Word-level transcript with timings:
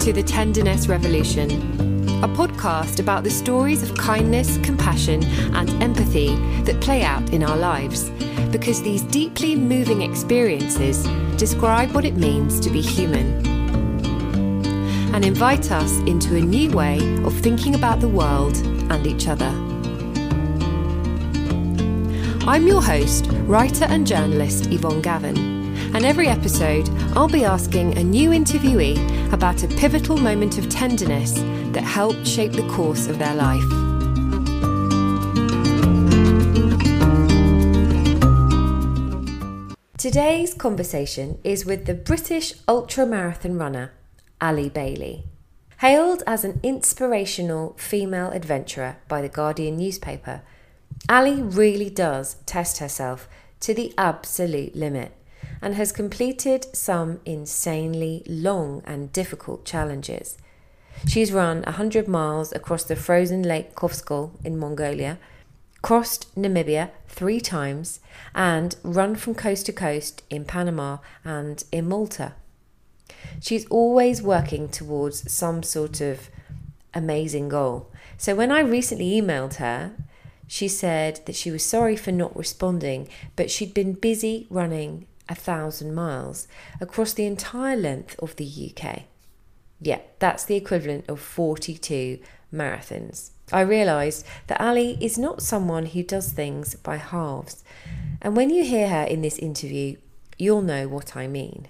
to 0.00 0.12
The 0.12 0.22
Tenderness 0.22 0.86
Revolution, 0.86 1.50
a 2.22 2.28
podcast 2.28 3.00
about 3.00 3.24
the 3.24 3.30
stories 3.30 3.82
of 3.82 3.96
kindness, 3.96 4.56
compassion, 4.58 5.24
and 5.54 5.70
empathy 5.82 6.36
that 6.62 6.80
play 6.80 7.02
out 7.02 7.32
in 7.32 7.42
our 7.42 7.56
lives, 7.56 8.10
because 8.50 8.80
these 8.82 9.02
deeply 9.02 9.56
moving 9.56 10.02
experiences 10.02 11.06
describe 11.36 11.92
what 11.92 12.04
it 12.04 12.14
means 12.14 12.60
to 12.60 12.70
be 12.70 12.80
human 12.80 13.44
and 15.14 15.24
invite 15.24 15.72
us 15.72 15.98
into 16.00 16.36
a 16.36 16.40
new 16.40 16.70
way 16.70 16.98
of 17.24 17.34
thinking 17.40 17.74
about 17.74 18.00
the 18.00 18.08
world 18.08 18.56
and 18.90 19.06
each 19.06 19.26
other. 19.26 19.52
I'm 22.46 22.66
your 22.66 22.82
host, 22.82 23.26
writer 23.46 23.86
and 23.86 24.06
journalist 24.06 24.66
Yvonne 24.66 25.02
Gavin 25.02 25.57
and 25.98 26.06
every 26.06 26.28
episode 26.28 26.88
I'll 27.16 27.26
be 27.26 27.44
asking 27.44 27.98
a 27.98 28.04
new 28.04 28.30
interviewee 28.30 29.32
about 29.32 29.64
a 29.64 29.66
pivotal 29.66 30.16
moment 30.16 30.56
of 30.56 30.68
tenderness 30.68 31.32
that 31.72 31.82
helped 31.82 32.24
shape 32.24 32.52
the 32.52 32.68
course 32.68 33.08
of 33.08 33.18
their 33.18 33.34
life. 33.34 33.68
Today's 39.96 40.54
conversation 40.54 41.40
is 41.42 41.66
with 41.66 41.86
the 41.86 41.94
British 41.94 42.54
ultra 42.68 43.04
marathon 43.04 43.58
runner 43.58 43.90
Ali 44.40 44.68
Bailey. 44.68 45.24
Hailed 45.78 46.22
as 46.28 46.44
an 46.44 46.60
inspirational 46.62 47.74
female 47.76 48.30
adventurer 48.30 48.98
by 49.08 49.20
the 49.20 49.28
Guardian 49.28 49.76
newspaper, 49.76 50.42
Ali 51.08 51.42
really 51.42 51.90
does 51.90 52.36
test 52.46 52.78
herself 52.78 53.28
to 53.58 53.74
the 53.74 53.92
absolute 53.98 54.76
limit 54.76 55.10
and 55.60 55.74
has 55.74 55.92
completed 55.92 56.66
some 56.74 57.20
insanely 57.24 58.22
long 58.26 58.82
and 58.84 59.12
difficult 59.12 59.64
challenges. 59.64 60.38
She's 61.06 61.32
run 61.32 61.62
100 61.62 62.08
miles 62.08 62.52
across 62.52 62.84
the 62.84 62.96
frozen 62.96 63.42
Lake 63.42 63.74
Kovsgol 63.74 64.32
in 64.44 64.58
Mongolia, 64.58 65.18
crossed 65.80 66.34
Namibia 66.34 66.90
three 67.06 67.40
times, 67.40 68.00
and 68.34 68.76
run 68.82 69.14
from 69.14 69.34
coast 69.34 69.66
to 69.66 69.72
coast 69.72 70.22
in 70.28 70.44
Panama 70.44 70.98
and 71.24 71.64
in 71.70 71.88
Malta. 71.88 72.32
She's 73.40 73.66
always 73.66 74.20
working 74.22 74.68
towards 74.68 75.30
some 75.30 75.62
sort 75.62 76.00
of 76.00 76.28
amazing 76.94 77.48
goal. 77.48 77.90
So 78.16 78.34
when 78.34 78.50
I 78.50 78.60
recently 78.60 79.20
emailed 79.20 79.54
her, 79.54 79.92
she 80.48 80.66
said 80.66 81.20
that 81.26 81.36
she 81.36 81.50
was 81.50 81.62
sorry 81.62 81.94
for 81.94 82.10
not 82.10 82.36
responding, 82.36 83.08
but 83.36 83.50
she'd 83.50 83.74
been 83.74 83.92
busy 83.92 84.46
running 84.50 85.06
a 85.28 85.34
thousand 85.34 85.94
miles 85.94 86.48
across 86.80 87.12
the 87.12 87.26
entire 87.26 87.76
length 87.76 88.18
of 88.20 88.36
the 88.36 88.72
UK. 88.74 89.02
Yeah, 89.80 90.00
that's 90.18 90.44
the 90.44 90.56
equivalent 90.56 91.08
of 91.08 91.20
42 91.20 92.18
marathons. 92.52 93.30
I 93.52 93.60
realised 93.60 94.26
that 94.48 94.60
Ali 94.60 94.98
is 95.00 95.18
not 95.18 95.42
someone 95.42 95.86
who 95.86 96.02
does 96.02 96.32
things 96.32 96.74
by 96.74 96.96
halves, 96.96 97.64
and 98.20 98.36
when 98.36 98.50
you 98.50 98.64
hear 98.64 98.88
her 98.88 99.04
in 99.04 99.22
this 99.22 99.38
interview, 99.38 99.96
you'll 100.36 100.62
know 100.62 100.88
what 100.88 101.16
I 101.16 101.26
mean. 101.26 101.68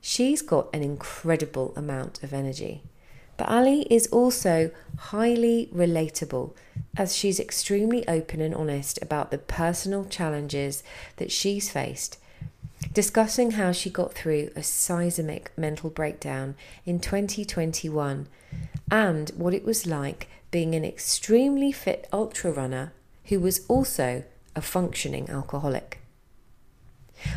She's 0.00 0.42
got 0.42 0.74
an 0.74 0.82
incredible 0.82 1.72
amount 1.76 2.22
of 2.22 2.32
energy. 2.32 2.82
But 3.36 3.48
Ali 3.48 3.82
is 3.90 4.06
also 4.08 4.70
highly 4.96 5.68
relatable 5.74 6.54
as 6.96 7.16
she's 7.16 7.40
extremely 7.40 8.06
open 8.06 8.40
and 8.40 8.54
honest 8.54 9.02
about 9.02 9.30
the 9.30 9.38
personal 9.38 10.04
challenges 10.04 10.84
that 11.16 11.32
she's 11.32 11.70
faced 11.70 12.18
discussing 12.92 13.52
how 13.52 13.72
she 13.72 13.90
got 13.90 14.14
through 14.14 14.50
a 14.54 14.62
seismic 14.62 15.50
mental 15.56 15.90
breakdown 15.90 16.54
in 16.84 17.00
2021 17.00 18.28
and 18.90 19.30
what 19.30 19.54
it 19.54 19.64
was 19.64 19.86
like 19.86 20.28
being 20.50 20.74
an 20.74 20.84
extremely 20.84 21.72
fit 21.72 22.08
ultra 22.12 22.52
runner 22.52 22.92
who 23.24 23.40
was 23.40 23.64
also 23.68 24.24
a 24.54 24.60
functioning 24.60 25.28
alcoholic. 25.28 26.00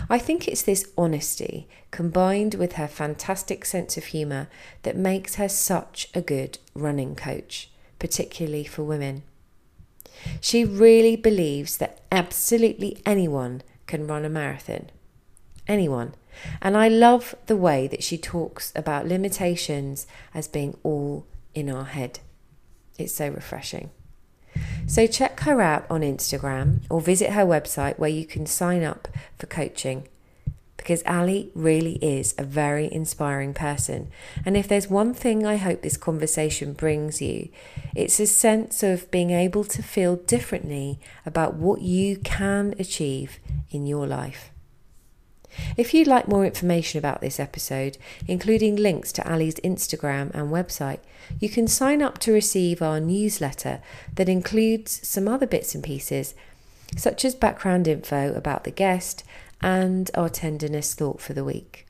I 0.10 0.20
think 0.20 0.48
it's 0.48 0.64
this 0.64 0.92
honesty 0.98 1.68
combined 1.92 2.56
with 2.56 2.74
her 2.74 2.88
fantastic 2.88 3.64
sense 3.64 3.98
of 3.98 4.06
humour 4.06 4.50
that 4.84 4.98
makes 4.98 5.36
her 5.36 5.48
such 5.48 6.10
a 6.14 6.22
good 6.22 6.58
running 6.74 7.16
coach, 7.16 7.70
particularly 8.00 8.66
for 8.66 8.84
women. 8.84 9.24
She 10.42 10.66
really 10.66 11.16
believes 11.16 11.78
that 11.78 12.02
absolutely 12.12 13.02
anyone 13.06 13.62
can 13.86 14.08
run 14.08 14.26
a 14.26 14.30
marathon 14.30 14.90
anyone. 15.68 16.14
And 16.62 16.78
I 16.78 16.88
love 16.88 17.36
the 17.48 17.58
way 17.58 17.88
that 17.88 18.04
she 18.04 18.18
talks 18.18 18.72
about 18.76 19.08
limitations 19.08 20.08
as 20.34 20.48
being 20.48 20.78
all 20.84 21.26
in 21.56 21.70
our 21.70 21.86
head. 21.86 22.20
It's 22.98 23.14
so 23.14 23.30
refreshing. 23.30 23.90
So 24.88 25.06
check 25.08 25.42
her 25.42 25.62
out 25.62 25.86
on 25.90 26.02
Instagram 26.02 26.82
or 26.90 27.02
visit 27.02 27.32
her 27.32 27.46
website 27.46 28.00
where 28.00 28.10
you 28.10 28.26
can 28.26 28.46
sign 28.46 28.84
up 28.84 29.08
for 29.38 29.46
coaching 29.48 30.08
because 30.78 31.04
Ali 31.06 31.52
really 31.54 31.96
is 31.96 32.34
a 32.38 32.44
very 32.44 32.92
inspiring 32.92 33.54
person. 33.54 34.10
And 34.46 34.56
if 34.56 34.68
there's 34.68 34.90
one 34.90 35.14
thing 35.14 35.46
I 35.46 35.58
hope 35.58 35.82
this 35.82 35.98
conversation 35.98 36.74
brings 36.74 37.22
you, 37.22 37.50
it's 37.94 38.20
a 38.20 38.28
sense 38.28 38.84
of 38.84 39.12
being 39.12 39.32
able 39.32 39.66
to 39.66 39.84
feel 39.84 40.16
differently 40.16 41.00
about 41.26 41.56
what 41.56 41.82
you 41.82 42.18
can 42.18 42.74
achieve 42.80 43.40
in 43.70 43.86
your 43.86 44.08
life. 44.08 44.52
If 45.76 45.94
you'd 45.94 46.08
like 46.08 46.28
more 46.28 46.46
information 46.46 47.00
about 47.00 47.22
this 47.22 47.40
episode, 47.40 47.98
including 48.28 48.76
links 48.76 49.12
to 49.14 49.32
Ali's 49.32 49.56
Instagram 49.56 50.34
and 50.34 50.52
website, 50.52 51.00
you 51.40 51.50
can 51.50 51.68
sign 51.68 52.02
up 52.02 52.18
to 52.20 52.32
receive 52.32 52.82
our 52.82 53.00
newsletter 53.00 53.82
that 54.16 54.30
includes 54.30 55.08
some 55.08 55.28
other 55.28 55.48
bits 55.48 55.76
and 55.76 55.84
pieces, 55.84 56.36
such 56.96 57.26
as 57.26 57.36
background 57.36 57.88
info 57.88 58.34
about 58.34 58.64
the 58.64 58.72
guest 58.72 59.24
and 59.62 60.12
our 60.14 60.30
tenderness 60.30 60.94
thought 60.94 61.22
for 61.22 61.34
the 61.34 61.44
week. 61.44 61.86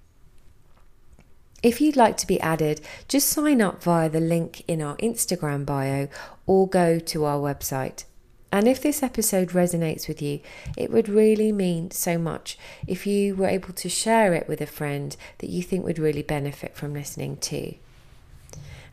If 1.64 1.82
you'd 1.82 1.96
like 1.96 2.18
to 2.18 2.28
be 2.28 2.40
added, 2.40 2.82
just 3.08 3.30
sign 3.30 3.62
up 3.62 3.82
via 3.84 4.10
the 4.10 4.20
link 4.20 4.64
in 4.68 4.82
our 4.82 4.96
Instagram 4.98 5.66
bio 5.66 6.08
or 6.46 6.68
go 6.68 7.00
to 7.00 7.26
our 7.26 7.40
website. 7.40 8.04
And 8.52 8.68
if 8.68 8.82
this 8.82 9.04
episode 9.04 9.50
resonates 9.50 10.08
with 10.08 10.22
you, 10.22 10.40
it 10.78 10.92
would 10.92 11.10
really 11.10 11.52
mean 11.52 11.92
so 11.92 12.18
much 12.18 12.58
if 12.88 13.06
you 13.06 13.36
were 13.36 13.48
able 13.48 13.74
to 13.74 13.90
share 13.90 14.34
it 14.34 14.48
with 14.48 14.62
a 14.62 14.66
friend 14.66 15.16
that 15.40 15.50
you 15.50 15.62
think 15.62 15.84
would 15.84 16.00
really 16.00 16.24
benefit 16.24 16.76
from 16.76 16.94
listening 16.94 17.38
to. 17.38 17.76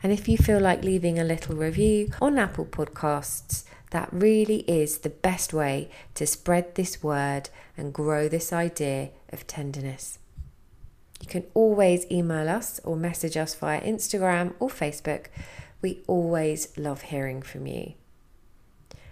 And 0.03 0.11
if 0.11 0.27
you 0.27 0.37
feel 0.37 0.59
like 0.59 0.83
leaving 0.83 1.17
a 1.17 1.23
little 1.23 1.55
review 1.55 2.11
on 2.21 2.37
Apple 2.37 2.65
Podcasts, 2.65 3.63
that 3.91 4.09
really 4.11 4.59
is 4.67 4.99
the 4.99 5.09
best 5.09 5.53
way 5.53 5.89
to 6.15 6.27
spread 6.27 6.75
this 6.75 7.01
word 7.01 7.49
and 7.77 7.93
grow 7.93 8.27
this 8.27 8.51
idea 8.51 9.11
of 9.29 9.47
tenderness. 9.47 10.19
You 11.21 11.27
can 11.27 11.45
always 11.53 12.05
email 12.11 12.49
us 12.49 12.81
or 12.83 12.97
message 12.97 13.37
us 13.37 13.55
via 13.55 13.81
Instagram 13.81 14.53
or 14.59 14.69
Facebook. 14.69 15.27
We 15.81 16.03
always 16.07 16.77
love 16.77 17.03
hearing 17.03 17.41
from 17.41 17.67
you. 17.67 17.93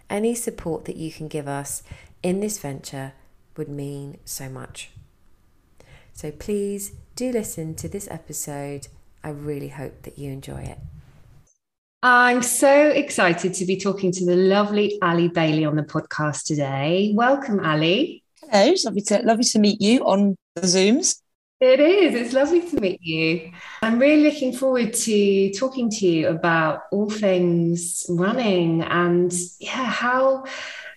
Any 0.10 0.36
support 0.36 0.86
that 0.86 0.96
you 0.96 1.12
can 1.12 1.28
give 1.28 1.48
us 1.48 1.84
in 2.22 2.40
this 2.40 2.60
venture 2.60 3.14
would 3.58 3.70
mean 3.70 4.18
so 4.26 4.50
much. 4.50 4.92
So 6.14 6.32
please 6.32 6.92
do 7.16 7.32
listen 7.32 7.76
to 7.76 7.90
this 7.90 8.08
episode. 8.10 8.88
I 9.24 9.30
really 9.30 9.70
hope 9.70 10.04
that 10.04 10.18
you 10.18 10.32
enjoy 10.32 10.62
it. 10.62 10.80
I'm 12.06 12.44
so 12.44 12.90
excited 12.90 13.54
to 13.54 13.66
be 13.66 13.78
talking 13.78 14.12
to 14.12 14.26
the 14.26 14.36
lovely 14.36 15.00
Ali 15.02 15.30
Bailey 15.30 15.64
on 15.64 15.78
the 15.78 15.84
podcast 15.84 16.44
today. 16.44 17.14
Welcome, 17.16 17.62
Ali. 17.62 18.24
Hello, 18.42 18.72
it's 18.72 18.84
lovely 18.84 19.02
to, 19.04 19.20
lovely 19.20 19.46
to 19.46 19.60
meet 19.60 19.82
you 19.82 20.06
on 20.06 20.36
the 20.56 20.62
Zooms. 20.64 21.23
It 21.60 21.80
is. 21.80 22.16
It's 22.16 22.34
lovely 22.34 22.62
to 22.70 22.82
meet 22.82 23.02
you. 23.02 23.52
I'm 23.82 23.98
really 23.98 24.24
looking 24.24 24.52
forward 24.52 24.94
to 24.94 25.52
talking 25.54 25.90
to 25.92 26.08
you 26.08 26.28
about 26.28 26.82
all 26.92 27.10
things 27.10 28.06
running 28.10 28.82
and 28.84 29.34
yeah, 29.60 29.86
how 29.86 30.46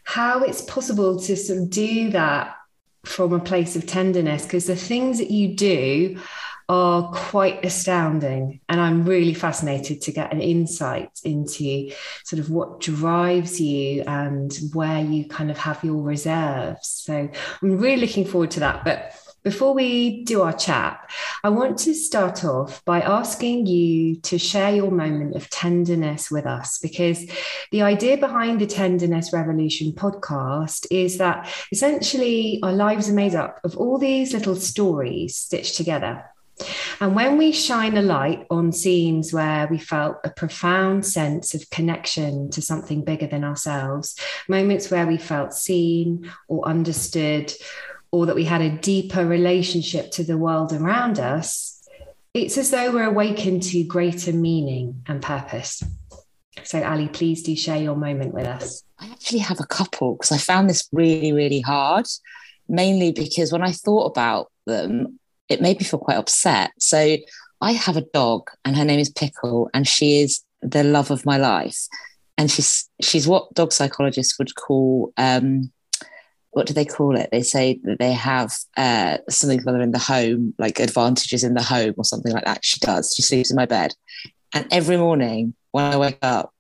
how 0.03 0.43
it's 0.43 0.63
possible 0.63 1.21
to 1.21 1.37
sort 1.37 1.61
of 1.61 1.71
do 1.71 2.11
that 2.11 2.57
from 3.05 3.33
a 3.33 3.41
place 3.41 3.77
of 3.77 3.87
tenderness 3.87 4.45
because 4.45 4.67
the 4.67 4.77
things 4.77 5.19
that 5.19 5.31
you 5.31 5.55
do 5.55 6.19
are 6.69 7.13
quite 7.13 7.65
astounding. 7.65 8.61
And 8.69 8.81
I'm 8.81 9.05
really 9.05 9.35
fascinated 9.35 10.01
to 10.03 10.13
get 10.13 10.33
an 10.33 10.41
insight 10.41 11.11
into 11.23 11.93
sort 12.25 12.41
of 12.41 12.51
what 12.51 12.81
drives 12.81 13.61
you 13.61 14.03
and 14.03 14.53
where 14.73 15.01
you 15.01 15.29
kind 15.29 15.51
of 15.53 15.59
have 15.59 15.85
your 15.85 16.03
reserves. 16.03 16.89
So 16.89 17.29
I'm 17.63 17.79
really 17.79 18.01
looking 18.01 18.25
forward 18.25 18.51
to 18.53 18.61
that. 18.61 18.85
But 18.85 19.13
before 19.47 19.75
we 19.75 20.25
do 20.25 20.43
our 20.43 20.53
chat, 20.53 21.09
I 21.45 21.51
want 21.51 21.79
to 21.79 21.95
start 21.95 22.45
off 22.45 22.85
by 22.85 23.01
asking 23.01 23.67
you 23.67 24.17
to 24.23 24.39
share 24.39 24.75
your 24.75 24.91
moment 24.91 25.37
of 25.37 25.49
tenderness 25.51 26.33
with 26.33 26.47
us 26.47 26.81
because 26.81 27.25
the 27.71 27.83
idea 27.83 28.17
behind 28.17 28.61
the 28.61 28.67
Tenderness 28.67 29.33
Revolution 29.33 29.93
podcast 29.93 30.89
is 30.91 31.19
that 31.19 31.49
essentially 31.71 32.59
our 32.65 32.73
lives 32.73 33.09
are 33.09 33.15
made 33.15 33.37
up 33.37 33.61
of 33.63 33.77
all 33.77 33.99
these 33.99 34.33
little 34.33 34.57
stories 34.57 35.37
stitched 35.37 35.77
together. 35.77 36.25
And 37.01 37.15
when 37.15 37.39
we 37.39 37.53
shine 37.53 37.97
a 37.97 38.03
light 38.03 38.47
on 38.51 38.73
scenes 38.73 39.33
where 39.33 39.69
we 39.71 39.79
felt 39.79 40.17
a 40.25 40.31
profound 40.31 41.07
sense 41.07 41.55
of 41.55 41.71
connection 41.71 42.51
to 42.51 42.61
something 42.61 43.05
bigger 43.05 43.29
than 43.29 43.45
ourselves, 43.45 44.19
moments 44.49 44.91
where 44.91 45.07
we 45.07 45.19
felt 45.19 45.53
seen 45.53 46.33
or 46.49 46.67
understood, 46.67 47.53
or 48.11 48.27
that 48.27 48.35
we 48.35 48.45
had 48.45 48.61
a 48.61 48.71
deeper 48.71 49.27
relationship 49.27 50.11
to 50.13 50.25
the 50.25 50.39
world 50.39 50.73
around 50.73 51.19
us, 51.19 51.83
it's 52.35 52.59
as 52.59 52.71
though 52.71 52.93
we're 52.93 53.05
awakened 53.05 53.63
to 53.63 53.83
greater 53.85 54.33
meaning 54.33 55.03
and 55.07 55.23
purpose. 55.23 55.83
So, 56.65 56.83
Ali, 56.83 57.09
please 57.09 57.43
do 57.43 57.55
share 57.57 57.81
your 57.81 57.97
moment 57.97 58.35
with 58.35 58.47
us. 58.47 58.83
I 58.99 59.11
actually 59.11 59.41
have 59.41 59.61
a 59.61 59.67
couple 59.67 60.15
because 60.15 60.33
I 60.33 60.39
found 60.39 60.69
this 60.69 60.89
really, 60.93 61.33
really 61.33 61.61
hard, 61.61 62.07
mainly 62.69 63.13
because 63.13 63.53
when 63.53 63.63
I 63.63 63.73
thought 63.73 64.07
about 64.07 64.51
them, 64.67 65.19
it 65.49 65.61
made 65.61 65.79
me 65.79 65.85
feel 65.85 66.01
quite 66.01 66.17
upset. 66.17 66.73
So, 66.79 67.17
I 67.61 67.73
have 67.73 67.97
a 67.97 68.07
dog 68.13 68.51
and 68.65 68.77
her 68.77 68.85
name 68.85 69.01
is 69.01 69.09
Pickle, 69.09 69.71
and 69.73 69.87
she 69.87 70.21
is 70.21 70.43
the 70.61 70.85
love 70.85 71.11
of 71.11 71.25
my 71.25 71.37
life. 71.37 71.87
And 72.39 72.51
she's 72.51 72.89
she's 73.01 73.27
what 73.27 73.53
dog 73.55 73.73
psychologists 73.73 74.39
would 74.39 74.55
call 74.57 75.13
um, 75.17 75.73
what 76.57 76.67
do 76.67 76.73
they 76.73 76.87
call 76.87 77.15
it? 77.19 77.29
They 77.31 77.43
say 77.43 77.79
that 77.83 77.99
they 77.99 78.15
have 78.15 78.57
uh, 78.79 79.19
something 79.29 79.61
when 79.65 79.83
in 79.83 79.91
the 79.91 79.99
home, 79.99 80.55
like 80.59 80.81
advantages 80.81 81.45
in 81.45 81.53
the 81.53 81.63
home 81.63 81.93
or 81.99 82.05
something 82.05 82.33
like 82.33 82.47
that. 82.47 82.65
She 82.65 82.81
does. 82.81 83.13
She 83.15 83.21
sleeps 83.21 83.51
in 83.51 83.57
my 83.57 83.67
bed. 83.67 83.93
And 84.55 84.67
every 84.71 84.97
morning 84.97 85.53
when 85.73 85.85
I 85.85 85.99
wake 85.99 86.19
up, 86.23 86.55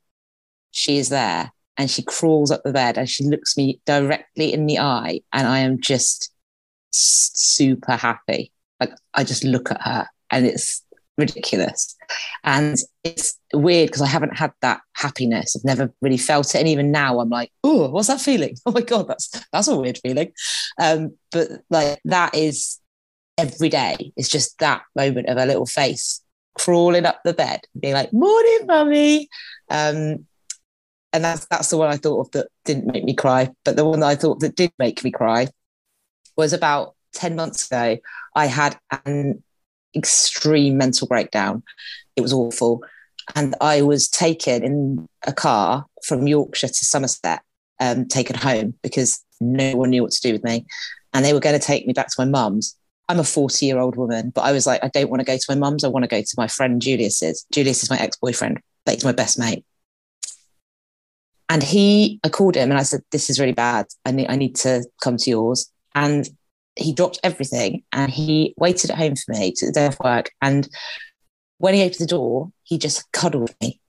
she 0.70 0.98
is 0.98 1.08
there 1.08 1.50
and 1.78 1.90
she 1.90 2.02
crawls 2.02 2.50
up 2.50 2.62
the 2.62 2.74
bed 2.74 2.98
and 2.98 3.08
she 3.08 3.24
looks 3.24 3.56
me 3.56 3.80
directly 3.86 4.52
in 4.52 4.66
the 4.66 4.80
eye. 4.80 5.22
And 5.32 5.48
I 5.48 5.60
am 5.60 5.80
just 5.80 6.30
super 6.90 7.96
happy. 7.96 8.52
Like 8.78 8.90
I 9.14 9.24
just 9.24 9.44
look 9.44 9.70
at 9.70 9.80
her 9.80 10.08
and 10.30 10.44
it's 10.44 10.82
ridiculous. 11.16 11.96
And 12.44 12.76
it's 13.04 13.38
weird 13.52 13.88
because 13.88 14.02
I 14.02 14.06
haven't 14.06 14.36
had 14.36 14.52
that 14.62 14.80
happiness. 14.94 15.56
I've 15.56 15.64
never 15.64 15.92
really 16.00 16.18
felt 16.18 16.54
it. 16.54 16.58
And 16.58 16.68
even 16.68 16.90
now 16.90 17.20
I'm 17.20 17.30
like, 17.30 17.50
oh, 17.64 17.88
what's 17.90 18.08
that 18.08 18.20
feeling? 18.20 18.56
Oh 18.66 18.72
my 18.72 18.80
God, 18.80 19.08
that's 19.08 19.30
that's 19.52 19.68
a 19.68 19.76
weird 19.76 19.98
feeling. 19.98 20.32
Um, 20.80 21.16
but 21.30 21.48
like 21.70 22.00
that 22.04 22.34
is 22.34 22.80
every 23.38 23.68
day. 23.68 24.12
It's 24.16 24.28
just 24.28 24.58
that 24.58 24.82
moment 24.94 25.28
of 25.28 25.36
a 25.38 25.46
little 25.46 25.66
face 25.66 26.22
crawling 26.58 27.06
up 27.06 27.20
the 27.24 27.34
bed, 27.34 27.60
being 27.78 27.94
like, 27.94 28.12
morning, 28.12 28.66
mummy. 28.66 29.28
Um, 29.70 30.26
and 31.12 31.24
that's 31.24 31.46
that's 31.46 31.70
the 31.70 31.78
one 31.78 31.88
I 31.88 31.96
thought 31.96 32.26
of 32.26 32.30
that 32.32 32.48
didn't 32.64 32.92
make 32.92 33.04
me 33.04 33.14
cry. 33.14 33.50
But 33.64 33.76
the 33.76 33.84
one 33.84 34.00
that 34.00 34.06
I 34.06 34.16
thought 34.16 34.40
that 34.40 34.56
did 34.56 34.72
make 34.78 35.02
me 35.04 35.10
cry 35.10 35.48
was 36.36 36.52
about 36.52 36.94
10 37.14 37.36
months 37.36 37.66
ago. 37.66 37.98
I 38.34 38.46
had 38.46 38.78
an 39.04 39.42
extreme 39.96 40.76
mental 40.76 41.06
breakdown. 41.06 41.62
It 42.14 42.20
was 42.20 42.32
awful. 42.32 42.82
And 43.34 43.54
I 43.60 43.82
was 43.82 44.08
taken 44.08 44.62
in 44.62 45.08
a 45.26 45.32
car 45.32 45.86
from 46.04 46.26
Yorkshire 46.26 46.68
to 46.68 46.84
Somerset, 46.84 47.42
um, 47.80 48.06
taken 48.06 48.36
home 48.36 48.74
because 48.82 49.24
no 49.40 49.74
one 49.76 49.90
knew 49.90 50.02
what 50.02 50.12
to 50.12 50.20
do 50.20 50.32
with 50.32 50.44
me. 50.44 50.66
And 51.12 51.24
they 51.24 51.32
were 51.32 51.40
going 51.40 51.58
to 51.58 51.64
take 51.64 51.86
me 51.86 51.92
back 51.92 52.08
to 52.08 52.14
my 52.18 52.24
mum's. 52.24 52.76
I'm 53.08 53.20
a 53.20 53.24
40 53.24 53.64
year 53.66 53.78
old 53.78 53.96
woman, 53.96 54.30
but 54.30 54.42
I 54.42 54.52
was 54.52 54.66
like, 54.66 54.82
I 54.82 54.88
don't 54.88 55.10
want 55.10 55.20
to 55.20 55.26
go 55.26 55.36
to 55.36 55.46
my 55.48 55.54
mum's. 55.54 55.84
I 55.84 55.88
want 55.88 56.04
to 56.04 56.08
go 56.08 56.20
to 56.20 56.34
my 56.36 56.48
friend 56.48 56.80
Julius's. 56.82 57.46
Julius 57.52 57.82
is 57.82 57.90
my 57.90 57.98
ex 57.98 58.16
boyfriend, 58.16 58.60
but 58.84 58.94
he's 58.94 59.04
my 59.04 59.12
best 59.12 59.38
mate. 59.38 59.64
And 61.48 61.62
he, 61.62 62.18
I 62.24 62.28
called 62.28 62.56
him 62.56 62.70
and 62.70 62.78
I 62.78 62.82
said, 62.82 63.02
This 63.12 63.30
is 63.30 63.38
really 63.38 63.52
bad. 63.52 63.86
I 64.04 64.10
need, 64.10 64.28
I 64.28 64.36
need 64.36 64.56
to 64.56 64.84
come 65.00 65.16
to 65.18 65.30
yours. 65.30 65.70
And 65.94 66.28
he 66.76 66.92
dropped 66.92 67.18
everything 67.24 67.82
and 67.92 68.10
he 68.10 68.54
waited 68.56 68.90
at 68.90 68.98
home 68.98 69.16
for 69.16 69.32
me 69.32 69.52
to 69.52 69.66
the 69.66 69.72
day 69.72 69.86
of 69.86 69.98
work. 69.98 70.30
And 70.42 70.68
when 71.58 71.74
he 71.74 71.82
opened 71.82 72.00
the 72.00 72.06
door, 72.06 72.50
he 72.62 72.78
just 72.78 73.10
cuddled 73.12 73.54
me. 73.60 73.80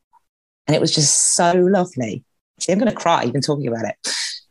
And 0.65 0.75
it 0.75 0.81
was 0.81 0.93
just 0.93 1.35
so 1.35 1.51
lovely. 1.53 2.23
See, 2.59 2.71
I'm 2.71 2.79
going 2.79 2.91
to 2.91 2.97
cry 2.97 3.25
even 3.25 3.41
talking 3.41 3.67
about 3.67 3.85
it 3.85 3.95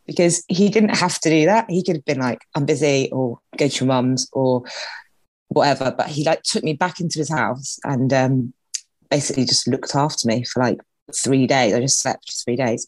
because 0.06 0.44
he 0.48 0.68
didn't 0.68 0.96
have 0.96 1.18
to 1.20 1.30
do 1.30 1.46
that. 1.46 1.68
He 1.68 1.82
could 1.82 1.96
have 1.96 2.04
been 2.04 2.20
like, 2.20 2.40
I'm 2.54 2.64
busy 2.64 3.10
or 3.10 3.38
go 3.56 3.68
to 3.68 3.84
your 3.84 3.88
mum's 3.88 4.28
or 4.32 4.62
whatever. 5.48 5.94
But 5.96 6.08
he 6.08 6.24
like 6.24 6.42
took 6.42 6.62
me 6.62 6.74
back 6.74 7.00
into 7.00 7.18
his 7.18 7.30
house 7.30 7.78
and 7.84 8.12
um, 8.12 8.52
basically 9.10 9.44
just 9.44 9.66
looked 9.66 9.94
after 9.94 10.28
me 10.28 10.44
for 10.44 10.62
like 10.62 10.78
three 11.14 11.46
days. 11.46 11.74
I 11.74 11.80
just 11.80 12.00
slept 12.00 12.30
for 12.30 12.44
three 12.44 12.56
days. 12.56 12.86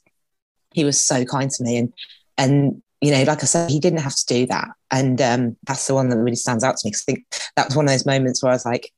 He 0.72 0.84
was 0.84 1.00
so 1.00 1.24
kind 1.24 1.50
to 1.50 1.64
me. 1.64 1.78
And, 1.78 1.92
and 2.36 2.82
you 3.00 3.12
know, 3.12 3.22
like 3.22 3.42
I 3.42 3.46
said, 3.46 3.70
he 3.70 3.78
didn't 3.78 4.00
have 4.00 4.14
to 4.16 4.26
do 4.26 4.46
that. 4.46 4.68
And 4.90 5.20
um, 5.20 5.56
that's 5.64 5.86
the 5.86 5.94
one 5.94 6.08
that 6.08 6.18
really 6.18 6.36
stands 6.36 6.64
out 6.64 6.76
to 6.76 6.86
me. 6.86 6.90
Because 6.90 7.04
I 7.06 7.12
think 7.12 7.24
that 7.56 7.66
was 7.66 7.76
one 7.76 7.84
of 7.84 7.90
those 7.90 8.06
moments 8.06 8.42
where 8.42 8.50
I 8.50 8.54
was 8.54 8.66
like, 8.66 8.92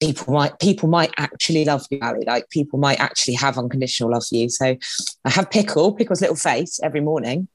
people 0.00 0.34
might 0.34 0.58
people 0.58 0.88
might 0.88 1.12
actually 1.18 1.64
love 1.64 1.84
you, 1.90 1.98
Ali. 2.02 2.24
Like 2.26 2.48
people 2.50 2.78
might 2.78 3.00
actually 3.00 3.34
have 3.34 3.58
unconditional 3.58 4.10
love 4.10 4.24
for 4.26 4.34
you. 4.36 4.48
So 4.48 4.76
I 5.24 5.30
have 5.30 5.50
Pickle, 5.50 5.92
Pickle's 5.92 6.20
little 6.20 6.36
face 6.36 6.80
every 6.82 7.00
morning, 7.00 7.48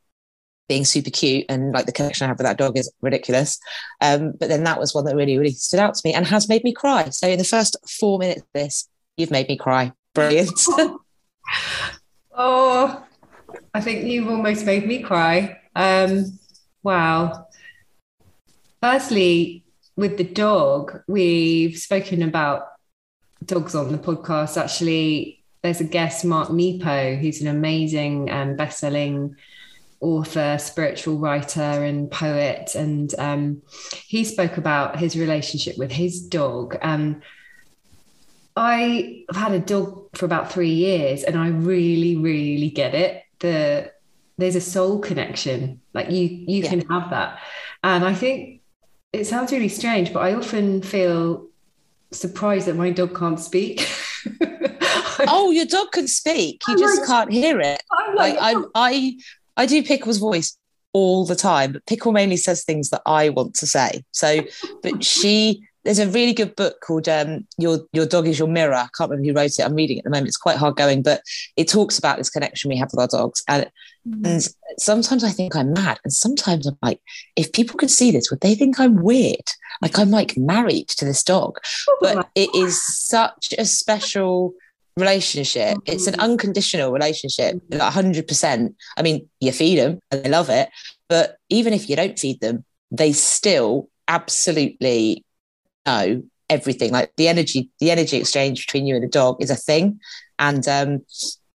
being 0.67 0.85
super 0.85 1.09
cute, 1.09 1.45
and 1.49 1.71
like 1.71 1.85
the 1.85 1.91
connection 1.91 2.25
I 2.25 2.27
have 2.29 2.37
with 2.37 2.45
that 2.45 2.57
dog 2.57 2.77
is 2.77 2.91
ridiculous. 3.01 3.59
Um, 4.01 4.33
but 4.39 4.49
then 4.49 4.63
that 4.65 4.79
was 4.79 4.93
one 4.93 5.05
that 5.05 5.15
really, 5.15 5.37
really 5.37 5.51
stood 5.51 5.79
out 5.79 5.95
to 5.95 6.01
me 6.05 6.13
and 6.13 6.27
has 6.27 6.47
made 6.47 6.63
me 6.63 6.73
cry. 6.73 7.09
So 7.09 7.27
in 7.27 7.39
the 7.39 7.43
first 7.43 7.75
four 7.99 8.19
minutes 8.19 8.41
of 8.41 8.47
this, 8.53 8.87
you've 9.17 9.31
made 9.31 9.47
me 9.47 9.57
cry. 9.57 9.93
Brilliant. 10.13 10.59
oh, 12.35 13.03
I 13.73 13.81
think 13.81 14.05
you've 14.05 14.27
almost 14.27 14.65
made 14.65 14.87
me 14.87 15.01
cry. 15.01 15.59
Um, 15.75 16.39
wow. 16.83 17.47
Firstly, 18.81 19.63
with 19.95 20.17
the 20.17 20.23
dog, 20.23 21.01
we've 21.07 21.77
spoken 21.77 22.23
about 22.23 22.67
dogs 23.45 23.75
on 23.75 23.91
the 23.91 23.97
podcast. 23.97 24.57
Actually, 24.57 25.43
there's 25.61 25.81
a 25.81 25.85
guest, 25.85 26.25
Mark 26.25 26.51
Nepo, 26.51 27.15
who's 27.15 27.41
an 27.41 27.47
amazing 27.47 28.29
and 28.29 28.51
um, 28.51 28.55
best-selling 28.55 29.35
author, 29.99 30.57
spiritual 30.57 31.17
writer, 31.17 31.59
and 31.61 32.09
poet. 32.09 32.73
And 32.75 33.13
um, 33.19 33.61
he 34.07 34.23
spoke 34.23 34.57
about 34.57 34.97
his 34.97 35.17
relationship 35.17 35.77
with 35.77 35.91
his 35.91 36.21
dog. 36.21 36.77
And 36.81 37.21
I've 38.55 39.35
had 39.35 39.51
a 39.51 39.59
dog 39.59 40.07
for 40.15 40.25
about 40.25 40.51
three 40.51 40.73
years, 40.73 41.23
and 41.23 41.37
I 41.37 41.49
really, 41.49 42.15
really 42.15 42.69
get 42.69 42.95
it 42.95 43.23
the 43.39 43.91
there's 44.37 44.55
a 44.55 44.61
soul 44.61 44.99
connection. 44.99 45.81
Like 45.93 46.09
you 46.09 46.23
you 46.23 46.63
yeah. 46.63 46.69
can 46.69 46.81
have 46.87 47.09
that. 47.11 47.39
And 47.83 48.03
i 48.03 48.13
think 48.13 48.61
it 49.11 49.25
sounds 49.25 49.51
really 49.51 49.69
strange 49.69 50.13
but 50.13 50.19
i 50.19 50.35
often 50.35 50.83
feel 50.83 51.47
surprised 52.11 52.67
that 52.67 52.75
my 52.75 52.91
dog 52.91 53.15
can't 53.17 53.39
speak. 53.39 53.87
Oh 55.27 55.51
your 55.51 55.65
dog 55.65 55.91
can 55.91 56.07
speak. 56.07 56.61
You 56.65 56.75
I'm 56.75 56.79
just 56.79 56.99
like, 57.01 57.07
can't 57.07 57.31
hear 57.31 57.59
it. 57.59 57.83
I'm 57.91 58.15
like, 58.15 58.35
like 58.35 58.55
I, 58.55 58.57
oh. 58.57 58.71
I 58.73 59.17
i 59.57 59.65
do 59.65 59.83
pickle's 59.83 60.17
voice 60.17 60.57
all 60.93 61.25
the 61.25 61.35
time 61.35 61.73
but 61.73 61.85
pickle 61.85 62.13
mainly 62.13 62.37
says 62.37 62.63
things 62.63 62.89
that 62.89 63.01
i 63.05 63.27
want 63.27 63.53
to 63.55 63.67
say. 63.67 64.05
So 64.11 64.45
but 64.81 65.03
she 65.03 65.67
there's 65.85 65.99
a 65.99 66.09
really 66.09 66.33
good 66.33 66.55
book 66.55 66.81
called 66.81 67.07
um, 67.07 67.47
Your 67.57 67.79
Your 67.93 68.05
Dog 68.05 68.27
Is 68.27 68.39
Your 68.39 68.47
Mirror. 68.47 68.75
I 68.75 68.89
can't 68.97 69.09
remember 69.09 69.27
who 69.27 69.33
wrote 69.33 69.57
it. 69.57 69.61
I'm 69.61 69.75
reading 69.75 69.97
it 69.97 69.99
at 70.01 70.03
the 70.05 70.09
moment. 70.09 70.27
It's 70.27 70.37
quite 70.37 70.57
hard 70.57 70.75
going, 70.75 71.01
but 71.01 71.21
it 71.55 71.69
talks 71.69 71.97
about 71.97 72.17
this 72.17 72.29
connection 72.29 72.69
we 72.69 72.77
have 72.77 72.89
with 72.91 72.99
our 72.99 73.07
dogs. 73.07 73.43
And, 73.47 73.69
mm-hmm. 74.07 74.25
and 74.25 74.47
sometimes 74.77 75.23
I 75.23 75.29
think 75.29 75.55
I'm 75.55 75.73
mad. 75.73 75.99
And 76.03 76.11
sometimes 76.11 76.67
I'm 76.67 76.77
like, 76.81 76.99
if 77.35 77.53
people 77.53 77.77
could 77.77 77.89
see 77.89 78.11
this, 78.11 78.29
would 78.29 78.41
they 78.41 78.55
think 78.55 78.79
I'm 78.79 79.01
weird? 79.01 79.47
Like 79.81 79.97
I'm 79.97 80.11
like 80.11 80.37
married 80.37 80.89
to 80.89 81.05
this 81.05 81.23
dog. 81.23 81.59
But 82.01 82.29
it 82.35 82.49
is 82.53 82.83
such 82.83 83.53
a 83.57 83.65
special 83.65 84.53
relationship. 84.97 85.77
Mm-hmm. 85.77 85.91
It's 85.93 86.07
an 86.07 86.13
mm-hmm. 86.13 86.31
unconditional 86.31 86.91
relationship, 86.91 87.61
like 87.69 87.93
100%. 87.93 88.75
I 88.97 89.01
mean, 89.01 89.29
you 89.39 89.51
feed 89.51 89.79
them 89.79 89.99
and 90.11 90.23
they 90.23 90.29
love 90.29 90.49
it. 90.49 90.69
But 91.07 91.37
even 91.49 91.73
if 91.73 91.89
you 91.89 91.95
don't 91.95 92.19
feed 92.19 92.41
them, 92.41 92.65
they 92.91 93.13
still 93.13 93.89
absolutely 94.07 95.23
know 95.89 96.23
everything. 96.49 96.91
Like 96.91 97.11
the 97.15 97.27
energy 97.27 97.69
the 97.79 97.91
energy 97.91 98.17
exchange 98.17 98.65
between 98.65 98.87
you 98.87 98.95
and 98.95 99.03
the 99.03 99.07
dog 99.07 99.37
is 99.39 99.51
a 99.51 99.55
thing. 99.55 99.99
And 100.37 100.67
um 100.67 101.05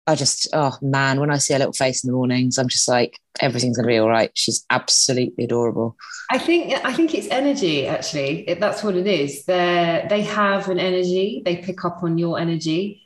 I 0.07 0.15
just 0.15 0.48
oh 0.53 0.75
man 0.81 1.19
when 1.19 1.31
I 1.31 1.38
see 1.38 1.53
a 1.53 1.59
little 1.59 1.74
face 1.74 2.03
in 2.03 2.07
the 2.07 2.17
mornings 2.17 2.57
I'm 2.57 2.67
just 2.67 2.88
like 2.88 3.19
everything's 3.39 3.77
gonna 3.77 3.88
be 3.88 4.00
all 4.00 4.09
right. 4.09 4.31
She's 4.33 4.65
absolutely 4.69 5.45
adorable. 5.45 5.95
I 6.31 6.38
think 6.38 6.74
I 6.83 6.93
think 6.93 7.13
it's 7.13 7.27
energy 7.27 7.88
actually. 7.88 8.50
It, 8.50 8.59
that's 8.59 8.83
what 8.83 8.95
it 8.95 9.07
is. 9.07 9.45
They 9.45 10.05
they 10.09 10.21
have 10.24 10.69
an 10.69 10.79
energy. 10.79 11.41
They 11.45 11.57
pick 11.57 11.86
up 11.86 12.03
on 12.03 12.17
your 12.17 12.39
energy. 12.39 13.03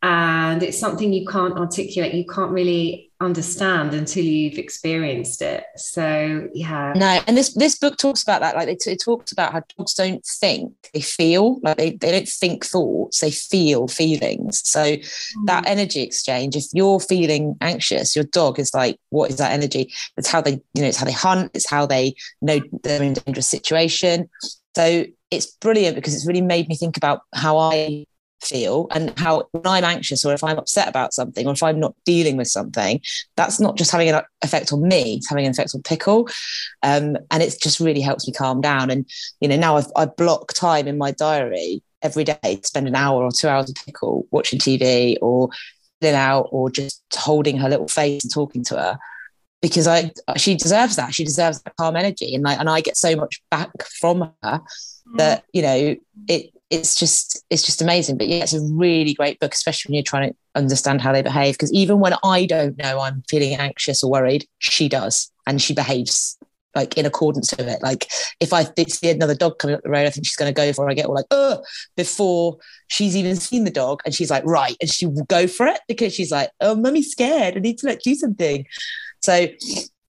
And 0.00 0.62
it's 0.62 0.78
something 0.78 1.12
you 1.12 1.26
can't 1.26 1.58
articulate. 1.58 2.14
You 2.14 2.24
can't 2.24 2.52
really 2.52 3.07
understand 3.20 3.94
until 3.94 4.24
you've 4.24 4.58
experienced 4.58 5.42
it. 5.42 5.64
So 5.76 6.48
yeah. 6.54 6.92
No 6.94 7.20
and 7.26 7.36
this 7.36 7.52
this 7.54 7.76
book 7.76 7.96
talks 7.96 8.22
about 8.22 8.40
that 8.42 8.54
like 8.54 8.68
it, 8.68 8.86
it 8.86 9.02
talks 9.04 9.32
about 9.32 9.52
how 9.52 9.62
dogs 9.76 9.94
don't 9.94 10.24
think 10.24 10.72
they 10.94 11.00
feel 11.00 11.58
like 11.62 11.76
they, 11.78 11.90
they 11.92 12.12
don't 12.12 12.28
think 12.28 12.64
thoughts 12.64 13.20
they 13.20 13.32
feel 13.32 13.88
feelings. 13.88 14.62
So 14.64 14.80
mm. 14.80 15.46
that 15.46 15.66
energy 15.66 16.02
exchange 16.02 16.54
if 16.54 16.66
you're 16.72 17.00
feeling 17.00 17.56
anxious 17.60 18.14
your 18.14 18.26
dog 18.26 18.60
is 18.60 18.72
like 18.72 19.00
what 19.10 19.30
is 19.30 19.36
that 19.38 19.52
energy? 19.52 19.92
It's 20.16 20.28
how 20.28 20.40
they 20.40 20.60
you 20.74 20.82
know 20.82 20.88
it's 20.88 20.98
how 20.98 21.06
they 21.06 21.12
hunt 21.12 21.50
it's 21.54 21.68
how 21.68 21.86
they 21.86 22.14
know 22.40 22.60
they're 22.84 23.02
in 23.02 23.12
a 23.12 23.14
dangerous 23.16 23.48
situation. 23.48 24.30
So 24.76 25.06
it's 25.30 25.46
brilliant 25.46 25.96
because 25.96 26.14
it's 26.14 26.26
really 26.26 26.40
made 26.40 26.68
me 26.68 26.76
think 26.76 26.96
about 26.96 27.22
how 27.34 27.58
I 27.58 28.04
feel 28.40 28.86
and 28.90 29.16
how 29.18 29.48
when 29.52 29.66
I'm 29.66 29.84
anxious 29.84 30.24
or 30.24 30.32
if 30.32 30.44
I'm 30.44 30.58
upset 30.58 30.88
about 30.88 31.12
something 31.12 31.46
or 31.46 31.52
if 31.52 31.62
I'm 31.62 31.80
not 31.80 31.94
dealing 32.04 32.36
with 32.36 32.48
something, 32.48 33.00
that's 33.36 33.60
not 33.60 33.76
just 33.76 33.90
having 33.90 34.08
an 34.08 34.22
effect 34.42 34.72
on 34.72 34.86
me, 34.86 35.16
it's 35.16 35.28
having 35.28 35.44
an 35.46 35.50
effect 35.50 35.74
on 35.74 35.82
Pickle. 35.82 36.28
Um, 36.82 37.16
and 37.30 37.42
it 37.42 37.54
just 37.60 37.80
really 37.80 38.00
helps 38.00 38.26
me 38.26 38.32
calm 38.32 38.60
down. 38.60 38.90
And, 38.90 39.08
you 39.40 39.48
know, 39.48 39.56
now 39.56 39.76
I've, 39.76 39.86
I 39.96 40.06
block 40.06 40.52
time 40.54 40.88
in 40.88 40.98
my 40.98 41.12
diary 41.12 41.82
every 42.02 42.24
day 42.24 42.38
to 42.42 42.66
spend 42.66 42.86
an 42.86 42.94
hour 42.94 43.22
or 43.22 43.32
two 43.32 43.48
hours 43.48 43.66
with 43.66 43.84
Pickle 43.84 44.26
watching 44.30 44.58
TV 44.58 45.16
or 45.20 45.50
in 46.00 46.14
out 46.14 46.48
or 46.52 46.70
just 46.70 47.02
holding 47.14 47.56
her 47.58 47.68
little 47.68 47.88
face 47.88 48.22
and 48.22 48.32
talking 48.32 48.62
to 48.64 48.76
her 48.76 48.98
because 49.60 49.86
I 49.86 50.12
she 50.36 50.54
deserves 50.54 50.96
that. 50.96 51.14
She 51.14 51.24
deserves 51.24 51.60
that 51.62 51.76
calm 51.76 51.96
energy, 51.96 52.34
and 52.34 52.44
like 52.44 52.58
and 52.58 52.70
I 52.70 52.80
get 52.80 52.96
so 52.96 53.16
much 53.16 53.42
back 53.50 53.70
from 53.82 54.32
her 54.42 54.60
that 55.16 55.44
you 55.52 55.62
know 55.62 55.96
it 56.28 56.50
it's 56.70 56.94
just 56.94 57.44
it's 57.50 57.62
just 57.62 57.82
amazing. 57.82 58.18
But 58.18 58.28
yeah, 58.28 58.42
it's 58.42 58.52
a 58.52 58.60
really 58.72 59.14
great 59.14 59.40
book, 59.40 59.54
especially 59.54 59.90
when 59.90 59.94
you're 59.94 60.02
trying 60.02 60.30
to 60.30 60.36
understand 60.54 61.00
how 61.00 61.12
they 61.12 61.22
behave. 61.22 61.54
Because 61.54 61.72
even 61.72 62.00
when 62.00 62.14
I 62.24 62.46
don't 62.46 62.76
know 62.78 63.00
I'm 63.00 63.22
feeling 63.28 63.54
anxious 63.54 64.02
or 64.02 64.10
worried, 64.10 64.46
she 64.58 64.88
does, 64.88 65.30
and 65.46 65.60
she 65.60 65.74
behaves 65.74 66.38
like 66.74 66.98
in 66.98 67.06
accordance 67.06 67.54
with 67.56 67.66
it. 67.68 67.82
Like 67.82 68.08
if 68.40 68.52
I 68.52 68.64
see 68.64 69.10
another 69.10 69.34
dog 69.34 69.58
coming 69.58 69.76
up 69.76 69.82
the 69.82 69.90
road, 69.90 70.06
I 70.06 70.10
think 70.10 70.26
she's 70.26 70.36
going 70.36 70.52
to 70.52 70.56
go 70.56 70.72
for 70.72 70.86
it. 70.86 70.92
I 70.92 70.94
get 70.94 71.06
all 71.06 71.14
like, 71.14 71.26
oh, 71.30 71.62
before 71.96 72.58
she's 72.88 73.16
even 73.16 73.36
seen 73.36 73.64
the 73.64 73.70
dog, 73.70 74.00
and 74.04 74.14
she's 74.14 74.30
like, 74.30 74.44
right, 74.44 74.76
and 74.80 74.90
she 74.90 75.06
will 75.06 75.24
go 75.24 75.46
for 75.46 75.66
it 75.66 75.80
because 75.88 76.14
she's 76.14 76.30
like, 76.30 76.50
oh, 76.60 76.74
mummy's 76.74 77.10
scared. 77.10 77.56
I 77.56 77.60
need 77.60 77.78
to 77.78 77.86
like 77.86 78.00
do 78.00 78.14
something. 78.14 78.66
So 79.20 79.46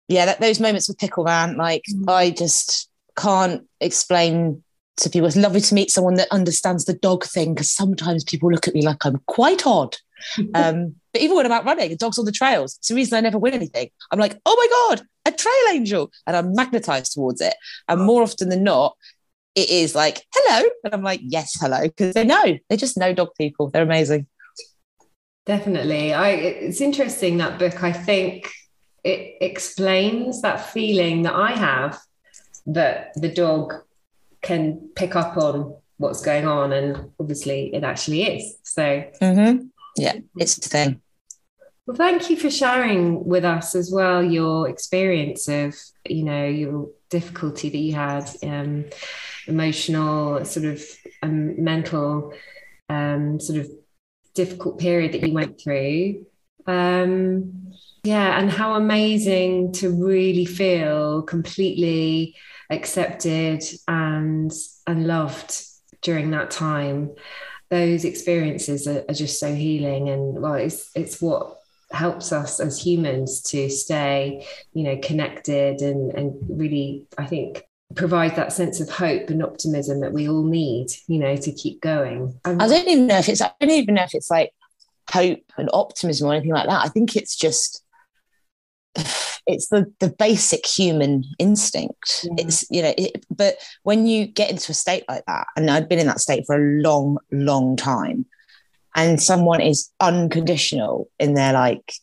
yeah, 0.08 0.26
that, 0.26 0.42
those 0.42 0.60
moments 0.60 0.88
with 0.88 0.98
Pickle 0.98 1.24
Van, 1.24 1.56
like 1.56 1.84
mm. 1.90 2.10
I 2.10 2.32
just 2.32 2.90
can't 3.16 3.66
explain 3.80 4.64
to 5.00 5.10
people. 5.10 5.28
It's 5.28 5.36
lovely 5.36 5.62
to 5.62 5.74
meet 5.74 5.92
someone 5.92 6.16
that 6.16 6.28
understands 6.32 6.86
the 6.86 6.94
dog 6.94 7.26
thing 7.26 7.54
because 7.54 7.72
sometimes 7.72 8.24
people 8.24 8.52
look 8.52 8.68
at 8.68 8.74
me 8.74 8.86
like 8.86 9.06
I'm 9.06 9.22
quite 9.28 9.66
odd. 9.66 9.96
um, 10.54 10.96
but 11.14 11.22
even 11.22 11.36
when 11.36 11.46
I'm 11.46 11.52
out 11.52 11.66
running, 11.66 11.96
dogs 11.96 12.20
on 12.20 12.26
the 12.26 12.32
trails, 12.32 12.78
it's 12.78 12.90
the 12.90 12.96
reason 12.96 13.18
I 13.18 13.22
never 13.22 13.40
win 13.40 13.54
anything. 13.54 13.90
I'm 14.12 14.20
like, 14.20 14.38
oh 14.46 14.56
my 14.56 14.96
God, 14.96 15.08
a 15.26 15.32
trail 15.32 15.74
angel. 15.74 16.12
And 16.28 16.36
I'm 16.36 16.54
magnetized 16.54 17.14
towards 17.14 17.42
it. 17.42 17.56
And 17.88 18.02
more 18.02 18.22
often 18.22 18.50
than 18.50 18.64
not, 18.64 18.96
it 19.56 19.70
is 19.70 19.96
like, 19.96 20.24
hello. 20.34 20.70
And 20.84 20.94
I'm 20.94 21.04
like, 21.04 21.22
yes, 21.24 21.58
hello. 21.60 21.82
Because 21.82 22.14
they 22.14 22.26
know, 22.26 22.58
they 22.70 22.78
just 22.78 22.98
know 22.98 23.14
dog 23.14 23.30
people. 23.38 23.70
They're 23.70 23.84
amazing. 23.84 24.28
Definitely. 25.46 26.14
I 26.14 26.30
it's 26.30 26.80
interesting 26.80 27.38
that 27.38 27.58
book. 27.58 27.82
I 27.82 27.92
think 27.92 28.52
it 29.04 29.38
explains 29.42 30.44
that 30.44 30.70
feeling 30.70 31.24
that 31.24 31.34
I 31.34 31.52
have 31.54 32.00
that 32.68 33.14
the 33.16 33.30
dog 33.30 33.74
can 34.42 34.90
pick 34.96 35.16
up 35.16 35.38
on 35.38 35.76
what's 35.98 36.22
going 36.22 36.48
on 36.48 36.72
and 36.72 37.12
obviously 37.20 37.74
it 37.74 37.84
actually 37.84 38.24
is. 38.24 38.58
So 38.64 39.04
mm-hmm. 39.22 39.68
yeah 39.98 40.16
it's 40.38 40.56
the 40.56 40.70
thing. 40.70 41.02
Well 41.86 41.98
thank 41.98 42.30
you 42.30 42.38
for 42.38 42.50
sharing 42.50 43.26
with 43.26 43.44
us 43.44 43.76
as 43.76 43.92
well 43.92 44.24
your 44.24 44.70
experience 44.70 45.48
of 45.48 45.76
you 46.06 46.24
know 46.24 46.46
your 46.46 46.90
difficulty 47.10 47.70
that 47.70 47.78
you 47.78 47.94
had 47.94 48.30
um, 48.44 48.86
emotional 49.48 50.46
sort 50.46 50.66
of 50.66 50.84
um, 51.24 51.62
mental 51.64 52.34
um, 52.90 53.40
sort 53.40 53.60
of 53.60 53.70
difficult 54.36 54.80
period 54.80 55.14
that 55.14 55.28
you 55.28 55.34
went 55.34 55.60
through. 55.60 56.26
Um, 56.66 57.74
yeah 58.04 58.40
and 58.40 58.50
how 58.50 58.76
amazing 58.76 59.74
to 59.74 59.90
really 59.90 60.46
feel 60.46 61.22
completely 61.24 62.36
accepted 62.70 63.64
and 63.88 64.52
and 64.88 65.08
loved 65.08 65.62
during 66.02 66.32
that 66.32 66.52
time. 66.52 67.16
Those 67.70 68.04
experiences 68.04 68.88
are, 68.88 69.04
are, 69.08 69.14
just 69.14 69.40
so 69.40 69.54
healing 69.54 70.10
and 70.10 70.42
well 70.42 70.56
it's 70.56 70.90
it's 70.96 71.22
what 71.22 71.60
helps 71.92 72.32
us 72.32 72.60
as 72.60 72.80
humans 72.84 73.42
to 73.42 73.70
stay 73.70 74.46
you 74.74 74.84
know 74.84 74.98
connected 75.02 75.82
and 75.82 76.14
and 76.14 76.36
really 76.48 77.08
i 77.18 77.26
think 77.26 77.64
provide 77.96 78.36
that 78.36 78.54
sense 78.54 78.80
of 78.80 78.90
hope 78.90 79.32
and 79.32 79.44
optimism 79.44 80.00
that 80.02 80.14
we 80.14 80.30
all 80.30 80.44
need 80.44 80.88
you 81.08 81.18
know 81.18 81.36
to 81.36 81.52
keep 81.52 81.82
going. 81.82 82.40
I 82.46 82.68
don't 82.68 82.88
even 82.88 83.08
know 83.08 83.18
if 83.18 83.30
it's 83.30 83.42
i 83.42 83.52
don't 83.60 83.72
even 83.72 83.96
know 83.96 84.04
if 84.04 84.14
it's 84.14 84.30
like 84.30 84.54
hope 85.12 85.44
and 85.58 85.70
optimism 85.74 86.30
or 86.30 86.34
anything 86.34 86.54
like 86.54 86.68
that. 86.68 86.86
I 86.86 86.90
think 86.90 87.16
it's 87.16 87.36
just 87.36 87.84
it's 89.48 89.68
the 89.70 89.92
the 90.00 90.10
basic 90.10 90.66
human 90.66 91.24
instinct 91.38 92.26
yeah. 92.26 92.46
it's 92.46 92.66
you 92.70 92.82
know 92.82 92.94
it, 92.98 93.26
but 93.30 93.56
when 93.84 94.08
you 94.08 94.26
get 94.26 94.50
into 94.50 94.72
a 94.72 94.76
state 94.76 95.04
like 95.08 95.24
that 95.26 95.48
and 95.56 95.70
i've 95.70 95.90
been 95.90 96.00
in 96.00 96.08
that 96.08 96.20
state 96.20 96.44
for 96.46 96.56
a 96.56 96.82
long 96.82 97.18
long 97.32 97.76
time 97.76 98.26
and 98.96 99.22
someone 99.22 99.62
is 99.62 99.90
unconditional 100.00 101.10
in 101.20 101.34
their 101.34 101.54
like 101.54 101.94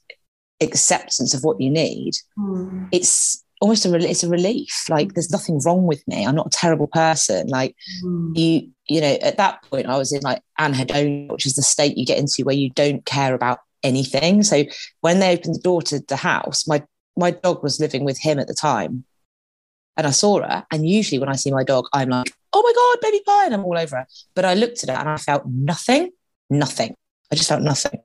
acceptance 0.61 1.35
of 1.35 1.45
what 1.45 1.61
you 1.61 1.71
need 1.71 2.14
mm. 2.38 2.88
it's 2.93 3.45
almost 3.61 3.87
a 3.87 3.95
it's 3.97 4.23
a 4.23 4.28
relief 4.28 4.85
like 4.88 5.14
there's 5.14 5.31
nothing 5.31 5.61
wrong 5.64 5.87
with 5.87 6.07
me 6.07 6.26
i'm 6.26 6.35
not 6.35 6.47
a 6.47 6.50
terrible 6.50 6.87
person 6.87 7.47
like 7.49 7.75
mm. 8.05 8.37
you 8.37 8.69
you 8.88 9.00
know 9.00 9.16
at 9.23 9.37
that 9.37 9.62
point 9.64 9.87
i 9.87 9.97
was 9.97 10.12
in 10.12 10.21
like 10.23 10.43
anhedonia 10.59 11.31
which 11.33 11.47
is 11.47 11.55
the 11.55 11.62
state 11.62 11.97
you 11.97 12.07
get 12.07 12.19
into 12.19 12.45
where 12.45 12.55
you 12.55 12.71
don't 12.71 13.05
care 13.05 13.35
about 13.35 13.61
anything. 13.83 14.42
So 14.42 14.64
when 15.00 15.21
they 15.21 15.33
opened 15.33 15.56
the 15.56 15.61
door 15.61 15.83
to 15.83 16.00
the 16.00 16.16
house, 16.16 16.66
my 16.66 16.83
my 17.16 17.30
dog 17.30 17.62
was 17.62 17.80
living 17.80 18.04
with 18.04 18.18
him 18.21 18.38
at 18.38 18.47
the 18.47 18.54
time. 18.54 19.04
And 19.97 20.06
I 20.06 20.11
saw 20.11 20.42
her. 20.42 20.66
And 20.71 20.87
usually 20.87 21.18
when 21.18 21.30
I 21.30 21.37
see 21.37 21.50
my 21.50 21.64
dog, 21.64 21.87
I'm 21.95 22.11
like, 22.11 22.30
oh 22.52 22.62
my 22.62 22.73
God, 22.75 23.11
baby 23.11 23.23
pie. 23.25 23.47
And 23.47 23.54
I'm 23.54 23.64
all 23.64 23.78
over 23.78 23.97
her. 23.97 24.06
But 24.35 24.45
I 24.45 24.52
looked 24.52 24.83
at 24.83 24.90
her 24.90 24.97
and 24.97 25.09
I 25.09 25.16
felt 25.16 25.45
nothing, 25.47 26.11
nothing. 26.50 26.95
I 27.33 27.37
just 27.37 27.49
felt 27.49 27.62
nothing. 27.62 28.00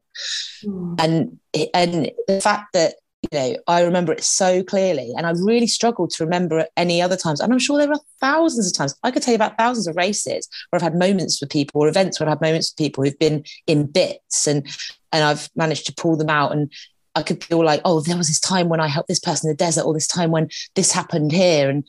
Mm. 0.64 0.96
And 1.00 1.40
and 1.74 2.12
the 2.28 2.42
fact 2.42 2.74
that 2.74 2.96
you 3.22 3.38
know, 3.38 3.56
I 3.68 3.84
remember 3.84 4.12
it 4.14 4.24
so 4.24 4.64
clearly. 4.64 5.14
And 5.16 5.28
I 5.28 5.32
really 5.32 5.68
struggled 5.68 6.10
to 6.12 6.24
remember 6.24 6.66
any 6.76 7.02
other 7.02 7.16
times. 7.16 7.40
And 7.40 7.54
I'm 7.54 7.60
sure 7.60 7.78
there 7.78 7.92
are 7.92 8.00
thousands 8.20 8.68
of 8.68 8.76
times. 8.76 8.96
I 9.04 9.12
could 9.12 9.22
tell 9.22 9.34
you 9.34 9.36
about 9.36 9.58
thousands 9.58 9.88
of 9.88 9.96
races 9.96 10.48
where 10.70 10.78
I've 10.78 10.82
had 10.82 10.96
moments 10.96 11.40
with 11.40 11.52
people 11.52 11.82
or 11.82 11.88
events 11.88 12.20
where 12.20 12.28
I've 12.28 12.38
had 12.38 12.42
moments 12.42 12.72
with 12.72 12.84
people 12.84 13.04
who've 13.04 13.20
been 13.20 13.44
in 13.68 13.86
bits 13.86 14.48
and 14.48 14.68
and 15.14 15.26
I've 15.26 15.50
managed 15.56 15.86
to 15.88 15.94
pull 15.94 16.16
them 16.16 16.30
out. 16.30 16.52
And 16.52 16.72
I 17.16 17.22
could 17.22 17.44
feel 17.44 17.64
like, 17.64 17.82
oh, 17.84 18.00
there 18.00 18.18
was 18.18 18.28
this 18.28 18.40
time 18.40 18.70
when 18.70 18.80
I 18.80 18.88
helped 18.88 19.10
this 19.10 19.20
person 19.20 19.50
in 19.50 19.54
the 19.54 19.58
desert, 19.58 19.86
or 19.86 19.94
this 19.94 20.08
time 20.08 20.32
when 20.32 20.50
this 20.76 20.92
happened 20.92 21.32
here. 21.32 21.70
And 21.70 21.86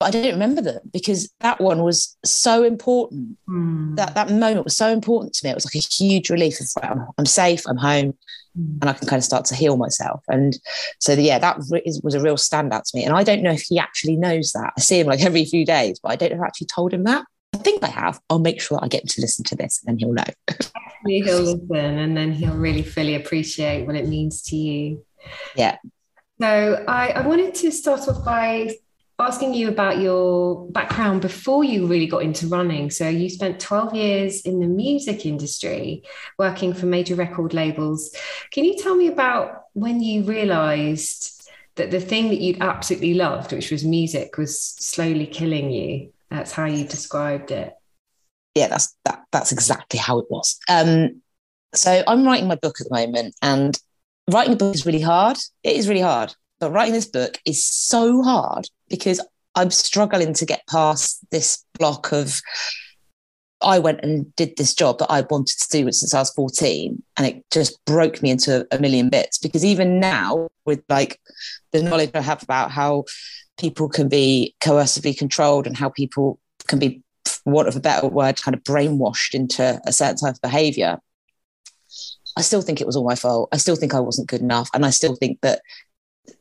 but 0.00 0.06
I 0.06 0.10
didn't 0.10 0.32
remember 0.32 0.60
them 0.60 0.80
because 0.92 1.30
that 1.40 1.60
one 1.60 1.82
was 1.82 2.16
so 2.24 2.64
important. 2.64 3.36
Mm. 3.48 3.96
That 3.96 4.14
that 4.14 4.30
moment 4.30 4.64
was 4.64 4.76
so 4.76 4.88
important 4.88 5.34
to 5.34 5.46
me. 5.46 5.50
It 5.50 5.54
was 5.54 5.66
like 5.66 5.76
a 5.76 5.86
huge 5.86 6.30
relief. 6.30 6.58
I'm, 6.82 7.06
I'm 7.16 7.26
safe, 7.26 7.62
I'm 7.68 7.76
home. 7.76 8.18
Mm. 8.58 8.78
and 8.80 8.90
I 8.90 8.92
can 8.92 9.08
kind 9.08 9.18
of 9.18 9.24
start 9.24 9.44
to 9.46 9.54
heal 9.56 9.76
myself. 9.76 10.22
And 10.28 10.56
so 11.00 11.12
yeah, 11.14 11.38
that 11.40 11.58
was 11.58 12.14
a 12.14 12.20
real 12.20 12.36
standout 12.36 12.84
to 12.84 12.96
me. 12.96 13.04
And 13.04 13.14
I 13.14 13.24
don't 13.24 13.42
know 13.42 13.50
if 13.50 13.62
he 13.62 13.78
actually 13.78 14.16
knows 14.16 14.52
that. 14.52 14.72
I 14.76 14.80
see 14.80 15.00
him 15.00 15.08
like 15.08 15.22
every 15.22 15.44
few 15.44 15.66
days, 15.66 15.98
but 16.00 16.12
I 16.12 16.16
don't 16.16 16.30
know 16.30 16.36
if 16.36 16.42
I 16.42 16.46
actually 16.46 16.68
told 16.68 16.92
him 16.92 17.04
that. 17.04 17.24
I 17.54 17.58
think 17.58 17.82
I 17.82 17.88
have. 17.88 18.20
I'll 18.30 18.38
make 18.38 18.60
sure 18.60 18.78
I 18.82 18.88
get 18.88 19.02
him 19.02 19.08
to 19.08 19.20
listen 19.20 19.44
to 19.46 19.56
this, 19.56 19.82
and 19.82 19.88
then 19.88 19.98
he'll 19.98 20.12
know. 20.12 20.24
he'll 21.06 21.40
listen, 21.40 21.98
and 21.98 22.16
then 22.16 22.32
he'll 22.32 22.56
really 22.56 22.82
fully 22.82 23.14
appreciate 23.14 23.86
what 23.86 23.94
it 23.96 24.08
means 24.08 24.42
to 24.42 24.56
you. 24.56 25.04
Yeah. 25.54 25.76
So 26.40 26.84
I, 26.88 27.10
I 27.10 27.26
wanted 27.26 27.54
to 27.56 27.70
start 27.70 28.08
off 28.08 28.24
by 28.24 28.74
asking 29.18 29.54
you 29.54 29.68
about 29.68 30.00
your 30.00 30.68
background 30.70 31.20
before 31.20 31.62
you 31.62 31.86
really 31.86 32.06
got 32.06 32.22
into 32.22 32.48
running. 32.48 32.90
So 32.90 33.08
you 33.08 33.30
spent 33.30 33.60
12 33.60 33.94
years 33.94 34.40
in 34.42 34.58
the 34.58 34.66
music 34.66 35.24
industry 35.24 36.02
working 36.38 36.74
for 36.74 36.86
major 36.86 37.14
record 37.14 37.54
labels. 37.54 38.14
Can 38.50 38.64
you 38.64 38.76
tell 38.76 38.96
me 38.96 39.06
about 39.06 39.64
when 39.74 40.02
you 40.02 40.24
realized 40.24 41.48
that 41.76 41.90
the 41.90 42.00
thing 42.00 42.28
that 42.28 42.40
you'd 42.40 42.60
absolutely 42.60 43.14
loved, 43.14 43.52
which 43.52 43.70
was 43.70 43.84
music, 43.84 44.36
was 44.36 44.58
slowly 44.60 45.26
killing 45.26 45.70
you? 45.70 46.12
That's 46.30 46.52
how 46.52 46.64
you 46.64 46.84
described 46.84 47.52
it. 47.52 47.74
Yeah, 48.56 48.68
that's 48.68 48.96
that, 49.04 49.24
that's 49.32 49.52
exactly 49.52 49.98
how 49.98 50.18
it 50.18 50.26
was. 50.30 50.58
Um, 50.68 51.22
so 51.72 52.02
I'm 52.06 52.24
writing 52.24 52.48
my 52.48 52.54
book 52.54 52.80
at 52.80 52.88
the 52.88 52.94
moment, 52.94 53.34
and 53.42 53.78
writing 54.30 54.54
a 54.54 54.56
book 54.56 54.74
is 54.74 54.86
really 54.86 55.00
hard. 55.00 55.38
It 55.64 55.76
is 55.76 55.88
really 55.88 56.00
hard 56.00 56.34
but 56.64 56.72
writing 56.72 56.94
this 56.94 57.04
book 57.04 57.38
is 57.44 57.62
so 57.62 58.22
hard 58.22 58.66
because 58.88 59.20
I'm 59.54 59.70
struggling 59.70 60.32
to 60.32 60.46
get 60.46 60.66
past 60.66 61.22
this 61.30 61.62
block 61.78 62.10
of 62.10 62.40
I 63.60 63.78
went 63.78 64.00
and 64.02 64.34
did 64.34 64.56
this 64.56 64.72
job 64.74 64.98
that 65.00 65.10
I 65.10 65.20
wanted 65.28 65.58
to 65.58 65.68
do 65.70 65.92
since 65.92 66.14
I 66.14 66.20
was 66.20 66.30
14 66.30 67.02
and 67.18 67.26
it 67.26 67.44
just 67.52 67.84
broke 67.84 68.22
me 68.22 68.30
into 68.30 68.66
a 68.72 68.78
million 68.78 69.10
bits 69.10 69.36
because 69.36 69.62
even 69.62 70.00
now 70.00 70.48
with 70.64 70.82
like 70.88 71.20
the 71.72 71.82
knowledge 71.82 72.12
I 72.14 72.22
have 72.22 72.42
about 72.42 72.70
how 72.70 73.04
people 73.58 73.90
can 73.90 74.08
be 74.08 74.54
coercively 74.62 75.14
controlled 75.14 75.66
and 75.66 75.76
how 75.76 75.90
people 75.90 76.38
can 76.66 76.78
be 76.78 77.02
want 77.44 77.68
of 77.68 77.76
a 77.76 77.80
better 77.80 78.06
word 78.06 78.40
kind 78.40 78.54
of 78.54 78.62
brainwashed 78.62 79.34
into 79.34 79.78
a 79.84 79.92
certain 79.92 80.16
type 80.16 80.36
of 80.36 80.40
behavior 80.40 80.98
I 82.36 82.42
still 82.42 82.62
think 82.62 82.80
it 82.80 82.86
was 82.86 82.96
all 82.96 83.06
my 83.06 83.14
fault. 83.14 83.48
I 83.52 83.58
still 83.58 83.76
think 83.76 83.94
I 83.94 84.00
wasn't 84.00 84.28
good 84.28 84.40
enough. 84.40 84.68
And 84.74 84.84
I 84.84 84.90
still 84.90 85.14
think 85.14 85.40
that 85.42 85.60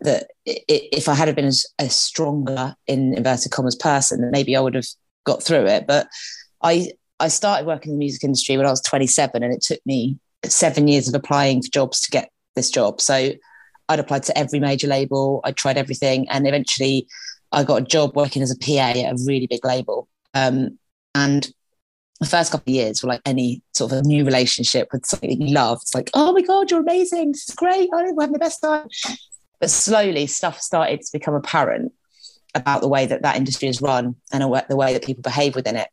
that 0.01 0.27
if 0.45 1.07
I 1.09 1.13
had 1.13 1.33
been 1.35 1.51
a, 1.79 1.89
stronger 1.89 2.75
in 2.87 3.13
inverted 3.15 3.51
commas 3.51 3.75
person, 3.75 4.21
then 4.21 4.31
maybe 4.31 4.55
I 4.55 4.59
would 4.59 4.75
have 4.75 4.87
got 5.25 5.43
through 5.43 5.65
it. 5.65 5.87
But 5.87 6.07
I 6.61 6.91
I 7.19 7.27
started 7.27 7.65
working 7.65 7.91
in 7.91 7.97
the 7.97 8.03
music 8.03 8.23
industry 8.23 8.57
when 8.57 8.65
I 8.65 8.69
was 8.69 8.81
27, 8.81 9.43
and 9.43 9.53
it 9.53 9.61
took 9.61 9.79
me 9.85 10.17
seven 10.45 10.87
years 10.87 11.07
of 11.07 11.15
applying 11.15 11.61
for 11.61 11.69
jobs 11.69 12.01
to 12.01 12.11
get 12.11 12.29
this 12.55 12.69
job. 12.69 12.99
So 12.99 13.31
I'd 13.89 13.99
applied 13.99 14.23
to 14.23 14.37
every 14.37 14.59
major 14.59 14.87
label, 14.87 15.41
I 15.43 15.51
tried 15.51 15.77
everything, 15.77 16.27
and 16.29 16.47
eventually 16.47 17.07
I 17.51 17.63
got 17.63 17.81
a 17.81 17.85
job 17.85 18.15
working 18.15 18.41
as 18.41 18.51
a 18.51 18.57
PA 18.57 18.99
at 18.99 19.13
a 19.13 19.23
really 19.25 19.47
big 19.47 19.63
label. 19.63 20.07
Um, 20.33 20.79
and 21.15 21.49
the 22.19 22.25
first 22.25 22.51
couple 22.51 22.71
of 22.71 22.75
years 22.75 23.03
were 23.03 23.09
like 23.09 23.21
any 23.25 23.61
sort 23.73 23.91
of 23.91 23.99
a 23.99 24.01
new 24.01 24.25
relationship 24.25 24.89
with 24.91 25.05
something 25.05 25.29
that 25.29 25.45
you 25.45 25.53
love. 25.53 25.79
It's 25.81 25.93
like, 25.93 26.09
oh 26.13 26.33
my 26.33 26.41
God, 26.41 26.71
you're 26.71 26.81
amazing. 26.81 27.33
This 27.33 27.49
is 27.49 27.55
great. 27.55 27.89
I 27.93 28.11
we're 28.11 28.21
having 28.21 28.33
the 28.33 28.39
best 28.39 28.61
time. 28.61 28.87
But 29.63 29.69
slowly 29.69 30.27
stuff 30.27 30.59
started 30.59 30.99
to 30.99 31.09
become 31.13 31.35
apparent 31.35 31.93
about 32.53 32.81
the 32.81 32.89
way 32.89 33.05
that 33.05 33.21
that 33.21 33.37
industry 33.37 33.69
is 33.69 33.81
run 33.81 34.17
and 34.33 34.43
the 34.43 34.75
way 34.75 34.91
that 34.91 35.05
people 35.05 35.21
behave 35.21 35.55
within 35.55 35.77
it. 35.77 35.87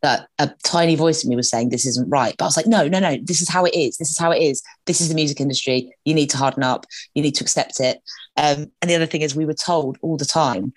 That 0.00 0.28
a 0.38 0.50
tiny 0.64 0.94
voice 0.94 1.22
in 1.22 1.28
me 1.28 1.36
was 1.36 1.50
saying 1.50 1.68
this 1.68 1.84
isn't 1.84 2.08
right. 2.08 2.34
But 2.38 2.46
I 2.46 2.48
was 2.48 2.56
like, 2.56 2.66
no, 2.66 2.88
no, 2.88 2.98
no, 2.98 3.18
this 3.22 3.42
is 3.42 3.50
how 3.50 3.66
it 3.66 3.74
is. 3.74 3.98
This 3.98 4.08
is 4.08 4.16
how 4.16 4.30
it 4.30 4.38
is. 4.38 4.62
This 4.86 5.02
is 5.02 5.10
the 5.10 5.14
music 5.14 5.38
industry. 5.38 5.94
You 6.06 6.14
need 6.14 6.30
to 6.30 6.38
harden 6.38 6.62
up. 6.62 6.86
You 7.12 7.22
need 7.22 7.34
to 7.34 7.44
accept 7.44 7.78
it. 7.78 7.98
Um, 8.38 8.72
and 8.80 8.90
the 8.90 8.94
other 8.94 9.04
thing 9.04 9.20
is, 9.20 9.36
we 9.36 9.44
were 9.44 9.52
told 9.52 9.98
all 10.00 10.16
the 10.16 10.24
time. 10.24 10.72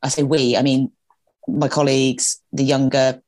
I 0.00 0.10
say 0.10 0.22
we, 0.22 0.56
I 0.56 0.62
mean, 0.62 0.92
my 1.48 1.66
colleagues, 1.66 2.40
the 2.52 2.62
younger 2.62 3.20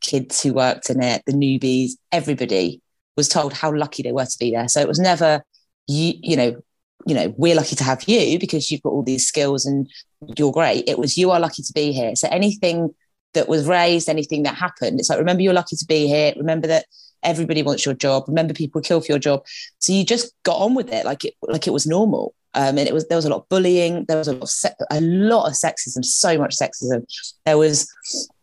kids 0.00 0.42
who 0.42 0.52
worked 0.52 0.90
in 0.90 1.00
it, 1.00 1.22
the 1.26 1.32
newbies, 1.32 1.92
everybody 2.10 2.82
was 3.16 3.28
told 3.28 3.52
how 3.52 3.72
lucky 3.72 4.02
they 4.02 4.10
were 4.10 4.26
to 4.26 4.38
be 4.40 4.50
there. 4.50 4.66
So 4.66 4.80
it 4.80 4.88
was 4.88 4.98
never 4.98 5.44
you, 5.90 6.14
you 6.22 6.36
know, 6.36 6.62
you 7.06 7.14
know, 7.14 7.34
we're 7.36 7.54
lucky 7.54 7.76
to 7.76 7.84
have 7.84 8.04
you 8.04 8.38
because 8.38 8.70
you've 8.70 8.82
got 8.82 8.90
all 8.90 9.02
these 9.02 9.26
skills 9.26 9.66
and 9.66 9.88
you're 10.36 10.52
great. 10.52 10.88
It 10.88 10.98
was 10.98 11.16
you 11.16 11.30
are 11.30 11.40
lucky 11.40 11.62
to 11.62 11.72
be 11.72 11.92
here. 11.92 12.14
So 12.14 12.28
anything 12.30 12.94
that 13.34 13.48
was 13.48 13.66
raised, 13.66 14.08
anything 14.08 14.42
that 14.42 14.54
happened, 14.54 15.00
it's 15.00 15.08
like 15.08 15.18
remember 15.18 15.42
you're 15.42 15.54
lucky 15.54 15.76
to 15.76 15.84
be 15.86 16.06
here. 16.06 16.34
Remember 16.36 16.66
that 16.66 16.86
everybody 17.22 17.62
wants 17.62 17.84
your 17.84 17.94
job. 17.94 18.24
Remember 18.28 18.54
people 18.54 18.80
kill 18.80 19.00
for 19.00 19.12
your 19.12 19.18
job. 19.18 19.44
So 19.78 19.92
you 19.92 20.04
just 20.04 20.32
got 20.42 20.56
on 20.56 20.74
with 20.74 20.92
it 20.92 21.04
like 21.04 21.24
it 21.24 21.34
like 21.42 21.66
it 21.66 21.72
was 21.72 21.86
normal. 21.86 22.34
Um, 22.52 22.78
and 22.78 22.88
it 22.88 22.92
was 22.94 23.06
there 23.08 23.16
was 23.16 23.24
a 23.24 23.30
lot 23.30 23.42
of 23.42 23.48
bullying. 23.48 24.04
There 24.06 24.18
was 24.18 24.28
a 24.28 24.32
lot 24.32 24.42
of 24.42 24.50
se- 24.50 24.74
a 24.90 25.00
lot 25.00 25.46
of 25.46 25.54
sexism. 25.54 26.04
So 26.04 26.36
much 26.36 26.56
sexism. 26.56 27.04
There 27.46 27.58
was 27.58 27.88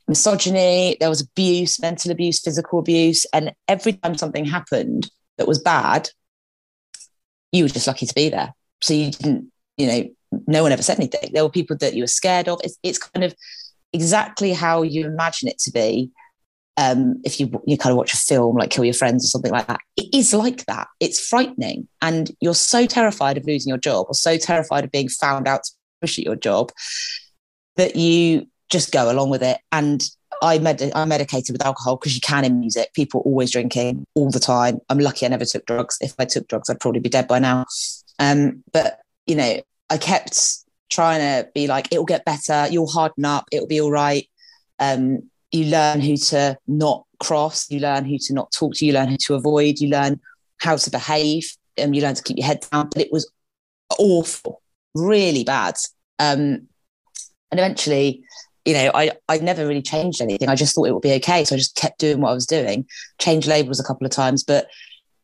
misogyny, 0.07 0.95
there 0.99 1.09
was 1.09 1.21
abuse, 1.21 1.79
mental 1.79 2.11
abuse, 2.11 2.39
physical 2.39 2.79
abuse. 2.79 3.25
And 3.33 3.53
every 3.67 3.93
time 3.93 4.17
something 4.17 4.45
happened 4.45 5.09
that 5.37 5.47
was 5.47 5.59
bad, 5.59 6.09
you 7.51 7.63
were 7.63 7.69
just 7.69 7.87
lucky 7.87 8.05
to 8.05 8.13
be 8.13 8.29
there. 8.29 8.53
So 8.81 8.93
you 8.93 9.11
didn't, 9.11 9.51
you 9.77 9.87
know, 9.87 10.09
no 10.47 10.63
one 10.63 10.71
ever 10.71 10.83
said 10.83 10.97
anything. 10.97 11.31
There 11.33 11.43
were 11.43 11.49
people 11.49 11.77
that 11.77 11.93
you 11.93 12.03
were 12.03 12.07
scared 12.07 12.47
of. 12.47 12.59
It's, 12.63 12.77
it's 12.83 12.99
kind 12.99 13.23
of 13.23 13.33
exactly 13.93 14.53
how 14.53 14.81
you 14.81 15.05
imagine 15.05 15.47
it 15.47 15.59
to 15.59 15.71
be. 15.71 16.11
Um, 16.79 17.21
if 17.23 17.39
you 17.39 17.59
you 17.65 17.75
kind 17.75 17.91
of 17.91 17.97
watch 17.97 18.13
a 18.13 18.17
film 18.17 18.55
like 18.55 18.69
Kill 18.69 18.85
Your 18.85 18.93
Friends 18.93 19.25
or 19.25 19.29
something 19.29 19.51
like 19.51 19.65
that, 19.65 19.79
it 19.95 20.13
is 20.13 20.31
like 20.31 20.63
that. 20.65 20.87
It's 20.99 21.19
frightening, 21.19 21.87
and 22.03 22.29
you're 22.39 22.53
so 22.53 22.85
terrified 22.85 23.35
of 23.35 23.47
losing 23.47 23.69
your 23.69 23.79
job, 23.79 24.05
or 24.09 24.13
so 24.13 24.37
terrified 24.37 24.83
of 24.83 24.91
being 24.91 25.09
found 25.09 25.47
out 25.47 25.63
to 25.63 25.71
push 26.01 26.19
at 26.19 26.25
your 26.25 26.35
job, 26.35 26.71
that 27.77 27.95
you 27.95 28.47
just 28.69 28.91
go 28.91 29.11
along 29.11 29.31
with 29.31 29.41
it. 29.41 29.57
And 29.71 30.03
I 30.41 30.59
med- 30.59 30.91
I 30.95 31.05
medicated 31.05 31.53
with 31.53 31.65
alcohol 31.65 31.97
because 31.97 32.15
you 32.15 32.21
can 32.21 32.45
in 32.45 32.59
music. 32.59 32.93
People 32.93 33.21
always 33.21 33.51
drinking 33.51 34.05
all 34.15 34.29
the 34.29 34.39
time. 34.39 34.79
I'm 34.89 34.99
lucky 34.99 35.25
I 35.25 35.29
never 35.29 35.45
took 35.45 35.65
drugs. 35.65 35.97
If 36.01 36.13
I 36.19 36.25
took 36.25 36.47
drugs, 36.47 36.69
I'd 36.69 36.79
probably 36.79 36.99
be 36.99 37.09
dead 37.09 37.27
by 37.27 37.39
now. 37.39 37.65
Um, 38.19 38.63
but 38.71 38.99
you 39.25 39.35
know, 39.35 39.61
I 39.89 39.97
kept 39.97 40.39
trying 40.89 41.19
to 41.19 41.49
be 41.53 41.67
like, 41.67 41.87
it'll 41.91 42.05
get 42.05 42.25
better. 42.25 42.67
You'll 42.69 42.87
harden 42.87 43.25
up. 43.25 43.45
It'll 43.51 43.67
be 43.67 43.81
all 43.81 43.91
right. 43.91 44.27
Um, 44.79 45.29
you 45.51 45.65
learn 45.65 46.01
who 46.01 46.17
to 46.17 46.57
not 46.67 47.05
cross. 47.19 47.69
You 47.69 47.79
learn 47.79 48.05
who 48.05 48.17
to 48.17 48.33
not 48.33 48.51
talk 48.51 48.75
to. 48.75 48.85
You 48.85 48.93
learn 48.93 49.09
who 49.09 49.17
to 49.17 49.35
avoid. 49.35 49.79
You 49.79 49.89
learn 49.89 50.19
how 50.57 50.77
to 50.77 50.89
behave. 50.89 51.51
And 51.77 51.89
um, 51.89 51.93
you 51.93 52.01
learn 52.01 52.15
to 52.15 52.23
keep 52.23 52.37
your 52.37 52.45
head 52.47 52.65
down. 52.71 52.89
But 52.89 53.03
it 53.03 53.11
was 53.11 53.31
awful, 53.99 54.61
really 54.95 55.43
bad. 55.43 55.75
Um, 56.19 56.67
and 57.51 57.59
eventually, 57.59 58.23
you 58.67 58.73
know, 58.73 58.91
I, 58.93 59.11
I 59.29 59.37
never 59.37 59.65
really 59.65 59.81
changed 59.81 60.21
anything. 60.21 60.49
I 60.49 60.55
just 60.55 60.75
thought 60.75 60.89
it 60.89 60.91
would 60.91 61.01
be 61.01 61.13
okay. 61.13 61.45
So 61.45 61.55
I 61.55 61.57
just 61.57 61.77
kept 61.77 61.99
doing 61.99 62.19
what 62.19 62.31
I 62.31 62.33
was 62.33 62.45
doing, 62.45 62.85
changed 63.17 63.47
labels 63.47 63.79
a 63.79 63.83
couple 63.83 64.05
of 64.05 64.11
times. 64.11 64.43
But 64.43 64.67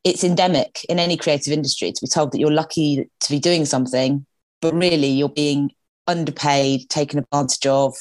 it's 0.05 0.23
endemic 0.23 0.85
in 0.87 0.97
any 0.97 1.17
creative 1.17 1.51
industry 1.51 1.91
to 1.91 2.01
be 2.01 2.07
told 2.07 2.31
that 2.31 2.39
you're 2.39 2.49
lucky 2.49 3.09
to 3.19 3.29
be 3.29 3.39
doing 3.39 3.65
something, 3.65 4.25
but 4.61 4.73
really 4.73 5.07
you're 5.07 5.27
being 5.27 5.71
underpaid, 6.07 6.89
taken 6.89 7.19
advantage 7.19 7.65
of. 7.65 7.93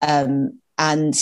Um, 0.00 0.60
and 0.78 1.20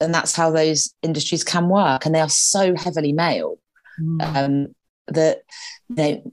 and 0.00 0.12
that's 0.12 0.34
how 0.34 0.50
those 0.50 0.92
industries 1.02 1.44
can 1.44 1.68
work. 1.68 2.06
And 2.06 2.14
they 2.14 2.20
are 2.20 2.28
so 2.28 2.74
heavily 2.74 3.12
male 3.12 3.60
mm. 4.00 4.36
um, 4.36 4.74
that 5.06 5.42
you 5.90 5.94
know, 5.94 6.32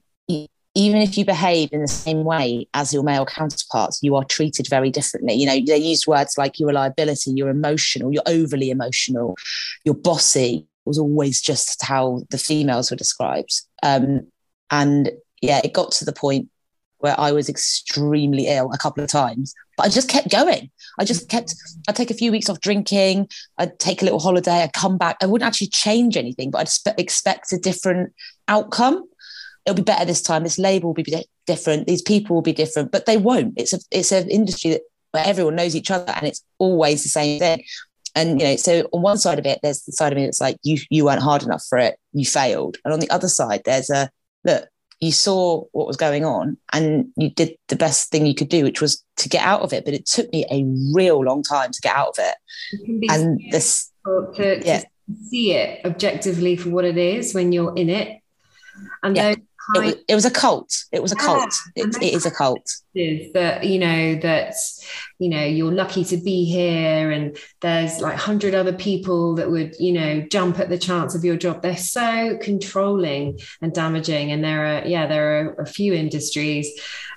even 0.76 1.02
if 1.02 1.18
you 1.18 1.26
behave 1.26 1.70
in 1.72 1.82
the 1.82 1.88
same 1.88 2.24
way 2.24 2.68
as 2.74 2.94
your 2.94 3.04
male 3.04 3.26
counterparts, 3.26 4.02
you 4.02 4.16
are 4.16 4.24
treated 4.24 4.68
very 4.68 4.90
differently. 4.90 5.36
You 5.36 5.46
know, 5.46 5.60
they 5.66 5.78
use 5.78 6.08
words 6.08 6.38
like 6.38 6.60
your 6.60 6.68
reliability, 6.68 7.32
you're 7.36 7.50
emotional, 7.50 8.12
you're 8.12 8.24
overly 8.26 8.72
emotional, 8.72 9.36
you're 9.84 9.94
bossy. 9.94 10.66
It 10.86 10.90
was 10.90 10.98
always 10.98 11.42
just 11.42 11.84
how 11.84 12.24
the 12.32 12.40
females 12.40 12.90
were 12.90 12.98
described. 12.98 13.62
Um, 13.84 14.28
and 14.72 15.12
yeah, 15.42 15.62
it 15.64 15.74
got 15.74 15.92
to 15.94 16.06
the 16.06 16.14
point 16.14 16.50
where 16.98 17.20
I 17.20 17.34
was 17.34 17.50
extremely 17.50 18.48
ill 18.48 18.72
a 18.72 18.78
couple 18.78 19.04
of 19.04 19.10
times, 19.10 19.54
but 19.78 19.86
I 19.86 19.90
just 19.90 20.10
kept 20.10 20.32
going. 20.32 20.72
I 20.98 21.06
just 21.06 21.30
kept, 21.30 21.54
I'd 21.88 21.96
take 21.96 22.10
a 22.10 22.16
few 22.16 22.32
weeks 22.32 22.50
off 22.50 22.62
drinking, 22.62 23.28
I'd 23.58 23.78
take 23.78 24.02
a 24.02 24.06
little 24.06 24.22
holiday, 24.22 24.64
I'd 24.64 24.74
come 24.74 24.98
back. 24.98 25.18
I 25.22 25.26
wouldn't 25.26 25.48
actually 25.48 25.68
change 25.68 26.18
anything, 26.18 26.50
but 26.50 26.60
I'd 26.88 27.00
expect 27.00 27.52
a 27.52 27.60
different 27.60 28.14
outcome 28.48 29.06
it'll 29.66 29.76
be 29.76 29.82
better 29.82 30.06
this 30.06 30.22
time. 30.22 30.44
This 30.44 30.60
label 30.60 30.90
will 30.90 31.04
be 31.04 31.26
different. 31.46 31.88
These 31.88 32.02
people 32.02 32.36
will 32.36 32.42
be 32.42 32.54
different, 32.54 32.92
but 32.92 33.06
they 33.06 33.18
won't. 33.18 33.54
It's 33.58 33.74
a 33.74 33.80
it's 33.92 34.12
an 34.12 34.30
industry 34.30 34.72
that 34.72 34.82
where 35.12 35.26
everyone 35.26 35.56
knows 35.56 35.76
each 35.76 35.92
other, 35.92 36.12
and 36.16 36.28
it's 36.28 36.44
always 36.58 37.04
the 37.04 37.10
same 37.10 37.40
thing. 37.40 37.64
And 38.16 38.40
you 38.40 38.48
know, 38.48 38.56
so 38.56 38.88
on 38.94 39.02
one 39.02 39.18
side 39.18 39.40
of 39.40 39.46
it, 39.46 39.60
there's 39.64 39.84
the 39.84 39.92
side 39.92 40.12
of 40.12 40.18
me 40.18 40.26
that's 40.26 40.42
like 40.42 40.58
you 40.64 40.78
you 40.90 41.06
weren't 41.06 41.22
hard 41.22 41.44
enough 41.44 41.64
for 41.68 41.78
it, 41.78 41.98
you 42.12 42.26
failed. 42.26 42.78
And 42.86 42.94
on 42.94 43.00
the 43.00 43.10
other 43.10 43.28
side, 43.28 43.62
there's 43.66 43.90
a 43.90 44.10
look, 44.44 44.68
you 45.04 45.12
saw 45.12 45.64
what 45.72 45.88
was 45.88 45.98
going 45.98 46.24
on 46.24 46.58
and 46.72 47.08
you 47.18 47.30
did 47.30 47.56
the 47.68 47.76
best 47.76 48.10
thing 48.10 48.26
you 48.26 48.36
could 48.36 48.50
do, 48.50 48.64
which 48.64 48.82
was 48.82 49.04
to 49.18 49.28
get 49.28 49.44
out 49.44 49.62
of 49.62 49.74
it. 49.74 49.84
But 49.84 49.94
it 49.94 50.06
took 50.06 50.32
me 50.32 50.46
a 50.50 50.64
real 50.96 51.24
long 51.24 51.44
time 51.44 51.72
to 51.72 51.82
get 51.82 51.96
out 51.96 52.10
of 52.10 52.16
it. 52.20 53.10
And 53.10 53.40
this 53.52 53.92
to, 54.06 54.62
yeah. 54.64 54.80
to 54.80 54.86
see 55.30 55.54
it 55.54 55.86
objectively 55.86 56.56
for 56.56 56.70
what 56.70 56.86
it 56.86 56.98
is 56.98 57.34
when 57.34 57.52
you're 57.52 57.76
in 57.76 57.90
it. 57.90 58.22
And 59.02 59.16
yeah. 59.16 59.36
those 59.36 59.44
it 59.76 59.80
was, 59.80 59.96
it 60.10 60.16
was 60.16 60.26
a 60.26 60.32
cult. 60.32 60.86
It 60.92 61.02
was 61.02 61.12
a 61.12 61.16
cult. 61.16 61.54
It, 61.76 61.96
it 62.02 62.14
is 62.14 62.26
a 62.26 62.32
cult. 62.32 62.70
That 62.96 63.64
you 63.64 63.80
know 63.80 64.16
that 64.16 64.54
you 65.20 65.30
know 65.30 65.44
you're 65.44 65.72
lucky 65.72 66.04
to 66.06 66.18
be 66.18 66.46
here, 66.46 67.12
and 67.12 67.38
there's 67.62 68.00
like 68.00 68.18
hundred 68.18 68.54
other 68.54 68.74
people 68.74 69.36
that 69.36 69.50
would 69.50 69.76
you 69.80 69.94
know 69.94 70.22
jump 70.30 70.60
at 70.60 70.70
the 70.70 70.78
chance 70.78 71.16
of 71.16 71.24
your 71.24 71.38
job. 71.38 71.62
They're 71.62 71.78
so 71.78 72.38
controlling 72.42 73.40
and 73.62 73.74
damaging, 73.74 74.32
and 74.32 74.44
there 74.44 74.66
are 74.66 74.86
yeah 74.86 75.08
there 75.08 75.40
are 75.40 75.54
a 75.54 75.66
few 75.66 75.94
industries. 75.94 76.70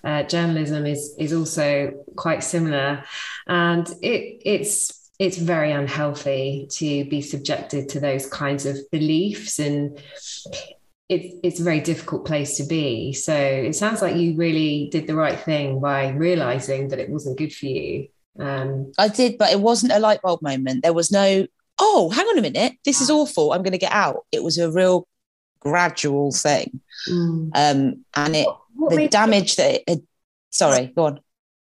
Uh, 0.05 0.23
journalism 0.23 0.87
is 0.87 1.15
is 1.19 1.33
also 1.33 1.93
quite 2.17 2.43
similar, 2.45 3.05
and 3.47 3.89
it 4.03 4.41
it's 4.45 5.11
it's 5.19 5.39
very 5.39 5.73
unhealthy 5.73 6.69
to 6.71 7.05
be 7.07 7.23
subjected 7.23 7.89
to 7.89 8.01
those 8.01 8.27
kinds 8.27 8.67
of 8.67 8.77
beliefs 8.91 9.59
and 9.59 9.99
it's 11.09 11.35
it's 11.43 11.61
a 11.61 11.65
very 11.65 11.81
difficult 11.81 12.27
place 12.27 12.57
to 12.57 12.65
be. 12.65 13.13
So 13.13 13.35
it 13.35 13.75
sounds 13.75 14.03
like 14.03 14.17
you 14.17 14.37
really 14.37 14.89
did 14.91 15.07
the 15.07 15.15
right 15.15 15.39
thing 15.39 15.81
by 15.81 16.09
realizing 16.11 16.89
that 16.89 16.99
it 16.99 17.09
wasn't 17.09 17.39
good 17.39 17.55
for 17.55 17.67
you. 17.67 18.09
Um, 18.39 18.93
I 18.99 19.09
did, 19.09 19.39
but 19.39 19.53
it 19.53 19.61
wasn't 19.61 19.93
a 19.93 19.99
light 19.99 20.21
bulb 20.21 20.43
moment. 20.43 20.83
There 20.83 20.93
was 20.93 21.11
no, 21.11 21.47
oh, 21.79 22.11
hang 22.11 22.27
on 22.27 22.39
a 22.39 22.43
minute, 22.43 22.75
this 22.85 23.01
is 23.01 23.09
awful. 23.09 23.53
I'm 23.53 23.63
going 23.63 23.73
to 23.73 23.79
get 23.79 23.93
out. 23.93 24.27
It 24.33 24.43
was 24.43 24.59
a 24.59 24.71
real 24.71 25.07
gradual 25.61 26.33
thing, 26.33 26.81
mm. 27.09 27.51
um, 27.55 28.05
and 28.15 28.37
it 28.37 28.49
what, 28.75 28.95
the 28.95 29.09
damage 29.09 29.57
that 29.57 29.75
it 29.75 29.85
had, 29.89 30.03
sorry, 30.51 30.93
go 30.95 31.07
on. 31.07 31.21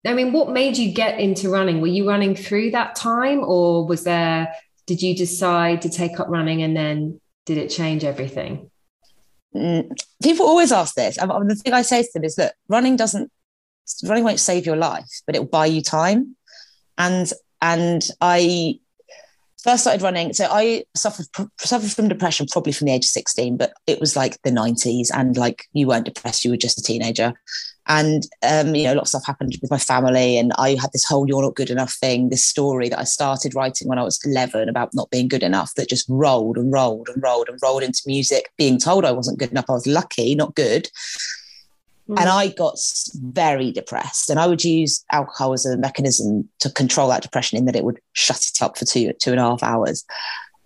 I 0.07 0.15
mean, 0.15 0.33
what 0.33 0.51
made 0.51 0.77
you 0.77 0.93
get 0.93 1.21
into 1.21 1.51
running? 1.51 1.81
Were 1.81 1.89
you 1.89 2.09
running 2.09 2.35
through 2.35 2.71
that 2.73 2.97
time, 2.97 3.41
or 3.45 3.87
was 3.87 4.05
there? 4.05 4.53
Did 4.87 5.03
you 5.03 5.15
decide 5.15 5.83
to 5.83 5.91
take 5.91 6.19
up 6.19 6.29
running, 6.29 6.63
and 6.63 6.77
then 6.77 7.21
did 7.45 7.59
it 7.59 7.69
change 7.69 8.03
everything? 8.03 8.71
Mm, 9.57 9.97
people 10.23 10.47
always 10.47 10.73
ask 10.73 10.95
this. 10.95 11.17
And 11.17 11.51
the 11.51 11.55
thing 11.55 11.73
I 11.73 11.83
say 11.83 12.03
to 12.03 12.09
them 12.15 12.25
is 12.25 12.37
that 12.37 12.55
running 12.69 12.97
doesn't, 12.97 13.31
running 14.05 14.25
won't 14.25 14.41
save 14.41 14.67
your 14.67 14.77
life, 14.77 15.23
but 15.27 15.35
it 15.35 15.41
will 15.41 15.47
buy 15.47 15.67
you 15.67 15.83
time. 15.83 16.37
And 16.99 17.33
and 17.63 18.03
I, 18.21 18.79
first 19.67 19.83
started 19.83 20.03
running. 20.03 20.33
So 20.33 20.47
I 20.51 20.85
suffered 20.95 21.27
suffered 21.59 21.91
from 21.91 22.09
depression 22.09 22.47
probably 22.51 22.73
from 22.73 22.87
the 22.87 22.93
age 22.93 23.05
of 23.05 23.11
16, 23.11 23.57
but 23.57 23.73
it 23.87 24.01
was 24.01 24.15
like 24.15 24.41
the 24.43 24.51
90s 24.51 25.09
and 25.13 25.37
like 25.37 25.65
you 25.73 25.89
weren't 25.89 26.05
depressed, 26.05 26.45
you 26.45 26.53
were 26.53 26.57
just 26.57 26.79
a 26.79 26.83
teenager. 26.83 27.35
And 27.89 28.23
um, 28.43 28.75
you 28.75 28.85
know, 28.85 28.95
a 28.95 28.97
lot 28.97 29.03
of 29.03 29.09
stuff 29.09 29.27
happened 29.27 29.57
with 29.63 29.71
my 29.71 29.79
family, 29.79 30.39
and 30.39 30.53
I 30.59 30.71
had 30.71 30.91
this 30.93 31.05
whole 31.05 31.29
"you're 31.29 31.43
not 31.43 31.55
good 31.55 31.71
enough" 31.71 31.95
thing, 31.95 32.31
this 32.31 32.45
story 32.45 32.89
that 32.89 32.99
I 32.99 33.05
started 33.05 33.55
writing 33.55 33.87
when 33.87 33.99
I 33.99 34.03
was 34.03 34.19
11 34.25 34.69
about 34.69 34.91
not 34.93 35.11
being 35.11 35.29
good 35.29 35.45
enough, 35.45 35.73
that 35.75 35.89
just 35.89 36.07
rolled 36.09 36.57
and 36.57 36.73
rolled 36.73 37.09
and 37.09 37.23
rolled 37.23 37.49
and 37.49 37.61
rolled 37.63 37.85
into 37.85 38.03
music. 38.05 38.51
Being 38.59 38.79
told 38.79 39.05
I 39.05 39.13
wasn't 39.13 39.39
good 39.39 39.53
enough, 39.53 39.67
I 39.69 39.75
was 39.75 39.87
lucky, 39.87 40.35
not 40.35 40.57
good. 40.57 40.89
Mm. 42.09 42.21
And 42.21 42.29
I 42.29 42.49
got 42.49 42.79
very 43.15 43.73
depressed, 43.73 44.31
and 44.31 44.39
I 44.39 44.47
would 44.47 44.63
use 44.63 45.05
alcohol 45.11 45.53
as 45.53 45.67
a 45.67 45.77
mechanism 45.77 46.49
to 46.61 46.71
control 46.71 47.09
that 47.09 47.23
depression, 47.23 47.59
in 47.59 47.65
that 47.65 47.75
it 47.75 47.85
would 47.85 47.99
shut 48.13 48.45
it 48.47 48.63
up 48.63 48.79
for 48.79 48.85
two 48.85 49.13
two 49.15 49.33
and 49.33 49.41
a 49.41 49.43
half 49.43 49.63
hours. 49.63 50.05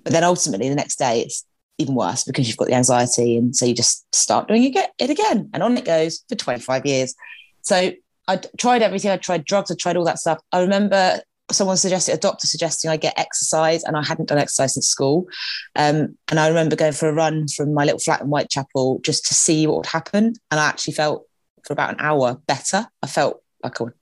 But 0.05 0.13
then 0.13 0.25
ultimately, 0.25 0.69
the 0.69 0.75
next 0.75 0.99
day, 0.99 1.23
it's 1.23 1.45
even 1.79 1.95
worse 1.95 2.25
because 2.25 2.47
you've 2.47 2.59
got 2.59 2.69
the 2.69 2.75
anxiety, 2.75 3.39
and 3.39 3.57
so 3.57 3.65
you 3.65 3.75
just 3.75 4.05
start 4.15 4.49
doing 4.49 4.65
it 4.65 5.11
again, 5.11 5.49
and 5.55 5.63
on 5.63 5.79
it 5.79 5.87
goes 5.87 6.23
for 6.29 6.35
twenty 6.35 6.61
five 6.61 6.85
years. 6.85 7.15
So 7.63 7.93
I 8.29 8.37
tried 8.59 8.83
everything. 8.83 9.11
I 9.11 9.17
tried 9.17 9.47
drugs. 9.47 9.71
I 9.71 9.77
tried 9.77 9.97
all 9.97 10.05
that 10.05 10.19
stuff. 10.19 10.41
I 10.53 10.61
remember 10.61 11.21
someone 11.51 11.77
suggested 11.77 12.15
a 12.15 12.19
doctor 12.19 12.47
suggesting 12.47 12.91
I 12.91 12.99
get 12.99 13.19
exercise, 13.19 13.83
and 13.85 13.97
I 13.97 14.05
hadn't 14.05 14.29
done 14.29 14.37
exercise 14.37 14.75
since 14.75 14.89
school. 14.89 15.27
Um, 15.75 16.19
and 16.29 16.39
I 16.39 16.49
remember 16.49 16.77
going 16.77 16.93
for 16.93 17.09
a 17.09 17.15
run 17.15 17.49
from 17.49 17.73
my 17.73 17.85
little 17.85 17.99
flat 17.99 18.21
in 18.21 18.27
Whitechapel 18.27 19.01
just 19.03 19.25
to 19.29 19.35
see 19.35 19.67
what 19.67 19.79
would 19.79 19.87
happen, 19.87 20.35
and 20.51 20.61
I 20.61 20.67
actually 20.67 20.93
felt 20.93 21.27
for 21.65 21.73
about 21.73 21.91
an 21.91 22.01
hour 22.01 22.41
better. 22.47 22.87
I 23.03 23.07
felt 23.07 23.43
like 23.63 23.81
I, 23.81 23.85
would, 23.85 23.95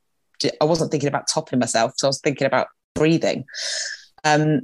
I 0.60 0.64
wasn't 0.64 0.90
thinking 0.90 1.08
about 1.08 1.28
topping 1.32 1.58
myself, 1.58 1.92
so 1.96 2.06
I 2.06 2.10
was 2.10 2.20
thinking 2.20 2.46
about 2.46 2.68
breathing. 2.94 3.44
Um, 4.24 4.62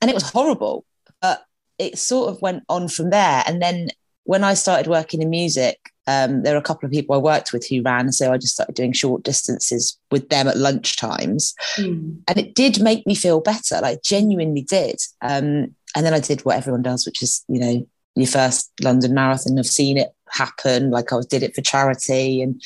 and 0.00 0.10
it 0.10 0.14
was 0.14 0.30
horrible, 0.30 0.84
but 1.20 1.42
it 1.78 1.98
sort 1.98 2.30
of 2.30 2.42
went 2.42 2.64
on 2.68 2.88
from 2.88 3.10
there. 3.10 3.42
And 3.46 3.60
then 3.62 3.88
when 4.24 4.44
I 4.44 4.54
started 4.54 4.88
working 4.88 5.22
in 5.22 5.30
music, 5.30 5.78
um, 6.06 6.42
there 6.42 6.54
were 6.54 6.60
a 6.60 6.62
couple 6.62 6.86
of 6.86 6.92
people 6.92 7.14
I 7.14 7.18
worked 7.18 7.52
with 7.52 7.66
who 7.68 7.82
ran, 7.82 8.12
so 8.12 8.32
I 8.32 8.38
just 8.38 8.54
started 8.54 8.74
doing 8.74 8.92
short 8.92 9.24
distances 9.24 9.98
with 10.10 10.30
them 10.30 10.48
at 10.48 10.56
lunch 10.56 10.96
times, 10.96 11.54
mm. 11.76 12.18
and 12.26 12.38
it 12.38 12.54
did 12.54 12.80
make 12.80 13.06
me 13.06 13.14
feel 13.14 13.40
better. 13.40 13.78
Like 13.82 14.02
genuinely 14.02 14.62
did. 14.62 14.96
Um, 15.20 15.74
and 15.94 16.06
then 16.06 16.14
I 16.14 16.20
did 16.20 16.44
what 16.46 16.56
everyone 16.56 16.82
does, 16.82 17.04
which 17.04 17.22
is 17.22 17.44
you 17.48 17.60
know 17.60 17.86
your 18.14 18.26
first 18.26 18.70
London 18.82 19.14
marathon. 19.14 19.58
I've 19.58 19.66
seen 19.66 19.98
it 19.98 20.08
happen. 20.30 20.90
Like 20.90 21.12
I 21.12 21.20
did 21.28 21.42
it 21.42 21.54
for 21.54 21.62
charity 21.62 22.42
and 22.42 22.60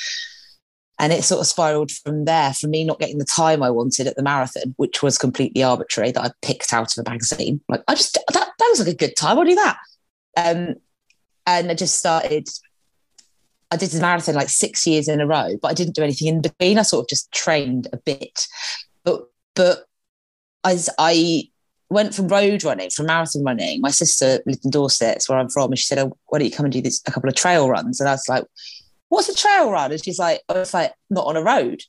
and 0.98 1.12
it 1.12 1.24
sort 1.24 1.40
of 1.40 1.46
spiraled 1.46 1.90
from 1.90 2.26
there 2.26 2.52
for 2.52 2.68
me 2.68 2.84
not 2.84 3.00
getting 3.00 3.18
the 3.18 3.24
time 3.24 3.62
I 3.62 3.70
wanted 3.70 4.06
at 4.06 4.14
the 4.14 4.22
marathon, 4.22 4.74
which 4.76 5.02
was 5.02 5.18
completely 5.18 5.62
arbitrary 5.62 6.12
that 6.12 6.22
I 6.22 6.30
picked 6.42 6.72
out 6.72 6.96
of 6.96 7.04
a 7.04 7.10
magazine. 7.10 7.60
Like 7.68 7.82
I 7.88 7.94
just 7.94 8.14
that 8.14 8.52
that 8.58 8.68
was 8.70 8.78
like 8.78 8.94
a 8.94 8.96
good 8.96 9.16
time. 9.16 9.38
I'll 9.38 9.44
do 9.44 9.54
that. 9.56 9.78
Um, 10.36 10.74
and 11.46 11.70
I 11.70 11.74
just 11.74 11.98
started. 11.98 12.48
I 13.70 13.76
did 13.76 13.90
the 13.90 14.02
marathon 14.02 14.34
like 14.34 14.50
six 14.50 14.86
years 14.86 15.08
in 15.08 15.20
a 15.20 15.26
row, 15.26 15.56
but 15.60 15.68
I 15.68 15.74
didn't 15.74 15.94
do 15.94 16.02
anything 16.02 16.28
in 16.28 16.42
between. 16.42 16.78
I 16.78 16.82
sort 16.82 17.04
of 17.04 17.08
just 17.08 17.32
trained 17.32 17.88
a 17.92 17.96
bit, 17.96 18.46
but 19.02 19.24
but 19.54 19.86
as 20.62 20.88
I 20.98 21.48
went 21.92 22.14
from 22.14 22.28
road 22.28 22.64
running, 22.64 22.90
from 22.90 23.06
marathon 23.06 23.44
running. 23.44 23.80
My 23.80 23.90
sister 23.90 24.40
lived 24.46 24.64
in 24.64 24.70
Dorset, 24.70 25.24
where 25.26 25.38
I'm 25.38 25.48
from, 25.48 25.70
and 25.70 25.78
she 25.78 25.86
said, 25.86 25.98
oh, 25.98 26.16
"Why 26.26 26.38
don't 26.38 26.48
you 26.48 26.54
come 26.54 26.66
and 26.66 26.72
do 26.72 26.80
this 26.80 27.00
a 27.06 27.10
couple 27.10 27.28
of 27.28 27.36
trail 27.36 27.68
runs?" 27.68 28.00
And 28.00 28.08
I 28.08 28.12
was 28.12 28.28
like, 28.28 28.44
"What's 29.08 29.28
a 29.28 29.34
trail 29.34 29.70
run?" 29.70 29.92
And 29.92 30.02
she's 30.02 30.18
like, 30.18 30.40
"Oh, 30.48 30.62
it's 30.62 30.74
like 30.74 30.92
not 31.10 31.26
on 31.26 31.36
a 31.36 31.42
road." 31.42 31.82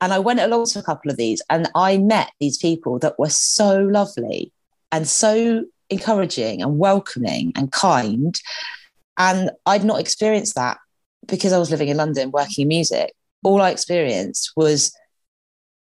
And 0.00 0.12
I 0.12 0.18
went 0.20 0.40
along 0.40 0.66
to 0.66 0.78
a 0.78 0.82
couple 0.82 1.10
of 1.10 1.16
these, 1.16 1.42
and 1.50 1.68
I 1.74 1.98
met 1.98 2.30
these 2.38 2.58
people 2.58 2.98
that 3.00 3.18
were 3.18 3.30
so 3.30 3.80
lovely 3.80 4.52
and 4.92 5.08
so 5.08 5.64
encouraging 5.90 6.62
and 6.62 6.78
welcoming 6.78 7.52
and 7.56 7.72
kind. 7.72 8.40
And 9.16 9.50
I'd 9.66 9.84
not 9.84 10.00
experienced 10.00 10.54
that 10.54 10.78
because 11.26 11.52
I 11.52 11.58
was 11.58 11.70
living 11.70 11.88
in 11.88 11.96
London 11.96 12.30
working 12.30 12.62
in 12.62 12.68
music. 12.68 13.14
All 13.42 13.60
I 13.60 13.70
experienced 13.70 14.52
was 14.56 14.92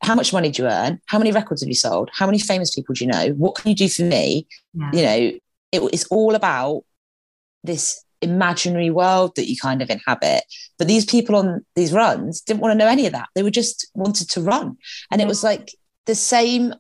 how 0.06 0.16
much 0.16 0.32
money 0.32 0.52
do 0.52 0.64
you 0.64 0.70
earn? 0.70 1.02
How 1.08 1.18
many 1.18 1.32
records 1.32 1.62
have 1.62 1.68
you 1.68 1.76
sold? 1.76 2.10
How 2.14 2.26
many 2.26 2.40
famous 2.40 2.74
people 2.74 2.94
do 2.94 3.04
you 3.04 3.12
know? 3.12 3.30
What 3.30 3.56
can 3.56 3.70
you 3.70 3.76
do 3.76 3.90
for 3.90 4.04
me? 4.04 4.48
Yeah. 4.74 4.92
You 4.94 5.02
know, 5.02 5.40
it, 5.72 5.94
it's 5.94 6.06
all 6.08 6.36
about 6.36 6.84
this 7.64 8.04
imaginary 8.22 8.90
world 8.90 9.36
that 9.36 9.50
you 9.50 9.58
kind 9.58 9.82
of 9.82 9.90
inhabit. 9.90 10.44
But 10.78 10.88
these 10.88 11.06
people 11.06 11.36
on 11.36 11.66
these 11.76 11.92
runs 11.92 12.42
didn't 12.42 12.62
want 12.62 12.74
to 12.74 12.78
know 12.78 12.88
any 12.88 13.08
of 13.08 13.14
that. 13.14 13.30
They 13.36 13.44
were 13.44 13.50
just 13.50 13.90
wanted 13.96 14.30
to 14.32 14.42
run. 14.42 14.78
And 15.12 15.22
it 15.22 15.28
was 15.28 15.44
like 15.44 15.76
the 16.06 16.16
same. 16.16 16.74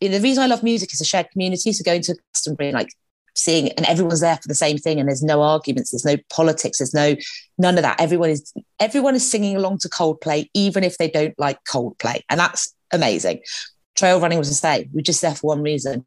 You 0.00 0.08
know, 0.08 0.18
the 0.18 0.22
reason 0.22 0.42
I 0.42 0.48
love 0.48 0.62
music 0.62 0.92
is 0.92 1.00
a 1.00 1.04
shared 1.04 1.30
community. 1.30 1.72
So 1.72 1.84
going 1.84 2.02
to 2.02 2.16
Glastonbury 2.32 2.68
and 2.68 2.76
like 2.76 2.90
seeing 3.34 3.70
and 3.72 3.86
everyone's 3.86 4.20
there 4.20 4.36
for 4.36 4.48
the 4.48 4.54
same 4.54 4.78
thing 4.78 5.00
and 5.00 5.08
there's 5.08 5.22
no 5.22 5.42
arguments 5.42 5.90
there's 5.90 6.04
no 6.04 6.16
politics 6.30 6.78
there's 6.78 6.94
no 6.94 7.16
none 7.58 7.76
of 7.76 7.82
that. 7.82 8.00
Everyone 8.00 8.30
is 8.30 8.52
everyone 8.80 9.14
is 9.14 9.28
singing 9.28 9.56
along 9.56 9.78
to 9.78 9.88
coldplay 9.88 10.48
even 10.54 10.84
if 10.84 10.98
they 10.98 11.08
don't 11.08 11.38
like 11.38 11.58
coldplay 11.64 12.20
and 12.28 12.40
that's 12.40 12.74
amazing. 12.92 13.40
Trail 13.96 14.20
running 14.20 14.38
was 14.38 14.48
the 14.48 14.54
same. 14.54 14.90
We 14.92 15.00
are 15.00 15.02
just 15.02 15.22
there 15.22 15.34
for 15.34 15.48
one 15.48 15.62
reason 15.62 16.04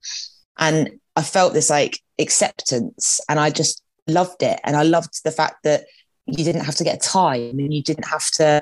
and 0.59 0.91
i 1.15 1.21
felt 1.21 1.53
this 1.53 1.69
like 1.69 1.99
acceptance 2.19 3.19
and 3.29 3.39
i 3.39 3.49
just 3.49 3.81
loved 4.07 4.43
it. 4.43 4.59
And 4.63 4.75
i 4.75 4.83
loved 4.83 5.23
the 5.23 5.31
fact 5.31 5.63
that 5.63 5.85
you 6.25 6.43
didn't 6.43 6.65
have 6.65 6.75
to 6.75 6.83
get 6.83 7.01
time 7.01 7.59
and 7.59 7.73
you 7.73 7.81
didn't 7.81 8.07
have 8.07 8.29
to 8.31 8.61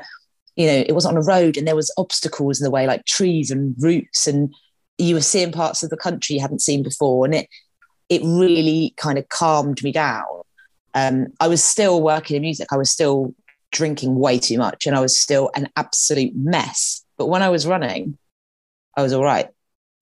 you 0.55 0.67
know 0.67 0.83
it 0.87 0.93
wasn't 0.93 1.17
on 1.17 1.23
a 1.23 1.25
road 1.25 1.57
and 1.57 1.67
there 1.67 1.75
was 1.75 1.93
obstacles 1.97 2.59
in 2.59 2.63
the 2.63 2.71
way 2.71 2.87
like 2.87 3.05
trees 3.05 3.51
and 3.51 3.75
roots 3.79 4.27
and 4.27 4.53
you 4.97 5.15
were 5.15 5.21
seeing 5.21 5.51
parts 5.51 5.83
of 5.83 5.89
the 5.89 5.97
country 5.97 6.35
you 6.35 6.41
hadn't 6.41 6.61
seen 6.61 6.81
before 6.81 7.25
and 7.25 7.35
it 7.35 7.49
it 8.09 8.21
really 8.23 8.93
kind 8.97 9.17
of 9.17 9.29
calmed 9.29 9.83
me 9.83 9.91
down. 9.91 10.25
Um, 10.93 11.27
I 11.39 11.47
was 11.47 11.63
still 11.63 12.01
working 12.01 12.35
in 12.35 12.41
music. 12.41 12.71
I 12.71 12.77
was 12.77 12.89
still 12.89 13.33
drinking 13.71 14.15
way 14.15 14.39
too 14.39 14.57
much 14.57 14.87
and 14.87 14.95
I 14.95 15.01
was 15.01 15.19
still 15.19 15.49
an 15.55 15.69
absolute 15.75 16.35
mess. 16.35 17.03
But 17.17 17.27
when 17.27 17.41
I 17.41 17.49
was 17.49 17.67
running, 17.67 18.17
I 18.95 19.01
was 19.01 19.13
all 19.13 19.23
right. 19.23 19.49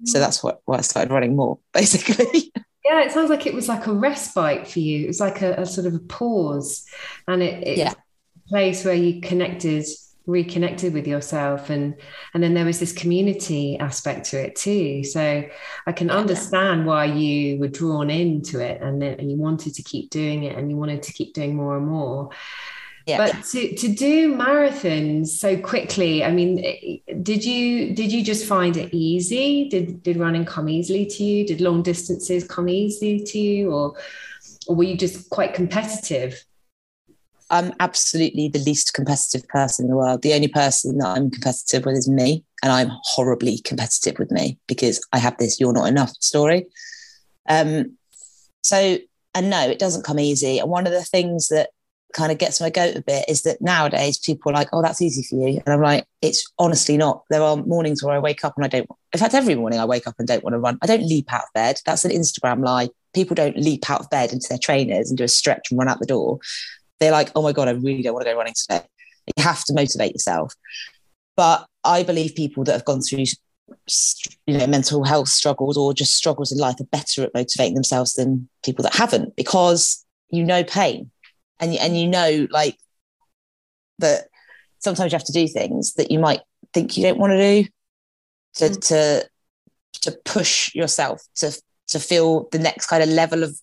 So 0.05 0.19
that's 0.19 0.43
what, 0.43 0.61
why 0.65 0.77
I 0.77 0.81
started 0.81 1.11
running 1.11 1.35
more, 1.35 1.59
basically. 1.73 2.51
Yeah, 2.85 3.01
it 3.03 3.11
sounds 3.11 3.29
like 3.29 3.47
it 3.47 3.53
was 3.53 3.69
like 3.69 3.87
a 3.87 3.93
respite 3.93 4.67
for 4.67 4.79
you. 4.79 5.05
It 5.05 5.07
was 5.07 5.19
like 5.19 5.41
a, 5.41 5.53
a 5.61 5.65
sort 5.65 5.87
of 5.87 5.95
a 5.95 5.99
pause, 5.99 6.85
and 7.27 7.41
it, 7.41 7.65
it 7.65 7.77
yeah. 7.77 7.93
a 7.93 8.49
place 8.49 8.83
where 8.83 8.93
you 8.93 9.21
connected 9.21 9.85
reconnected 10.25 10.93
with 10.93 11.05
yourself 11.05 11.69
and 11.69 11.95
and 12.33 12.41
then 12.41 12.53
there 12.53 12.65
was 12.65 12.79
this 12.79 12.93
community 12.93 13.77
aspect 13.77 14.25
to 14.27 14.39
it 14.39 14.55
too. 14.55 15.03
So 15.03 15.43
i 15.85 15.91
can 15.91 16.09
understand 16.09 16.85
why 16.85 17.05
you 17.05 17.59
were 17.59 17.67
drawn 17.67 18.09
into 18.09 18.59
it 18.59 18.81
and 18.81 19.01
then 19.01 19.19
and 19.19 19.29
you 19.29 19.37
wanted 19.37 19.73
to 19.75 19.83
keep 19.83 20.09
doing 20.09 20.43
it 20.43 20.57
and 20.57 20.69
you 20.69 20.77
wanted 20.77 21.03
to 21.03 21.13
keep 21.13 21.33
doing 21.33 21.55
more 21.55 21.77
and 21.77 21.87
more. 21.87 22.29
Yeah. 23.05 23.17
but 23.17 23.43
to, 23.47 23.75
to 23.75 23.89
do 23.89 24.33
marathons 24.33 25.27
so 25.27 25.57
quickly 25.57 26.23
i 26.23 26.31
mean 26.31 26.63
eh, 26.63 26.99
did 27.21 27.43
you 27.43 27.93
did 27.93 28.13
you 28.13 28.23
just 28.23 28.45
find 28.45 28.77
it 28.77 28.93
easy? 28.93 29.67
Did 29.69 30.03
did 30.03 30.17
running 30.17 30.45
come 30.45 30.69
easily 30.69 31.05
to 31.05 31.23
you? 31.23 31.45
Did 31.45 31.59
long 31.59 31.83
distances 31.83 32.47
come 32.47 32.69
easily 32.69 33.23
to 33.23 33.39
you? 33.39 33.71
Or 33.71 33.97
or 34.67 34.75
were 34.75 34.83
you 34.83 34.97
just 34.97 35.29
quite 35.29 35.53
competitive 35.53 36.43
I'm 37.53 37.71
absolutely 37.79 38.47
the 38.47 38.57
least 38.57 38.95
competitive 38.95 39.47
person 39.47 39.85
in 39.85 39.91
the 39.91 39.95
world. 39.95 40.23
The 40.23 40.33
only 40.33 40.47
person 40.47 40.97
that 40.97 41.07
I'm 41.09 41.29
competitive 41.29 41.85
with 41.85 41.95
is 41.95 42.09
me. 42.09 42.43
And 42.63 42.71
I'm 42.71 42.89
horribly 43.03 43.59
competitive 43.59 44.17
with 44.17 44.31
me 44.31 44.57
because 44.67 45.05
I 45.13 45.19
have 45.19 45.37
this 45.37 45.59
you're 45.59 45.71
not 45.71 45.87
enough 45.87 46.09
story. 46.19 46.65
Um, 47.47 47.95
so, 48.63 48.97
and 49.35 49.51
no, 49.51 49.69
it 49.69 49.77
doesn't 49.77 50.03
come 50.03 50.19
easy. 50.19 50.57
And 50.57 50.69
one 50.69 50.87
of 50.87 50.93
the 50.93 51.03
things 51.03 51.49
that 51.49 51.69
kind 52.13 52.31
of 52.31 52.39
gets 52.39 52.59
my 52.59 52.71
goat 52.71 52.95
a 52.95 53.03
bit 53.03 53.25
is 53.27 53.43
that 53.43 53.61
nowadays 53.61 54.17
people 54.17 54.51
are 54.51 54.55
like, 54.55 54.69
oh, 54.73 54.81
that's 54.81 55.01
easy 55.01 55.21
for 55.21 55.47
you. 55.47 55.61
And 55.63 55.73
I'm 55.75 55.81
like, 55.81 56.07
it's 56.23 56.51
honestly 56.57 56.97
not. 56.97 57.21
There 57.29 57.43
are 57.43 57.57
mornings 57.57 58.01
where 58.01 58.15
I 58.15 58.19
wake 58.19 58.43
up 58.43 58.53
and 58.55 58.65
I 58.65 58.67
don't, 58.67 58.89
in 59.11 59.19
fact, 59.19 59.35
every 59.35 59.53
morning 59.53 59.79
I 59.79 59.85
wake 59.85 60.07
up 60.07 60.15
and 60.17 60.27
don't 60.27 60.43
want 60.43 60.55
to 60.55 60.59
run. 60.59 60.79
I 60.81 60.87
don't 60.87 61.05
leap 61.05 61.31
out 61.31 61.43
of 61.43 61.53
bed. 61.53 61.81
That's 61.85 62.05
an 62.05 62.11
Instagram 62.11 62.65
lie. 62.65 62.89
People 63.13 63.35
don't 63.35 63.57
leap 63.57 63.91
out 63.91 63.99
of 63.99 64.09
bed 64.09 64.33
into 64.33 64.47
their 64.49 64.57
trainers 64.57 65.09
and 65.09 65.19
do 65.19 65.23
a 65.23 65.27
stretch 65.27 65.69
and 65.69 65.77
run 65.77 65.87
out 65.87 65.99
the 65.99 66.07
door 66.07 66.39
they're 67.03 67.11
like, 67.11 67.31
oh 67.35 67.41
my 67.41 67.51
God, 67.51 67.67
I 67.67 67.71
really 67.71 68.01
don't 68.01 68.13
want 68.13 68.25
to 68.25 68.31
go 68.31 68.37
running 68.37 68.53
today. 68.55 68.85
You 69.27 69.43
have 69.43 69.63
to 69.65 69.73
motivate 69.73 70.13
yourself. 70.13 70.53
But 71.35 71.67
I 71.83 72.03
believe 72.03 72.35
people 72.35 72.63
that 72.63 72.73
have 72.73 72.85
gone 72.85 73.01
through 73.01 73.25
you 74.45 74.57
know 74.57 74.67
mental 74.67 75.03
health 75.03 75.29
struggles 75.29 75.77
or 75.77 75.93
just 75.93 76.15
struggles 76.15 76.51
in 76.51 76.57
life 76.57 76.79
are 76.79 76.85
better 76.85 77.23
at 77.23 77.33
motivating 77.33 77.73
themselves 77.73 78.13
than 78.13 78.47
people 78.63 78.83
that 78.83 78.93
haven't 78.93 79.35
because 79.35 80.05
you 80.29 80.43
know 80.43 80.63
pain 80.63 81.09
and 81.59 81.73
and 81.75 81.97
you 81.97 82.07
know 82.07 82.45
like 82.51 82.77
that 83.99 84.27
sometimes 84.79 85.11
you 85.11 85.17
have 85.17 85.25
to 85.25 85.31
do 85.31 85.47
things 85.47 85.93
that 85.93 86.11
you 86.11 86.19
might 86.19 86.41
think 86.73 86.97
you 86.97 87.03
don't 87.03 87.17
want 87.17 87.31
to 87.31 87.37
do 87.37 87.69
to 88.53 88.65
mm. 88.65 88.87
to 88.87 89.29
to 90.01 90.11
push 90.25 90.73
yourself 90.75 91.21
to 91.35 91.57
to 91.87 91.99
feel 91.99 92.47
the 92.51 92.59
next 92.59 92.87
kind 92.87 93.03
of 93.03 93.09
level 93.09 93.43
of 93.43 93.57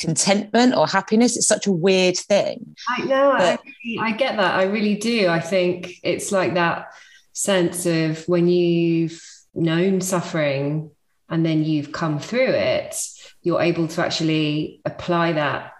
contentment 0.00 0.74
or 0.74 0.88
happiness. 0.88 1.36
It's 1.36 1.46
such 1.46 1.66
a 1.66 1.72
weird 1.72 2.16
thing. 2.16 2.74
I 2.88 3.04
know. 3.04 3.34
But, 3.38 3.60
I, 4.00 4.08
I 4.08 4.12
get 4.12 4.36
that. 4.36 4.54
I 4.54 4.64
really 4.64 4.96
do. 4.96 5.28
I 5.28 5.40
think 5.40 5.92
it's 6.02 6.32
like 6.32 6.54
that 6.54 6.92
sense 7.32 7.86
of 7.86 8.26
when 8.26 8.48
you've 8.48 9.22
known 9.54 10.00
suffering 10.00 10.90
and 11.28 11.46
then 11.46 11.64
you've 11.64 11.92
come 11.92 12.18
through 12.18 12.50
it, 12.50 12.96
you're 13.42 13.60
able 13.60 13.86
to 13.88 14.02
actually 14.02 14.80
apply 14.84 15.32
that 15.32 15.72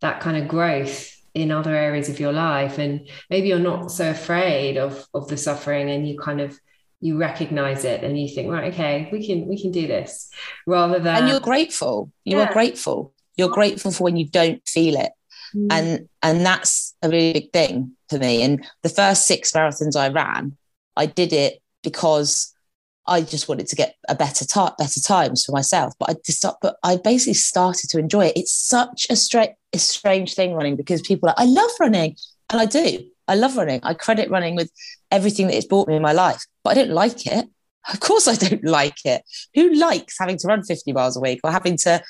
that 0.00 0.20
kind 0.20 0.36
of 0.36 0.48
growth 0.48 1.10
in 1.34 1.50
other 1.50 1.74
areas 1.74 2.08
of 2.08 2.20
your 2.20 2.32
life 2.32 2.78
and 2.78 3.08
maybe 3.30 3.48
you're 3.48 3.58
not 3.58 3.90
so 3.90 4.10
afraid 4.10 4.76
of 4.76 5.06
of 5.14 5.28
the 5.28 5.36
suffering 5.36 5.90
and 5.90 6.08
you 6.08 6.18
kind 6.18 6.40
of 6.40 6.58
you 7.00 7.18
recognize 7.18 7.84
it 7.84 8.02
and 8.02 8.18
you 8.18 8.28
think 8.28 8.50
right 8.50 8.72
okay 8.72 9.08
we 9.12 9.26
can 9.26 9.46
we 9.46 9.60
can 9.60 9.70
do 9.70 9.86
this 9.86 10.30
rather 10.66 10.98
than 10.98 11.16
and 11.16 11.28
you're 11.28 11.40
grateful 11.40 12.10
you 12.24 12.36
yeah. 12.36 12.44
are 12.44 12.52
grateful 12.52 13.12
you're 13.36 13.48
grateful 13.48 13.90
for 13.90 14.04
when 14.04 14.16
you 14.16 14.26
don't 14.28 14.66
feel 14.66 14.96
it 14.96 15.12
mm. 15.54 15.66
and 15.70 16.08
and 16.22 16.44
that's 16.44 16.94
a 17.02 17.08
really 17.08 17.32
big 17.32 17.52
thing 17.52 17.92
for 18.08 18.18
me 18.18 18.42
and 18.42 18.66
the 18.82 18.88
first 18.88 19.26
six 19.26 19.52
marathons 19.52 19.96
i 19.96 20.08
ran 20.08 20.56
i 20.96 21.06
did 21.06 21.32
it 21.32 21.60
because 21.82 22.52
I 23.08 23.20
just 23.22 23.48
wanted 23.48 23.68
to 23.68 23.76
get 23.76 23.94
a 24.08 24.14
better 24.14 24.44
time, 24.44 24.72
better 24.78 25.00
times 25.00 25.44
for 25.44 25.52
myself. 25.52 25.94
But 25.98 26.10
I 26.10 26.14
just, 26.24 26.44
but 26.60 26.76
I 26.82 26.96
basically 26.96 27.34
started 27.34 27.88
to 27.90 27.98
enjoy 27.98 28.26
it. 28.26 28.36
It's 28.36 28.52
such 28.52 29.06
a 29.08 29.16
straight, 29.16 29.50
a 29.72 29.78
strange 29.78 30.34
thing 30.34 30.54
running 30.54 30.76
because 30.76 31.02
people 31.02 31.28
are, 31.28 31.34
I 31.38 31.44
love 31.44 31.70
running, 31.78 32.16
and 32.50 32.60
I 32.60 32.66
do. 32.66 33.08
I 33.28 33.34
love 33.34 33.56
running. 33.56 33.80
I 33.82 33.94
credit 33.94 34.30
running 34.30 34.56
with 34.56 34.70
everything 35.10 35.46
that 35.46 35.56
it's 35.56 35.66
brought 35.66 35.88
me 35.88 35.96
in 35.96 36.02
my 36.02 36.12
life, 36.12 36.44
but 36.62 36.70
I 36.70 36.74
don't 36.74 36.94
like 36.94 37.26
it. 37.26 37.46
Of 37.92 38.00
course, 38.00 38.26
I 38.26 38.34
don't 38.34 38.64
like 38.78 39.04
it. 39.04 39.22
Who 39.54 39.74
likes 39.74 40.16
having 40.18 40.38
to 40.38 40.48
run 40.48 40.64
50 40.64 40.92
miles 40.92 41.16
a 41.16 41.20
week 41.20 41.40
or 41.44 41.52
having 41.52 41.76
to 41.78 42.02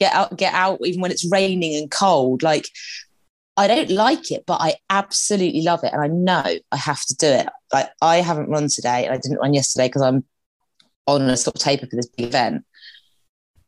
get 0.00 0.14
out, 0.14 0.36
get 0.36 0.54
out 0.54 0.80
even 0.84 1.00
when 1.00 1.10
it's 1.10 1.30
raining 1.30 1.76
and 1.76 1.90
cold? 1.90 2.42
Like, 2.42 2.68
I 3.56 3.66
don't 3.66 3.90
like 3.90 4.30
it, 4.30 4.44
but 4.46 4.60
I 4.60 4.76
absolutely 4.88 5.62
love 5.62 5.84
it. 5.84 5.92
And 5.92 6.02
I 6.02 6.06
know 6.06 6.58
I 6.72 6.76
have 6.76 7.04
to 7.04 7.14
do 7.16 7.26
it. 7.26 7.46
Like, 7.72 7.90
I 8.00 8.16
haven't 8.16 8.48
run 8.48 8.68
today 8.68 9.04
and 9.04 9.12
I 9.12 9.18
didn't 9.18 9.38
run 9.38 9.54
yesterday 9.54 9.88
because 9.88 10.02
I'm 10.02 10.24
on 11.06 11.22
a 11.22 11.36
sort 11.36 11.56
of 11.56 11.62
taper 11.62 11.86
for 11.86 11.96
this 11.96 12.08
big 12.08 12.26
event. 12.26 12.64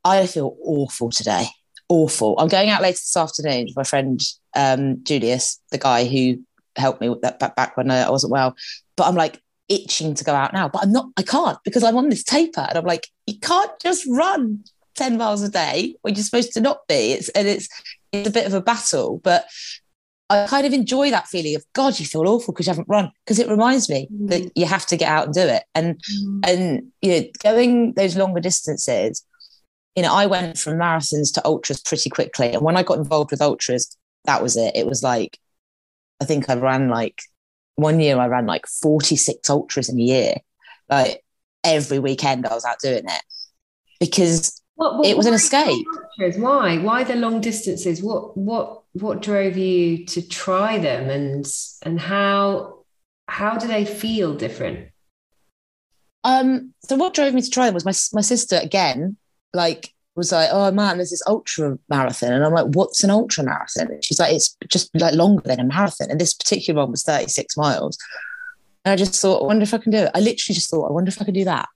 I 0.05 0.27
feel 0.27 0.57
awful 0.65 1.11
today. 1.11 1.47
Awful. 1.89 2.39
I'm 2.39 2.49
going 2.49 2.71
out 2.71 2.83
later 2.83 2.95
this 2.95 3.17
afternoon 3.17 3.67
with 3.67 3.77
my 3.77 3.85
friend 3.85 4.21
um, 4.57 5.05
Julius, 5.05 5.61
the 5.71 5.79
guy 5.79 6.07
who 6.07 6.39
helped 6.77 7.01
me 7.01 7.09
with 7.09 7.21
that 7.23 7.39
back, 7.39 7.55
back 7.55 7.77
when 7.77 7.91
I 7.91 8.09
wasn't 8.09 8.33
well. 8.33 8.57
But 8.97 9.09
I'm 9.09 9.15
like 9.15 9.43
itching 9.69 10.15
to 10.15 10.25
go 10.25 10.35
out 10.35 10.53
now, 10.53 10.69
but 10.69 10.83
I'm 10.83 10.93
not, 10.93 11.07
I 11.17 11.23
can't 11.23 11.59
because 11.65 11.85
I'm 11.85 11.97
on 11.97 12.09
this 12.09 12.25
taper. 12.25 12.67
And 12.69 12.79
I'm 12.79 12.85
like, 12.85 13.09
you 13.27 13.39
can't 13.39 13.71
just 13.81 14.07
run 14.09 14.65
10 14.95 15.17
miles 15.17 15.43
a 15.43 15.49
day 15.49 15.97
when 16.03 16.15
you're 16.15 16.25
supposed 16.25 16.53
to 16.53 16.61
not 16.61 16.87
be. 16.89 17.13
It's 17.13 17.29
and 17.31 17.49
it's 17.49 17.69
it's 18.13 18.29
a 18.29 18.33
bit 18.33 18.47
of 18.47 18.55
a 18.55 18.61
battle. 18.61 19.21
But 19.23 19.47
I 20.31 20.47
kind 20.47 20.67
of 20.67 20.73
enjoy 20.73 21.11
that 21.11 21.29
feeling 21.29 21.57
of 21.57 21.65
God, 21.75 21.99
you 21.99 22.07
feel 22.07 22.27
awful 22.27 22.55
because 22.55 22.67
you 22.67 22.71
haven't 22.71 22.89
run 22.89 23.11
because 23.25 23.39
it 23.39 23.49
reminds 23.49 23.91
me 23.91 24.09
mm. 24.13 24.29
that 24.29 24.51
you 24.57 24.65
have 24.67 24.87
to 24.87 24.97
get 24.97 25.09
out 25.09 25.27
and 25.27 25.35
do 25.35 25.41
it. 25.41 25.65
And 25.75 25.97
mm. 25.99 26.41
and 26.49 26.93
you 27.03 27.11
know, 27.11 27.27
going 27.43 27.93
those 27.95 28.17
longer 28.17 28.41
distances, 28.41 29.25
you 29.95 30.03
know, 30.03 30.15
I 30.15 30.27
went 30.27 30.59
from 30.59 30.79
marathons 30.79 31.33
to 31.35 31.45
ultras 31.45 31.81
pretty 31.81 32.09
quickly. 32.09 32.53
And 32.53 32.63
when 32.63 32.77
I 32.77 32.83
got 32.83 32.99
involved 32.99 33.31
with 33.31 33.43
ultras, 33.43 33.97
that 34.25 34.43
was 34.43 34.57
it. 34.57 34.75
It 34.75 34.87
was 34.87 35.03
like 35.03 35.39
I 36.21 36.25
think 36.25 36.49
I 36.49 36.55
ran 36.55 36.89
like 36.89 37.21
one 37.75 38.01
year 38.01 38.19
I 38.19 38.27
ran 38.27 38.47
like 38.47 38.67
46 38.67 39.51
ultras 39.51 39.89
in 39.89 39.99
a 39.99 40.03
year. 40.03 40.35
Like 40.89 41.25
every 41.65 41.99
weekend 41.99 42.47
I 42.47 42.55
was 42.55 42.65
out 42.65 42.79
doing 42.81 43.05
it 43.07 43.23
because 44.01 44.62
what, 44.83 44.99
what, 44.99 45.07
it 45.07 45.17
was 45.17 45.27
an 45.27 45.35
escape. 45.35 45.87
Why? 46.37 46.79
Why 46.79 47.05
the 47.05 47.15
long 47.15 47.41
distances? 47.41 48.03
What 48.03 48.37
what 48.37 48.83
what 48.93 49.23
drove 49.23 49.57
you 49.57 50.05
to 50.07 50.27
try 50.27 50.79
them 50.79 51.09
and 51.09 51.47
and 51.83 52.01
how 52.01 52.85
how 53.29 53.59
do 53.59 53.67
they 53.67 53.85
feel 53.85 54.35
different? 54.35 54.89
Um 56.25 56.75
so 56.85 56.97
what 56.97 57.15
drove 57.15 57.35
me 57.35 57.43
to 57.43 57.51
try 57.51 57.67
them 57.67 57.75
was 57.75 57.85
my 57.85 57.95
my 58.13 58.23
sister 58.23 58.59
again 58.61 59.17
like 59.55 59.93
was 60.15 60.33
like, 60.33 60.51
oh 60.53 60.71
man, 60.71 60.99
there's 60.99 61.11
this 61.11 61.27
ultra 61.27 61.79
marathon. 61.89 62.33
And 62.33 62.45
I'm 62.45 62.53
like, 62.53 62.67
what's 62.75 63.03
an 63.03 63.11
ultra 63.11 63.45
marathon? 63.45 63.91
And 63.91 64.05
she's 64.05 64.21
like, 64.21 64.35
it's 64.35 64.57
just 64.69 64.91
like 64.95 65.15
longer 65.15 65.43
than 65.45 65.61
a 65.61 65.65
marathon. 65.65 66.11
And 66.11 66.21
this 66.21 66.35
particular 66.35 66.83
one 66.83 66.91
was 66.91 67.03
36 67.03 67.57
miles. 67.57 67.97
And 68.85 68.93
I 68.93 68.97
just 68.97 69.21
thought, 69.21 69.43
I 69.43 69.47
wonder 69.47 69.63
if 69.63 69.73
I 69.73 69.79
can 69.79 69.93
do 69.93 69.99
it. 69.99 70.11
I 70.15 70.19
literally 70.19 70.55
just 70.55 70.71
thought, 70.71 70.89
I 70.89 70.93
wonder 70.93 71.09
if 71.09 71.23
I 71.23 71.25
can 71.25 71.35
do 71.35 71.45
that. 71.45 71.69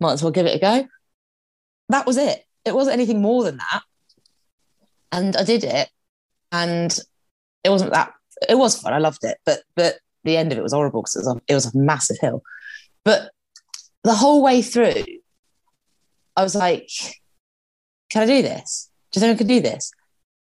Might 0.00 0.12
as 0.12 0.22
well 0.22 0.30
give 0.30 0.46
it 0.46 0.56
a 0.56 0.60
go. 0.60 0.86
That 1.92 2.06
was 2.06 2.16
it. 2.16 2.44
It 2.64 2.74
wasn't 2.74 2.94
anything 2.94 3.20
more 3.20 3.44
than 3.44 3.58
that. 3.58 3.82
And 5.12 5.36
I 5.36 5.44
did 5.44 5.62
it. 5.62 5.88
And 6.50 6.96
it 7.64 7.70
wasn't 7.70 7.92
that, 7.92 8.12
it 8.48 8.56
was 8.56 8.80
fun. 8.80 8.92
I 8.94 8.98
loved 8.98 9.24
it. 9.24 9.38
But, 9.44 9.60
but 9.76 9.96
the 10.24 10.36
end 10.36 10.52
of 10.52 10.58
it 10.58 10.62
was 10.62 10.72
horrible 10.72 11.02
because 11.02 11.16
it 11.16 11.20
was 11.20 11.28
a, 11.28 11.40
it 11.48 11.54
was 11.54 11.66
a 11.66 11.78
massive 11.78 12.16
hill. 12.18 12.42
But 13.04 13.30
the 14.04 14.14
whole 14.14 14.42
way 14.42 14.62
through, 14.62 15.04
I 16.34 16.42
was 16.42 16.54
like, 16.54 16.88
can 18.10 18.22
I 18.22 18.26
do 18.26 18.42
this? 18.42 18.90
Do 19.10 19.18
you 19.18 19.26
think 19.26 19.36
I 19.36 19.38
could 19.38 19.48
do 19.48 19.60
this? 19.60 19.92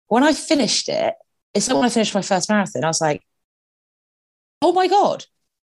When 0.08 0.22
I 0.22 0.32
finished 0.32 0.88
it, 0.88 1.14
it's 1.54 1.68
like 1.68 1.76
when 1.76 1.86
I 1.86 1.90
finished 1.90 2.14
my 2.14 2.22
first 2.22 2.50
marathon, 2.50 2.84
I 2.84 2.88
was 2.88 3.00
like, 3.00 3.22
oh 4.60 4.72
my 4.72 4.88
God, 4.88 5.24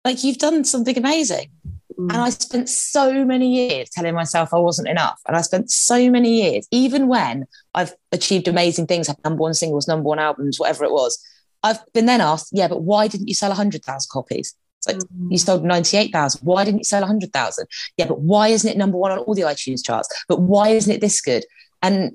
like 0.06 0.24
you've 0.24 0.38
done 0.38 0.64
something 0.64 0.98
amazing. 0.98 1.52
Mm. 1.98 2.12
And 2.12 2.22
I 2.22 2.30
spent 2.30 2.70
so 2.70 3.26
many 3.26 3.70
years 3.70 3.90
telling 3.90 4.14
myself 4.14 4.54
I 4.54 4.60
wasn't 4.60 4.88
enough. 4.88 5.20
And 5.28 5.36
I 5.36 5.42
spent 5.42 5.72
so 5.72 6.10
many 6.10 6.42
years, 6.42 6.68
even 6.72 7.08
when 7.08 7.46
I've 7.74 7.94
achieved 8.12 8.48
amazing 8.48 8.88
things, 8.88 9.08
had 9.08 9.24
number 9.24 9.42
one 9.42 9.54
singles, 9.54 9.88
number 9.88 10.08
one 10.08 10.20
albums, 10.20 10.60
whatever 10.60 10.86
it 10.86 10.92
was, 10.92 11.18
I've 11.64 11.80
been 11.94 12.06
then 12.06 12.22
asked, 12.22 12.50
yeah, 12.52 12.68
but 12.68 12.82
why 12.82 13.08
didn't 13.08 13.28
you 13.28 13.34
sell 13.34 13.50
100,000 13.50 14.10
copies? 14.12 14.56
It's 14.80 14.88
like 14.88 14.98
mm. 14.98 15.32
you 15.32 15.38
sold 15.38 15.64
98,000. 15.64 16.42
Why 16.46 16.64
didn't 16.64 16.80
you 16.80 16.84
sell 16.84 17.02
100,000? 17.02 17.68
Yeah, 17.98 18.06
but 18.06 18.20
why 18.20 18.50
isn't 18.50 18.70
it 18.70 18.78
number 18.78 18.98
one 18.98 19.12
on 19.12 19.20
all 19.20 19.34
the 19.34 19.42
iTunes 19.42 19.84
charts? 19.84 20.08
But 20.28 20.42
why 20.42 20.70
isn't 20.70 20.94
it 20.94 21.02
this 21.02 21.20
good? 21.20 21.46
And 21.82 22.14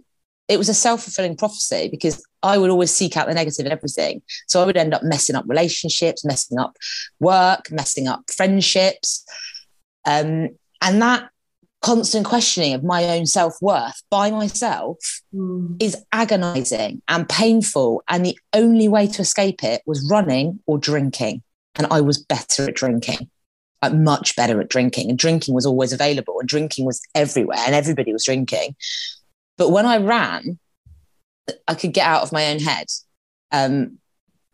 it 0.49 0.59
was 0.59 0.69
a 0.69 0.75
self-fulfilling 0.75 1.37
prophecy 1.37 1.89
because 1.91 2.25
I 2.43 2.59
would 2.59 2.71
always 2.71 2.95
seek 2.95 3.17
out 3.17 3.27
the 3.27 3.35
negative 3.35 3.67
in 3.67 3.73
everything. 3.73 4.23
So 4.49 4.61
I 4.61 4.67
would 4.67 4.77
end 4.77 4.95
up 4.95 5.03
messing 5.03 5.37
up 5.37 5.45
relationships, 5.49 6.25
messing 6.25 6.59
up 6.59 6.77
work, 7.21 7.71
messing 7.71 8.09
up 8.09 8.23
friendships. 8.31 9.25
Um, 10.05 10.51
and 10.81 11.03
that 11.03 11.29
constant 11.83 12.25
questioning 12.25 12.75
of 12.75 12.85
my 12.85 13.05
own 13.05 13.27
self-worth 13.27 14.03
by 14.09 14.31
myself 14.31 14.99
mm. 15.35 15.77
is 15.83 15.97
agonizing 16.13 17.03
and 17.09 17.29
painful. 17.29 18.03
And 18.09 18.25
the 18.25 18.39
only 18.53 18.89
way 18.89 19.07
to 19.09 19.23
escape 19.23 19.65
it 19.65 19.83
was 19.85 20.09
running 20.11 20.61
or 20.67 20.79
drinking. 20.79 21.43
And 21.75 21.87
I 21.91 22.01
was 22.01 22.19
better 22.19 22.69
at 22.69 22.75
drinking. 22.75 23.29
Like 23.83 23.95
much 23.95 24.37
better 24.37 24.61
at 24.61 24.69
drinking. 24.69 25.11
And 25.11 25.19
drinking 25.19 25.55
was 25.55 25.67
always 25.67 25.93
available 25.93 26.39
and 26.39 26.49
drinking 26.49 26.87
was 26.87 27.01
everywhere 27.17 27.59
and 27.67 27.75
everybody 27.75 28.13
was 28.13 28.25
drinking. 28.25 28.77
But 29.59 29.71
when 29.71 29.87
I 29.87 29.97
ran, 29.97 30.61
I 31.67 31.75
could 31.75 31.93
get 31.93 32.07
out 32.07 32.23
of 32.23 32.33
my 32.33 32.53
own 32.53 32.61
head. 32.61 32.87
Um, 33.51 33.99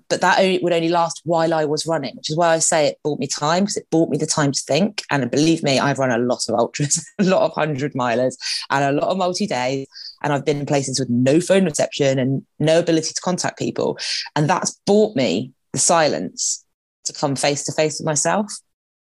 but 0.09 0.21
that 0.23 0.38
only, 0.38 0.59
would 0.59 0.73
only 0.73 0.88
last 0.88 1.21
while 1.25 1.53
I 1.53 1.64
was 1.64 1.87
running, 1.87 2.16
which 2.16 2.31
is 2.31 2.37
why 2.37 2.49
I 2.49 2.59
say 2.59 2.87
it 2.87 2.99
bought 3.05 3.18
me 3.18 3.27
time 3.27 3.64
because 3.64 3.77
it 3.77 3.90
bought 3.90 4.09
me 4.09 4.16
the 4.16 4.27
time 4.27 4.53
to 4.53 4.62
think. 4.62 5.03
And 5.11 5.31
believe 5.31 5.62
me, 5.62 5.79
I've 5.79 5.99
run 5.99 6.11
a 6.11 6.18
lot 6.18 6.49
of 6.49 6.55
ultras, 6.59 7.07
a 7.18 7.25
lot 7.25 7.42
of 7.42 7.53
hundred 7.53 7.92
milers, 7.92 8.37
and 8.71 8.85
a 8.85 8.99
lot 8.99 9.11
of 9.11 9.18
multi 9.18 9.47
days. 9.47 9.87
And 10.23 10.33
I've 10.33 10.44
been 10.44 10.61
in 10.61 10.66
places 10.66 10.99
with 10.99 11.11
no 11.11 11.40
phone 11.40 11.64
reception 11.64 12.18
and 12.18 12.44
no 12.59 12.79
ability 12.79 13.12
to 13.12 13.21
contact 13.21 13.59
people. 13.59 13.99
And 14.35 14.49
that's 14.49 14.81
bought 14.87 15.14
me 15.14 15.53
the 15.73 15.79
silence 15.79 16.64
to 17.05 17.12
come 17.12 17.37
face 17.37 17.64
to 17.64 17.73
face 17.73 18.01
with 18.01 18.07
myself. 18.07 18.51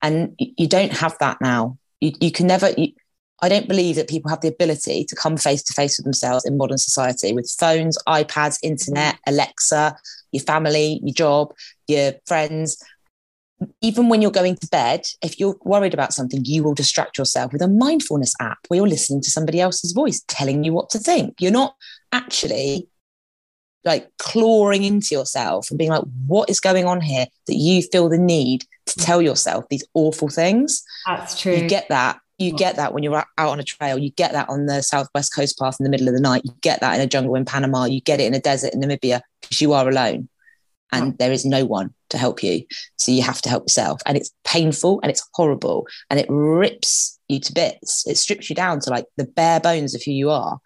And 0.01 0.35
you 0.37 0.67
don't 0.67 0.93
have 0.93 1.17
that 1.19 1.39
now. 1.41 1.77
You, 2.01 2.11
you 2.19 2.31
can 2.31 2.47
never, 2.47 2.71
you, 2.77 2.93
I 3.41 3.49
don't 3.49 3.67
believe 3.67 3.95
that 3.95 4.09
people 4.09 4.29
have 4.29 4.41
the 4.41 4.47
ability 4.49 5.05
to 5.05 5.15
come 5.15 5.37
face 5.37 5.63
to 5.63 5.73
face 5.73 5.97
with 5.97 6.05
themselves 6.05 6.45
in 6.45 6.57
modern 6.57 6.77
society 6.77 7.33
with 7.33 7.53
phones, 7.57 7.97
iPads, 8.07 8.59
internet, 8.63 9.17
Alexa, 9.27 9.95
your 10.31 10.43
family, 10.43 10.99
your 11.03 11.13
job, 11.13 11.53
your 11.87 12.13
friends. 12.25 12.81
Even 13.81 14.07
when 14.07 14.21
you're 14.21 14.31
going 14.31 14.55
to 14.55 14.67
bed, 14.67 15.01
if 15.21 15.39
you're 15.39 15.57
worried 15.63 15.93
about 15.93 16.13
something, 16.13 16.41
you 16.45 16.63
will 16.63 16.73
distract 16.73 17.17
yourself 17.17 17.51
with 17.51 17.61
a 17.61 17.67
mindfulness 17.67 18.33
app 18.39 18.59
where 18.67 18.77
you're 18.77 18.87
listening 18.87 19.21
to 19.21 19.29
somebody 19.29 19.59
else's 19.59 19.91
voice 19.91 20.23
telling 20.27 20.63
you 20.63 20.71
what 20.71 20.89
to 20.91 20.99
think. 20.99 21.35
You're 21.39 21.51
not 21.51 21.75
actually 22.11 22.87
like 23.83 24.09
clawing 24.17 24.83
into 24.83 25.15
yourself 25.15 25.69
and 25.69 25.77
being 25.77 25.89
like, 25.89 26.03
what 26.27 26.49
is 26.49 26.59
going 26.59 26.85
on 26.85 27.01
here 27.01 27.25
that 27.47 27.55
you 27.55 27.81
feel 27.81 28.09
the 28.09 28.17
need 28.17 28.65
to 28.85 28.95
tell 28.97 29.21
yourself 29.21 29.65
these 29.69 29.85
awful 29.93 30.29
things? 30.29 30.83
That's 31.05 31.39
true. 31.39 31.55
You 31.55 31.67
get 31.67 31.89
that 31.89 32.19
you 32.39 32.53
get 32.53 32.77
that 32.77 32.93
when 32.93 33.03
you're 33.03 33.15
out 33.15 33.27
on 33.37 33.59
a 33.59 33.63
trail. 33.63 33.97
You 33.97 34.11
get 34.11 34.31
that 34.31 34.49
on 34.49 34.65
the 34.65 34.81
Southwest 34.81 35.35
Coast 35.35 35.59
Path 35.59 35.77
in 35.79 35.83
the 35.83 35.89
middle 35.89 36.07
of 36.07 36.13
the 36.13 36.21
night. 36.21 36.41
You 36.45 36.53
get 36.61 36.79
that 36.81 36.95
in 36.95 37.01
a 37.01 37.07
jungle 37.07 37.35
in 37.35 37.45
Panama. 37.45 37.85
You 37.85 38.01
get 38.01 38.19
it 38.19 38.27
in 38.27 38.33
a 38.33 38.39
desert 38.39 38.73
in 38.73 38.81
Namibia 38.81 39.21
because 39.41 39.61
you 39.61 39.73
are 39.73 39.87
alone 39.87 40.29
and 40.91 41.17
there 41.17 41.31
is 41.31 41.45
no 41.45 41.65
one 41.65 41.93
to 42.09 42.17
help 42.17 42.41
you. 42.41 42.63
So 42.97 43.11
you 43.11 43.21
have 43.23 43.41
to 43.43 43.49
help 43.49 43.63
yourself. 43.63 44.01
And 44.05 44.17
it's 44.17 44.31
painful 44.43 44.99
and 45.01 45.11
it's 45.11 45.27
horrible 45.33 45.87
and 46.09 46.19
it 46.19 46.25
rips 46.29 47.19
you 47.27 47.39
to 47.39 47.53
bits. 47.53 48.07
It 48.07 48.17
strips 48.17 48.49
you 48.49 48.55
down 48.55 48.79
to 48.81 48.89
like 48.89 49.05
the 49.17 49.25
bare 49.25 49.59
bones 49.59 49.93
of 49.93 50.01
who 50.03 50.11
you 50.11 50.29
are. 50.29 50.59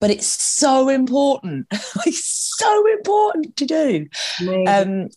But 0.00 0.10
it's 0.10 0.26
so 0.26 0.88
important. 0.88 1.66
it's 2.06 2.54
so 2.58 2.92
important 2.92 3.56
to 3.56 3.66
do. 3.66 4.06
Um, 4.66 5.08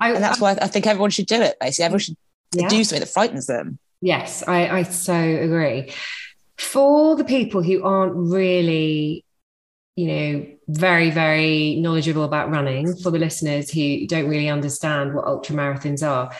I, 0.00 0.12
and 0.12 0.22
that's 0.22 0.40
why 0.40 0.56
I 0.60 0.66
think 0.66 0.86
everyone 0.86 1.10
should 1.10 1.26
do 1.26 1.40
it, 1.40 1.56
basically. 1.60 1.84
Everyone 1.84 2.00
should 2.00 2.16
yeah. 2.52 2.68
do 2.68 2.82
something 2.82 3.00
that 3.00 3.12
frightens 3.12 3.46
them. 3.46 3.78
Yes, 4.04 4.44
I, 4.46 4.68
I 4.68 4.82
so 4.82 5.14
agree. 5.14 5.90
For 6.58 7.16
the 7.16 7.24
people 7.24 7.62
who 7.62 7.82
aren't 7.82 8.14
really, 8.14 9.24
you 9.96 10.06
know, 10.06 10.46
very, 10.68 11.10
very 11.10 11.76
knowledgeable 11.76 12.24
about 12.24 12.50
running, 12.50 12.94
for 12.96 13.10
the 13.10 13.18
listeners 13.18 13.70
who 13.70 14.06
don't 14.06 14.28
really 14.28 14.50
understand 14.50 15.14
what 15.14 15.24
ultra 15.24 15.56
marathons 15.56 16.06
are, 16.06 16.30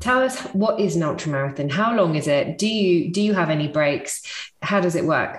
tell 0.00 0.20
us 0.20 0.40
what 0.46 0.80
is 0.80 0.96
an 0.96 1.04
ultra 1.04 1.30
marathon? 1.30 1.68
How 1.68 1.94
long 1.94 2.16
is 2.16 2.26
it? 2.26 2.58
Do 2.58 2.66
you 2.66 3.12
do 3.12 3.22
you 3.22 3.32
have 3.32 3.48
any 3.48 3.68
breaks? 3.68 4.20
How 4.60 4.80
does 4.80 4.96
it 4.96 5.04
work? 5.04 5.38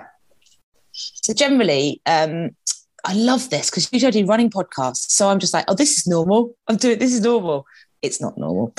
So 0.92 1.34
generally, 1.34 2.00
um, 2.06 2.56
I 3.04 3.12
love 3.12 3.50
this 3.50 3.68
because 3.68 3.92
usually 3.92 4.12
do 4.12 4.24
running 4.24 4.48
podcasts. 4.48 5.10
So 5.10 5.28
I'm 5.28 5.38
just 5.38 5.52
like, 5.52 5.66
oh, 5.68 5.74
this 5.74 5.98
is 5.98 6.06
normal. 6.06 6.56
I'm 6.68 6.76
doing 6.76 6.98
this 6.98 7.12
is 7.12 7.20
normal. 7.20 7.66
It's 8.00 8.18
not 8.18 8.38
normal. 8.38 8.74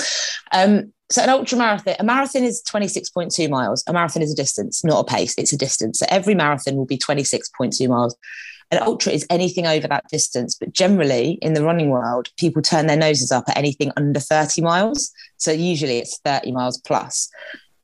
Um, 0.50 0.92
so 1.12 1.22
an 1.22 1.28
ultra 1.28 1.58
marathon, 1.58 1.94
a 1.98 2.04
marathon 2.04 2.42
is 2.42 2.62
26.2 2.62 3.50
miles. 3.50 3.84
A 3.86 3.92
marathon 3.92 4.22
is 4.22 4.32
a 4.32 4.36
distance, 4.36 4.82
not 4.82 5.00
a 5.00 5.04
pace. 5.04 5.34
It's 5.36 5.52
a 5.52 5.58
distance. 5.58 5.98
So 5.98 6.06
every 6.08 6.34
marathon 6.34 6.76
will 6.76 6.86
be 6.86 6.96
26.2 6.96 7.86
miles. 7.88 8.16
An 8.70 8.82
ultra 8.82 9.12
is 9.12 9.26
anything 9.28 9.66
over 9.66 9.86
that 9.88 10.08
distance, 10.08 10.56
but 10.58 10.72
generally 10.72 11.32
in 11.42 11.52
the 11.52 11.62
running 11.62 11.90
world, 11.90 12.28
people 12.38 12.62
turn 12.62 12.86
their 12.86 12.96
noses 12.96 13.30
up 13.30 13.44
at 13.48 13.58
anything 13.58 13.92
under 13.98 14.18
30 14.18 14.62
miles. 14.62 15.12
So 15.36 15.52
usually 15.52 15.98
it's 15.98 16.18
30 16.24 16.52
miles 16.52 16.78
plus. 16.78 17.28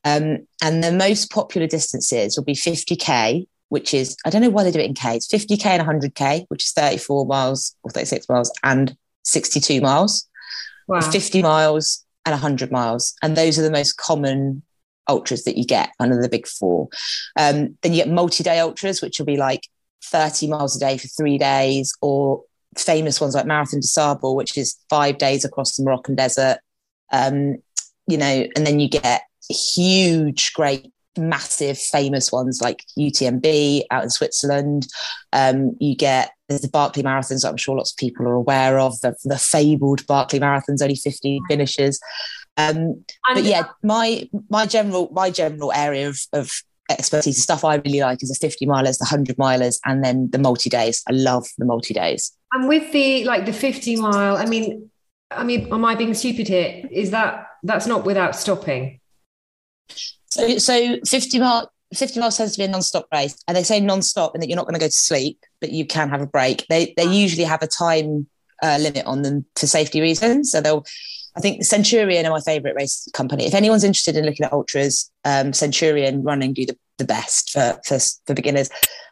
Um, 0.03 0.47
and 0.63 0.83
the 0.83 0.91
most 0.91 1.29
popular 1.29 1.67
distances 1.67 2.35
will 2.35 2.45
be 2.45 2.53
50k, 2.53 3.47
which 3.67 3.93
is 3.93 4.17
I 4.25 4.31
don't 4.31 4.41
know 4.41 4.49
why 4.49 4.63
they 4.63 4.71
do 4.71 4.79
it 4.79 4.87
in 4.87 4.95
K. 4.95 5.17
It's 5.17 5.27
50k 5.27 5.65
and 5.67 5.87
100k, 5.87 6.45
which 6.47 6.63
is 6.65 6.71
34 6.71 7.27
miles 7.27 7.75
or 7.83 7.91
36 7.91 8.27
miles 8.27 8.51
and 8.63 8.97
62 9.23 9.81
miles. 9.81 10.27
Wow. 10.87 11.01
50 11.01 11.43
miles 11.43 12.03
and 12.29 12.41
100 12.41 12.71
miles, 12.71 13.15
and 13.21 13.35
those 13.35 13.57
are 13.57 13.63
the 13.63 13.71
most 13.71 13.97
common 13.97 14.61
ultras 15.07 15.43
that 15.43 15.57
you 15.57 15.65
get 15.65 15.89
under 15.99 16.21
the 16.21 16.29
big 16.29 16.47
four. 16.47 16.87
Um, 17.35 17.77
then 17.81 17.93
you 17.93 18.03
get 18.03 18.09
multi-day 18.09 18.59
ultras, 18.59 19.01
which 19.01 19.19
will 19.19 19.25
be 19.25 19.37
like 19.37 19.67
30 20.05 20.47
miles 20.47 20.75
a 20.75 20.79
day 20.79 20.97
for 20.97 21.07
three 21.07 21.37
days, 21.37 21.93
or 22.01 22.43
famous 22.77 23.19
ones 23.19 23.35
like 23.35 23.45
Marathon 23.45 23.79
des 23.79 23.87
Sables, 23.87 24.35
which 24.35 24.57
is 24.57 24.77
five 24.89 25.17
days 25.17 25.43
across 25.43 25.75
the 25.75 25.83
Moroccan 25.83 26.15
desert. 26.15 26.59
Um, 27.11 27.57
you 28.07 28.17
know, 28.17 28.47
and 28.55 28.65
then 28.65 28.79
you 28.79 28.89
get 28.89 29.23
huge, 29.49 30.53
great 30.53 30.91
massive 31.17 31.77
famous 31.77 32.31
ones 32.31 32.61
like 32.61 32.83
UTMB 32.97 33.83
out 33.91 34.03
in 34.03 34.09
Switzerland. 34.09 34.87
Um, 35.33 35.75
you 35.79 35.95
get 35.95 36.31
there's 36.49 36.61
the 36.61 36.67
Barkley 36.67 37.03
marathons 37.03 37.47
I'm 37.47 37.57
sure 37.57 37.77
lots 37.77 37.91
of 37.91 37.97
people 37.97 38.27
are 38.27 38.33
aware 38.33 38.79
of 38.79 38.99
the, 39.01 39.15
the 39.23 39.37
fabled 39.37 40.05
Barkley 40.07 40.39
marathons, 40.39 40.81
only 40.81 40.95
15 40.95 41.45
finishes. 41.47 41.99
Um, 42.57 43.05
but 43.33 43.43
yeah, 43.43 43.67
my 43.83 44.27
my 44.49 44.65
general 44.65 45.09
my 45.13 45.29
general 45.29 45.71
area 45.71 46.09
of, 46.09 46.19
of 46.33 46.51
expertise, 46.89 47.35
the 47.35 47.41
stuff 47.41 47.63
I 47.63 47.75
really 47.75 48.01
like 48.01 48.21
is 48.21 48.29
the 48.29 48.35
50 48.35 48.65
milers, 48.65 48.97
the 48.97 49.05
100 49.05 49.37
milers, 49.37 49.79
and 49.85 50.03
then 50.03 50.29
the 50.31 50.39
multi 50.39 50.69
days. 50.69 51.03
I 51.07 51.13
love 51.13 51.47
the 51.57 51.65
multi 51.65 51.93
days. 51.93 52.33
And 52.51 52.67
with 52.67 52.91
the 52.91 53.23
like 53.25 53.45
the 53.45 53.53
50 53.53 53.95
mile, 53.97 54.35
I 54.35 54.45
mean, 54.45 54.89
I 55.31 55.43
mean, 55.43 55.71
am 55.71 55.85
I 55.85 55.95
being 55.95 56.15
stupid 56.15 56.47
here? 56.47 56.83
Is 56.91 57.11
that 57.11 57.47
that's 57.63 57.85
not 57.85 58.05
without 58.05 58.35
stopping? 58.35 58.99
So, 60.25 60.57
so 60.57 60.97
50 61.07 61.39
mile, 61.39 61.71
50 61.95 62.19
miles 62.19 62.37
tends 62.37 62.53
to 62.53 62.59
be 62.59 62.65
a 62.65 62.67
non-stop 62.67 63.07
race 63.11 63.35
and 63.47 63.55
they 63.55 63.63
say 63.63 63.79
non-stop 63.79 64.33
and 64.33 64.43
that 64.43 64.47
you're 64.47 64.55
not 64.55 64.65
going 64.65 64.75
to 64.75 64.79
go 64.79 64.87
to 64.87 64.91
sleep 64.91 65.39
but 65.61 65.71
you 65.71 65.85
can 65.85 66.09
have 66.09 66.21
a 66.21 66.27
break 66.27 66.65
they 66.69 66.93
they 66.97 67.05
usually 67.05 67.43
have 67.43 67.61
a 67.61 67.67
time 67.67 68.27
uh, 68.61 68.77
limit 68.79 69.05
on 69.05 69.21
them 69.21 69.45
for 69.55 69.67
safety 69.67 70.01
reasons 70.01 70.51
so 70.51 70.59
they'll 70.59 70.85
I 71.39 71.41
think 71.41 71.63
Centurion 71.63 72.25
are 72.25 72.31
my 72.31 72.41
favorite 72.41 72.75
race 72.75 73.07
company. 73.13 73.45
If 73.45 73.53
anyone's 73.53 73.83
interested 73.83 74.17
in 74.17 74.25
looking 74.25 74.45
at 74.45 74.51
ultras, 74.53 75.09
um, 75.25 75.53
Centurion 75.53 76.23
running 76.23 76.53
do 76.53 76.65
the, 76.65 76.77
the 76.97 77.05
best 77.05 77.51
for, 77.51 77.79
for, 77.85 77.97
for 78.25 78.33
beginners. 78.33 78.69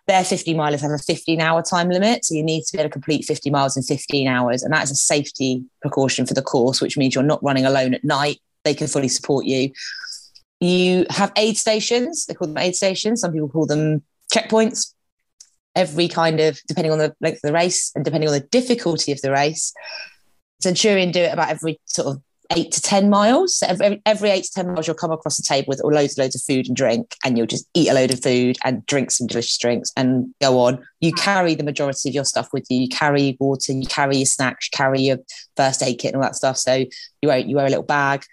Their 0.08 0.24
50 0.24 0.54
milers 0.56 0.82
have 0.82 0.92
a 0.92 0.98
15 0.98 1.40
hour 1.40 1.62
time 1.62 1.90
limit. 1.90 2.26
So 2.26 2.36
you 2.36 2.44
need 2.44 2.64
to 2.64 2.74
be 2.74 2.80
able 2.80 2.90
to 2.90 2.94
complete 2.94 3.26
50 3.26 3.50
miles 3.50 3.78
in 3.78 3.84
15 3.84 4.28
hours. 4.28 4.64
And 4.64 4.74
that 4.74 4.84
is 4.84 4.92
a 4.92 4.96
safety 4.96 5.64
precaution 5.82 6.26
for 6.26 6.34
the 6.34 6.42
course, 6.42 6.82
which 6.82 6.98
means 6.98 7.14
you're 7.14 7.24
not 7.24 7.44
running 7.44 7.66
alone 7.66 7.94
at 7.94 8.04
night. 8.04 8.40
They 8.64 8.74
can 8.74 8.88
fully 8.88 9.10
support 9.10 9.46
you. 9.46 9.72
You 10.60 11.06
have 11.10 11.32
aid 11.38 11.58
stations. 11.58 12.26
They 12.26 12.34
call 12.34 12.48
them 12.48 12.58
aid 12.58 12.76
stations. 12.76 13.22
Some 13.22 13.32
people 13.32 13.50
call 13.50 13.68
them 13.68 14.02
checkpoints. 14.34 14.94
Every 15.78 16.08
kind 16.08 16.40
of, 16.40 16.60
depending 16.68 16.92
on 16.92 16.98
the 16.98 17.16
length 17.22 17.38
of 17.38 17.50
the 17.50 17.54
race 17.54 17.92
and 17.96 18.04
depending 18.04 18.28
on 18.28 18.34
the 18.34 18.48
difficulty 18.48 19.12
of 19.12 19.22
the 19.22 19.32
race. 19.32 19.74
Centurion 20.60 21.12
do 21.12 21.22
it 21.22 21.32
about 21.32 21.50
every 21.50 21.80
sort 21.86 22.08
of 22.08 22.22
eight 22.52 22.72
to 22.72 22.82
10 22.82 23.10
miles. 23.10 23.58
So 23.58 23.68
every, 23.68 24.02
every 24.06 24.30
eight 24.30 24.46
to 24.46 24.52
10 24.54 24.68
miles, 24.68 24.88
you'll 24.88 24.96
come 24.96 25.12
across 25.12 25.40
a 25.40 25.44
table 25.44 25.68
with 25.70 25.84
loads 25.84 26.18
loads 26.18 26.36
of 26.36 26.42
food 26.42 26.68
and 26.68 26.76
drink, 26.76 27.16
and 27.24 27.38
you'll 27.38 27.48
just 27.48 27.68
eat 27.74 27.90
a 27.90 27.94
load 27.94 28.12
of 28.12 28.22
food 28.22 28.58
and 28.64 28.86
drink 28.86 29.12
some 29.12 29.28
delicious 29.28 29.58
drinks 29.58 29.92
and 29.96 30.34
go 30.42 30.60
on. 30.60 30.84
You 31.00 31.14
carry 31.14 31.56
the 31.56 31.64
majority 31.64 32.10
of 32.10 32.16
your 32.16 32.26
stuff 32.26 32.50
with 32.54 32.66
you. 32.70 32.82
You 32.82 32.90
carry 32.90 33.38
water, 33.40 33.74
you 33.74 33.88
carry 33.88 34.18
your 34.18 34.26
snacks, 34.26 34.70
you 34.72 34.78
carry 34.78 35.02
your 35.02 35.18
first 35.56 35.84
aid 35.84 36.00
kit 36.00 36.14
and 36.14 36.22
all 36.22 36.28
that 36.28 36.36
stuff. 36.36 36.58
So 36.58 36.74
you 36.76 37.30
wear, 37.30 37.40
you 37.40 37.56
wear 37.56 37.66
a 37.66 37.70
little 37.70 37.84
bag. 37.84 38.26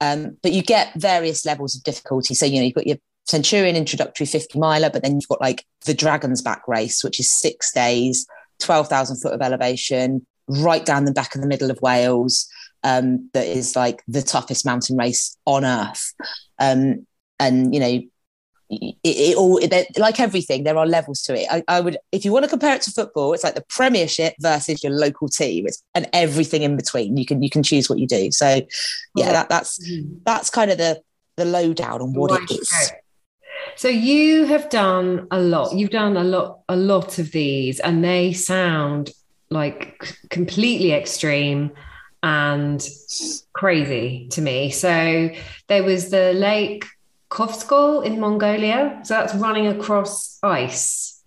Um, 0.00 0.38
but 0.42 0.52
you 0.52 0.62
get 0.62 0.94
various 0.94 1.44
levels 1.44 1.76
of 1.76 1.82
difficulty. 1.82 2.34
So, 2.34 2.46
you 2.46 2.56
know, 2.56 2.64
you've 2.64 2.74
got 2.74 2.86
your 2.86 2.96
Centurion 3.30 3.76
introductory 3.76 4.26
50 4.26 4.58
miler, 4.58 4.90
but 4.90 5.02
then 5.02 5.14
you've 5.14 5.28
got 5.28 5.40
like 5.40 5.64
the 5.86 5.94
Dragon's 5.94 6.42
Back 6.42 6.66
race, 6.66 7.04
which 7.04 7.20
is 7.20 7.30
six 7.30 7.72
days, 7.72 8.26
12,000 8.58 9.20
foot 9.20 9.32
of 9.32 9.40
elevation, 9.40 10.26
right 10.48 10.84
down 10.84 11.04
the 11.04 11.12
back 11.12 11.34
of 11.34 11.40
the 11.40 11.46
middle 11.46 11.70
of 11.70 11.80
Wales. 11.80 12.48
Um, 12.82 13.30
that 13.34 13.46
is 13.46 13.76
like 13.76 14.02
the 14.08 14.22
toughest 14.22 14.64
mountain 14.64 14.96
race 14.96 15.36
on 15.44 15.64
earth. 15.64 16.14
Um, 16.58 17.06
and, 17.38 17.74
you 17.74 17.80
know, 17.80 18.00
it, 18.70 18.96
it 19.02 19.36
all 19.36 19.58
it, 19.58 19.98
like 19.98 20.20
everything 20.20 20.62
there 20.62 20.78
are 20.78 20.86
levels 20.86 21.22
to 21.22 21.34
it 21.34 21.48
I, 21.50 21.64
I, 21.66 21.80
would 21.80 21.98
if 22.12 22.24
you 22.24 22.30
want 22.30 22.44
to 22.44 22.48
compare 22.48 22.76
it 22.76 22.82
to 22.82 22.92
football 22.92 23.32
it's 23.32 23.42
like 23.42 23.56
the 23.56 23.64
premiership 23.68 24.34
versus 24.38 24.84
your 24.84 24.92
local 24.92 25.28
team 25.28 25.66
it's, 25.66 25.82
and 25.92 26.08
everything 26.12 26.62
in 26.62 26.76
between 26.76 27.16
you 27.16 27.26
can 27.26 27.42
you 27.42 27.50
can 27.50 27.64
choose 27.64 27.90
what 27.90 27.98
you 27.98 28.06
do 28.06 28.30
so 28.30 28.60
yeah 29.16 29.32
that, 29.32 29.48
that's 29.48 29.84
mm-hmm. 29.84 30.18
that's 30.24 30.50
kind 30.50 30.70
of 30.70 30.78
the 30.78 31.02
the 31.36 31.44
lowdown 31.44 32.00
on 32.00 32.12
what 32.12 32.30
it 32.30 32.50
is 32.52 32.92
so 33.80 33.88
you 33.88 34.44
have 34.44 34.68
done 34.68 35.26
a 35.30 35.40
lot 35.40 35.74
you've 35.74 35.90
done 35.90 36.16
a 36.16 36.24
lot 36.24 36.60
a 36.68 36.76
lot 36.76 37.18
of 37.18 37.32
these 37.32 37.80
and 37.80 38.04
they 38.04 38.32
sound 38.32 39.10
like 39.48 40.06
completely 40.28 40.92
extreme 40.92 41.70
and 42.22 42.86
crazy 43.54 44.28
to 44.28 44.42
me 44.42 44.70
so 44.70 45.30
there 45.68 45.82
was 45.82 46.10
the 46.10 46.34
lake 46.34 46.84
Khovsgol 47.30 48.04
in 48.04 48.20
Mongolia. 48.20 49.00
So 49.04 49.14
that's 49.14 49.34
running 49.34 49.68
across 49.68 50.38
ice. 50.42 51.19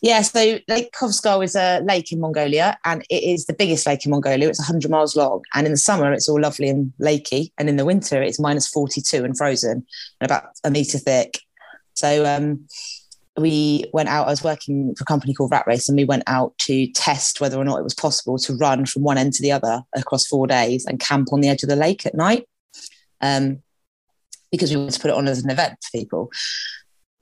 Yeah, 0.00 0.22
so 0.22 0.58
Lake 0.68 0.92
Khovsgol 0.92 1.42
is 1.42 1.56
a 1.56 1.80
lake 1.80 2.12
in 2.12 2.20
Mongolia 2.20 2.78
and 2.84 3.04
it 3.10 3.22
is 3.22 3.46
the 3.46 3.52
biggest 3.52 3.84
lake 3.86 4.04
in 4.04 4.12
Mongolia. 4.12 4.48
It's 4.48 4.60
100 4.60 4.90
miles 4.90 5.16
long. 5.16 5.42
And 5.54 5.66
in 5.66 5.72
the 5.72 5.78
summer, 5.78 6.12
it's 6.12 6.28
all 6.28 6.40
lovely 6.40 6.68
and 6.68 6.92
lakey. 7.00 7.50
And 7.58 7.68
in 7.68 7.76
the 7.76 7.84
winter, 7.84 8.22
it's 8.22 8.38
minus 8.38 8.68
42 8.68 9.24
and 9.24 9.36
frozen 9.36 9.84
and 10.20 10.30
about 10.30 10.44
a 10.62 10.70
metre 10.70 10.98
thick. 10.98 11.40
So 11.94 12.24
um, 12.24 12.66
we 13.36 13.86
went 13.92 14.08
out, 14.08 14.28
I 14.28 14.30
was 14.30 14.44
working 14.44 14.94
for 14.94 15.02
a 15.02 15.06
company 15.06 15.34
called 15.34 15.50
Rat 15.50 15.66
Race, 15.66 15.88
and 15.88 15.98
we 15.98 16.04
went 16.04 16.22
out 16.28 16.56
to 16.58 16.86
test 16.92 17.40
whether 17.40 17.58
or 17.58 17.64
not 17.64 17.78
it 17.78 17.84
was 17.84 17.94
possible 17.94 18.38
to 18.38 18.54
run 18.54 18.86
from 18.86 19.02
one 19.02 19.18
end 19.18 19.32
to 19.34 19.42
the 19.42 19.50
other 19.50 19.82
across 19.96 20.26
four 20.28 20.46
days 20.46 20.86
and 20.86 21.00
camp 21.00 21.32
on 21.32 21.40
the 21.40 21.48
edge 21.48 21.64
of 21.64 21.68
the 21.68 21.76
lake 21.76 22.06
at 22.06 22.14
night. 22.14 22.46
Um, 23.20 23.62
because 24.52 24.70
we 24.70 24.76
wanted 24.76 24.92
to 24.92 25.00
put 25.00 25.10
it 25.10 25.16
on 25.16 25.26
as 25.26 25.42
an 25.42 25.50
event 25.50 25.76
for 25.82 25.98
people. 25.98 26.30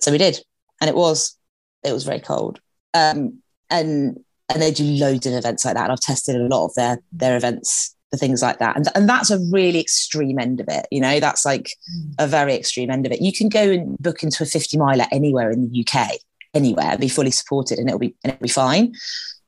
So 0.01 0.13
we 0.13 0.19
did, 0.19 0.39
and 0.81 0.91
it 0.91 0.95
was 0.95 1.37
it 1.83 1.93
was 1.93 2.05
very 2.05 2.21
cold. 2.21 2.61
Um, 2.97 3.43
and 3.71 4.19
and 4.49 4.63
they 4.63 4.71
do 4.71 4.85
loads 4.85 5.27
of 5.27 5.33
events 5.35 5.65
like 5.65 5.75
that. 5.75 5.85
And 5.85 5.93
I've 5.93 6.01
tested 6.01 6.37
a 6.37 6.47
lot 6.47 6.67
of 6.67 6.75
their 6.75 7.01
their 7.13 7.37
events 7.37 7.95
for 8.11 8.17
things 8.17 8.43
like 8.43 8.59
that. 8.59 8.77
And, 8.77 8.87
and 8.95 9.09
that's 9.09 9.31
a 9.31 9.39
really 9.51 9.81
extreme 9.81 10.39
end 10.39 10.61
of 10.61 10.67
it. 10.69 10.87
You 10.91 11.01
know, 11.01 11.19
that's 11.21 11.45
like 11.45 11.71
mm. 11.93 12.15
a 12.19 12.27
very 12.27 12.55
extreme 12.55 12.91
end 12.91 13.07
of 13.07 13.13
it. 13.13 13.21
You 13.21 13.33
can 13.33 13.49
go 13.49 13.63
and 13.63 13.99
book 13.99 14.23
into 14.23 14.45
a 14.45 14.47
50 14.47 14.79
miler 14.79 15.07
anywhere 15.11 15.51
in 15.51 15.69
the 15.69 15.85
UK, 15.85 16.11
anywhere, 16.55 16.97
be 16.99 17.09
fully 17.09 17.33
supported 17.33 17.79
and 17.79 17.89
it'll 17.89 17.99
be 17.99 18.15
and 18.23 18.33
it'll 18.33 18.43
be 18.43 18.49
fine. 18.49 18.95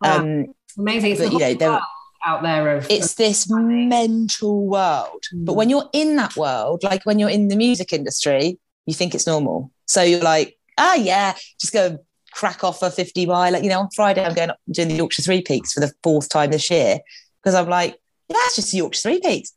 Wow. 0.00 0.18
Um, 0.18 0.46
Amazing. 0.76 1.12
It's 1.12 1.20
but, 1.20 1.32
you 1.32 1.38
know, 1.38 1.54
there, 1.54 1.80
out 2.24 2.42
there 2.42 2.76
of 2.76 2.86
it's 2.90 3.14
this 3.14 3.48
mental 3.48 4.66
world 4.66 5.22
mm. 5.32 5.44
but 5.44 5.54
when 5.54 5.70
you're 5.70 5.88
in 5.92 6.16
that 6.16 6.36
world 6.36 6.82
like 6.82 7.04
when 7.04 7.18
you're 7.18 7.30
in 7.30 7.46
the 7.46 7.54
music 7.54 7.92
industry 7.92 8.58
you 8.86 8.94
think 8.94 9.14
it's 9.14 9.26
normal 9.26 9.70
so 9.86 10.02
you're 10.02 10.20
like 10.20 10.58
ah 10.78 10.94
yeah 10.94 11.34
just 11.60 11.72
go 11.72 11.96
crack 12.38 12.62
off 12.64 12.82
a 12.82 12.90
50 12.90 13.26
mile 13.26 13.52
like 13.52 13.62
you 13.62 13.68
know 13.68 13.80
on 13.80 13.88
friday 13.94 14.24
i'm 14.24 14.34
going 14.34 14.50
up 14.50 14.58
doing 14.70 14.88
the 14.88 14.94
yorkshire 14.94 15.22
three 15.22 15.42
peaks 15.42 15.72
for 15.72 15.80
the 15.80 15.92
fourth 16.02 16.28
time 16.28 16.50
this 16.50 16.70
year 16.70 16.98
because 17.42 17.54
i'm 17.54 17.68
like 17.68 17.96
yeah 18.28 18.36
it's 18.46 18.56
just 18.56 18.72
the 18.72 18.78
yorkshire 18.78 19.08
three 19.08 19.20
peaks 19.20 19.52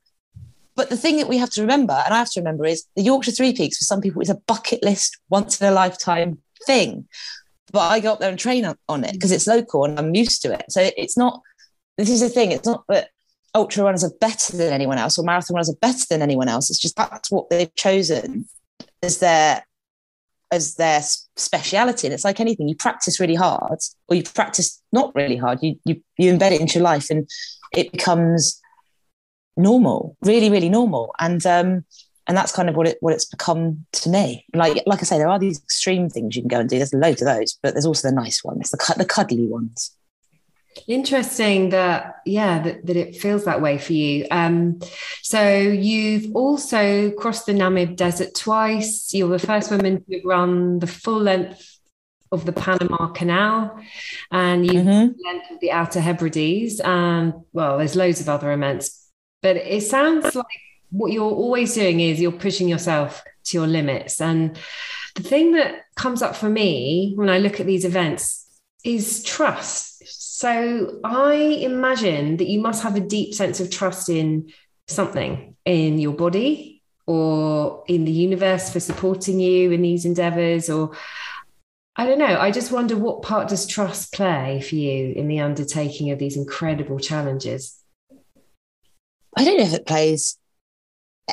but 0.76 0.90
the 0.90 0.98
thing 0.98 1.18
that 1.18 1.28
we 1.28 1.38
have 1.38 1.50
to 1.50 1.62
remember 1.62 1.94
and 2.06 2.14
i 2.14 2.18
have 2.18 2.32
to 2.32 2.40
remember 2.40 2.66
is 2.66 2.86
the 2.96 3.04
yorkshire 3.04 3.32
three 3.32 3.54
peaks 3.54 3.78
for 3.78 3.84
some 3.84 4.02
people 4.02 4.22
is 4.22 4.30
a 4.30 4.42
bucket 4.48 4.82
list 4.84 5.18
once 5.30 5.62
in 5.62 5.68
a 5.68 5.72
lifetime 5.72 6.40
thing 6.66 7.08
but 7.72 7.82
i 7.82 8.00
go 8.00 8.14
up 8.14 8.20
there 8.20 8.30
and 8.30 8.40
train 8.40 8.66
on 8.90 9.04
it 9.04 9.14
because 9.14 9.32
it's 9.32 9.48
local 9.48 9.86
and 9.86 10.00
i'm 10.00 10.16
used 10.16 10.42
to 10.42 10.52
it 10.52 10.66
so 10.70 10.90
it's 10.98 11.18
not 11.18 11.42
this 11.98 12.10
is 12.10 12.22
the 12.22 12.30
thing. 12.30 12.52
It's 12.52 12.66
not 12.66 12.84
that 12.90 13.10
ultra 13.54 13.84
runners 13.84 14.04
are 14.04 14.12
better 14.20 14.58
than 14.58 14.74
anyone 14.74 14.98
else 14.98 15.18
or 15.18 15.24
marathon 15.24 15.56
runners 15.56 15.70
are 15.70 15.76
better 15.82 16.06
than 16.10 16.22
anyone 16.22 16.48
else. 16.48 16.70
It's 16.70 16.80
just 16.80 16.96
that's 16.96 17.32
what 17.32 17.50
they've 17.50 17.74
chosen 17.76 18.46
as 19.04 19.20
their 19.20 19.66
as 20.52 20.76
their 20.76 21.02
speciality. 21.36 22.08
And 22.08 22.14
it's 22.14 22.26
like 22.26 22.39
anything, 22.39 22.68
you 22.68 22.76
practice 22.76 23.20
really 23.20 23.36
hard 23.36 23.80
or 24.08 24.16
you 24.16 24.24
practice 24.24 24.82
not 24.91 25.14
really 25.16 25.38
hard. 25.38 25.60
You, 25.62 25.78
you, 25.86 26.02
you 26.18 26.34
embed 26.34 26.52
it 26.52 26.62
into 26.62 26.80
your 26.80 26.84
life 26.84 27.10
and 27.10 27.30
it 27.74 27.91
becomes 27.91 28.60
normal, 29.56 30.18
really, 30.22 30.49
really 30.49 30.70
normal. 30.70 31.14
And, 31.20 31.45
um, 31.45 31.86
and 32.28 32.38
that's 32.38 32.52
kind 32.52 32.70
of 32.70 32.76
what 32.76 32.88
it 32.88 32.97
what 33.02 33.14
it's 33.14 33.26
become 33.26 33.86
to 33.91 34.10
me. 34.10 34.45
Like 34.54 34.84
like 34.86 34.99
I 34.99 35.04
say, 35.04 35.18
there 35.18 35.28
are 35.28 35.39
these 35.39 35.62
extreme 35.62 36.08
things 36.08 36.36
you 36.36 36.43
can 36.43 36.49
go 36.49 36.60
and 36.60 36.70
do. 36.70 36.78
There's 36.78 36.93
loads 36.93 37.22
of 37.22 37.28
those, 37.28 37.58
but 37.62 37.74
there's 37.74 37.86
also 37.86 38.08
the 38.08 38.16
nice 38.16 38.43
ones, 38.43 38.70
the 38.70 38.93
the 38.97 39.06
cuddly 39.06 39.47
ones. 39.47 39.93
Interesting 40.88 41.69
that, 41.69 42.22
yeah, 42.26 42.59
that, 42.59 42.86
that 42.86 42.95
it 42.95 43.17
feels 43.17 43.45
that 43.45 43.61
way 43.61 43.78
for 43.78 43.93
you. 43.93 44.26
Um, 44.32 44.80
so 45.22 45.57
you've 45.57 46.36
also 46.36 47.11
crossed 47.11 47.45
the 47.45 47.53
Namib 47.53 47.95
Desert 47.95 48.34
twice. 48.36 49.13
You're 49.13 49.30
the 49.30 49.39
first 49.39 49.69
woman 49.69 50.03
to 50.09 50.22
run 50.26 50.80
the 50.80 50.88
full 50.88 51.19
length 51.19 51.80
of 52.32 52.45
the 52.45 52.53
Panama 52.53 53.07
Canal, 53.07 53.78
and 54.32 54.65
you 54.65 54.80
mm-hmm. 54.80 54.88
the 54.88 55.24
length 55.26 55.51
of 55.51 55.59
the 55.59 55.72
Outer 55.72 55.99
Hebrides. 55.99 56.80
And 56.80 57.34
well, 57.51 57.78
there's 57.78 57.95
loads 57.95 58.22
of 58.22 58.30
other 58.30 58.51
events, 58.53 59.09
but 59.41 59.57
it 59.57 59.84
sounds 59.84 60.34
like 60.34 60.45
what 60.91 61.11
you're 61.11 61.24
always 61.24 61.74
doing 61.74 61.99
is 61.99 62.22
you're 62.22 62.32
pushing 62.32 62.69
yourself 62.69 63.24
to 63.45 63.57
your 63.57 63.67
limits. 63.67 64.22
And 64.22 64.57
the 65.15 65.24
thing 65.24 65.53
that 65.53 65.86
comes 65.95 66.22
up 66.22 66.36
for 66.36 66.49
me 66.49 67.13
when 67.15 67.30
I 67.30 67.39
look 67.39 67.59
at 67.59 67.65
these 67.65 67.86
events 67.86 68.47
is 68.84 69.24
trust 69.24 69.91
so 70.42 71.00
I 71.04 71.36
imagine 71.36 72.38
that 72.38 72.48
you 72.48 72.62
must 72.62 72.82
have 72.82 72.96
a 72.96 73.00
deep 73.00 73.36
sense 73.36 73.60
of 73.60 73.70
trust 73.70 74.10
in 74.10 74.52
something 74.88 75.56
in 75.66 76.00
your 76.00 76.14
body 76.14 76.82
or 77.06 77.84
in 77.88 78.06
the 78.06 78.12
universe 78.12 78.74
for 78.74 78.80
supporting 78.80 79.39
you 79.39 79.70
in 79.70 79.84
these 79.84 80.04
endeavors 80.04 80.68
or 80.68 80.98
I 81.96 82.08
don't 82.08 82.18
know. 82.18 82.39
I 82.39 82.50
just 82.50 82.72
wonder 82.72 82.98
what 82.98 83.22
part 83.22 83.50
does 83.50 83.68
trust 83.68 84.14
play 84.14 84.62
for 84.62 84.74
you 84.74 85.14
in 85.16 85.28
the 85.28 85.42
undertaking 85.42 86.10
of 86.10 86.18
these 86.18 86.36
incredible 86.36 86.98
challenges? 86.98 87.78
I 89.38 89.44
don't 89.44 89.58
know 89.58 89.64
if 89.66 89.76
it 89.76 89.86
plays 89.86 90.39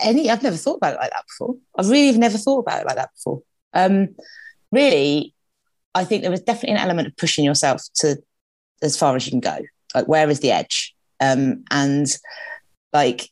any. 0.02 0.28
I've 0.28 0.42
never 0.42 0.58
thought 0.58 0.76
about 0.76 0.96
it 0.96 1.00
like 1.00 1.12
that 1.12 1.24
before. 1.26 1.56
I've 1.78 1.88
really 1.88 2.18
never 2.18 2.36
thought 2.36 2.58
about 2.58 2.82
it 2.82 2.86
like 2.86 2.96
that 2.96 3.14
before. 3.14 3.42
Um, 3.72 4.16
really, 4.70 5.34
I 5.94 6.04
think 6.04 6.20
there 6.20 6.30
was 6.30 6.42
definitely 6.42 6.76
an 6.76 6.82
element 6.82 7.08
of 7.08 7.16
pushing 7.16 7.46
yourself 7.46 7.82
to 8.00 8.22
as 8.82 8.96
far 8.96 9.16
as 9.16 9.26
you 9.26 9.30
can 9.30 9.40
go. 9.40 9.58
Like, 9.94 10.06
where 10.06 10.28
is 10.28 10.40
the 10.40 10.52
edge? 10.52 10.94
Um, 11.20 11.64
and 11.70 12.06
like, 12.92 13.30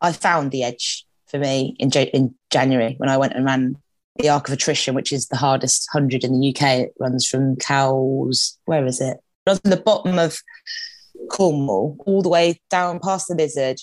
I 0.00 0.12
found 0.12 0.50
the 0.50 0.64
edge 0.64 1.04
for 1.26 1.38
me 1.38 1.76
in, 1.78 1.90
in 1.90 2.34
January 2.50 2.94
when 2.98 3.08
I 3.08 3.16
went 3.16 3.34
and 3.34 3.44
ran 3.44 3.76
the 4.16 4.28
Arc 4.28 4.48
of 4.48 4.54
Attrition, 4.54 4.94
which 4.94 5.12
is 5.12 5.28
the 5.28 5.36
hardest 5.36 5.88
hundred 5.92 6.24
in 6.24 6.38
the 6.38 6.48
UK. 6.50 6.62
It 6.62 6.94
runs 6.98 7.26
from 7.26 7.56
Cowes, 7.56 8.58
where 8.64 8.84
is 8.86 9.00
it? 9.00 9.16
It 9.16 9.50
runs 9.50 9.60
from 9.60 9.70
the 9.70 9.76
bottom 9.76 10.18
of 10.18 10.38
Cornwall 11.30 11.96
all 12.06 12.22
the 12.22 12.28
way 12.28 12.60
down 12.70 13.00
past 13.00 13.28
the 13.28 13.34
Lizard, 13.34 13.80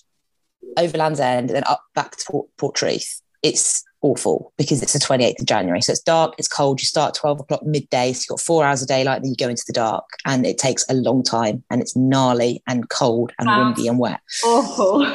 over 0.77 0.97
Land's 0.97 1.19
End, 1.19 1.49
and 1.49 1.55
then 1.55 1.63
up 1.65 1.83
back 1.95 2.17
to 2.17 2.25
Port, 2.29 2.47
Portreath. 2.57 3.21
It's 3.43 3.83
awful 4.07 4.53
because 4.57 4.81
it's 4.81 4.93
the 4.93 4.99
28th 4.99 5.39
of 5.39 5.45
January. 5.45 5.81
So 5.81 5.91
it's 5.91 6.01
dark, 6.01 6.35
it's 6.37 6.47
cold. 6.47 6.79
You 6.79 6.85
start 6.85 7.13
12 7.13 7.41
o'clock 7.41 7.63
midday. 7.63 8.13
So 8.13 8.21
you've 8.21 8.27
got 8.37 8.41
four 8.41 8.65
hours 8.65 8.81
of 8.81 8.87
daylight, 8.87 9.21
then 9.21 9.31
you 9.31 9.37
go 9.37 9.49
into 9.49 9.63
the 9.67 9.73
dark. 9.73 10.05
And 10.25 10.45
it 10.45 10.57
takes 10.57 10.85
a 10.89 10.93
long 10.93 11.23
time 11.23 11.63
and 11.69 11.81
it's 11.81 11.95
gnarly 11.95 12.63
and 12.67 12.89
cold 12.89 13.33
and 13.39 13.49
windy 13.49 13.87
and 13.87 13.99
wet. 13.99 14.21
Awful. 14.45 15.05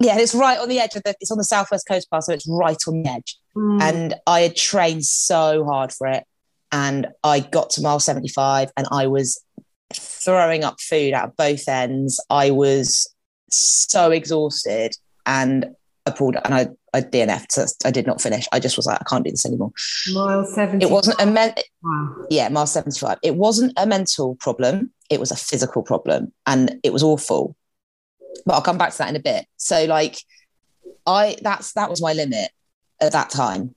Yeah, 0.00 0.18
it's 0.18 0.34
right 0.34 0.58
on 0.58 0.68
the 0.68 0.80
edge 0.80 0.96
of 0.96 1.04
the, 1.04 1.14
it's 1.20 1.30
on 1.30 1.38
the 1.38 1.44
Southwest 1.44 1.86
Coast 1.86 2.10
Path. 2.10 2.24
So 2.24 2.32
it's 2.32 2.48
right 2.48 2.78
on 2.88 3.02
the 3.02 3.08
edge. 3.08 3.36
Mm. 3.56 3.82
And 3.82 4.14
I 4.26 4.40
had 4.40 4.56
trained 4.56 5.04
so 5.04 5.64
hard 5.64 5.92
for 5.92 6.08
it. 6.08 6.24
And 6.72 7.08
I 7.22 7.40
got 7.40 7.70
to 7.70 7.82
mile 7.82 8.00
75 8.00 8.72
and 8.76 8.86
I 8.90 9.06
was 9.06 9.44
throwing 9.94 10.64
up 10.64 10.80
food 10.80 11.12
out 11.12 11.28
of 11.28 11.36
both 11.36 11.68
ends. 11.68 12.18
I 12.30 12.50
was 12.50 13.14
so 13.50 14.10
exhausted 14.10 14.96
and 15.26 15.76
I 16.06 16.10
pulled 16.10 16.36
and 16.44 16.54
I 16.54 16.68
I 16.92 17.00
DNF'd. 17.00 17.52
So 17.52 17.66
I 17.84 17.90
did 17.90 18.06
not 18.06 18.20
finish. 18.20 18.46
I 18.52 18.60
just 18.60 18.76
was 18.76 18.86
like, 18.86 18.98
I 19.00 19.04
can't 19.04 19.24
do 19.24 19.30
this 19.30 19.46
anymore. 19.46 19.72
Mile 20.12 20.44
70. 20.44 20.84
It 20.84 20.90
wasn't 20.90 21.20
a 21.20 21.26
men- 21.26 21.54
wow. 21.82 22.26
yeah, 22.28 22.48
mile 22.48 22.66
75. 22.66 23.18
It 23.22 23.36
wasn't 23.36 23.72
a 23.76 23.86
mental 23.86 24.34
problem. 24.36 24.90
It 25.08 25.20
was 25.20 25.30
a 25.30 25.36
physical 25.36 25.82
problem. 25.82 26.32
And 26.46 26.78
it 26.82 26.92
was 26.92 27.02
awful. 27.02 27.56
But 28.44 28.54
I'll 28.54 28.62
come 28.62 28.78
back 28.78 28.92
to 28.92 28.98
that 28.98 29.08
in 29.10 29.16
a 29.16 29.20
bit. 29.20 29.46
So 29.56 29.84
like 29.84 30.18
I 31.06 31.36
that's 31.42 31.72
that 31.72 31.90
was 31.90 32.02
my 32.02 32.12
limit 32.12 32.50
at 33.00 33.12
that 33.12 33.30
time. 33.30 33.74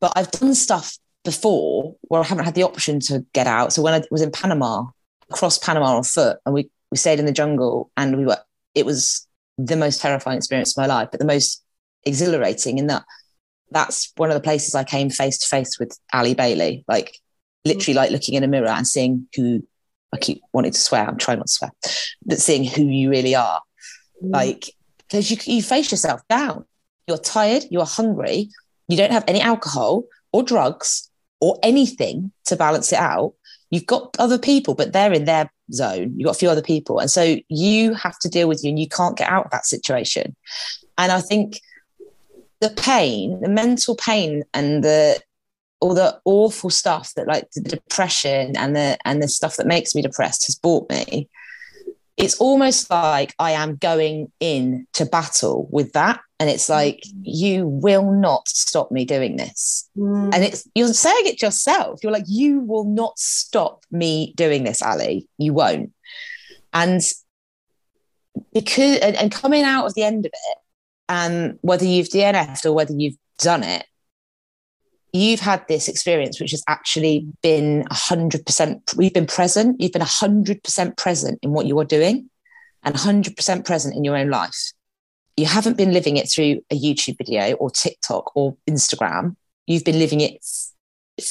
But 0.00 0.12
I've 0.16 0.30
done 0.30 0.54
stuff 0.54 0.98
before 1.24 1.94
where 2.02 2.20
I 2.20 2.24
haven't 2.24 2.44
had 2.46 2.54
the 2.54 2.62
option 2.62 3.00
to 3.00 3.24
get 3.32 3.46
out. 3.46 3.72
So 3.72 3.82
when 3.82 3.94
I 3.94 4.02
was 4.10 4.22
in 4.22 4.30
Panama, 4.30 4.86
across 5.30 5.58
Panama 5.58 5.96
on 5.96 6.02
foot, 6.02 6.38
and 6.44 6.54
we 6.54 6.70
we 6.90 6.96
stayed 6.96 7.18
in 7.18 7.26
the 7.26 7.32
jungle 7.32 7.90
and 7.96 8.16
we 8.16 8.26
were 8.26 8.38
it 8.74 8.86
was 8.86 9.26
the 9.66 9.76
most 9.76 10.00
terrifying 10.00 10.38
experience 10.38 10.76
of 10.76 10.82
my 10.82 10.86
life, 10.86 11.08
but 11.10 11.20
the 11.20 11.26
most 11.26 11.62
exhilarating 12.04 12.78
in 12.78 12.86
that 12.86 13.04
that's 13.70 14.12
one 14.16 14.30
of 14.30 14.34
the 14.34 14.40
places 14.40 14.74
I 14.74 14.84
came 14.84 15.10
face 15.10 15.38
to 15.38 15.46
face 15.46 15.78
with 15.78 15.96
Ali 16.12 16.34
Bailey, 16.34 16.84
like 16.88 17.16
literally 17.64 17.94
like 17.94 18.10
looking 18.10 18.34
in 18.34 18.44
a 18.44 18.48
mirror 18.48 18.68
and 18.68 18.86
seeing 18.86 19.28
who 19.36 19.62
I 20.12 20.18
keep 20.18 20.42
wanting 20.52 20.72
to 20.72 20.80
swear, 20.80 21.06
I'm 21.06 21.18
trying 21.18 21.38
not 21.38 21.46
to 21.46 21.52
swear, 21.52 21.70
but 22.24 22.40
seeing 22.40 22.64
who 22.64 22.82
you 22.82 23.10
really 23.10 23.34
are. 23.34 23.62
Mm. 24.22 24.32
Like, 24.32 24.70
because 24.98 25.30
you, 25.30 25.36
you 25.44 25.62
face 25.62 25.90
yourself 25.90 26.20
down. 26.28 26.64
You're 27.06 27.18
tired, 27.18 27.64
you're 27.70 27.86
hungry, 27.86 28.50
you 28.88 28.96
don't 28.96 29.12
have 29.12 29.24
any 29.26 29.40
alcohol 29.40 30.04
or 30.32 30.42
drugs 30.42 31.10
or 31.40 31.58
anything 31.62 32.32
to 32.46 32.56
balance 32.56 32.92
it 32.92 32.98
out. 32.98 33.34
You've 33.70 33.86
got 33.86 34.16
other 34.18 34.38
people, 34.38 34.74
but 34.74 34.92
they're 34.92 35.12
in 35.12 35.24
their 35.24 35.52
zone. 35.72 36.14
You've 36.16 36.26
got 36.26 36.36
a 36.36 36.38
few 36.38 36.50
other 36.50 36.62
people. 36.62 36.98
And 36.98 37.10
so 37.10 37.36
you 37.48 37.94
have 37.94 38.18
to 38.20 38.28
deal 38.28 38.48
with 38.48 38.62
you 38.64 38.70
and 38.70 38.78
you 38.78 38.88
can't 38.88 39.16
get 39.16 39.28
out 39.28 39.46
of 39.46 39.50
that 39.50 39.66
situation. 39.66 40.36
And 40.98 41.12
I 41.12 41.20
think 41.20 41.60
the 42.60 42.70
pain, 42.70 43.40
the 43.40 43.48
mental 43.48 43.96
pain 43.96 44.44
and 44.52 44.84
the 44.84 45.20
all 45.80 45.94
the 45.94 46.20
awful 46.24 46.70
stuff 46.70 47.14
that 47.14 47.26
like 47.26 47.50
the 47.52 47.60
depression 47.60 48.56
and 48.56 48.76
the 48.76 48.98
and 49.04 49.22
the 49.22 49.28
stuff 49.28 49.56
that 49.56 49.66
makes 49.66 49.94
me 49.94 50.02
depressed 50.02 50.46
has 50.46 50.54
brought 50.54 50.88
me 50.90 51.28
it's 52.16 52.36
almost 52.36 52.90
like 52.90 53.34
i 53.38 53.52
am 53.52 53.76
going 53.76 54.30
in 54.40 54.86
to 54.92 55.06
battle 55.06 55.66
with 55.70 55.92
that 55.92 56.20
and 56.40 56.48
it's 56.48 56.70
like 56.70 57.02
you 57.22 57.66
will 57.66 58.10
not 58.10 58.48
stop 58.48 58.90
me 58.90 59.04
doing 59.04 59.36
this. 59.36 59.88
Mm. 59.96 60.34
and 60.34 60.42
it's 60.42 60.66
you're 60.74 60.88
saying 60.94 61.26
it 61.26 61.42
yourself. 61.42 62.00
You're 62.02 62.12
like 62.12 62.24
you 62.26 62.60
will 62.60 62.84
not 62.84 63.18
stop 63.18 63.84
me 63.90 64.32
doing 64.36 64.64
this 64.64 64.80
ali. 64.80 65.28
You 65.36 65.52
won't. 65.52 65.92
And 66.72 67.02
because 68.54 68.98
and, 68.98 69.16
and 69.16 69.30
coming 69.30 69.64
out 69.64 69.84
of 69.84 69.94
the 69.94 70.02
end 70.02 70.24
of 70.24 70.32
it 70.32 70.58
and 71.10 71.58
whether 71.60 71.84
you've 71.84 72.08
DNF'd 72.08 72.64
or 72.64 72.72
whether 72.72 72.94
you've 72.94 73.18
done 73.38 73.62
it, 73.62 73.84
you've 75.12 75.40
had 75.40 75.66
this 75.68 75.88
experience 75.88 76.40
which 76.40 76.52
has 76.52 76.62
actually 76.68 77.26
been 77.42 77.84
100%, 77.90 78.96
we've 78.96 79.12
been 79.12 79.26
present, 79.26 79.80
you've 79.80 79.92
been 79.92 80.02
100% 80.02 80.96
present 80.96 81.38
in 81.42 81.50
what 81.50 81.66
you 81.66 81.78
are 81.80 81.84
doing 81.84 82.30
and 82.82 82.94
100% 82.94 83.66
present 83.66 83.94
in 83.94 84.04
your 84.04 84.16
own 84.16 84.30
life. 84.30 84.72
You 85.36 85.46
haven't 85.46 85.76
been 85.76 85.92
living 85.92 86.16
it 86.16 86.30
through 86.30 86.60
a 86.70 86.78
YouTube 86.78 87.16
video 87.18 87.54
or 87.54 87.70
TikTok 87.70 88.36
or 88.36 88.56
Instagram. 88.68 89.36
You've 89.66 89.84
been 89.84 89.98
living 89.98 90.20
it 90.20 90.44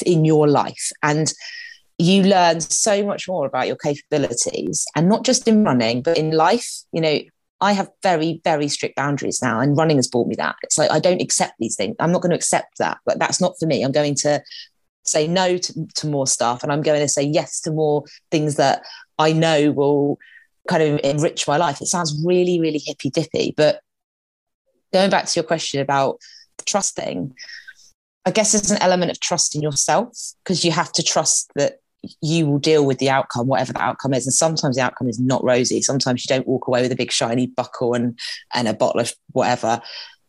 in 0.05 0.25
your 0.25 0.47
life. 0.47 0.91
And 1.03 1.31
you 1.99 2.23
learn 2.23 2.61
so 2.61 3.05
much 3.05 3.27
more 3.27 3.45
about 3.45 3.67
your 3.67 3.75
capabilities 3.75 4.85
and 4.95 5.09
not 5.09 5.25
just 5.25 5.47
in 5.47 5.63
running, 5.63 6.01
but 6.01 6.17
in 6.17 6.31
life. 6.31 6.67
You 6.93 7.01
know, 7.01 7.19
I 7.61 7.73
have 7.73 7.89
very, 8.01 8.39
very 8.45 8.69
strict 8.69 8.95
boundaries 8.95 9.41
now, 9.41 9.59
and 9.59 9.77
running 9.77 9.97
has 9.97 10.07
brought 10.07 10.27
me 10.27 10.35
that. 10.35 10.55
It's 10.63 10.77
like 10.77 10.91
I 10.91 10.99
don't 10.99 11.21
accept 11.21 11.55
these 11.59 11.75
things. 11.75 11.97
I'm 11.99 12.13
not 12.13 12.21
going 12.21 12.29
to 12.29 12.37
accept 12.37 12.77
that. 12.77 12.99
Like 13.05 13.19
that's 13.19 13.41
not 13.41 13.55
for 13.59 13.65
me. 13.65 13.83
I'm 13.83 13.91
going 13.91 14.15
to 14.15 14.41
say 15.03 15.27
no 15.27 15.57
to, 15.57 15.87
to 15.95 16.07
more 16.07 16.25
stuff, 16.25 16.63
and 16.63 16.71
I'm 16.71 16.81
going 16.81 17.01
to 17.01 17.07
say 17.09 17.23
yes 17.23 17.59
to 17.61 17.71
more 17.71 18.05
things 18.31 18.55
that 18.55 18.83
I 19.17 19.33
know 19.33 19.71
will 19.73 20.17
kind 20.69 20.83
of 20.83 21.01
enrich 21.03 21.49
my 21.49 21.57
life. 21.57 21.81
It 21.81 21.87
sounds 21.87 22.17
really, 22.25 22.61
really 22.61 22.81
hippy 22.85 23.09
dippy, 23.09 23.53
but 23.57 23.81
going 24.93 25.09
back 25.09 25.25
to 25.25 25.39
your 25.39 25.43
question 25.43 25.81
about 25.81 26.19
trusting, 26.65 27.33
I 28.25 28.31
guess 28.31 28.51
there's 28.51 28.71
an 28.71 28.81
element 28.81 29.11
of 29.11 29.19
trust 29.19 29.55
in 29.55 29.61
yourself 29.61 30.17
because 30.43 30.63
you 30.63 30.71
have 30.71 30.91
to 30.93 31.03
trust 31.03 31.51
that 31.55 31.79
you 32.21 32.47
will 32.47 32.59
deal 32.59 32.85
with 32.85 32.99
the 32.99 33.09
outcome, 33.09 33.47
whatever 33.47 33.73
the 33.73 33.81
outcome 33.81 34.13
is. 34.13 34.25
And 34.25 34.33
sometimes 34.33 34.75
the 34.75 34.83
outcome 34.83 35.09
is 35.09 35.19
not 35.19 35.43
rosy. 35.43 35.81
Sometimes 35.81 36.23
you 36.23 36.33
don't 36.33 36.47
walk 36.47 36.67
away 36.67 36.81
with 36.81 36.91
a 36.91 36.95
big 36.95 37.11
shiny 37.11 37.47
buckle 37.47 37.93
and 37.93 38.17
and 38.53 38.67
a 38.67 38.73
bottle 38.73 39.01
of 39.01 39.13
whatever. 39.31 39.81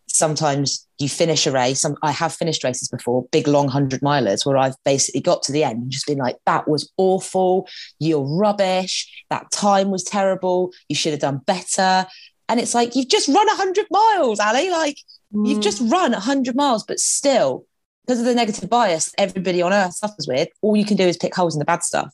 Sometimes 0.09 0.87
you 0.99 1.09
finish 1.09 1.47
a 1.47 1.53
race. 1.53 1.81
Some, 1.81 1.97
I 2.03 2.11
have 2.11 2.35
finished 2.35 2.65
races 2.65 2.89
before, 2.89 3.27
big 3.31 3.47
long 3.47 3.69
hundred 3.69 4.01
milers, 4.01 4.45
where 4.45 4.57
I've 4.57 4.75
basically 4.85 5.21
got 5.21 5.45
to 5.45 5.53
the 5.53 5.63
end 5.63 5.83
and 5.83 5.91
just 5.91 6.07
been 6.07 6.19
like, 6.19 6.39
"That 6.47 6.67
was 6.67 6.91
awful. 6.97 7.69
You're 8.01 8.25
rubbish. 8.25 9.25
That 9.31 9.53
time 9.53 9.91
was 9.91 10.03
terrible. 10.03 10.73
You 10.89 10.97
should 10.97 11.13
have 11.13 11.21
done 11.21 11.43
better." 11.47 12.07
And 12.51 12.59
it's 12.59 12.75
like 12.75 12.97
you've 12.97 13.09
just 13.09 13.29
run 13.29 13.47
hundred 13.49 13.87
miles, 13.91 14.41
Ali. 14.41 14.71
Like 14.71 14.97
mm. 15.33 15.49
you've 15.49 15.61
just 15.61 15.81
run 15.91 16.13
hundred 16.13 16.57
miles, 16.57 16.85
but 16.85 16.99
still, 16.99 17.65
because 18.05 18.19
of 18.19 18.27
the 18.27 18.35
negative 18.35 18.69
bias 18.69 19.15
everybody 19.17 19.63
on 19.63 19.73
earth 19.73 19.95
suffers 19.95 20.27
with, 20.29 20.49
all 20.61 20.77
you 20.77 20.85
can 20.85 20.97
do 20.97 21.05
is 21.05 21.17
pick 21.17 21.35
holes 21.35 21.55
in 21.55 21.61
the 21.61 21.65
bad 21.65 21.85
stuff. 21.85 22.13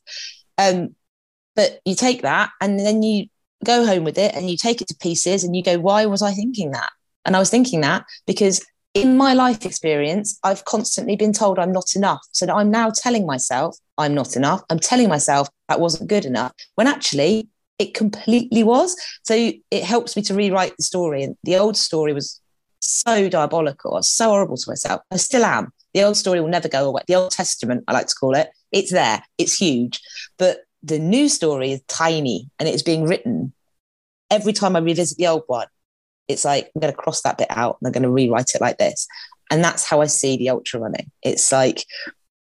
Um, 0.59 0.95
but 1.55 1.81
you 1.87 1.95
take 1.95 2.21
that 2.23 2.51
and 2.61 2.79
then 2.79 3.03
you 3.03 3.27
go 3.65 3.87
home 3.87 4.05
with 4.05 4.19
it 4.19 4.35
and 4.35 4.51
you 4.51 4.59
take 4.59 4.83
it 4.83 4.89
to 4.89 4.97
pieces 5.01 5.43
and 5.43 5.57
you 5.57 5.63
go, 5.63 5.79
why 5.79 6.05
was 6.05 6.21
I 6.21 6.33
thinking 6.33 6.73
that? 6.73 6.91
And 7.25 7.35
I 7.35 7.39
was 7.39 7.49
thinking 7.49 7.81
that 7.81 8.05
because 8.27 8.65
in 8.93 9.17
my 9.17 9.33
life 9.33 9.65
experience, 9.65 10.39
I've 10.45 10.67
constantly 10.67 11.17
been 11.17 11.33
told 11.33 11.59
I'm 11.59 11.73
not 11.73 11.97
enough. 11.97 12.21
So 12.33 12.47
I'm 12.47 12.71
now 12.71 12.91
telling 12.91 13.27
myself 13.27 13.77
I'm 13.97 14.15
not 14.15 14.37
enough. 14.37 14.63
I'm 14.69 14.79
telling 14.79 15.09
myself 15.09 15.49
that 15.69 15.81
wasn't 15.81 16.11
good 16.11 16.27
enough 16.27 16.53
when 16.75 16.87
actually 16.87 17.49
it 17.79 17.95
completely 17.95 18.63
was. 18.63 18.97
So 19.25 19.53
it 19.71 19.85
helps 19.85 20.17
me 20.17 20.23
to 20.23 20.35
rewrite 20.35 20.77
the 20.77 20.83
story. 20.83 21.23
And 21.23 21.37
the 21.45 21.57
old 21.57 21.77
story 21.77 22.13
was 22.13 22.41
so 22.81 23.29
diabolical. 23.29 23.95
I 23.95 23.99
was 23.99 24.09
so 24.09 24.31
horrible 24.31 24.57
to 24.57 24.71
myself. 24.71 25.03
I 25.11 25.17
still 25.17 25.45
am. 25.45 25.73
The 25.95 26.03
old 26.03 26.17
story 26.17 26.41
will 26.41 26.49
never 26.49 26.69
go 26.69 26.87
away. 26.87 27.03
The 27.07 27.15
Old 27.15 27.31
Testament, 27.31 27.85
I 27.89 27.95
like 27.95 28.07
to 28.09 28.15
call 28.15 28.35
it, 28.35 28.51
it's 28.71 28.93
there, 28.93 29.23
it's 29.39 29.57
huge. 29.57 30.01
But 30.39 30.59
the 30.83 30.99
new 30.99 31.29
story 31.29 31.73
is 31.73 31.83
tiny 31.89 32.51
and 32.59 32.69
it's 32.69 32.83
being 32.83 33.05
written. 33.05 33.55
Every 34.31 34.53
time 34.53 34.77
I 34.77 34.81
revisit 34.81 35.17
the 35.17 35.29
old 35.29 35.45
one, 35.47 35.69
it's 36.29 36.45
like, 36.45 36.71
I'm 36.75 36.81
going 36.81 36.93
to 36.93 36.97
cross 36.97 37.23
that 37.23 37.39
bit 37.39 37.47
out 37.51 37.79
and 37.81 37.87
I'm 37.87 37.93
going 37.93 38.03
to 38.03 38.11
rewrite 38.11 38.55
it 38.55 38.61
like 38.61 38.79
this. 38.79 39.09
And 39.51 39.65
that's 39.65 39.85
how 39.85 40.01
I 40.01 40.07
see 40.07 40.37
the 40.37 40.51
ultra 40.51 40.81
running. 40.81 41.11
It's 41.23 41.51
like, 41.51 41.85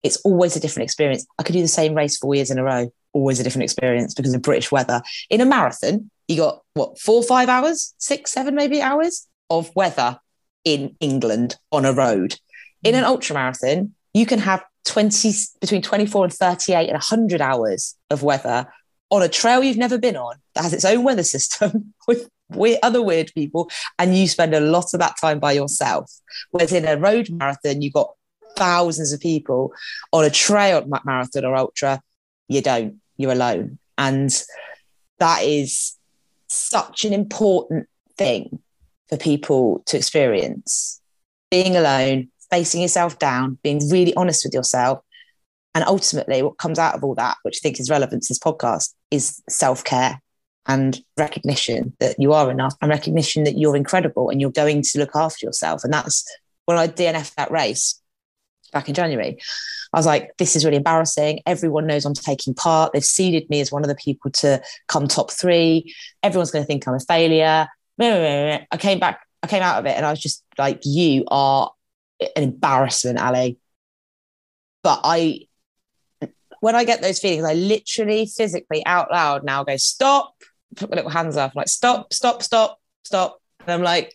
it's 0.02 0.16
always 0.24 0.56
a 0.56 0.60
different 0.60 0.84
experience. 0.84 1.26
I 1.38 1.42
could 1.42 1.52
do 1.52 1.62
the 1.62 1.68
same 1.68 1.94
race 1.94 2.18
four 2.18 2.34
years 2.34 2.50
in 2.50 2.58
a 2.58 2.64
row, 2.64 2.92
always 3.14 3.40
a 3.40 3.44
different 3.44 3.64
experience 3.64 4.12
because 4.12 4.34
of 4.34 4.42
British 4.42 4.70
weather. 4.70 5.00
In 5.30 5.40
a 5.40 5.46
marathon, 5.46 6.10
you 6.28 6.36
got 6.36 6.62
what, 6.74 6.98
four, 6.98 7.22
five 7.22 7.48
hours, 7.48 7.94
six, 7.98 8.32
seven, 8.32 8.54
maybe 8.54 8.82
hours 8.82 9.26
of 9.48 9.74
weather 9.74 10.18
in 10.64 10.96
England 11.00 11.56
on 11.72 11.84
a 11.84 11.92
road. 11.92 12.38
In 12.82 12.94
an 12.94 13.04
ultra 13.04 13.34
marathon, 13.34 13.94
you 14.12 14.26
can 14.26 14.40
have 14.40 14.64
20 14.86 15.32
between 15.60 15.82
24 15.82 16.24
and 16.24 16.32
38 16.32 16.88
and 16.88 16.92
100 16.92 17.40
hours 17.40 17.96
of 18.10 18.22
weather 18.22 18.66
on 19.10 19.22
a 19.22 19.28
trail 19.28 19.62
you've 19.62 19.76
never 19.76 19.98
been 19.98 20.16
on 20.16 20.36
that 20.54 20.62
has 20.62 20.72
its 20.72 20.84
own 20.84 21.04
weather 21.04 21.22
system 21.22 21.94
with 22.08 22.28
weird, 22.50 22.78
other 22.82 23.02
weird 23.02 23.30
people 23.34 23.70
and 23.98 24.16
you 24.16 24.28
spend 24.28 24.54
a 24.54 24.60
lot 24.60 24.92
of 24.92 25.00
that 25.00 25.14
time 25.20 25.38
by 25.38 25.52
yourself. 25.52 26.10
Whereas 26.50 26.72
in 26.72 26.86
a 26.86 26.98
road 26.98 27.30
marathon 27.30 27.80
you've 27.80 27.94
got 27.94 28.12
thousands 28.56 29.12
of 29.12 29.20
people. 29.20 29.72
On 30.12 30.24
a 30.24 30.30
trail 30.30 30.86
marathon 31.04 31.44
or 31.44 31.56
ultra 31.56 32.00
you 32.48 32.60
don't 32.60 33.00
you're 33.16 33.32
alone 33.32 33.78
and 33.98 34.42
that 35.18 35.42
is 35.42 35.96
such 36.48 37.04
an 37.04 37.12
important 37.12 37.88
thing 38.16 38.58
for 39.08 39.16
people 39.16 39.82
to 39.86 39.96
experience 39.96 41.00
being 41.50 41.76
alone 41.76 42.28
facing 42.50 42.82
yourself 42.82 43.18
down, 43.18 43.58
being 43.62 43.80
really 43.90 44.14
honest 44.14 44.44
with 44.44 44.54
yourself. 44.54 45.00
And 45.74 45.84
ultimately, 45.84 46.42
what 46.42 46.58
comes 46.58 46.78
out 46.78 46.94
of 46.94 47.02
all 47.02 47.16
that, 47.16 47.36
which 47.42 47.58
I 47.58 47.62
think 47.62 47.80
is 47.80 47.90
relevant 47.90 48.22
to 48.22 48.30
this 48.30 48.38
podcast, 48.38 48.94
is 49.10 49.42
self 49.48 49.82
care 49.82 50.20
and 50.66 51.00
recognition 51.18 51.94
that 51.98 52.16
you 52.18 52.32
are 52.32 52.50
enough 52.50 52.74
and 52.80 52.90
recognition 52.90 53.44
that 53.44 53.58
you're 53.58 53.76
incredible 53.76 54.30
and 54.30 54.40
you're 54.40 54.50
going 54.50 54.82
to 54.82 54.98
look 54.98 55.14
after 55.14 55.44
yourself. 55.44 55.82
And 55.82 55.92
that's 55.92 56.24
when 56.64 56.78
I 56.78 56.86
DNF 56.86 57.34
that 57.34 57.50
race 57.50 58.00
back 58.74 58.88
in 58.88 58.94
January. 58.94 59.38
I 59.94 59.98
was 59.98 60.06
like, 60.06 60.36
this 60.38 60.56
is 60.56 60.64
really 60.64 60.76
embarrassing. 60.76 61.40
Everyone 61.46 61.86
knows 61.86 62.04
I'm 62.04 62.14
taking 62.14 62.52
part. 62.52 62.92
They've 62.92 63.04
seeded 63.04 63.48
me 63.48 63.60
as 63.60 63.70
one 63.70 63.82
of 63.82 63.88
the 63.88 63.94
people 63.94 64.30
to 64.32 64.60
come 64.88 65.06
top 65.06 65.30
three. 65.30 65.94
Everyone's 66.22 66.50
going 66.50 66.64
to 66.64 66.66
think 66.66 66.86
I'm 66.86 66.94
a 66.94 67.00
failure. 67.00 67.68
I 68.00 68.58
came 68.76 68.98
back, 68.98 69.20
I 69.42 69.46
came 69.46 69.62
out 69.62 69.78
of 69.78 69.86
it 69.86 69.96
and 69.96 70.04
I 70.04 70.10
was 70.10 70.20
just 70.20 70.44
like, 70.58 70.80
you 70.84 71.24
are 71.28 71.70
an 72.20 72.42
embarrassment, 72.42 73.20
Ali. 73.20 73.58
But 74.82 75.00
I, 75.04 75.46
when 76.60 76.74
I 76.74 76.84
get 76.84 77.00
those 77.00 77.20
feelings, 77.20 77.44
I 77.44 77.54
literally 77.54 78.26
physically 78.26 78.84
out 78.84 79.12
loud 79.12 79.44
now 79.44 79.62
go, 79.62 79.76
stop, 79.76 80.34
put 80.74 80.90
my 80.90 80.96
little 80.96 81.10
hands 81.10 81.36
up, 81.36 81.52
I'm 81.52 81.60
like, 81.60 81.68
stop, 81.68 82.12
stop, 82.12 82.42
stop, 82.42 82.80
stop. 83.04 83.40
And 83.60 83.70
I'm 83.70 83.82
like, 83.82 84.12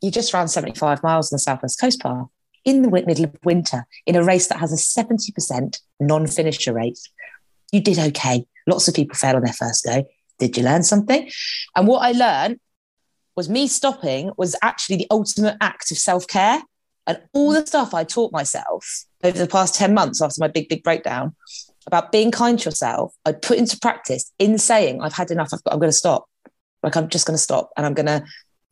you 0.00 0.10
just 0.12 0.32
ran 0.32 0.46
75 0.46 1.02
miles 1.02 1.32
on 1.32 1.34
the 1.34 1.40
Southwest 1.40 1.80
Coast 1.80 2.00
Path 2.00 2.28
in 2.64 2.82
the 2.82 2.90
middle 2.90 3.24
of 3.24 3.36
winter 3.44 3.86
in 4.06 4.16
a 4.16 4.24
race 4.24 4.48
that 4.48 4.58
has 4.58 4.72
a 4.72 4.76
70% 4.76 5.80
non 5.98 6.26
finisher 6.26 6.72
rate. 6.72 6.98
You 7.72 7.80
did 7.80 7.98
okay. 7.98 8.44
Lots 8.66 8.88
of 8.88 8.94
people 8.94 9.14
fail 9.14 9.36
on 9.36 9.42
their 9.42 9.52
first 9.52 9.84
go. 9.84 10.06
Did 10.38 10.56
you 10.56 10.62
learn 10.62 10.82
something? 10.82 11.30
And 11.76 11.86
what 11.86 12.00
I 12.00 12.12
learned 12.12 12.60
was 13.36 13.48
me 13.48 13.68
stopping 13.68 14.32
was 14.36 14.56
actually 14.62 14.96
the 14.96 15.06
ultimate 15.10 15.56
act 15.60 15.90
of 15.90 15.98
self 15.98 16.26
care 16.26 16.62
and 17.06 17.20
all 17.32 17.52
the 17.52 17.66
stuff 17.66 17.94
I 17.94 18.04
taught 18.04 18.32
myself 18.32 19.04
over 19.22 19.38
the 19.38 19.46
past 19.46 19.74
10 19.74 19.94
months 19.94 20.22
after 20.22 20.36
my 20.38 20.48
big, 20.48 20.68
big 20.68 20.82
breakdown 20.82 21.34
about 21.86 22.12
being 22.12 22.30
kind 22.30 22.58
to 22.58 22.66
yourself, 22.66 23.14
I 23.24 23.32
put 23.32 23.58
into 23.58 23.78
practice 23.78 24.32
in 24.38 24.58
saying, 24.58 25.02
I've 25.02 25.14
had 25.14 25.30
enough, 25.30 25.48
I've 25.52 25.62
got, 25.64 25.72
I'm 25.72 25.80
going 25.80 25.90
to 25.90 25.96
stop. 25.96 26.26
Like, 26.82 26.96
I'm 26.96 27.08
just 27.08 27.26
going 27.26 27.34
to 27.36 27.42
stop 27.42 27.70
and 27.76 27.84
I'm 27.84 27.94
going 27.94 28.06
to 28.06 28.24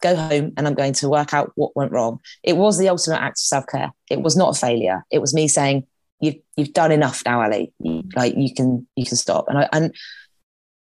go 0.02 0.14
home 0.14 0.52
and 0.56 0.66
I'm 0.66 0.74
going 0.74 0.92
to 0.94 1.08
work 1.08 1.34
out 1.34 1.52
what 1.54 1.76
went 1.76 1.92
wrong. 1.92 2.20
It 2.42 2.56
was 2.56 2.78
the 2.78 2.88
ultimate 2.88 3.20
act 3.20 3.38
of 3.38 3.44
self 3.44 3.66
care. 3.66 3.92
It 4.10 4.20
was 4.20 4.36
not 4.36 4.56
a 4.56 4.58
failure. 4.58 5.04
It 5.10 5.20
was 5.20 5.34
me 5.34 5.48
saying, 5.48 5.86
you've, 6.20 6.36
you've 6.56 6.72
done 6.72 6.92
enough 6.92 7.22
now, 7.24 7.42
Ali. 7.42 7.72
Like, 8.14 8.34
you 8.36 8.54
can, 8.54 8.86
you 8.96 9.06
can 9.06 9.16
stop. 9.16 9.46
And 9.48 9.58
I, 9.58 9.68
and 9.72 9.94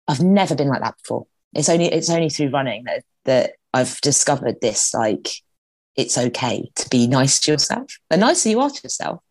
I've 0.07 0.21
never 0.21 0.55
been 0.55 0.69
like 0.69 0.81
that 0.81 0.97
before. 0.97 1.27
It's 1.53 1.69
only, 1.69 1.85
it's 1.85 2.09
only 2.09 2.29
through 2.29 2.49
running 2.49 2.83
that, 2.85 3.03
that 3.25 3.51
I've 3.73 3.99
discovered 4.01 4.61
this, 4.61 4.93
like, 4.93 5.29
it's 5.95 6.17
okay 6.17 6.69
to 6.75 6.89
be 6.89 7.07
nice 7.07 7.39
to 7.41 7.51
yourself. 7.51 7.97
The 8.09 8.17
nicer 8.17 8.49
you 8.49 8.59
are 8.59 8.69
to 8.69 8.81
yourself, 8.83 9.21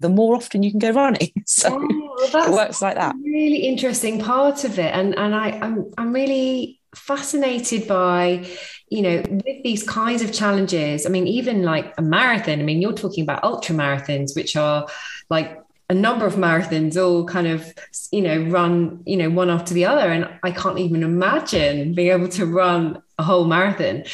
the 0.00 0.08
more 0.08 0.36
often 0.36 0.62
you 0.62 0.70
can 0.70 0.78
go 0.78 0.90
running. 0.90 1.32
So 1.46 1.70
oh, 1.72 2.46
it 2.46 2.52
works 2.52 2.82
like 2.82 2.96
that. 2.96 3.14
Really 3.24 3.56
interesting 3.56 4.20
part 4.20 4.64
of 4.64 4.78
it. 4.78 4.94
And 4.94 5.16
and 5.16 5.34
I, 5.34 5.58
I'm 5.62 5.90
I'm 5.96 6.12
really 6.12 6.77
fascinated 6.94 7.86
by, 7.86 8.46
you 8.88 9.02
know, 9.02 9.22
with 9.28 9.62
these 9.62 9.82
kinds 9.82 10.22
of 10.22 10.32
challenges. 10.32 11.06
I 11.06 11.08
mean, 11.08 11.26
even 11.26 11.62
like 11.62 11.94
a 11.98 12.02
marathon, 12.02 12.60
I 12.60 12.62
mean, 12.62 12.80
you're 12.80 12.92
talking 12.92 13.22
about 13.22 13.44
ultra 13.44 13.74
marathons, 13.74 14.34
which 14.34 14.56
are 14.56 14.86
like 15.30 15.60
a 15.90 15.94
number 15.94 16.26
of 16.26 16.34
marathons 16.34 17.02
all 17.02 17.24
kind 17.24 17.46
of 17.46 17.72
you 18.12 18.20
know 18.20 18.42
run 18.50 19.02
you 19.06 19.16
know 19.16 19.30
one 19.30 19.48
after 19.48 19.72
the 19.72 19.86
other 19.86 20.10
and 20.10 20.28
i 20.42 20.50
can't 20.50 20.78
even 20.78 21.02
imagine 21.02 21.94
being 21.94 22.10
able 22.10 22.28
to 22.28 22.44
run 22.44 23.02
a 23.18 23.22
whole 23.22 23.46
marathon 23.46 24.04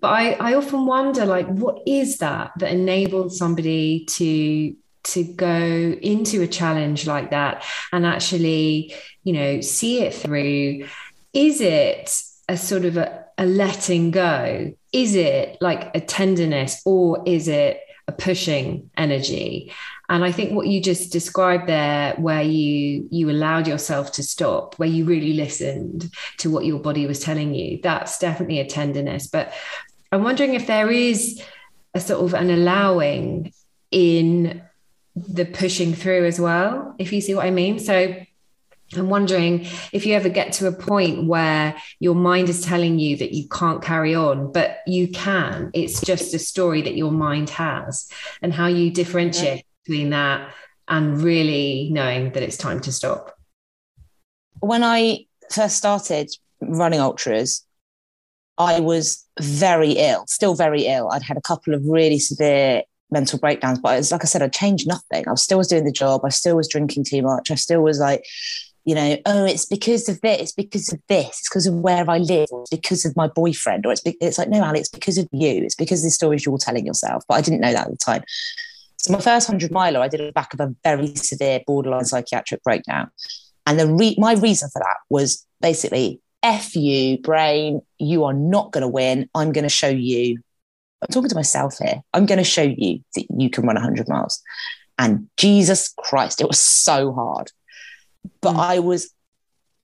but 0.00 0.08
I, 0.08 0.32
I 0.32 0.54
often 0.54 0.86
wonder 0.86 1.26
like 1.26 1.46
what 1.46 1.82
is 1.86 2.18
that 2.18 2.52
that 2.56 2.72
enables 2.72 3.36
somebody 3.36 4.06
to 4.06 4.74
to 5.02 5.24
go 5.24 5.56
into 5.56 6.42
a 6.42 6.46
challenge 6.46 7.06
like 7.06 7.30
that 7.30 7.64
and 7.92 8.06
actually 8.06 8.94
you 9.22 9.32
know 9.32 9.60
see 9.60 10.02
it 10.02 10.14
through 10.14 10.86
is 11.32 11.60
it 11.60 12.22
a 12.48 12.56
sort 12.56 12.84
of 12.84 12.96
a, 12.96 13.24
a 13.38 13.46
letting 13.46 14.10
go? 14.10 14.74
Is 14.92 15.14
it 15.14 15.58
like 15.60 15.94
a 15.94 16.00
tenderness 16.00 16.82
or 16.84 17.22
is 17.26 17.48
it 17.48 17.80
a 18.08 18.12
pushing 18.12 18.90
energy? 18.96 19.72
And 20.08 20.24
i 20.24 20.32
think 20.32 20.52
what 20.52 20.66
you 20.66 20.82
just 20.82 21.12
described 21.12 21.68
there 21.68 22.14
where 22.14 22.42
you 22.42 23.06
you 23.12 23.30
allowed 23.30 23.68
yourself 23.68 24.10
to 24.12 24.24
stop 24.24 24.76
where 24.76 24.88
you 24.88 25.04
really 25.04 25.34
listened 25.34 26.10
to 26.38 26.50
what 26.50 26.64
your 26.64 26.80
body 26.80 27.06
was 27.06 27.20
telling 27.20 27.54
you 27.54 27.78
that's 27.80 28.18
definitely 28.18 28.58
a 28.58 28.66
tenderness. 28.66 29.28
But 29.28 29.54
I'm 30.10 30.24
wondering 30.24 30.54
if 30.54 30.66
there 30.66 30.90
is 30.90 31.40
a 31.94 32.00
sort 32.00 32.24
of 32.24 32.34
an 32.34 32.50
allowing 32.50 33.52
in 33.90 34.62
the 35.14 35.44
pushing 35.44 35.94
through 35.94 36.26
as 36.26 36.40
well, 36.40 36.94
if 36.98 37.12
you 37.12 37.20
see 37.20 37.34
what 37.34 37.46
I 37.46 37.50
mean. 37.50 37.78
So 37.78 38.16
I'm 38.96 39.08
wondering 39.08 39.66
if 39.92 40.04
you 40.04 40.14
ever 40.14 40.28
get 40.28 40.52
to 40.54 40.66
a 40.66 40.72
point 40.72 41.26
where 41.26 41.76
your 42.00 42.16
mind 42.16 42.48
is 42.48 42.62
telling 42.64 42.98
you 42.98 43.16
that 43.18 43.32
you 43.32 43.48
can't 43.48 43.82
carry 43.82 44.14
on, 44.14 44.50
but 44.50 44.78
you 44.86 45.08
can. 45.08 45.70
It's 45.74 46.00
just 46.00 46.34
a 46.34 46.38
story 46.40 46.82
that 46.82 46.96
your 46.96 47.12
mind 47.12 47.50
has, 47.50 48.08
and 48.42 48.52
how 48.52 48.66
you 48.66 48.90
differentiate 48.90 49.64
between 49.84 50.10
that 50.10 50.52
and 50.88 51.22
really 51.22 51.90
knowing 51.92 52.32
that 52.32 52.42
it's 52.42 52.56
time 52.56 52.80
to 52.80 52.92
stop. 52.92 53.38
When 54.58 54.82
I 54.82 55.26
first 55.52 55.76
started 55.76 56.30
running 56.60 57.00
ultras, 57.00 57.64
I 58.58 58.80
was 58.80 59.24
very 59.40 59.92
ill, 59.92 60.26
still 60.26 60.54
very 60.54 60.86
ill. 60.86 61.10
I'd 61.10 61.22
had 61.22 61.36
a 61.36 61.42
couple 61.42 61.74
of 61.74 61.82
really 61.86 62.18
severe 62.18 62.82
mental 63.10 63.38
breakdowns, 63.38 63.78
but 63.78 63.98
it's 63.98 64.12
like 64.12 64.22
I 64.22 64.26
said, 64.26 64.42
I 64.42 64.48
changed 64.48 64.86
nothing. 64.86 65.26
I 65.28 65.34
still 65.36 65.58
was 65.58 65.68
doing 65.68 65.84
the 65.84 65.92
job. 65.92 66.22
I 66.24 66.28
still 66.28 66.56
was 66.56 66.68
drinking 66.68 67.04
too 67.04 67.22
much. 67.22 67.50
I 67.50 67.54
still 67.54 67.82
was 67.82 67.98
like, 67.98 68.24
you 68.84 68.94
know, 68.94 69.16
oh, 69.26 69.44
it's 69.44 69.66
because 69.66 70.08
of 70.08 70.20
this, 70.20 70.40
it's 70.40 70.52
because 70.52 70.92
of 70.92 71.00
this, 71.08 71.28
it's 71.28 71.48
because 71.48 71.66
of 71.66 71.74
where 71.74 72.08
I 72.08 72.18
live, 72.18 72.48
it's 72.50 72.70
because 72.70 73.04
of 73.04 73.16
my 73.16 73.28
boyfriend, 73.28 73.86
or 73.86 73.92
it's 73.92 74.00
be- 74.00 74.16
it's 74.20 74.38
like, 74.38 74.48
no, 74.48 74.62
Alex, 74.62 74.80
it's 74.80 74.88
because 74.88 75.18
of 75.18 75.28
you, 75.32 75.62
it's 75.62 75.74
because 75.74 76.00
of 76.00 76.04
the 76.04 76.10
stories 76.10 76.44
you're 76.46 76.58
telling 76.58 76.86
yourself. 76.86 77.24
But 77.28 77.34
I 77.34 77.40
didn't 77.40 77.60
know 77.60 77.72
that 77.72 77.86
at 77.86 77.90
the 77.90 77.96
time. 77.96 78.22
So 78.98 79.12
my 79.12 79.20
first 79.20 79.46
hundred 79.46 79.70
miler, 79.70 80.00
I 80.00 80.08
did 80.08 80.20
it 80.20 80.34
back 80.34 80.52
of 80.54 80.60
a 80.60 80.74
very 80.84 81.14
severe 81.14 81.60
borderline 81.66 82.04
psychiatric 82.04 82.62
breakdown, 82.62 83.10
and 83.66 83.78
the 83.78 83.86
re- 83.86 84.16
my 84.18 84.34
reason 84.34 84.70
for 84.70 84.80
that 84.80 84.96
was 85.08 85.46
basically 85.60 86.20
F 86.42 86.74
you, 86.74 87.18
brain, 87.18 87.82
you 87.98 88.24
are 88.24 88.32
not 88.32 88.72
going 88.72 88.82
to 88.82 88.88
win. 88.88 89.28
I'm 89.34 89.52
going 89.52 89.64
to 89.64 89.68
show 89.68 89.88
you 89.88 90.38
I'm 91.02 91.12
talking 91.12 91.30
to 91.30 91.34
myself 91.34 91.78
here. 91.78 92.02
I'm 92.12 92.26
going 92.26 92.38
to 92.38 92.44
show 92.44 92.62
you 92.62 93.00
that 93.14 93.24
you 93.36 93.48
can 93.48 93.64
run 93.64 93.76
100 93.76 94.08
miles. 94.08 94.42
And 94.98 95.28
Jesus 95.38 95.94
Christ, 95.96 96.40
it 96.40 96.46
was 96.46 96.58
so 96.58 97.12
hard. 97.12 97.50
But 98.40 98.54
mm. 98.54 98.60
I 98.60 98.78
was 98.78 99.12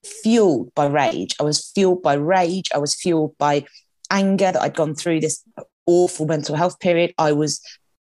fueled 0.05 0.75
by 0.75 0.87
rage. 0.87 1.35
I 1.41 1.43
was 1.43 1.71
fueled 1.75 2.03
by 2.03 2.15
rage. 2.15 2.71
I 2.75 2.79
was 2.79 2.95
fueled 2.95 3.37
by 3.39 3.65
anger 4.11 4.53
that 4.53 4.63
I'd 4.63 4.77
gone 4.77 4.95
through 4.95 5.21
this 5.21 5.43
awful 5.87 6.27
mental 6.27 6.57
health 6.57 6.79
period. 6.81 7.15
I 7.19 7.33
was 7.33 7.61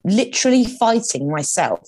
literally 0.04 0.66
fighting 0.66 1.30
myself 1.30 1.88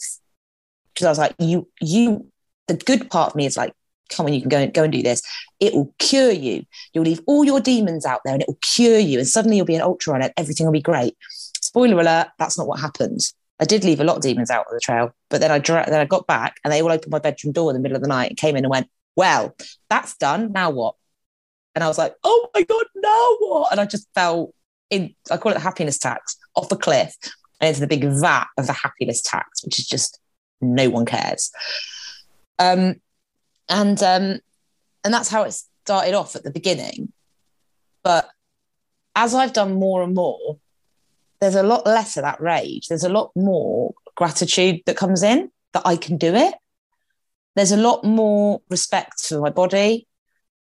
because 0.93 1.05
I 1.05 1.09
was 1.09 1.17
like, 1.17 1.35
you, 1.39 1.67
you, 1.81 2.27
the 2.67 2.75
good 2.75 3.09
part 3.09 3.31
of 3.31 3.35
me 3.35 3.45
is 3.45 3.57
like, 3.57 3.73
come 4.09 4.25
on, 4.25 4.33
you 4.33 4.41
can 4.41 4.49
go 4.49 4.57
and 4.57 4.73
go 4.73 4.83
and 4.83 4.91
do 4.91 5.01
this. 5.01 5.21
It 5.59 5.73
will 5.73 5.93
cure 5.97 6.31
you. 6.31 6.65
You'll 6.93 7.05
leave 7.05 7.21
all 7.25 7.43
your 7.43 7.59
demons 7.59 8.05
out 8.05 8.21
there 8.23 8.33
and 8.33 8.43
it 8.43 8.47
will 8.47 8.59
cure 8.61 8.99
you. 8.99 9.19
And 9.19 9.27
suddenly 9.27 9.57
you'll 9.57 9.65
be 9.65 9.75
an 9.75 9.81
ultra 9.81 10.13
runner. 10.13 10.31
Everything 10.37 10.65
will 10.65 10.73
be 10.73 10.81
great. 10.81 11.17
Spoiler 11.61 11.99
alert, 11.99 12.27
that's 12.37 12.57
not 12.57 12.67
what 12.67 12.79
happened. 12.79 13.21
I 13.63 13.65
did 13.65 13.85
leave 13.85 14.01
a 14.01 14.03
lot 14.03 14.17
of 14.17 14.21
demons 14.21 14.51
out 14.51 14.65
on 14.67 14.73
the 14.73 14.81
trail, 14.81 15.15
but 15.29 15.39
then 15.39 15.49
I 15.49 15.57
dra- 15.57 15.85
then 15.87 16.01
I 16.01 16.03
got 16.03 16.27
back 16.27 16.57
and 16.63 16.73
they 16.73 16.81
all 16.81 16.91
opened 16.91 17.13
my 17.13 17.19
bedroom 17.19 17.53
door 17.53 17.71
in 17.71 17.75
the 17.75 17.79
middle 17.79 17.95
of 17.95 18.01
the 18.01 18.09
night 18.09 18.29
and 18.29 18.37
came 18.37 18.57
in 18.57 18.65
and 18.65 18.69
went, 18.69 18.89
Well, 19.15 19.55
that's 19.89 20.17
done. 20.17 20.51
Now 20.51 20.69
what? 20.69 20.95
And 21.73 21.81
I 21.81 21.87
was 21.87 21.97
like, 21.97 22.13
Oh 22.25 22.49
my 22.53 22.63
God, 22.63 22.85
now 22.93 23.35
what? 23.39 23.71
And 23.71 23.79
I 23.79 23.85
just 23.85 24.05
fell 24.13 24.53
in, 24.89 25.15
I 25.31 25.37
call 25.37 25.53
it 25.53 25.55
the 25.55 25.61
happiness 25.61 25.97
tax, 25.97 26.35
off 26.57 26.69
a 26.73 26.75
cliff 26.75 27.15
and 27.61 27.69
into 27.69 27.79
the 27.79 27.87
big 27.87 28.03
vat 28.03 28.47
of 28.57 28.67
the 28.67 28.73
happiness 28.73 29.21
tax, 29.21 29.63
which 29.63 29.79
is 29.79 29.87
just 29.87 30.19
no 30.59 30.89
one 30.89 31.05
cares. 31.05 31.49
Um, 32.59 32.95
and 33.69 34.03
um, 34.03 34.39
and 35.05 35.13
that's 35.13 35.29
how 35.29 35.43
it 35.43 35.55
started 35.85 36.15
off 36.15 36.35
at 36.35 36.43
the 36.43 36.51
beginning. 36.51 37.13
But 38.03 38.29
as 39.15 39.33
I've 39.33 39.53
done 39.53 39.75
more 39.75 40.03
and 40.03 40.13
more, 40.13 40.59
there's 41.43 41.55
a 41.55 41.63
lot 41.63 41.85
less 41.85 42.17
of 42.17 42.23
that 42.23 42.41
rage. 42.41 42.87
There's 42.87 43.03
a 43.03 43.09
lot 43.09 43.31
more 43.35 43.93
gratitude 44.15 44.81
that 44.85 44.97
comes 44.97 45.23
in 45.23 45.51
that 45.73 45.83
I 45.85 45.97
can 45.97 46.17
do 46.17 46.33
it. 46.33 46.53
There's 47.55 47.71
a 47.71 47.77
lot 47.77 48.03
more 48.03 48.61
respect 48.69 49.25
for 49.25 49.41
my 49.41 49.49
body. 49.49 50.07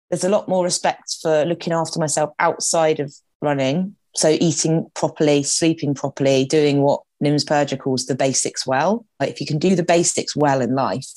There's 0.09 0.23
a 0.23 0.29
lot 0.29 0.47
more 0.47 0.63
respect 0.63 1.17
for 1.21 1.45
looking 1.45 1.73
after 1.73 1.99
myself 1.99 2.31
outside 2.39 2.99
of 2.99 3.13
running. 3.41 3.95
So 4.15 4.29
eating 4.29 4.89
properly, 4.95 5.43
sleeping 5.43 5.93
properly, 5.93 6.45
doing 6.45 6.81
what 6.81 7.01
Nims 7.23 7.45
Purja 7.45 7.77
calls 7.77 8.05
the 8.05 8.15
basics 8.15 8.65
well. 8.65 9.05
Like 9.19 9.29
if 9.29 9.41
you 9.41 9.45
can 9.45 9.59
do 9.59 9.75
the 9.75 9.83
basics 9.83 10.35
well 10.35 10.61
in 10.61 10.73
life, 10.73 11.09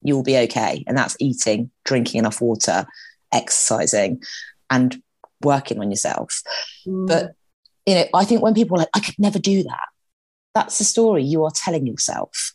you'll 0.00 0.24
be 0.24 0.38
okay. 0.38 0.82
And 0.86 0.96
that's 0.96 1.16
eating, 1.20 1.70
drinking 1.84 2.18
enough 2.18 2.40
water, 2.40 2.86
exercising, 3.30 4.22
and 4.70 5.00
working 5.42 5.78
on 5.80 5.90
yourself. 5.90 6.42
Mm. 6.86 7.06
But, 7.06 7.32
you 7.86 7.94
know, 7.94 8.04
I 8.14 8.24
think 8.24 8.42
when 8.42 8.54
people 8.54 8.76
are 8.76 8.80
like, 8.80 8.90
I 8.94 9.00
could 9.00 9.18
never 9.18 9.38
do 9.38 9.62
that, 9.64 9.88
that's 10.54 10.78
the 10.78 10.84
story 10.84 11.24
you 11.24 11.44
are 11.44 11.50
telling 11.54 11.86
yourself. 11.86 12.52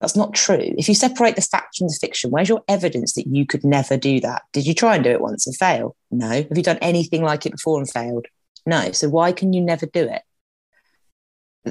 That's 0.00 0.16
not 0.16 0.34
true. 0.34 0.74
If 0.78 0.88
you 0.88 0.94
separate 0.94 1.36
the 1.36 1.42
fact 1.42 1.76
from 1.76 1.88
the 1.88 1.98
fiction, 2.00 2.30
where's 2.30 2.48
your 2.48 2.62
evidence 2.68 3.12
that 3.14 3.26
you 3.26 3.46
could 3.46 3.64
never 3.64 3.98
do 3.98 4.18
that? 4.20 4.42
Did 4.52 4.66
you 4.66 4.74
try 4.74 4.94
and 4.94 5.04
do 5.04 5.10
it 5.10 5.20
once 5.20 5.46
and 5.46 5.54
fail? 5.54 5.94
No. 6.10 6.28
Have 6.28 6.56
you 6.56 6.62
done 6.62 6.78
anything 6.80 7.22
like 7.22 7.44
it 7.44 7.52
before 7.52 7.78
and 7.78 7.88
failed? 7.88 8.26
No. 8.64 8.92
So 8.92 9.10
why 9.10 9.32
can 9.32 9.52
you 9.52 9.60
never 9.60 9.84
do 9.84 10.08
it? 10.08 10.22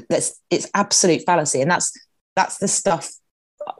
That's 0.08 0.40
it's 0.48 0.70
absolute 0.74 1.22
fallacy. 1.26 1.60
And 1.60 1.70
that's 1.70 1.92
that's 2.36 2.58
the 2.58 2.68
stuff 2.68 3.10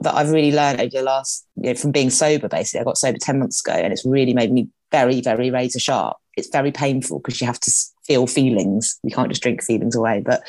that 0.01 0.13
I've 0.13 0.31
really 0.31 0.51
learned 0.51 0.81
over 0.81 0.89
the 0.89 1.01
last, 1.01 1.47
you 1.55 1.69
know, 1.69 1.75
from 1.75 1.91
being 1.91 2.09
sober, 2.09 2.49
basically. 2.49 2.81
I 2.81 2.83
got 2.83 2.97
sober 2.97 3.17
10 3.19 3.39
months 3.39 3.61
ago 3.61 3.73
and 3.73 3.93
it's 3.93 4.05
really 4.05 4.33
made 4.33 4.51
me 4.51 4.67
very, 4.91 5.21
very 5.21 5.49
razor 5.49 5.79
sharp. 5.79 6.17
It's 6.37 6.49
very 6.49 6.71
painful 6.71 7.19
because 7.19 7.41
you 7.41 7.47
have 7.47 7.59
to 7.59 7.71
feel 8.03 8.27
feelings. 8.27 8.99
You 9.03 9.13
can't 9.13 9.29
just 9.29 9.41
drink 9.41 9.63
feelings 9.63 9.95
away. 9.95 10.21
But, 10.25 10.43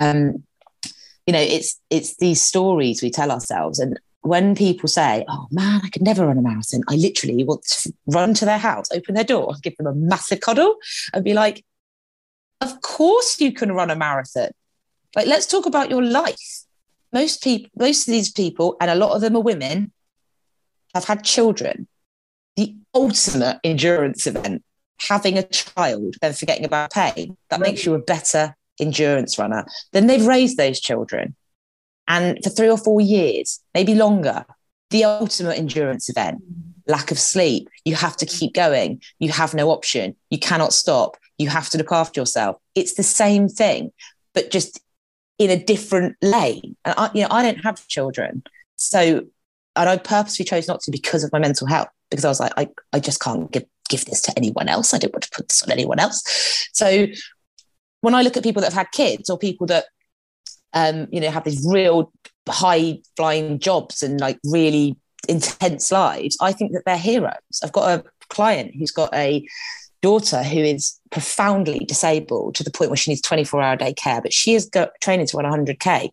um, 0.00 0.42
you 1.26 1.32
know, 1.32 1.40
it's, 1.40 1.80
it's 1.90 2.16
these 2.16 2.42
stories 2.42 3.02
we 3.02 3.10
tell 3.10 3.30
ourselves. 3.30 3.78
And 3.78 3.98
when 4.22 4.54
people 4.54 4.88
say, 4.88 5.24
oh 5.28 5.46
man, 5.50 5.80
I 5.84 5.88
could 5.88 6.02
never 6.02 6.26
run 6.26 6.38
a 6.38 6.42
marathon, 6.42 6.82
I 6.88 6.96
literally 6.96 7.42
want 7.44 7.64
to 7.64 7.92
run 8.06 8.34
to 8.34 8.44
their 8.44 8.58
house, 8.58 8.86
open 8.92 9.14
their 9.14 9.24
door, 9.24 9.54
give 9.62 9.76
them 9.76 9.86
a 9.86 9.94
massive 9.94 10.40
cuddle 10.40 10.76
and 11.12 11.24
be 11.24 11.34
like, 11.34 11.64
of 12.60 12.80
course 12.82 13.40
you 13.40 13.52
can 13.52 13.72
run 13.72 13.90
a 13.90 13.96
marathon. 13.96 14.50
Like, 15.16 15.26
let's 15.26 15.46
talk 15.46 15.66
about 15.66 15.90
your 15.90 16.02
life 16.02 16.66
most 17.12 17.42
people, 17.42 17.70
most 17.76 18.06
of 18.06 18.12
these 18.12 18.30
people, 18.30 18.76
and 18.80 18.90
a 18.90 18.94
lot 18.94 19.14
of 19.14 19.20
them 19.20 19.36
are 19.36 19.42
women, 19.42 19.92
have 20.94 21.04
had 21.04 21.24
children. 21.24 21.88
The 22.56 22.76
ultimate 22.94 23.58
endurance 23.64 24.26
event, 24.26 24.62
having 25.08 25.38
a 25.38 25.42
child, 25.42 26.14
then 26.20 26.32
forgetting 26.32 26.64
about 26.64 26.92
pain, 26.92 27.36
that 27.48 27.60
makes 27.60 27.84
you 27.84 27.94
a 27.94 27.98
better 27.98 28.56
endurance 28.78 29.38
runner. 29.38 29.64
Then 29.92 30.06
they've 30.06 30.26
raised 30.26 30.56
those 30.56 30.80
children. 30.80 31.34
And 32.08 32.38
for 32.42 32.50
three 32.50 32.70
or 32.70 32.78
four 32.78 33.00
years, 33.00 33.60
maybe 33.74 33.94
longer, 33.94 34.44
the 34.90 35.04
ultimate 35.04 35.58
endurance 35.58 36.08
event, 36.08 36.42
lack 36.86 37.10
of 37.10 37.18
sleep. 37.18 37.68
You 37.84 37.94
have 37.94 38.16
to 38.16 38.26
keep 38.26 38.54
going. 38.54 39.00
You 39.18 39.30
have 39.30 39.54
no 39.54 39.70
option. 39.70 40.16
You 40.30 40.38
cannot 40.38 40.72
stop. 40.72 41.16
You 41.38 41.48
have 41.48 41.70
to 41.70 41.78
look 41.78 41.92
after 41.92 42.20
yourself. 42.20 42.56
It's 42.74 42.94
the 42.94 43.02
same 43.02 43.48
thing, 43.48 43.92
but 44.34 44.50
just 44.50 44.80
in 45.38 45.50
a 45.50 45.62
different 45.62 46.16
lane. 46.20 46.76
And 46.84 46.94
I, 46.98 47.10
you 47.14 47.22
know, 47.22 47.28
I 47.30 47.42
don't 47.42 47.62
have 47.64 47.86
children. 47.86 48.42
So, 48.76 49.22
and 49.76 49.88
I 49.88 49.96
purposely 49.96 50.44
chose 50.44 50.66
not 50.66 50.80
to 50.80 50.90
because 50.90 51.22
of 51.22 51.32
my 51.32 51.38
mental 51.38 51.66
health, 51.66 51.88
because 52.10 52.24
I 52.24 52.28
was 52.28 52.40
like, 52.40 52.52
I, 52.56 52.68
I 52.92 52.98
just 52.98 53.20
can't 53.20 53.50
give, 53.50 53.64
give 53.90 54.06
this 54.06 54.22
to 54.22 54.32
anyone 54.36 54.68
else. 54.68 54.94
I 54.94 54.98
don't 54.98 55.12
want 55.12 55.24
to 55.24 55.30
put 55.34 55.48
this 55.48 55.62
on 55.62 55.70
anyone 55.70 55.98
else. 55.98 56.68
So 56.72 57.06
when 58.00 58.14
I 58.14 58.22
look 58.22 58.36
at 58.36 58.42
people 58.42 58.62
that 58.62 58.72
have 58.72 58.86
had 58.86 58.92
kids 58.92 59.28
or 59.28 59.38
people 59.38 59.66
that, 59.66 59.84
um, 60.72 61.08
you 61.10 61.20
know, 61.20 61.30
have 61.30 61.44
these 61.44 61.66
real 61.70 62.12
high 62.48 63.00
flying 63.16 63.58
jobs 63.58 64.02
and 64.02 64.18
like 64.20 64.38
really 64.44 64.96
intense 65.28 65.92
lives, 65.92 66.38
I 66.40 66.52
think 66.52 66.72
that 66.72 66.84
they're 66.86 66.96
heroes. 66.96 67.60
I've 67.62 67.72
got 67.72 68.00
a 68.00 68.04
client 68.28 68.74
who's 68.74 68.92
got 68.92 69.12
a 69.14 69.46
daughter 70.02 70.42
who 70.42 70.60
is 70.60 70.98
profoundly 71.10 71.80
disabled 71.80 72.54
to 72.54 72.64
the 72.64 72.70
point 72.70 72.90
where 72.90 72.96
she 72.96 73.10
needs 73.10 73.20
24 73.20 73.60
hour 73.60 73.76
day 73.76 73.92
care, 73.92 74.22
but 74.22 74.32
she 74.32 74.54
is 74.54 74.66
go- 74.66 74.88
training 75.02 75.26
to 75.26 75.36
run 75.36 75.66
100K. 75.66 76.10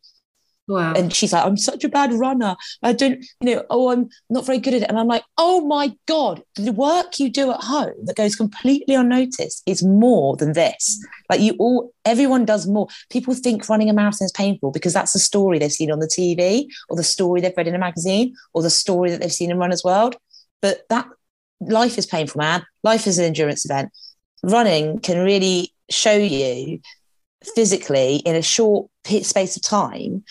Wow. 0.67 0.93
And 0.93 1.13
she's 1.13 1.31
like, 1.31 1.45
I'm 1.45 1.55
such 1.55 1.83
a 1.85 1.89
bad 1.89 2.11
runner. 2.11 2.55
I 2.83 2.91
don't, 2.91 3.23
you 3.41 3.55
know, 3.55 3.63
oh, 3.69 3.91
I'm 3.91 4.09
not 4.29 4.45
very 4.45 4.57
good 4.57 4.73
at 4.73 4.81
it. 4.81 4.89
And 4.89 4.99
I'm 4.99 5.07
like, 5.07 5.23
oh 5.37 5.61
my 5.65 5.95
God, 6.07 6.43
the 6.55 6.73
work 6.73 7.19
you 7.19 7.29
do 7.29 7.51
at 7.51 7.63
home 7.63 7.93
that 8.03 8.17
goes 8.17 8.35
completely 8.35 8.93
unnoticed 8.93 9.63
is 9.65 9.81
more 9.81 10.35
than 10.35 10.53
this. 10.53 11.03
Like 11.29 11.39
you 11.39 11.55
all, 11.57 11.93
everyone 12.03 12.43
does 12.43 12.67
more. 12.67 12.87
People 13.09 13.33
think 13.33 13.69
running 13.69 13.89
a 13.89 13.93
marathon 13.93 14.25
is 14.25 14.31
painful 14.33 14.71
because 14.71 14.93
that's 14.93 15.13
the 15.13 15.19
story 15.19 15.57
they've 15.57 15.71
seen 15.71 15.91
on 15.91 15.99
the 15.99 16.07
TV 16.07 16.67
or 16.89 16.97
the 16.97 17.03
story 17.03 17.39
they've 17.39 17.55
read 17.55 17.67
in 17.67 17.75
a 17.75 17.79
magazine 17.79 18.35
or 18.53 18.61
the 18.61 18.69
story 18.69 19.09
that 19.09 19.21
they've 19.21 19.31
seen 19.31 19.51
in 19.51 19.57
Runner's 19.57 19.85
World. 19.85 20.17
But 20.61 20.81
that 20.89 21.07
life 21.61 21.97
is 21.97 22.05
painful, 22.05 22.39
man. 22.39 22.65
Life 22.83 23.07
is 23.07 23.19
an 23.19 23.25
endurance 23.25 23.63
event. 23.63 23.91
Running 24.43 24.99
can 24.99 25.23
really 25.23 25.73
show 25.89 26.15
you 26.15 26.81
physically 27.55 28.17
in 28.17 28.35
a 28.35 28.41
short 28.41 28.89
space 29.05 29.55
of 29.55 29.61
time 29.61 30.25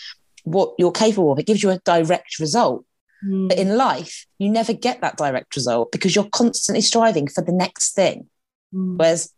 what 0.47 0.75
you're 0.79 0.93
capable 0.93 1.33
of. 1.33 1.39
It 1.39 1.47
gives 1.47 1.63
you 1.63 1.71
a 1.71 1.81
direct 1.85 2.39
result. 2.39 2.85
Mm. 3.27 3.49
But 3.49 3.59
in 3.59 3.77
life, 3.77 4.27
you 4.39 4.49
never 4.49 4.73
get 4.73 5.01
that 5.01 5.17
direct 5.17 5.57
result 5.57 5.91
because 5.91 6.15
you're 6.15 6.29
constantly 6.31 6.81
striving 6.81 7.27
for 7.27 7.43
the 7.43 7.53
next 7.53 7.95
thing. 7.95 8.29
Mm. 8.73 8.97
Whereas 8.97 9.33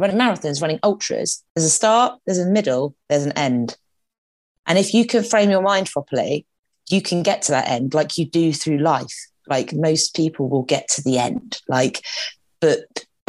running 0.00 0.16
marathons, 0.16 0.60
running 0.60 0.80
ultras, 0.82 1.44
there's 1.54 1.64
a 1.64 1.70
start, 1.70 2.18
there's 2.26 2.40
a 2.40 2.46
middle, 2.46 2.96
there's 3.08 3.24
an 3.24 3.32
end. 3.32 3.76
And 4.66 4.78
if 4.78 4.92
you 4.92 5.06
can 5.06 5.22
frame 5.22 5.50
your 5.50 5.62
mind 5.62 5.88
properly, 5.90 6.44
you 6.90 7.00
can 7.00 7.22
get 7.22 7.42
to 7.42 7.52
that 7.52 7.68
end 7.68 7.94
like 7.94 8.18
you 8.18 8.26
do 8.26 8.52
through 8.52 8.78
life. 8.78 9.14
Like 9.46 9.72
most 9.72 10.16
people 10.16 10.48
will 10.48 10.64
get 10.64 10.88
to 10.90 11.02
the 11.02 11.18
end. 11.18 11.60
Like, 11.68 12.04
but 12.60 12.80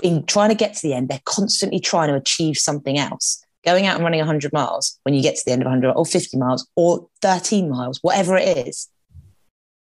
in 0.02 0.26
trying 0.26 0.50
to 0.50 0.56
get 0.56 0.74
to 0.76 0.82
the 0.82 0.96
end, 0.96 1.10
they're 1.10 1.22
constantly 1.26 1.80
trying 1.80 2.10
to 2.10 2.16
achieve 2.16 2.58
something 2.58 2.98
else. 2.98 3.43
Going 3.66 3.86
out 3.86 3.96
and 3.96 4.04
running 4.04 4.20
100 4.20 4.52
miles 4.52 5.00
when 5.04 5.14
you 5.16 5.22
get 5.22 5.36
to 5.36 5.44
the 5.46 5.52
end 5.52 5.62
of 5.62 5.68
100 5.68 5.94
or 5.94 6.06
50 6.06 6.38
miles 6.38 6.68
or 6.76 7.08
13 7.22 7.70
miles, 7.70 8.00
whatever 8.02 8.38
it 8.38 8.68
is, 8.68 8.90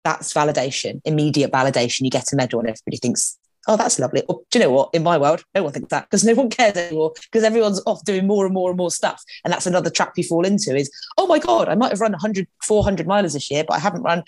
that's 0.03 0.33
validation, 0.33 1.01
immediate 1.03 1.51
validation. 1.51 2.01
You 2.01 2.11
get 2.11 2.31
a 2.31 2.35
medal 2.35 2.59
and 2.59 2.69
everybody 2.69 2.97
thinks, 2.97 3.37
oh, 3.67 3.75
that's 3.75 3.97
lovely. 3.97 4.21
Or, 4.29 4.41
do 4.51 4.59
you 4.59 4.65
know 4.65 4.71
what? 4.71 4.89
In 4.93 5.01
my 5.03 5.17
world, 5.17 5.43
no 5.55 5.63
one 5.63 5.73
thinks 5.73 5.89
that 5.89 6.03
because 6.03 6.23
no 6.23 6.35
one 6.35 6.49
cares 6.49 6.77
anymore 6.77 7.13
because 7.31 7.43
everyone's 7.43 7.81
off 7.87 8.03
doing 8.05 8.27
more 8.27 8.45
and 8.45 8.53
more 8.53 8.69
and 8.69 8.77
more 8.77 8.91
stuff. 8.91 9.23
And 9.43 9.51
that's 9.51 9.65
another 9.65 9.89
trap 9.89 10.13
you 10.15 10.23
fall 10.23 10.45
into 10.45 10.75
is, 10.75 10.91
oh 11.17 11.25
my 11.25 11.39
God, 11.39 11.67
I 11.67 11.75
might 11.75 11.91
have 11.91 12.01
run 12.01 12.11
100, 12.11 12.47
400 12.63 13.07
miles 13.07 13.33
this 13.33 13.49
year, 13.49 13.63
but 13.67 13.75
I 13.75 13.79
haven't 13.79 14.03
run 14.03 14.23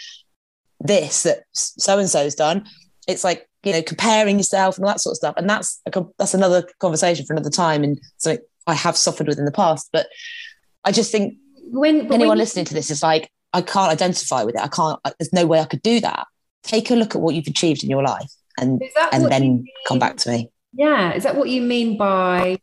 this 0.79 1.23
that 1.23 1.43
so 1.53 1.97
and 1.99 2.09
so's 2.09 2.35
done. 2.35 2.65
It's 3.07 3.23
like 3.23 3.47
you 3.63 3.73
know 3.73 3.81
comparing 3.81 4.37
yourself 4.37 4.77
and 4.77 4.85
all 4.85 4.91
that 4.91 5.01
sort 5.01 5.13
of 5.13 5.17
stuff, 5.17 5.35
and 5.37 5.49
that's 5.49 5.81
a, 5.85 6.05
that's 6.17 6.33
another 6.33 6.67
conversation 6.79 7.25
for 7.25 7.33
another 7.33 7.49
time, 7.49 7.83
and 7.83 7.99
something 8.17 8.43
I 8.67 8.73
have 8.73 8.97
suffered 8.97 9.27
with 9.27 9.39
in 9.39 9.45
the 9.45 9.51
past. 9.51 9.89
But 9.91 10.07
I 10.83 10.91
just 10.91 11.11
think 11.11 11.35
when 11.71 12.01
anyone 12.13 12.29
when 12.29 12.37
listening 12.37 12.65
to 12.65 12.73
this 12.73 12.91
is 12.91 13.01
like, 13.01 13.31
I 13.53 13.61
can't 13.61 13.91
identify 13.91 14.43
with 14.43 14.55
it. 14.55 14.61
I 14.61 14.67
can't. 14.67 14.99
There's 15.17 15.33
no 15.33 15.45
way 15.45 15.59
I 15.59 15.65
could 15.65 15.81
do 15.81 15.99
that. 16.01 16.27
Take 16.63 16.91
a 16.91 16.95
look 16.95 17.15
at 17.15 17.21
what 17.21 17.33
you've 17.33 17.47
achieved 17.47 17.83
in 17.83 17.89
your 17.89 18.03
life, 18.03 18.31
and 18.59 18.81
and 19.11 19.31
then 19.31 19.65
come 19.87 19.99
back 19.99 20.17
to 20.17 20.31
me. 20.31 20.51
Yeah, 20.73 21.13
is 21.13 21.23
that 21.23 21.35
what 21.35 21.49
you 21.49 21.61
mean 21.61 21.97
by 21.97 22.59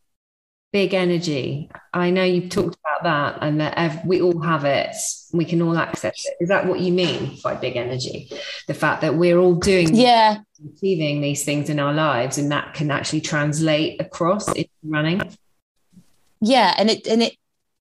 big 0.74 0.92
energy. 0.92 1.70
I 1.92 2.10
know 2.10 2.24
you've 2.24 2.50
talked 2.50 2.76
about 2.84 3.04
that 3.04 3.38
and 3.46 3.60
that 3.60 4.04
we 4.04 4.20
all 4.20 4.40
have 4.42 4.64
it. 4.64 4.94
We 5.32 5.44
can 5.44 5.62
all 5.62 5.78
access 5.78 6.26
it. 6.26 6.34
Is 6.40 6.48
that 6.48 6.66
what 6.66 6.80
you 6.80 6.92
mean 6.92 7.38
by 7.44 7.54
big 7.54 7.76
energy? 7.76 8.28
The 8.66 8.74
fact 8.74 9.00
that 9.02 9.14
we're 9.14 9.38
all 9.38 9.54
doing, 9.54 9.94
yeah, 9.94 10.38
achieving 10.76 11.20
these 11.20 11.44
things 11.44 11.70
in 11.70 11.78
our 11.78 11.92
lives, 11.94 12.38
and 12.38 12.50
that 12.50 12.74
can 12.74 12.90
actually 12.90 13.20
translate 13.20 14.00
across 14.00 14.52
in 14.52 14.66
running. 14.82 15.22
Yeah, 16.46 16.74
and 16.76 16.90
it 16.90 17.06
and 17.06 17.22
it 17.22 17.36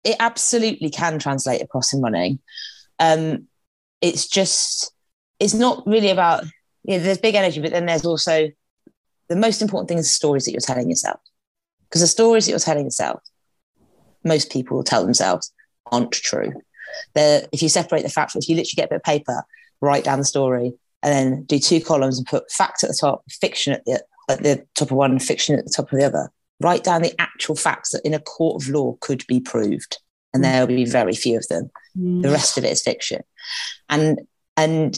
it 0.05 0.15
absolutely 0.19 0.89
can 0.89 1.19
translate 1.19 1.61
across 1.61 1.93
in 1.93 2.01
running. 2.01 2.39
Um, 2.97 3.47
it's 3.99 4.25
just 4.25 4.93
it's 5.37 5.53
not 5.53 5.85
really 5.85 6.09
about 6.09 6.45
you 6.83 6.97
know, 6.97 7.03
there's 7.03 7.17
big 7.17 7.35
energy, 7.35 7.59
but 7.59 7.71
then 7.71 7.85
there's 7.85 8.05
also 8.05 8.49
the 9.27 9.35
most 9.35 9.61
important 9.61 9.89
thing 9.89 9.97
is 9.97 10.05
the 10.05 10.11
stories 10.11 10.45
that 10.45 10.51
you're 10.51 10.61
telling 10.61 10.89
yourself. 10.89 11.19
Because 11.89 12.01
the 12.01 12.07
stories 12.07 12.45
that 12.45 12.51
you're 12.51 12.59
telling 12.59 12.85
yourself, 12.85 13.21
most 14.23 14.49
people 14.49 14.77
will 14.77 14.83
tell 14.83 15.03
themselves 15.03 15.51
aren't 15.91 16.13
true. 16.13 16.53
They're, 17.15 17.45
if 17.51 17.61
you 17.61 17.67
separate 17.67 18.03
the 18.03 18.09
facts, 18.09 18.35
if 18.35 18.47
you 18.47 18.55
literally 18.55 18.75
get 18.75 18.85
a 18.85 18.89
bit 18.89 18.95
of 18.97 19.03
paper, 19.03 19.43
write 19.81 20.05
down 20.05 20.19
the 20.19 20.25
story, 20.25 20.73
and 21.01 21.13
then 21.13 21.43
do 21.43 21.59
two 21.59 21.81
columns 21.81 22.17
and 22.17 22.27
put 22.27 22.49
facts 22.49 22.83
at 22.83 22.89
the 22.89 22.97
top, 22.99 23.23
fiction 23.29 23.73
at 23.73 23.83
the, 23.85 24.03
at 24.29 24.41
the 24.41 24.65
top 24.75 24.91
of 24.91 24.97
one, 24.97 25.19
fiction 25.19 25.59
at 25.59 25.65
the 25.65 25.73
top 25.75 25.91
of 25.91 25.99
the 25.99 26.05
other. 26.05 26.31
Write 26.63 26.83
down 26.83 27.01
the 27.01 27.13
actual 27.19 27.55
facts 27.55 27.91
that 27.91 28.05
in 28.05 28.13
a 28.13 28.19
court 28.19 28.63
of 28.63 28.69
law 28.69 28.95
could 29.01 29.23
be 29.27 29.39
proved, 29.39 29.97
and 30.33 30.43
mm. 30.43 30.47
there'll 30.47 30.67
be 30.67 30.85
very 30.85 31.13
few 31.13 31.37
of 31.37 31.47
them. 31.49 31.69
Mm. 31.97 32.21
The 32.21 32.29
rest 32.29 32.57
of 32.57 32.63
it 32.63 32.71
is 32.71 32.81
fiction, 32.81 33.21
and 33.89 34.21
and 34.57 34.97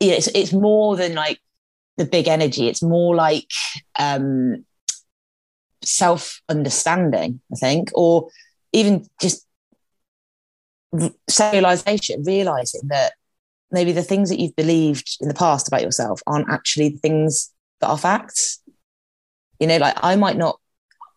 yeah, 0.00 0.14
it's 0.14 0.28
it's 0.28 0.52
more 0.52 0.96
than 0.96 1.14
like 1.14 1.40
the 1.98 2.06
big 2.06 2.26
energy. 2.26 2.68
It's 2.68 2.82
more 2.82 3.14
like 3.14 3.50
um, 3.98 4.64
self 5.82 6.40
understanding, 6.48 7.40
I 7.52 7.56
think, 7.56 7.90
or 7.94 8.30
even 8.72 9.06
just 9.20 9.46
realization, 11.52 12.22
realizing 12.24 12.82
that 12.88 13.12
maybe 13.70 13.92
the 13.92 14.02
things 14.02 14.28
that 14.30 14.40
you've 14.40 14.56
believed 14.56 15.18
in 15.20 15.28
the 15.28 15.34
past 15.34 15.68
about 15.68 15.82
yourself 15.82 16.20
aren't 16.26 16.50
actually 16.50 16.90
the 16.90 16.98
things 16.98 17.52
that 17.80 17.88
are 17.88 17.98
facts. 17.98 18.59
You 19.60 19.66
know, 19.66 19.76
like 19.76 19.94
I 20.02 20.16
might 20.16 20.36
not, 20.36 20.58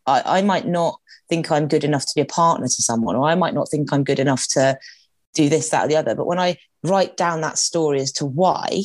I, 0.05 0.39
I 0.39 0.41
might 0.41 0.67
not 0.67 0.99
think 1.29 1.51
I'm 1.51 1.67
good 1.67 1.83
enough 1.83 2.05
to 2.05 2.11
be 2.15 2.21
a 2.21 2.25
partner 2.25 2.67
to 2.67 2.81
someone, 2.81 3.15
or 3.15 3.27
I 3.27 3.35
might 3.35 3.53
not 3.53 3.69
think 3.69 3.91
I'm 3.91 4.03
good 4.03 4.19
enough 4.19 4.47
to 4.49 4.77
do 5.33 5.49
this, 5.49 5.69
that, 5.69 5.85
or 5.85 5.87
the 5.87 5.95
other. 5.95 6.13
But 6.13 6.27
when 6.27 6.39
I 6.39 6.57
write 6.83 7.17
down 7.17 7.41
that 7.41 7.57
story 7.57 8.01
as 8.01 8.11
to 8.13 8.25
why, 8.25 8.83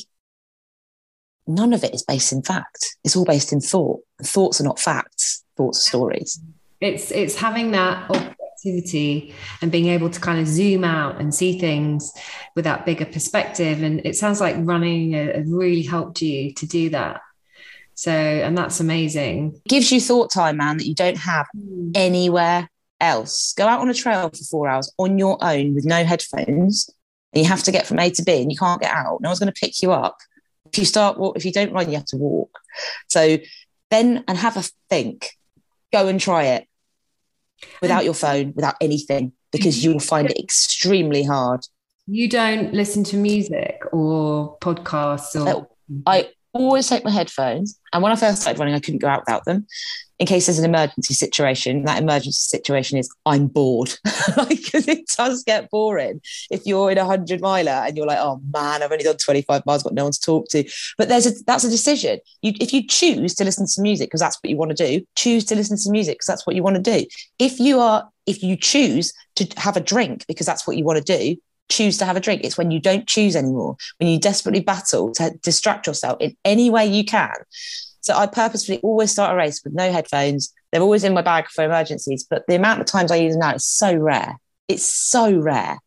none 1.47 1.73
of 1.73 1.85
it 1.85 1.95
is 1.95 2.03
based 2.03 2.33
in 2.33 2.43
fact. 2.43 2.97
It's 3.05 3.17
all 3.17 3.25
based 3.25 3.53
in 3.53 3.61
thought. 3.61 4.01
Thoughts 4.23 4.61
are 4.61 4.65
not 4.65 4.81
facts 4.81 5.45
thoughts, 5.59 5.87
are 5.87 5.89
stories. 5.91 6.41
It's 6.81 7.11
it's 7.11 7.35
having 7.35 7.73
that 7.73 8.09
objectivity 8.09 9.35
and 9.61 9.71
being 9.71 9.89
able 9.89 10.09
to 10.09 10.21
kind 10.21 10.41
of 10.41 10.47
zoom 10.47 10.85
out 10.85 11.21
and 11.21 11.35
see 11.35 11.59
things 11.59 12.13
with 12.55 12.65
that 12.65 12.87
bigger 12.87 13.05
perspective. 13.05 13.83
And 13.83 14.01
it 14.07 14.17
sounds 14.17 14.41
like 14.41 14.57
running 14.61 15.13
has 15.13 15.51
really 15.51 15.83
helped 15.83 16.23
you 16.23 16.55
to 16.55 16.67
do 16.67 16.89
that. 16.91 17.21
So, 17.99 18.13
and 18.13 18.57
that's 18.57 18.79
amazing. 18.79 19.61
Gives 19.69 19.91
you 19.91 20.01
thought 20.01 20.31
time, 20.31 20.59
man, 20.59 20.77
that 20.77 20.87
you 20.87 20.95
don't 20.95 21.17
have 21.19 21.49
mm. 21.57 21.91
anywhere 21.97 22.71
else. 23.01 23.55
Go 23.55 23.67
out 23.67 23.81
on 23.81 23.89
a 23.89 23.95
trail 23.95 24.31
for 24.31 24.45
four 24.45 24.69
hours 24.69 24.95
on 24.99 25.19
your 25.19 25.37
own 25.41 25.75
with 25.75 25.85
no 25.85 26.05
headphones, 26.05 26.89
and 27.33 27.43
you 27.43 27.49
have 27.49 27.65
to 27.65 27.73
get 27.73 27.89
from 27.89 27.99
A 27.99 28.09
to 28.11 28.23
B, 28.23 28.41
and 28.41 28.53
you 28.53 28.57
can't 28.57 28.81
get 28.81 28.93
out. 28.95 29.21
No 29.21 29.31
one's 29.31 29.41
going 29.41 29.53
to 29.53 29.61
pick 29.61 29.83
you 29.83 29.91
up. 29.91 30.17
If 30.73 30.79
you 30.79 30.85
start, 30.85 31.19
if 31.35 31.45
you 31.45 31.51
don't 31.51 31.73
run, 31.73 31.91
you 31.91 31.97
have 31.97 32.07
to 32.07 32.17
walk. 32.17 32.57
So 33.09 33.39
then, 33.91 34.23
and 34.29 34.39
have 34.39 34.57
a 34.57 34.63
think 34.89 35.33
go 35.93 36.07
and 36.07 36.21
try 36.21 36.45
it 36.45 36.69
without 37.83 38.05
your 38.05 38.15
phone, 38.15 38.53
without 38.55 38.77
anything, 38.81 39.33
because 39.51 39.85
you 39.85 39.91
will 39.91 39.99
find 39.99 40.31
it 40.31 40.39
extremely 40.39 41.25
hard. 41.25 41.67
You 42.07 42.29
don't 42.29 42.73
listen 42.73 43.03
to 43.05 43.17
music 43.17 43.81
or 43.91 44.57
podcasts 44.61 45.35
or. 45.35 45.67
I 46.07 46.29
always 46.53 46.89
take 46.89 47.05
my 47.05 47.11
headphones. 47.11 47.79
And 47.93 48.03
when 48.03 48.13
I 48.13 48.17
first 48.17 48.43
started 48.43 48.59
running, 48.59 48.75
I 48.75 48.81
couldn't 48.81 49.01
go 49.01 49.09
out 49.09 49.23
without 49.23 49.45
them 49.45 49.67
in 50.19 50.27
case 50.27 50.47
there's 50.47 50.59
an 50.59 50.65
emergency 50.65 51.15
situation. 51.15 51.85
That 51.85 52.03
emergency 52.03 52.33
situation 52.33 52.99
is 52.99 53.11
I'm 53.25 53.47
bored. 53.47 53.95
like, 54.37 54.49
because 54.49 54.89
it 54.89 55.07
does 55.17 55.45
get 55.45 55.71
boring 55.71 56.21
if 56.51 56.67
you're 56.67 56.91
in 56.91 56.99
a 56.99 57.05
hundred 57.05 57.41
miler 57.41 57.71
and 57.71 57.97
you're 57.97 58.07
like, 58.07 58.19
oh 58.21 58.41
man, 58.53 58.83
I've 58.83 58.91
only 58.91 59.05
done 59.05 59.17
25 59.17 59.65
miles, 59.65 59.83
got 59.83 59.95
no 59.95 60.05
one 60.05 60.13
to 60.13 60.21
talk 60.21 60.49
to. 60.51 60.69
But 60.97 61.09
there's 61.09 61.27
a 61.27 61.45
that's 61.45 61.65
a 61.65 61.71
decision. 61.71 62.19
You 62.43 62.53
if 62.61 62.73
you 62.73 62.87
choose 62.87 63.35
to 63.37 63.45
listen 63.45 63.67
to 63.67 63.83
music 63.83 64.09
because 64.09 64.21
that's 64.21 64.39
what 64.43 64.51
you 64.51 64.57
want 64.57 64.77
to 64.77 64.87
do, 64.87 65.05
choose 65.17 65.45
to 65.47 65.55
listen 65.55 65.79
to 65.79 65.91
music 65.91 66.17
because 66.17 66.27
that's 66.27 66.47
what 66.47 66.57
you 66.57 66.63
want 66.63 66.77
to 66.77 66.83
do. 66.83 67.07
If 67.39 67.61
you 67.61 67.79
are 67.79 68.09
if 68.27 68.43
you 68.43 68.57
choose 68.57 69.13
to 69.37 69.47
have 69.57 69.77
a 69.77 69.81
drink 69.81 70.25
because 70.27 70.47
that's 70.47 70.67
what 70.67 70.77
you 70.77 70.85
want 70.85 71.05
to 71.05 71.19
do, 71.19 71.37
choose 71.69 71.99
to 71.99 72.05
have 72.05 72.17
a 72.17 72.21
drink. 72.21 72.43
It's 72.45 72.59
when 72.59 72.71
you 72.71 72.81
don't 72.81 73.07
choose 73.07 73.37
anymore, 73.37 73.77
when 73.99 74.09
you 74.09 74.19
desperately 74.19 74.61
battle 74.61 75.13
to 75.13 75.31
distract 75.43 75.87
yourself 75.87 76.19
in 76.21 76.37
any 76.45 76.71
way 76.71 76.87
you 76.87 77.05
can. 77.05 77.35
So 78.01 78.15
I 78.15 78.27
purposefully 78.27 78.81
always 78.83 79.13
start 79.13 79.35
a 79.35 79.37
race 79.37 79.63
with 79.63 79.75
no 79.75 79.93
headphones. 79.93 80.53
They're 80.73 80.83
always 80.83 81.05
in 81.05 81.15
my 81.15 81.23
bag 81.23 81.49
for 81.49 81.65
emergencies, 81.65 82.27
but 82.29 82.45
the 82.49 82.55
amount 82.55 82.81
of 82.81 82.87
times 82.87 83.11
I 83.11 83.17
use 83.17 83.35
them 83.35 83.41
now 83.41 83.55
is 83.55 83.67
so 83.67 83.95
rare. 83.95 84.37
It's 84.67 84.85
so 84.85 85.35
rare 85.37 85.79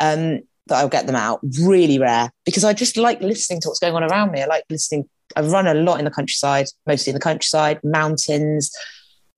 um, 0.00 0.40
that 0.66 0.78
I'll 0.78 0.88
get 0.88 1.06
them 1.06 1.16
out. 1.16 1.40
Really 1.62 1.98
rare 1.98 2.30
because 2.44 2.64
I 2.64 2.72
just 2.72 2.96
like 2.96 3.20
listening 3.20 3.60
to 3.60 3.68
what's 3.68 3.78
going 3.78 3.94
on 3.94 4.04
around 4.04 4.32
me. 4.32 4.42
I 4.42 4.46
like 4.46 4.64
listening. 4.70 5.08
I 5.36 5.42
run 5.42 5.66
a 5.66 5.74
lot 5.74 5.98
in 5.98 6.04
the 6.04 6.10
countryside, 6.10 6.66
mostly 6.86 7.10
in 7.10 7.14
the 7.14 7.20
countryside, 7.20 7.80
mountains, 7.84 8.72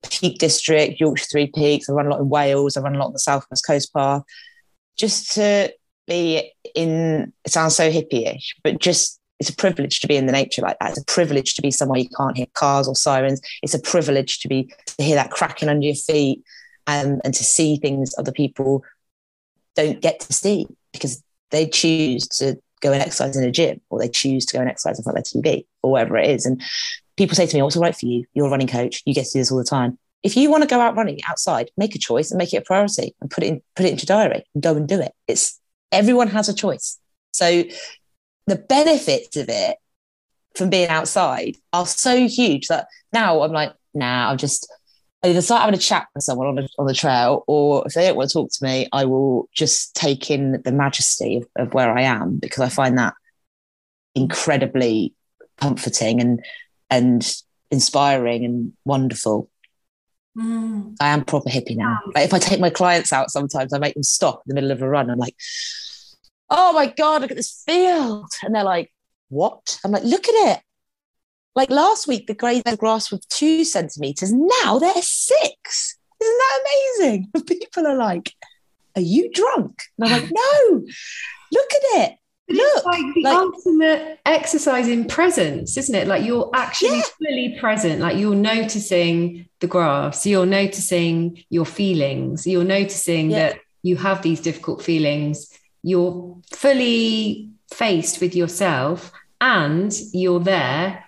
Peak 0.09 0.39
District, 0.39 0.99
Yorkshire 0.99 1.27
Three 1.31 1.47
Peaks. 1.47 1.89
I 1.89 1.93
run 1.93 2.07
a 2.07 2.09
lot 2.09 2.19
in 2.19 2.29
Wales. 2.29 2.75
I 2.75 2.81
run 2.81 2.95
a 2.95 2.99
lot 2.99 3.07
on 3.07 3.13
the 3.13 3.19
South 3.19 3.45
West 3.49 3.65
Coast 3.65 3.93
Path 3.93 4.23
just 4.97 5.33
to 5.33 5.73
be 6.07 6.51
in 6.75 7.31
it 7.45 7.51
sounds 7.51 7.75
so 7.75 7.89
hippie-ish 7.89 8.55
but 8.63 8.79
just 8.79 9.19
it's 9.39 9.49
a 9.49 9.55
privilege 9.55 9.99
to 9.99 10.07
be 10.07 10.15
in 10.15 10.25
the 10.25 10.31
nature 10.31 10.61
like 10.61 10.77
that 10.79 10.89
it's 10.89 11.01
a 11.01 11.05
privilege 11.05 11.55
to 11.55 11.61
be 11.61 11.71
somewhere 11.71 11.99
you 11.99 12.09
can't 12.17 12.37
hear 12.37 12.45
cars 12.53 12.87
or 12.87 12.95
sirens 12.95 13.41
it's 13.61 13.73
a 13.73 13.79
privilege 13.79 14.39
to 14.39 14.47
be 14.47 14.71
to 14.85 15.03
hear 15.03 15.15
that 15.15 15.31
cracking 15.31 15.69
under 15.69 15.85
your 15.85 15.95
feet 15.95 16.43
and, 16.87 17.21
and 17.23 17.33
to 17.33 17.43
see 17.43 17.77
things 17.77 18.13
other 18.17 18.31
people 18.31 18.83
don't 19.75 20.01
get 20.01 20.19
to 20.19 20.33
see 20.33 20.67
because 20.91 21.23
they 21.51 21.67
choose 21.67 22.27
to 22.27 22.57
go 22.81 22.91
and 22.91 23.01
exercise 23.01 23.37
in 23.37 23.43
a 23.43 23.51
gym 23.51 23.79
or 23.89 23.99
they 23.99 24.09
choose 24.09 24.45
to 24.45 24.57
go 24.57 24.59
and 24.59 24.69
exercise 24.69 24.99
in 24.99 25.03
front 25.03 25.17
of 25.17 25.23
their 25.23 25.41
TV 25.41 25.65
or 25.81 25.91
whatever 25.91 26.17
it 26.17 26.29
is. 26.29 26.45
And 26.45 26.61
people 27.15 27.35
say 27.35 27.45
to 27.45 27.55
me, 27.55 27.61
oh, 27.61 27.65
What's 27.65 27.77
all 27.77 27.83
right 27.83 27.95
for 27.95 28.05
you? 28.05 28.25
You're 28.33 28.47
a 28.47 28.49
running 28.49 28.67
coach. 28.67 29.01
You 29.05 29.13
get 29.13 29.25
to 29.25 29.31
do 29.33 29.39
this 29.39 29.51
all 29.51 29.57
the 29.57 29.63
time 29.63 29.97
if 30.23 30.37
you 30.37 30.49
want 30.49 30.63
to 30.63 30.69
go 30.69 30.79
out 30.79 30.95
running 30.95 31.19
outside, 31.27 31.69
make 31.77 31.95
a 31.95 31.99
choice 31.99 32.31
and 32.31 32.37
make 32.37 32.53
it 32.53 32.57
a 32.57 32.61
priority 32.61 33.13
and 33.21 33.29
put 33.29 33.43
it 33.43 33.47
in, 33.47 33.61
put 33.75 33.85
it 33.85 33.91
into 33.91 34.05
diary 34.05 34.43
and 34.53 34.63
go 34.63 34.75
and 34.75 34.87
do 34.87 34.99
it. 34.99 35.11
It's 35.27 35.59
everyone 35.91 36.29
has 36.29 36.49
a 36.49 36.53
choice. 36.53 36.97
So 37.31 37.63
the 38.47 38.55
benefits 38.55 39.35
of 39.35 39.49
it 39.49 39.77
from 40.55 40.69
being 40.69 40.89
outside 40.89 41.57
are 41.73 41.85
so 41.85 42.27
huge 42.27 42.67
that 42.67 42.87
now 43.11 43.41
I'm 43.41 43.51
like, 43.51 43.73
nah, 43.93 44.31
I'm 44.31 44.37
just 44.37 44.71
either 45.23 45.41
start 45.41 45.61
having 45.61 45.75
a 45.75 45.81
chat 45.81 46.07
with 46.13 46.23
someone 46.23 46.47
on 46.47 46.55
the, 46.55 46.67
on 46.77 46.85
the 46.85 46.93
trail, 46.93 47.43
or 47.47 47.83
if 47.85 47.93
they 47.93 48.07
don't 48.07 48.17
want 48.17 48.29
to 48.29 48.33
talk 48.33 48.49
to 48.51 48.63
me, 48.63 48.87
I 48.91 49.05
will 49.05 49.49
just 49.53 49.95
take 49.95 50.29
in 50.29 50.61
the 50.63 50.71
majesty 50.71 51.37
of, 51.37 51.47
of 51.55 51.73
where 51.73 51.95
I 51.97 52.01
am 52.01 52.37
because 52.37 52.59
I 52.59 52.69
find 52.69 52.97
that 52.97 53.13
incredibly 54.15 55.13
comforting 55.57 56.21
and 56.21 56.43
and 56.89 57.35
inspiring 57.71 58.45
and 58.45 58.73
wonderful. 58.85 59.49
Mm. 60.37 60.95
I 60.99 61.09
am 61.09 61.25
proper 61.25 61.49
hippie 61.49 61.77
now. 61.77 61.99
Like 62.15 62.25
if 62.25 62.33
I 62.33 62.39
take 62.39 62.59
my 62.59 62.69
clients 62.69 63.13
out, 63.13 63.31
sometimes 63.31 63.73
I 63.73 63.77
make 63.77 63.93
them 63.93 64.03
stop 64.03 64.43
in 64.45 64.49
the 64.49 64.55
middle 64.55 64.71
of 64.71 64.81
a 64.81 64.89
run. 64.89 65.09
I'm 65.09 65.19
like, 65.19 65.35
oh 66.49 66.73
my 66.73 66.87
God, 66.87 67.21
look 67.21 67.31
at 67.31 67.37
this 67.37 67.63
field. 67.65 68.29
And 68.43 68.55
they're 68.55 68.63
like, 68.63 68.91
what? 69.29 69.79
I'm 69.83 69.91
like, 69.91 70.03
look 70.03 70.27
at 70.27 70.57
it. 70.57 70.61
Like 71.55 71.69
last 71.69 72.07
week, 72.07 72.25
the 72.25 72.33
grass 72.33 73.11
was 73.11 73.25
two 73.29 73.63
centimeters. 73.63 74.31
Now 74.33 74.79
they're 74.79 74.93
six. 75.01 75.97
Isn't 76.21 76.37
that 76.37 76.59
amazing? 76.99 77.31
People 77.47 77.87
are 77.87 77.97
like, 77.97 78.33
are 78.95 79.01
you 79.01 79.31
drunk? 79.31 79.81
And 79.97 80.07
I'm 80.07 80.21
like, 80.21 80.31
no, 80.31 80.81
look 81.51 81.69
at 81.73 82.01
it. 82.01 82.17
But 82.47 82.57
Look, 82.57 82.67
it's 82.75 82.85
like 82.85 83.13
the 83.15 83.21
like, 83.21 83.37
ultimate 83.37 84.19
exercise 84.25 84.87
in 84.87 85.05
presence, 85.05 85.77
isn't 85.77 85.95
it? 85.95 86.07
Like 86.07 86.25
you're 86.25 86.49
actually 86.53 86.97
yeah. 86.97 87.03
fully 87.17 87.57
present, 87.59 88.01
like 88.01 88.17
you're 88.17 88.35
noticing 88.35 89.47
the 89.59 89.67
grass, 89.67 90.25
you're 90.25 90.45
noticing 90.45 91.43
your 91.49 91.65
feelings, 91.65 92.45
you're 92.45 92.65
noticing 92.65 93.31
yeah. 93.31 93.49
that 93.49 93.59
you 93.81 93.95
have 93.95 94.21
these 94.21 94.41
difficult 94.41 94.81
feelings, 94.81 95.57
you're 95.83 96.37
fully 96.51 97.49
faced 97.71 98.21
with 98.21 98.35
yourself 98.35 99.11
and 99.39 99.93
you're 100.13 100.39
there 100.39 101.03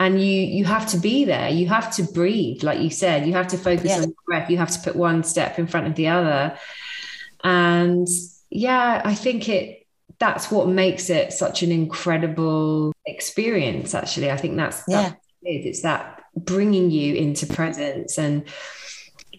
and 0.00 0.20
you 0.20 0.42
you 0.42 0.64
have 0.64 0.86
to 0.86 0.98
be 0.98 1.24
there 1.24 1.48
you 1.48 1.68
have 1.68 1.94
to 1.94 2.02
breathe 2.02 2.62
like 2.62 2.80
you 2.80 2.90
said 2.90 3.24
you 3.24 3.32
have 3.32 3.46
to 3.46 3.56
focus 3.56 3.90
yeah. 3.90 3.96
on 3.96 4.02
the 4.02 4.14
breath 4.26 4.50
you 4.50 4.56
have 4.56 4.70
to 4.70 4.80
put 4.80 4.96
one 4.96 5.22
step 5.22 5.58
in 5.58 5.66
front 5.66 5.86
of 5.86 5.94
the 5.94 6.08
other 6.08 6.58
and 7.44 8.08
yeah 8.50 9.00
i 9.04 9.14
think 9.14 9.48
it 9.48 9.81
that's 10.22 10.52
what 10.52 10.68
makes 10.68 11.10
it 11.10 11.32
such 11.32 11.64
an 11.64 11.72
incredible 11.72 12.92
experience 13.06 13.92
actually 13.92 14.30
i 14.30 14.36
think 14.36 14.56
that's, 14.56 14.84
yeah. 14.86 15.02
that's 15.02 15.14
it. 15.42 15.66
it's 15.66 15.82
that 15.82 16.22
bringing 16.36 16.92
you 16.92 17.14
into 17.16 17.44
presence 17.44 18.18
and 18.18 18.44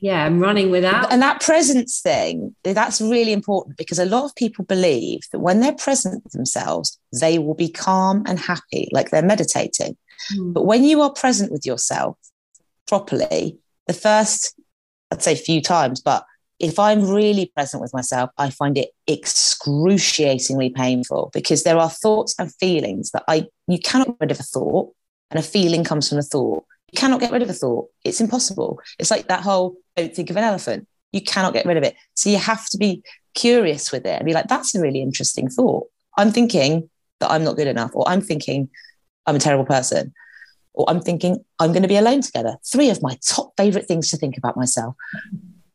yeah, 0.02 0.26
I'm 0.26 0.42
running 0.42 0.70
without. 0.70 1.14
And 1.14 1.22
that 1.22 1.40
presence 1.40 2.02
thing, 2.02 2.54
that's 2.64 3.00
really 3.00 3.32
important 3.32 3.78
because 3.78 4.00
a 4.00 4.06
lot 4.06 4.26
of 4.26 4.36
people 4.36 4.66
believe 4.66 5.22
that 5.32 5.40
when 5.40 5.62
they're 5.62 5.72
present 5.72 6.22
with 6.26 6.34
themselves, 6.34 7.00
they 7.22 7.40
will 7.40 7.54
be 7.54 7.70
calm 7.70 8.22
and 8.28 8.38
happy, 8.38 8.90
like 8.92 9.12
they're 9.12 9.24
meditating. 9.24 9.96
Mm. 10.36 10.54
But 10.54 10.66
when 10.66 10.84
you 10.84 11.00
are 11.02 11.10
present 11.10 11.54
with 11.54 11.66
yourself 11.66 12.18
properly, 12.86 13.58
the 13.88 13.94
first, 13.94 14.60
I'd 15.10 15.24
say, 15.24 15.36
few 15.36 15.62
times, 15.62 16.02
but 16.02 16.26
if 16.60 16.80
I'm 16.80 17.10
really 17.10 17.52
present 17.56 17.82
with 17.82 17.94
myself, 17.94 18.30
I 18.38 18.50
find 18.50 18.78
it 18.78 18.90
excruciatingly 19.08 20.70
painful 20.70 21.32
because 21.34 21.64
there 21.64 21.78
are 21.78 21.90
thoughts 21.90 22.36
and 22.40 22.54
feelings 22.56 23.12
that 23.12 23.24
I 23.28 23.48
you 23.68 23.80
cannot 23.80 24.08
get 24.08 24.18
rid 24.22 24.32
of 24.32 24.40
a 24.40 24.44
thought, 24.44 24.94
and 25.32 25.40
a 25.40 25.44
feeling 25.44 25.84
comes 25.84 26.10
from 26.10 26.20
a 26.20 26.24
thought. 26.24 26.64
You 26.92 27.00
cannot 27.00 27.20
get 27.20 27.32
rid 27.32 27.42
of 27.42 27.50
a 27.50 27.54
thought. 27.54 27.90
It's 28.04 28.22
impossible. 28.22 28.80
It's 29.00 29.12
like 29.12 29.28
that 29.28 29.42
whole 29.42 29.76
don't 29.96 30.16
think 30.16 30.30
of 30.30 30.38
an 30.38 30.44
elephant. 30.44 30.88
You 31.12 31.22
cannot 31.22 31.54
get 31.54 31.66
rid 31.66 31.78
of 31.78 31.84
it. 31.84 31.96
So 32.16 32.30
you 32.30 32.38
have 32.38 32.68
to 32.70 32.78
be 32.78 33.04
curious 33.36 33.92
with 33.92 34.06
it 34.06 34.18
and 34.18 34.26
be 34.26 34.34
like, 34.34 34.48
that's 34.48 34.76
a 34.76 34.82
really 34.82 35.02
interesting 35.02 35.50
thought. 35.50 35.88
I'm 36.18 36.32
thinking 36.32 36.90
that 37.20 37.32
I'm 37.32 37.44
not 37.44 37.56
good 37.56 37.68
enough, 37.68 37.92
or 37.94 38.08
I'm 38.08 38.22
thinking 38.22 38.70
I'm 39.26 39.36
a 39.36 39.40
terrible 39.40 39.66
person, 39.66 40.14
or 40.74 40.86
I'm 40.90 41.02
thinking 41.02 41.44
I'm 41.60 41.72
going 41.72 41.84
to 41.84 41.88
be 41.88 41.98
alone 41.98 42.22
together. 42.22 42.58
Three 42.72 42.90
of 42.90 43.02
my 43.02 43.18
top 43.26 43.54
favorite 43.58 43.88
things 43.88 44.10
to 44.12 44.18
think 44.18 44.38
about 44.38 44.58
myself. 44.58 44.96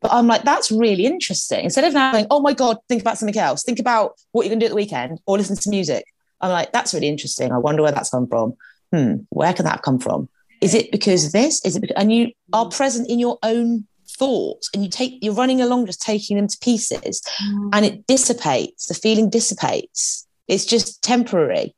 But 0.01 0.13
I'm 0.13 0.27
like, 0.27 0.45
that's 0.45 0.71
really 0.71 1.07
interesting. 1.07 1.65
Instead 1.65 1.85
of 1.85 1.93
now 1.93 2.13
going, 2.13 2.27
oh 2.31 2.41
my 2.41 2.53
God, 2.53 2.79
think 2.89 3.01
about 3.01 3.19
something 3.19 3.39
else. 3.39 3.65
Think 3.65 3.81
about 3.81 4.13
what 4.33 4.45
you're 4.45 4.51
going 4.51 4.61
to 4.61 4.65
do 4.65 4.67
at 4.67 4.71
the 4.71 4.77
weekend 4.77 5.21
or 5.27 5.37
listen 5.37 5.57
to 5.57 5.71
music. 5.71 6.05
I'm 6.41 6.51
like, 6.51 6.73
that's 6.73 6.95
really 6.95 7.09
interesting. 7.09 7.53
I 7.53 7.59
wonder 7.59 7.83
where 7.83 7.93
that's 7.93 8.11
come 8.11 8.29
from. 8.29 8.55
Hmm, 8.93 9.17
where 9.31 9.53
can 9.53 9.65
that 9.65 9.83
come 9.83 9.99
from? 9.99 10.29
Is 10.61 10.75
it 10.75 10.93
because 10.93 11.27
of 11.27 11.33
this? 11.33 11.65
Is 11.65 11.77
it 11.77 11.81
because, 11.81 11.97
and 11.97 12.13
you 12.13 12.33
are 12.53 12.69
present 12.69 13.11
in 13.11 13.19
your 13.19 13.39
own 13.43 13.87
thoughts 14.09 14.71
and 14.73 14.83
you 14.83 14.91
take, 14.91 15.19
you're 15.23 15.35
running 15.35 15.61
along 15.61 15.87
just 15.87 16.01
taking 16.01 16.37
them 16.37 16.49
to 16.49 16.59
pieces 16.61 17.23
mm. 17.43 17.71
and 17.73 17.85
it 17.85 18.07
dissipates. 18.07 18.87
The 18.87 18.95
feeling 18.95 19.31
dissipates. 19.31 20.27
It's 20.47 20.65
just 20.65 21.03
temporary. 21.03 21.75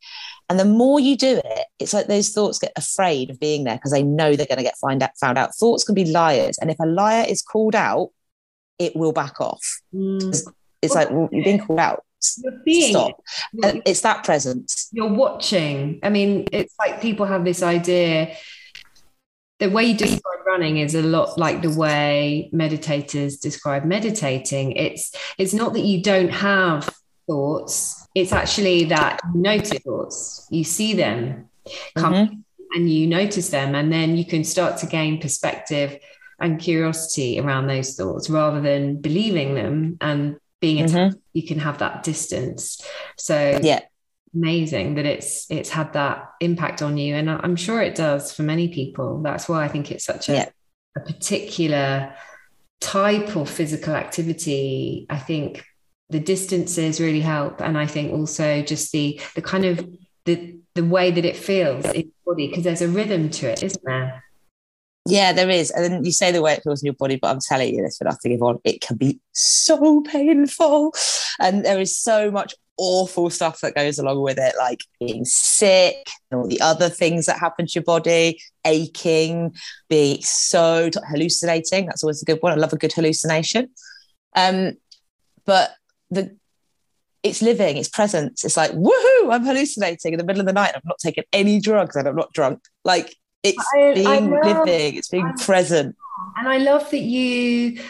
And 0.50 0.58
the 0.58 0.64
more 0.64 0.98
you 0.98 1.16
do 1.16 1.40
it, 1.42 1.66
it's 1.78 1.94
like 1.94 2.08
those 2.08 2.30
thoughts 2.30 2.58
get 2.58 2.72
afraid 2.76 3.30
of 3.30 3.38
being 3.38 3.62
there 3.62 3.76
because 3.76 3.92
they 3.92 4.02
know 4.02 4.34
they're 4.34 4.46
going 4.46 4.58
to 4.58 4.64
get 4.64 4.76
find 4.78 5.00
out, 5.00 5.16
found 5.20 5.38
out. 5.38 5.54
Thoughts 5.54 5.84
can 5.84 5.94
be 5.94 6.04
liars. 6.06 6.58
And 6.58 6.72
if 6.72 6.80
a 6.80 6.86
liar 6.86 7.24
is 7.28 7.40
called 7.40 7.76
out, 7.76 8.10
it 8.76 8.96
will 8.96 9.12
back 9.12 9.40
off. 9.40 9.80
Mm. 9.94 10.28
It's, 10.28 10.44
it's 10.82 10.94
like, 10.94 11.08
well, 11.10 11.28
you're 11.30 11.44
being 11.44 11.60
called 11.60 11.78
out. 11.78 12.04
You're 12.42 12.60
seeing 12.66 12.90
Stop. 12.90 13.22
It. 13.54 13.82
It's 13.86 14.00
that 14.00 14.24
presence. 14.24 14.88
You're 14.92 15.12
watching. 15.12 16.00
I 16.02 16.10
mean, 16.10 16.48
it's 16.50 16.74
like 16.80 17.00
people 17.00 17.26
have 17.26 17.44
this 17.44 17.62
idea. 17.62 18.34
The 19.60 19.70
way 19.70 19.84
you 19.84 19.96
describe 19.96 20.46
running 20.46 20.78
is 20.78 20.96
a 20.96 21.02
lot 21.02 21.38
like 21.38 21.62
the 21.62 21.70
way 21.70 22.50
meditators 22.52 23.40
describe 23.40 23.84
meditating. 23.84 24.72
It's 24.72 25.12
it's 25.38 25.54
not 25.54 25.74
that 25.74 25.80
you 25.80 26.02
don't 26.02 26.30
have 26.30 26.89
thoughts 27.30 28.00
it's 28.14 28.32
actually 28.32 28.84
that 28.84 29.20
you 29.34 29.40
notice 29.40 29.78
thoughts, 29.78 30.46
you 30.50 30.64
see 30.64 30.94
them 30.94 31.48
come 31.96 32.14
mm-hmm. 32.14 32.34
and 32.72 32.90
you 32.90 33.06
notice 33.06 33.50
them, 33.50 33.74
and 33.74 33.92
then 33.92 34.16
you 34.16 34.24
can 34.24 34.44
start 34.44 34.78
to 34.78 34.86
gain 34.86 35.20
perspective 35.20 35.98
and 36.40 36.58
curiosity 36.58 37.38
around 37.38 37.66
those 37.66 37.94
thoughts 37.94 38.30
rather 38.30 38.60
than 38.60 39.00
believing 39.00 39.54
them 39.54 39.96
and 40.00 40.36
being 40.60 40.86
mm-hmm. 40.86 41.16
you 41.32 41.46
can 41.46 41.58
have 41.58 41.78
that 41.78 42.02
distance. 42.02 42.82
So 43.16 43.60
yeah 43.62 43.80
amazing 44.32 44.94
that 44.94 45.06
it's 45.06 45.50
it's 45.50 45.70
had 45.70 45.92
that 45.92 46.30
impact 46.38 46.82
on 46.82 46.96
you 46.96 47.16
and 47.16 47.28
i'm 47.28 47.56
sure 47.56 47.82
it 47.82 47.96
does 47.96 48.32
for 48.32 48.44
many 48.44 48.68
people 48.68 49.20
that's 49.22 49.48
why 49.48 49.64
i 49.64 49.66
think 49.66 49.90
it's 49.90 50.04
such 50.04 50.28
a, 50.28 50.32
yeah. 50.32 50.48
a 50.96 51.00
particular 51.00 52.14
type 52.80 53.34
of 53.34 53.50
physical 53.50 53.92
activity 53.92 55.04
i 55.10 55.18
think 55.18 55.64
the 56.10 56.20
distances 56.20 57.00
really 57.00 57.20
help. 57.20 57.60
And 57.60 57.78
i 57.78 57.86
think 57.86 58.12
also 58.12 58.62
just 58.62 58.92
the 58.92 59.20
the 59.34 59.42
kind 59.42 59.64
of 59.64 59.88
the 60.24 60.56
the 60.74 60.84
way 60.84 61.10
that 61.10 61.24
it 61.24 61.36
feels 61.36 61.84
in 61.86 62.02
your 62.02 62.34
body 62.34 62.48
because 62.48 62.64
there's 62.64 62.82
a 62.82 62.88
rhythm 62.88 63.30
to 63.30 63.46
it 63.46 63.62
isn't 63.62 63.84
there? 63.84 64.24
Yeah 65.06 65.32
there 65.32 65.50
is. 65.50 65.70
And 65.70 66.04
you 66.04 66.12
say 66.12 66.30
the 66.30 66.42
way 66.42 66.52
it 66.52 66.62
feels 66.62 66.82
in 66.82 66.86
your 66.86 66.94
body 66.94 67.16
but 67.16 67.28
i'm 67.28 67.40
telling 67.40 67.74
you 67.74 67.82
this 67.82 67.98
for 67.98 68.04
nothing 68.04 68.32
Yvonne. 68.32 68.58
It 68.64 68.80
can 68.80 68.96
be 68.96 69.20
so 69.32 70.02
painful. 70.02 70.92
And 71.38 71.64
there 71.64 71.80
is 71.80 71.96
so 71.98 72.30
much 72.30 72.54
awful 72.76 73.28
stuff 73.28 73.60
that 73.60 73.74
goes 73.74 73.98
along 73.98 74.22
with 74.22 74.38
it 74.38 74.54
like 74.58 74.80
being 74.98 75.24
sick 75.24 76.08
and 76.30 76.40
all 76.40 76.48
the 76.48 76.60
other 76.62 76.88
things 76.88 77.26
that 77.26 77.38
happen 77.38 77.66
to 77.66 77.72
your 77.74 77.84
body 77.84 78.40
aching 78.64 79.54
being 79.88 80.22
so 80.22 80.88
hallucinating. 81.08 81.86
That's 81.86 82.02
always 82.02 82.22
a 82.22 82.24
good 82.24 82.38
one. 82.40 82.52
I 82.52 82.56
love 82.56 82.72
a 82.72 82.78
good 82.78 82.92
hallucination. 82.92 83.68
Um 84.34 84.72
but 85.44 85.72
the 86.10 86.36
it's 87.22 87.42
living, 87.42 87.76
it's 87.76 87.88
presence. 87.88 88.44
It's 88.44 88.56
like, 88.56 88.70
woohoo, 88.72 89.32
I'm 89.32 89.44
hallucinating 89.44 90.12
in 90.12 90.18
the 90.18 90.24
middle 90.24 90.40
of 90.40 90.46
the 90.46 90.52
night. 90.52 90.72
I'm 90.74 90.80
not 90.84 90.98
taking 90.98 91.24
any 91.32 91.60
drugs 91.60 91.96
and 91.96 92.08
I'm 92.08 92.16
not 92.16 92.32
drunk. 92.32 92.64
Like 92.84 93.14
it's 93.42 93.64
I, 93.74 93.92
being 93.94 94.34
I 94.34 94.40
living, 94.42 94.96
it's 94.96 95.08
being 95.08 95.26
I, 95.26 95.44
present. 95.44 95.96
And 96.36 96.48
I 96.48 96.58
love 96.58 96.90
that 96.90 97.00
you 97.00 97.80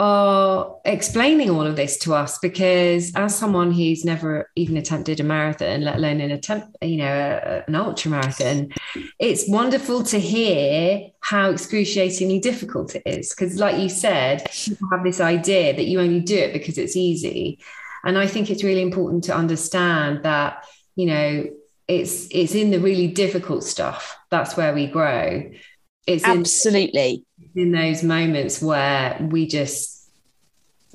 are 0.00 0.76
explaining 0.84 1.50
all 1.50 1.66
of 1.66 1.74
this 1.74 1.98
to 1.98 2.14
us 2.14 2.38
because 2.38 3.12
as 3.16 3.36
someone 3.36 3.72
who's 3.72 4.04
never 4.04 4.48
even 4.54 4.76
attempted 4.76 5.18
a 5.18 5.24
marathon 5.24 5.80
let 5.82 5.96
alone 5.96 6.20
an 6.20 6.30
attempt 6.30 6.68
you 6.82 6.98
know 6.98 7.04
a, 7.04 7.64
an 7.66 7.74
ultra 7.74 8.08
marathon 8.10 8.68
it's 9.18 9.48
wonderful 9.48 10.04
to 10.04 10.20
hear 10.20 11.08
how 11.20 11.50
excruciatingly 11.50 12.38
difficult 12.38 12.94
it 12.94 13.02
is. 13.04 13.34
Because 13.34 13.58
like 13.58 13.78
you 13.78 13.88
said 13.88 14.48
people 14.52 14.88
have 14.90 15.04
this 15.04 15.20
idea 15.20 15.74
that 15.74 15.86
you 15.86 16.00
only 16.00 16.20
do 16.20 16.36
it 16.36 16.52
because 16.52 16.78
it's 16.78 16.96
easy. 16.96 17.58
And 18.04 18.16
i 18.16 18.26
think 18.26 18.50
it's 18.50 18.64
really 18.64 18.82
important 18.82 19.24
to 19.24 19.34
understand 19.34 20.22
that 20.22 20.64
you 20.94 21.06
know 21.06 21.46
it's 21.88 22.28
it's 22.30 22.54
in 22.54 22.70
the 22.70 22.78
really 22.78 23.08
difficult 23.08 23.64
stuff 23.64 24.16
that's 24.30 24.56
where 24.56 24.74
we 24.74 24.86
grow. 24.86 25.50
It's 26.06 26.24
absolutely 26.24 27.24
in, 27.54 27.72
those 27.72 28.02
moments 28.02 28.62
where 28.62 29.16
we 29.20 29.46
just 29.46 30.08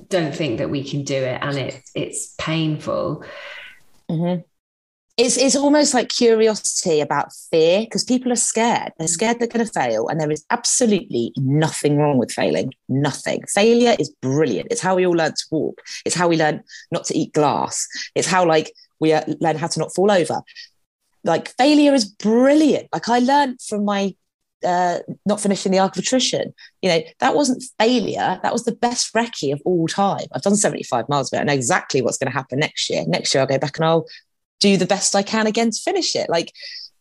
don't 0.08 0.34
think 0.34 0.58
that 0.58 0.70
we 0.70 0.82
can 0.88 1.04
do 1.04 1.16
it 1.16 1.38
and 1.40 1.56
it 1.56 1.82
it's 1.94 2.34
painful. 2.38 3.24
Mm-hmm. 4.10 4.42
it's 5.16 5.38
it's 5.38 5.56
almost 5.56 5.94
like 5.94 6.10
curiosity 6.10 7.00
about 7.00 7.32
fear 7.50 7.80
because 7.80 8.04
people 8.04 8.32
are 8.32 8.36
scared. 8.36 8.92
They're 8.98 9.08
scared 9.08 9.38
they're 9.38 9.48
going 9.48 9.66
to 9.66 9.72
fail 9.72 10.08
and 10.08 10.20
there 10.20 10.30
is 10.30 10.44
absolutely 10.50 11.32
nothing 11.36 11.96
wrong 11.96 12.18
with 12.18 12.32
failing. 12.32 12.72
Nothing. 12.88 13.42
Failure 13.48 13.96
is 13.98 14.10
brilliant. 14.20 14.68
It's 14.70 14.80
how 14.80 14.96
we 14.96 15.06
all 15.06 15.14
learn 15.14 15.32
to 15.32 15.44
walk. 15.50 15.80
It's 16.04 16.14
how 16.14 16.28
we 16.28 16.36
learn 16.36 16.62
not 16.90 17.04
to 17.06 17.16
eat 17.16 17.32
glass. 17.32 17.86
It's 18.14 18.28
how 18.28 18.46
like 18.46 18.72
we 19.00 19.12
uh, 19.12 19.24
learn 19.40 19.56
how 19.56 19.68
to 19.68 19.78
not 19.78 19.94
fall 19.94 20.10
over. 20.10 20.42
Like 21.22 21.48
failure 21.56 21.94
is 21.94 22.04
brilliant. 22.04 22.88
Like 22.92 23.08
i 23.08 23.18
learned 23.18 23.60
from 23.62 23.84
my 23.84 24.14
uh, 24.64 25.00
not 25.26 25.40
finishing 25.40 25.72
the 25.72 25.78
arc 25.78 25.96
of 25.96 26.02
attrition. 26.02 26.54
You 26.82 26.90
know, 26.90 27.02
that 27.20 27.34
wasn't 27.34 27.64
failure. 27.78 28.40
That 28.42 28.52
was 28.52 28.64
the 28.64 28.74
best 28.74 29.12
recce 29.14 29.52
of 29.52 29.60
all 29.64 29.86
time. 29.86 30.26
I've 30.32 30.42
done 30.42 30.56
75 30.56 31.08
miles 31.08 31.32
of 31.32 31.38
it. 31.38 31.40
I 31.40 31.44
know 31.44 31.52
exactly 31.52 32.02
what's 32.02 32.18
going 32.18 32.30
to 32.30 32.36
happen 32.36 32.58
next 32.58 32.90
year. 32.90 33.04
Next 33.06 33.34
year, 33.34 33.42
I'll 33.42 33.46
go 33.46 33.58
back 33.58 33.78
and 33.78 33.84
I'll 33.84 34.06
do 34.60 34.76
the 34.76 34.86
best 34.86 35.14
I 35.14 35.22
can 35.22 35.46
again 35.46 35.70
to 35.70 35.80
finish 35.80 36.16
it. 36.16 36.28
Like, 36.28 36.52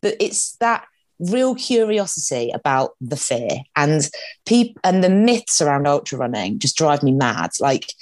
but 0.02 0.16
it's 0.20 0.58
that 0.58 0.86
real 1.20 1.56
curiosity 1.56 2.52
about 2.54 2.92
the 3.00 3.16
fear 3.16 3.62
and 3.76 4.10
people 4.46 4.80
and 4.84 5.04
the 5.04 5.10
myths 5.10 5.62
around 5.62 5.88
ultra 5.88 6.18
running 6.18 6.60
just 6.60 6.78
drive 6.78 7.04
me 7.04 7.12
mad. 7.12 7.52
Like, 7.60 7.94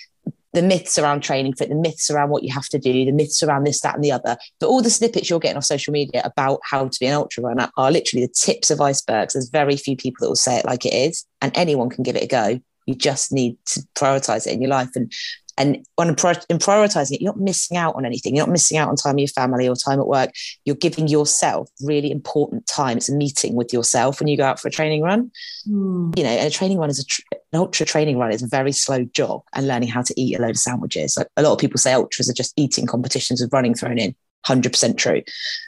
the 0.54 0.62
myths 0.62 0.97
around 0.97 1.22
training 1.22 1.54
fit, 1.54 1.70
the 1.70 1.76
myths 1.76 2.10
around 2.10 2.30
what 2.30 2.43
you 2.43 2.54
have 2.54 2.68
to 2.70 2.80
do, 2.80 3.06
the 3.06 3.12
myths 3.12 3.41
around 3.41 3.66
this, 3.66 3.82
that, 3.82 3.95
and 3.95 4.04
the 4.04 4.12
other. 4.12 4.38
But 4.60 4.68
all 4.68 4.82
the 4.82 4.89
snippets 4.89 5.30
you're 5.30 5.39
getting 5.39 5.56
on 5.56 5.62
social 5.62 5.91
media 5.91 6.22
about 6.26 6.60
how 6.64 6.88
to 6.88 6.99
be 6.99 7.06
an 7.06 7.14
ultra 7.14 7.43
runner 7.43 7.70
are 7.78 7.91
literally 7.91 8.26
the 8.26 8.34
tips 8.34 8.70
of 8.70 8.82
icebergs. 8.82 9.34
There's 9.34 9.49
very 9.49 9.78
few 9.78 9.95
people 9.95 10.26
that 10.26 10.30
will 10.30 10.36
say 10.36 10.58
it 10.58 10.66
like 10.66 10.86
it 10.86 10.93
is, 10.93 11.26
and 11.41 11.52
anyone 11.56 11.89
can 11.89 12.04
give 12.04 12.16
it 12.16 12.24
a 12.24 12.28
go. 12.28 12.60
You 12.88 12.95
just 12.95 13.32
need 13.32 13.58
to 13.68 13.82
prioritize 13.95 14.47
it 14.47 14.54
in 14.54 14.62
your 14.62 14.72
life 14.72 14.89
and 14.95 15.12
and 15.58 15.86
when 15.95 16.10
in 16.10 16.16
prioritizing 16.16 17.12
it, 17.12 17.22
you're 17.22 17.34
not 17.34 17.39
missing 17.39 17.78
out 17.78 17.95
on 17.95 18.06
anything. 18.06 18.36
You're 18.36 18.45
not 18.45 18.52
missing 18.52 18.78
out 18.78 18.89
on 18.89 18.95
time 18.95 19.16
with 19.16 19.22
your 19.22 19.28
family 19.28 19.68
or 19.68 19.76
time 19.76 19.99
at 19.99 20.08
work. 20.08 20.32
You're 20.66 20.76
giving 20.76 21.08
yourself 21.08 21.70
really 21.82 22.12
important 22.12 22.68
time. 22.68 22.97
It's 22.97 23.10
a 23.10 23.16
meeting 23.16 23.56
with 23.56 23.74
yourself 23.74 24.20
when 24.20 24.28
you 24.28 24.38
go 24.38 24.45
out 24.45 24.60
for 24.60 24.68
a 24.68 24.72
training 24.72 25.02
run. 25.02 25.32
Mm. 25.68 26.18
You 26.18 26.24
know, 26.24 26.30
and 26.30 26.47
a 26.47 26.52
training 26.52 26.78
run 26.78 26.89
is 26.89 26.99
a 26.99 27.06
tr- 27.06 27.22
an 27.32 27.60
ultra 27.60 27.86
training 27.86 28.18
run 28.18 28.32
is 28.32 28.43
a 28.43 28.47
very 28.47 28.72
slow 28.72 29.04
job 29.04 29.41
and 29.54 29.68
learning 29.68 29.89
how 29.89 30.02
to 30.02 30.20
eat 30.20 30.38
a 30.38 30.41
load 30.41 30.52
of 30.52 30.58
sandwiches. 30.58 31.18
Like 31.18 31.28
a 31.36 31.41
lot 31.41 31.54
of 31.54 31.60
people 31.60 31.78
say 31.78 31.93
ultras 31.93 32.30
are 32.30 32.34
just 32.34 32.54
eating 32.56 32.86
competitions 32.86 33.41
with 33.41 33.54
running 33.54 33.74
thrown 33.74 33.97
in. 33.97 34.16
100% 34.47 34.97
true. 34.97 35.22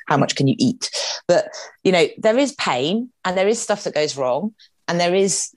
How 0.07 0.17
much 0.17 0.35
can 0.35 0.47
you 0.47 0.55
eat? 0.57 0.89
But, 1.27 1.49
you 1.83 1.91
know, 1.91 2.07
there 2.17 2.37
is 2.39 2.53
pain 2.53 3.11
and 3.23 3.37
there 3.37 3.47
is 3.47 3.61
stuff 3.61 3.83
that 3.83 3.93
goes 3.93 4.17
wrong 4.17 4.55
and 4.87 4.99
there 4.99 5.13
is 5.13 5.49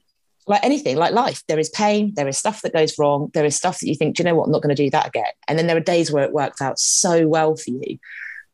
like 0.47 0.65
anything, 0.65 0.97
like 0.97 1.13
life, 1.13 1.43
there 1.49 1.59
is 1.59 1.69
pain, 1.71 2.13
there 2.15 2.29
is 2.29 2.39
stuff 2.39 2.63
that 2.63 2.73
goes 2.73 2.99
wrong, 2.99 3.31
there 3.35 3.45
is 3.45 3.57
stuff 3.57 3.81
that 3.81 3.89
you 3.89 3.95
think, 3.95 4.17
do 4.17 4.23
you 4.23 4.25
know 4.29 4.35
what, 4.37 4.45
I'm 4.45 4.53
not 4.53 4.63
going 4.63 4.75
to 4.75 4.83
do 4.83 4.91
that 4.91 5.09
again. 5.09 5.25
And 5.49 5.59
then 5.59 5.67
there 5.67 5.77
are 5.77 5.81
days 5.81 6.13
where 6.13 6.25
it 6.25 6.33
works 6.33 6.63
out 6.63 6.79
so 6.79 7.27
well 7.27 7.57
for 7.57 7.71
you. 7.71 7.99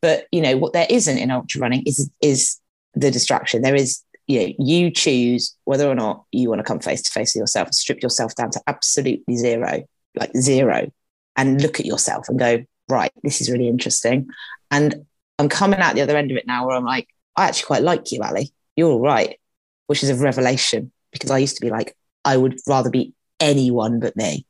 But 0.01 0.27
you 0.31 0.41
know, 0.41 0.57
what 0.57 0.73
there 0.73 0.87
isn't 0.89 1.17
in 1.17 1.31
ultra 1.31 1.61
running 1.61 1.83
is 1.85 2.09
is 2.21 2.59
the 2.93 3.11
distraction. 3.11 3.61
There 3.61 3.75
is 3.75 4.01
you 4.27 4.39
know, 4.39 4.53
you 4.57 4.91
choose 4.91 5.55
whether 5.65 5.87
or 5.87 5.95
not 5.95 6.23
you 6.31 6.49
want 6.49 6.59
to 6.59 6.63
come 6.63 6.79
face 6.79 7.01
to 7.03 7.11
face 7.11 7.35
with 7.35 7.41
yourself 7.41 7.73
strip 7.73 8.01
yourself 8.01 8.35
down 8.35 8.51
to 8.51 8.61
absolutely 8.67 9.35
zero, 9.35 9.83
like 10.15 10.31
zero, 10.35 10.91
and 11.35 11.61
look 11.61 11.79
at 11.79 11.85
yourself 11.85 12.27
and 12.29 12.39
go, 12.39 12.63
right, 12.89 13.11
this 13.23 13.41
is 13.41 13.51
really 13.51 13.67
interesting. 13.67 14.27
And 14.71 15.05
I'm 15.39 15.49
coming 15.49 15.79
out 15.79 15.95
the 15.95 16.01
other 16.01 16.17
end 16.17 16.31
of 16.31 16.37
it 16.37 16.47
now 16.47 16.67
where 16.67 16.75
I'm 16.75 16.85
like, 16.85 17.07
I 17.35 17.47
actually 17.47 17.67
quite 17.67 17.83
like 17.83 18.11
you, 18.11 18.21
Ali. 18.21 18.53
You're 18.75 18.91
all 18.91 19.01
right, 19.01 19.39
which 19.87 20.03
is 20.03 20.09
a 20.09 20.15
revelation 20.15 20.91
because 21.13 21.31
I 21.31 21.37
used 21.37 21.55
to 21.55 21.61
be 21.61 21.69
like, 21.69 21.95
I 22.25 22.35
would 22.35 22.59
rather 22.67 22.89
be 22.89 23.13
anyone 23.39 23.99
but 23.99 24.15
me. 24.15 24.45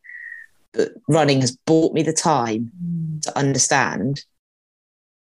But 0.71 0.93
running 1.07 1.41
has 1.41 1.55
bought 1.55 1.93
me 1.93 2.01
the 2.01 2.13
time 2.13 2.71
mm. 2.83 3.21
to 3.21 3.37
understand 3.37 4.23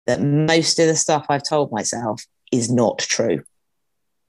that 0.07 0.21
most 0.21 0.80
of 0.80 0.88
the 0.88 0.95
stuff 0.95 1.28
I've 1.30 1.47
told 1.47 1.71
myself 1.71 2.25
is 2.51 2.71
not 2.71 2.97
true. 2.99 3.43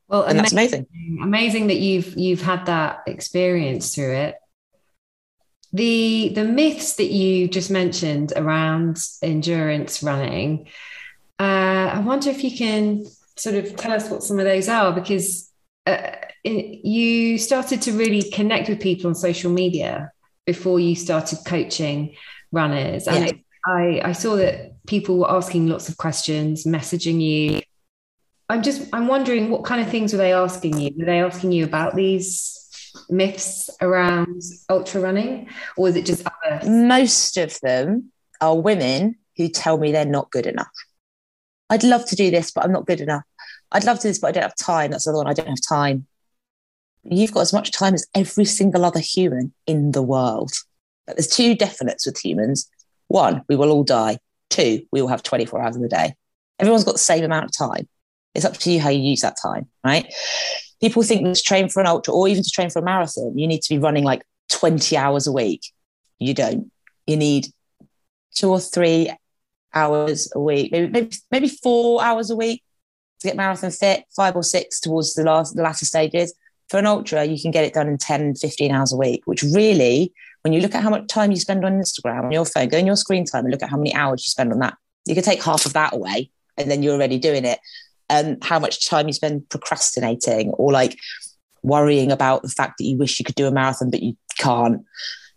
Well, 0.08 0.22
and 0.22 0.38
amazing, 0.38 0.40
that's 0.40 0.52
amazing. 0.52 0.86
Amazing 1.22 1.66
that 1.68 1.76
you've 1.76 2.16
you've 2.16 2.42
had 2.42 2.66
that 2.66 3.02
experience 3.06 3.94
through 3.94 4.14
it. 4.14 4.34
The 5.72 6.32
the 6.34 6.44
myths 6.44 6.96
that 6.96 7.10
you 7.10 7.46
just 7.46 7.70
mentioned 7.70 8.32
around 8.34 8.98
endurance 9.22 10.02
running, 10.02 10.68
uh, 11.38 11.92
I 11.92 12.00
wonder 12.00 12.30
if 12.30 12.42
you 12.42 12.56
can 12.56 13.04
sort 13.36 13.56
of 13.56 13.76
tell 13.76 13.92
us 13.92 14.10
what 14.10 14.22
some 14.22 14.38
of 14.38 14.46
those 14.46 14.68
are 14.68 14.92
because 14.92 15.50
uh, 15.86 16.12
you 16.44 17.38
started 17.38 17.82
to 17.82 17.92
really 17.92 18.22
connect 18.30 18.68
with 18.68 18.80
people 18.80 19.08
on 19.08 19.14
social 19.14 19.50
media 19.50 20.10
before 20.46 20.80
you 20.80 20.94
started 20.94 21.38
coaching 21.46 22.14
runners, 22.52 23.06
and 23.06 23.26
yeah. 23.26 23.32
I 23.66 24.00
I 24.04 24.12
saw 24.12 24.36
that 24.36 24.84
people 24.86 25.18
were 25.18 25.30
asking 25.30 25.68
lots 25.68 25.88
of 25.88 25.96
questions, 25.96 26.64
messaging 26.64 27.20
you 27.20 27.60
I'm 28.48 28.62
just 28.62 28.88
I'm 28.92 29.08
wondering 29.08 29.50
what 29.50 29.64
kind 29.64 29.80
of 29.80 29.90
things 29.90 30.12
were 30.12 30.18
they 30.18 30.32
asking 30.32 30.78
you? 30.78 30.90
Were 30.98 31.04
they 31.04 31.20
asking 31.20 31.52
you 31.52 31.64
about 31.64 31.94
these 31.94 32.54
myths 33.10 33.68
around 33.80 34.42
ultra 34.70 35.00
running, 35.00 35.48
or 35.76 35.84
was 35.84 35.96
it 35.96 36.06
just 36.06 36.26
other? 36.26 36.70
Most 36.70 37.36
of 37.36 37.58
them 37.60 38.10
are 38.40 38.58
women 38.58 39.16
who 39.36 39.48
tell 39.48 39.76
me 39.76 39.92
they're 39.92 40.06
not 40.06 40.30
good 40.30 40.46
enough. 40.46 40.68
I'd 41.68 41.84
love 41.84 42.06
to 42.06 42.16
do 42.16 42.30
this, 42.30 42.50
but 42.50 42.64
I'm 42.64 42.72
not 42.72 42.86
good 42.86 43.00
enough. 43.00 43.24
I'd 43.70 43.84
love 43.84 43.98
to 43.98 44.04
do 44.04 44.08
this, 44.08 44.18
but 44.18 44.28
I 44.28 44.32
don't 44.32 44.42
have 44.44 44.56
time. 44.56 44.92
That's 44.92 45.04
the 45.04 45.10
other 45.10 45.18
one. 45.18 45.26
I 45.26 45.34
don't 45.34 45.48
have 45.48 45.68
time. 45.68 46.06
You've 47.04 47.32
got 47.32 47.40
as 47.40 47.52
much 47.52 47.72
time 47.72 47.94
as 47.94 48.06
every 48.14 48.44
single 48.44 48.84
other 48.84 49.00
human 49.00 49.52
in 49.66 49.92
the 49.92 50.02
world. 50.02 50.52
But 51.06 51.16
there's 51.16 51.28
two 51.28 51.56
definites 51.56 52.06
with 52.06 52.22
humans. 52.22 52.68
One, 53.08 53.42
we 53.48 53.56
will 53.56 53.70
all 53.70 53.84
die. 53.84 54.18
Two, 54.50 54.82
we 54.92 55.00
will 55.00 55.08
have 55.08 55.22
24 55.22 55.62
hours 55.62 55.76
in 55.76 55.82
the 55.82 55.88
day. 55.88 56.14
Everyone's 56.58 56.84
got 56.84 56.92
the 56.92 56.98
same 56.98 57.24
amount 57.24 57.46
of 57.46 57.56
time. 57.56 57.88
It's 58.34 58.44
up 58.44 58.56
to 58.58 58.70
you 58.70 58.80
how 58.80 58.90
you 58.90 59.00
use 59.00 59.20
that 59.22 59.36
time, 59.40 59.68
right? 59.84 60.12
People 60.80 61.02
think 61.02 61.24
to 61.24 61.42
train 61.42 61.68
for 61.68 61.80
an 61.80 61.86
ultra 61.86 62.12
or 62.14 62.28
even 62.28 62.42
to 62.42 62.50
train 62.50 62.70
for 62.70 62.80
a 62.80 62.84
marathon, 62.84 63.36
you 63.36 63.46
need 63.46 63.62
to 63.62 63.74
be 63.74 63.78
running 63.78 64.04
like 64.04 64.22
20 64.50 64.96
hours 64.96 65.26
a 65.26 65.32
week. 65.32 65.62
You 66.18 66.34
don't. 66.34 66.70
You 67.06 67.16
need 67.16 67.46
two 68.34 68.50
or 68.50 68.60
three 68.60 69.10
hours 69.74 70.30
a 70.34 70.40
week, 70.40 70.72
maybe 70.72 70.88
maybe, 70.88 71.16
maybe 71.30 71.48
four 71.48 72.02
hours 72.02 72.30
a 72.30 72.36
week 72.36 72.62
to 73.20 73.28
get 73.28 73.36
marathon 73.36 73.70
fit, 73.70 74.04
five 74.14 74.36
or 74.36 74.42
six 74.42 74.80
towards 74.80 75.14
the 75.14 75.24
last 75.24 75.56
the 75.56 75.62
latter 75.62 75.84
stages. 75.84 76.34
For 76.68 76.78
an 76.78 76.86
ultra, 76.86 77.24
you 77.24 77.40
can 77.40 77.50
get 77.50 77.64
it 77.64 77.74
done 77.74 77.88
in 77.88 77.98
10, 77.98 78.34
15 78.34 78.72
hours 78.72 78.92
a 78.92 78.96
week, 78.96 79.22
which 79.24 79.42
really, 79.42 80.12
when 80.42 80.52
you 80.52 80.60
look 80.60 80.74
at 80.74 80.82
how 80.82 80.90
much 80.90 81.06
time 81.08 81.30
you 81.30 81.38
spend 81.38 81.64
on 81.64 81.72
Instagram 81.72 82.24
on 82.24 82.32
your 82.32 82.44
phone, 82.44 82.68
go 82.68 82.78
in 82.78 82.86
your 82.86 82.96
screen 82.96 83.24
time 83.24 83.44
and 83.44 83.52
look 83.52 83.62
at 83.62 83.70
how 83.70 83.78
many 83.78 83.94
hours 83.94 84.24
you 84.24 84.30
spend 84.30 84.52
on 84.52 84.58
that. 84.58 84.76
You 85.06 85.14
can 85.14 85.24
take 85.24 85.42
half 85.42 85.64
of 85.64 85.72
that 85.72 85.94
away 85.94 86.30
and 86.58 86.70
then 86.70 86.82
you're 86.82 86.94
already 86.94 87.18
doing 87.18 87.44
it 87.44 87.58
um, 88.10 88.36
how 88.42 88.58
much 88.58 88.88
time 88.88 89.06
you 89.06 89.12
spend 89.12 89.48
procrastinating 89.48 90.50
or 90.50 90.72
like 90.72 90.98
worrying 91.62 92.12
about 92.12 92.42
the 92.42 92.48
fact 92.48 92.78
that 92.78 92.84
you 92.84 92.96
wish 92.96 93.18
you 93.18 93.24
could 93.24 93.34
do 93.34 93.46
a 93.46 93.50
marathon 93.50 93.90
but 93.90 94.02
you 94.02 94.16
can't. 94.38 94.84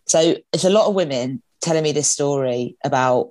So 0.07 0.35
it's 0.51 0.63
a 0.63 0.69
lot 0.69 0.87
of 0.87 0.95
women 0.95 1.41
telling 1.61 1.83
me 1.83 1.91
this 1.91 2.09
story 2.09 2.75
about 2.83 3.29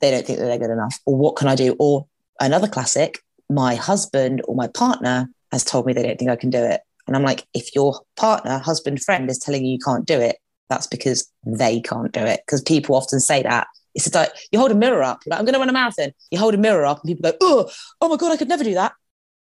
they 0.00 0.10
don't 0.10 0.26
think 0.26 0.38
that 0.38 0.46
they're 0.46 0.58
good 0.58 0.70
enough 0.70 0.98
or 1.06 1.16
what 1.16 1.36
can 1.36 1.48
I 1.48 1.54
do? 1.54 1.76
Or 1.78 2.06
another 2.40 2.68
classic, 2.68 3.20
my 3.48 3.74
husband 3.74 4.42
or 4.46 4.54
my 4.54 4.66
partner 4.68 5.28
has 5.54 5.64
told 5.64 5.86
me 5.86 5.92
they 5.92 6.02
don't 6.02 6.18
think 6.18 6.30
I 6.30 6.36
can 6.36 6.50
do 6.50 6.62
it. 6.62 6.82
And 7.06 7.16
I'm 7.16 7.22
like, 7.22 7.46
if 7.54 7.74
your 7.74 8.00
partner, 8.16 8.58
husband, 8.58 9.02
friend 9.02 9.30
is 9.30 9.38
telling 9.38 9.64
you 9.64 9.72
you 9.72 9.78
can't 9.78 10.06
do 10.06 10.18
it, 10.18 10.36
that's 10.68 10.86
because 10.86 11.30
they 11.46 11.80
can't 11.80 12.12
do 12.12 12.20
it. 12.20 12.40
Because 12.46 12.62
people 12.62 12.96
often 12.96 13.20
say 13.20 13.42
that 13.42 13.66
it's 13.94 14.12
like 14.14 14.32
you 14.50 14.58
hold 14.58 14.72
a 14.72 14.74
mirror 14.74 15.02
up, 15.02 15.22
like, 15.26 15.38
I'm 15.38 15.44
going 15.44 15.54
to 15.54 15.60
run 15.60 15.68
a 15.68 15.72
marathon. 15.72 16.12
You 16.30 16.38
hold 16.38 16.54
a 16.54 16.58
mirror 16.58 16.84
up, 16.84 17.02
and 17.02 17.08
people 17.08 17.30
go, 17.30 17.36
oh, 17.40 17.70
oh 18.00 18.08
my 18.08 18.16
God, 18.16 18.32
I 18.32 18.36
could 18.36 18.48
never 18.48 18.64
do 18.64 18.74
that. 18.74 18.92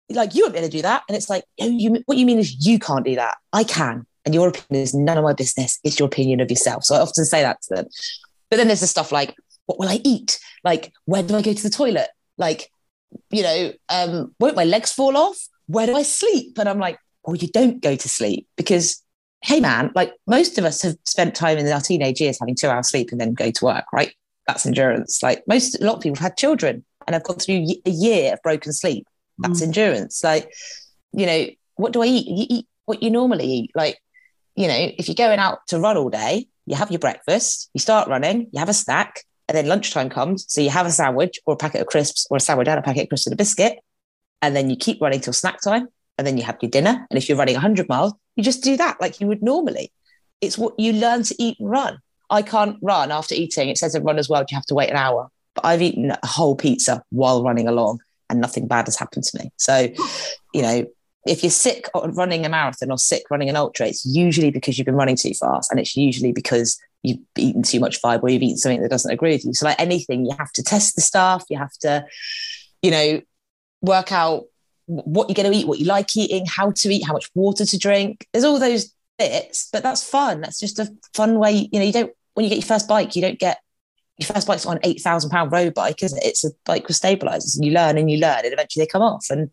Like, 0.09 0.35
you 0.35 0.43
won't 0.43 0.53
be 0.53 0.59
able 0.59 0.69
to 0.69 0.77
do 0.77 0.81
that. 0.83 1.03
And 1.07 1.15
it's 1.15 1.29
like, 1.29 1.43
oh, 1.59 1.67
you, 1.67 2.03
what 2.05 2.17
you 2.17 2.25
mean 2.25 2.39
is 2.39 2.65
you 2.65 2.77
can't 2.77 3.05
do 3.05 3.15
that. 3.15 3.37
I 3.51 3.63
can. 3.63 4.05
And 4.25 4.35
your 4.35 4.49
opinion 4.49 4.83
is 4.83 4.93
none 4.93 5.17
of 5.17 5.23
my 5.23 5.33
business. 5.33 5.79
It's 5.83 5.97
your 5.97 6.07
opinion 6.07 6.39
of 6.39 6.51
yourself. 6.51 6.83
So 6.83 6.95
I 6.95 6.99
often 6.99 7.25
say 7.25 7.41
that 7.41 7.61
to 7.63 7.75
them. 7.75 7.85
But 8.49 8.57
then 8.57 8.67
there's 8.67 8.81
the 8.81 8.87
stuff 8.87 9.11
like, 9.11 9.35
what 9.65 9.79
will 9.79 9.89
I 9.89 9.99
eat? 10.03 10.39
Like, 10.63 10.93
where 11.05 11.23
do 11.23 11.35
I 11.35 11.41
go 11.41 11.53
to 11.53 11.63
the 11.63 11.69
toilet? 11.69 12.09
Like, 12.37 12.69
you 13.31 13.43
know, 13.43 13.73
um, 13.89 14.35
won't 14.39 14.55
my 14.55 14.65
legs 14.65 14.91
fall 14.91 15.17
off? 15.17 15.37
Where 15.67 15.87
do 15.87 15.95
I 15.95 16.03
sleep? 16.03 16.57
And 16.57 16.67
I'm 16.67 16.79
like, 16.79 16.97
well, 17.25 17.35
you 17.35 17.47
don't 17.47 17.81
go 17.81 17.95
to 17.95 18.09
sleep 18.09 18.47
because 18.57 19.01
hey 19.41 19.59
man, 19.59 19.91
like 19.93 20.13
most 20.25 20.57
of 20.57 20.63
us 20.63 20.81
have 20.81 20.95
spent 21.05 21.35
time 21.35 21.57
in 21.57 21.67
our 21.67 21.81
teenage 21.81 22.21
years 22.21 22.37
having 22.39 22.55
two 22.55 22.69
hours 22.69 22.89
sleep 22.89 23.09
and 23.11 23.19
then 23.19 23.33
go 23.33 23.51
to 23.51 23.65
work, 23.65 23.83
right? 23.91 24.13
that's 24.47 24.65
endurance. 24.65 25.21
Like 25.23 25.43
most, 25.47 25.79
a 25.79 25.85
lot 25.85 25.95
of 25.95 26.01
people 26.01 26.15
have 26.15 26.31
had 26.31 26.37
children 26.37 26.83
and 27.07 27.13
have 27.13 27.23
gone 27.23 27.37
through 27.37 27.65
a 27.85 27.89
year 27.89 28.33
of 28.33 28.41
broken 28.41 28.73
sleep. 28.73 29.07
That's 29.39 29.61
mm. 29.61 29.67
endurance. 29.67 30.23
Like, 30.23 30.51
you 31.11 31.25
know, 31.25 31.47
what 31.75 31.93
do 31.93 32.01
I 32.01 32.05
eat? 32.05 32.27
You 32.27 32.45
eat 32.49 32.67
what 32.85 33.01
you 33.01 33.09
normally 33.09 33.45
eat. 33.45 33.71
Like, 33.75 33.97
you 34.55 34.67
know, 34.67 34.91
if 34.97 35.07
you're 35.07 35.15
going 35.15 35.39
out 35.39 35.59
to 35.67 35.79
run 35.79 35.97
all 35.97 36.09
day, 36.09 36.47
you 36.65 36.75
have 36.75 36.91
your 36.91 36.99
breakfast, 36.99 37.69
you 37.73 37.79
start 37.79 38.07
running, 38.07 38.47
you 38.51 38.59
have 38.59 38.69
a 38.69 38.73
snack, 38.73 39.23
and 39.47 39.57
then 39.57 39.67
lunchtime 39.67 40.09
comes. 40.09 40.45
So 40.47 40.61
you 40.61 40.69
have 40.69 40.85
a 40.85 40.91
sandwich 40.91 41.39
or 41.45 41.55
a 41.55 41.57
packet 41.57 41.81
of 41.81 41.87
crisps 41.87 42.27
or 42.29 42.37
a 42.37 42.39
sandwich 42.39 42.67
and 42.67 42.79
a 42.79 42.83
packet 42.83 43.03
of 43.03 43.09
crisps 43.09 43.27
and 43.27 43.33
a 43.33 43.37
biscuit. 43.37 43.79
And 44.43 44.55
then 44.55 44.69
you 44.69 44.75
keep 44.75 45.01
running 45.01 45.21
till 45.21 45.33
snack 45.33 45.61
time. 45.61 45.87
And 46.19 46.27
then 46.27 46.37
you 46.37 46.43
have 46.43 46.57
your 46.61 46.69
dinner. 46.69 47.07
And 47.09 47.17
if 47.17 47.27
you're 47.27 47.37
running 47.39 47.55
100 47.55 47.89
miles, 47.89 48.13
you 48.35 48.43
just 48.43 48.63
do 48.63 48.77
that 48.77 49.01
like 49.01 49.19
you 49.19 49.25
would 49.25 49.41
normally. 49.41 49.91
It's 50.41 50.59
what 50.59 50.79
you 50.79 50.93
learn 50.93 51.23
to 51.23 51.35
eat 51.39 51.59
and 51.59 51.67
run. 51.67 51.97
I 52.29 52.43
can't 52.43 52.77
run 52.83 53.11
after 53.11 53.33
eating. 53.33 53.69
It 53.69 53.79
says 53.79 53.95
in 53.95 54.03
Runner's 54.03 54.29
World 54.29 54.51
you 54.51 54.55
have 54.55 54.65
to 54.67 54.75
wait 54.75 54.91
an 54.91 54.95
hour, 54.95 55.29
but 55.55 55.65
I've 55.65 55.81
eaten 55.81 56.11
a 56.11 56.27
whole 56.27 56.55
pizza 56.55 57.01
while 57.09 57.43
running 57.43 57.67
along 57.67 58.01
and 58.29 58.39
nothing 58.39 58.67
bad 58.67 58.85
has 58.85 58.95
happened 58.95 59.23
to 59.23 59.39
me. 59.39 59.51
So, 59.57 59.89
you 60.53 60.61
know, 60.61 60.85
if 61.25 61.41
you're 61.41 61.49
sick 61.49 61.89
running 61.95 62.45
a 62.45 62.49
marathon 62.49 62.91
or 62.91 62.97
sick 62.97 63.23
running 63.31 63.49
an 63.49 63.55
ultra, 63.55 63.87
it's 63.87 64.05
usually 64.05 64.51
because 64.51 64.77
you've 64.77 64.85
been 64.85 64.95
running 64.95 65.15
too 65.15 65.33
fast, 65.33 65.71
and 65.71 65.79
it's 65.79 65.95
usually 65.95 66.33
because 66.33 66.77
you've 67.01 67.19
eaten 67.37 67.63
too 67.63 67.79
much 67.79 67.97
fiber 67.97 68.25
or 68.25 68.29
you've 68.29 68.41
eaten 68.41 68.57
something 68.57 68.81
that 68.81 68.89
doesn't 68.89 69.11
agree 69.11 69.31
with 69.31 69.45
you. 69.45 69.53
So, 69.53 69.65
like 69.65 69.79
anything, 69.79 70.25
you 70.25 70.35
have 70.37 70.51
to 70.53 70.63
test 70.63 70.95
the 70.95 71.01
stuff. 71.01 71.45
You 71.49 71.57
have 71.57 71.73
to, 71.81 72.05
you 72.81 72.91
know, 72.91 73.21
work 73.83 74.11
out 74.11 74.45
what 74.87 75.29
you're 75.29 75.35
going 75.35 75.51
to 75.51 75.57
eat, 75.57 75.67
what 75.67 75.79
you 75.79 75.85
like 75.85 76.15
eating, 76.17 76.45
how 76.45 76.71
to 76.71 76.89
eat, 76.89 77.05
how 77.05 77.13
much 77.13 77.29
water 77.35 77.65
to 77.65 77.77
drink. 77.77 78.27
There's 78.33 78.43
all 78.43 78.59
those 78.59 78.93
bits, 79.19 79.69
but 79.71 79.83
that's 79.83 80.07
fun. 80.07 80.41
That's 80.41 80.59
just 80.59 80.79
a 80.79 80.91
fun 81.13 81.37
way. 81.37 81.69
You 81.71 81.79
know, 81.79 81.85
you 81.85 81.93
don't 81.93 82.11
when 82.33 82.43
you 82.43 82.49
get 82.49 82.57
your 82.57 82.65
first 82.65 82.87
bike, 82.87 83.15
you 83.15 83.21
don't 83.21 83.39
get 83.39 83.59
your 84.17 84.27
first 84.27 84.47
bike's 84.47 84.65
on 84.65 84.79
eight 84.83 85.01
thousand 85.01 85.29
pound 85.29 85.51
road 85.51 85.73
bike, 85.73 86.01
isn't 86.01 86.17
it? 86.17 86.25
It's 86.25 86.43
a 86.43 86.49
bike 86.65 86.87
with 86.87 86.95
stabilizers, 86.95 87.55
and 87.55 87.65
you 87.65 87.71
learn 87.71 87.97
and 87.97 88.09
you 88.09 88.17
learn, 88.17 88.41
and 88.43 88.53
eventually 88.53 88.83
they 88.83 88.87
come 88.87 89.01
off. 89.01 89.27
And 89.29 89.49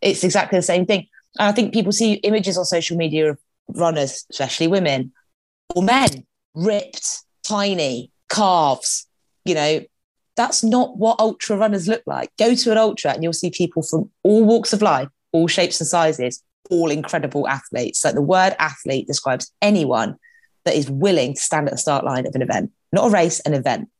it's 0.00 0.24
exactly 0.24 0.58
the 0.58 0.62
same 0.62 0.86
thing. 0.86 1.06
And 1.38 1.48
I 1.48 1.52
think 1.52 1.72
people 1.72 1.92
see 1.92 2.14
images 2.14 2.58
on 2.58 2.64
social 2.64 2.96
media 2.96 3.30
of 3.30 3.38
runners, 3.68 4.26
especially 4.30 4.66
women 4.66 5.12
or 5.74 5.82
men, 5.82 6.26
ripped, 6.54 7.22
tiny, 7.42 8.10
calves. 8.28 9.06
You 9.44 9.54
know, 9.54 9.80
that's 10.40 10.64
not 10.64 10.96
what 10.96 11.20
ultra 11.20 11.54
runners 11.54 11.86
look 11.86 12.02
like. 12.06 12.30
Go 12.38 12.54
to 12.54 12.72
an 12.72 12.78
ultra 12.78 13.12
and 13.12 13.22
you'll 13.22 13.34
see 13.34 13.50
people 13.50 13.82
from 13.82 14.10
all 14.22 14.42
walks 14.42 14.72
of 14.72 14.80
life, 14.80 15.08
all 15.32 15.46
shapes 15.46 15.82
and 15.82 15.86
sizes, 15.86 16.42
all 16.70 16.90
incredible 16.90 17.46
athletes. 17.46 18.02
Like 18.02 18.14
the 18.14 18.22
word 18.22 18.56
athlete 18.58 19.06
describes 19.06 19.52
anyone 19.60 20.16
that 20.64 20.74
is 20.74 20.90
willing 20.90 21.34
to 21.34 21.40
stand 21.40 21.68
at 21.68 21.72
the 21.72 21.78
start 21.78 22.06
line 22.06 22.26
of 22.26 22.34
an 22.34 22.40
event, 22.40 22.72
not 22.90 23.08
a 23.08 23.10
race, 23.10 23.40
an 23.40 23.52
event. 23.52 23.90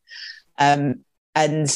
Um, 0.57 1.01
and 1.35 1.69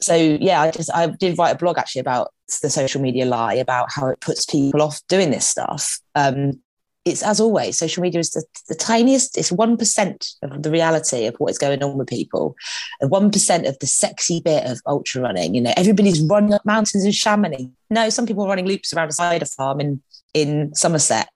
so, 0.00 0.14
yeah, 0.14 0.62
I 0.62 0.70
just 0.70 0.90
I 0.94 1.08
did 1.08 1.36
write 1.36 1.54
a 1.54 1.58
blog 1.58 1.76
actually 1.76 2.00
about 2.00 2.32
the 2.62 2.70
social 2.70 3.02
media 3.02 3.26
lie, 3.26 3.54
about 3.54 3.92
how 3.92 4.06
it 4.06 4.20
puts 4.20 4.46
people 4.46 4.80
off 4.80 5.02
doing 5.06 5.30
this 5.30 5.46
stuff. 5.46 6.00
Um, 6.14 6.62
it's 7.06 7.22
as 7.22 7.40
always, 7.40 7.78
social 7.78 8.02
media 8.02 8.20
is 8.20 8.30
the, 8.30 8.44
the 8.68 8.74
tiniest, 8.74 9.38
it's 9.38 9.50
1% 9.50 10.34
of 10.42 10.62
the 10.62 10.70
reality 10.70 11.24
of 11.26 11.36
what 11.36 11.50
is 11.50 11.58
going 11.58 11.82
on 11.82 11.96
with 11.96 12.08
people. 12.08 12.54
And 13.00 13.10
1% 13.10 13.68
of 13.68 13.78
the 13.78 13.86
sexy 13.86 14.40
bit 14.40 14.66
of 14.66 14.80
ultra 14.86 15.22
running. 15.22 15.54
You 15.54 15.62
know, 15.62 15.72
everybody's 15.76 16.20
running 16.20 16.52
up 16.52 16.66
mountains 16.66 17.04
in 17.04 17.12
Chamonix. 17.12 17.70
No, 17.88 18.10
some 18.10 18.26
people 18.26 18.44
are 18.44 18.48
running 18.48 18.66
loops 18.66 18.92
around 18.92 19.08
a 19.08 19.12
cider 19.12 19.46
farm 19.46 19.80
in, 19.80 20.02
in 20.34 20.74
Somerset 20.74 21.28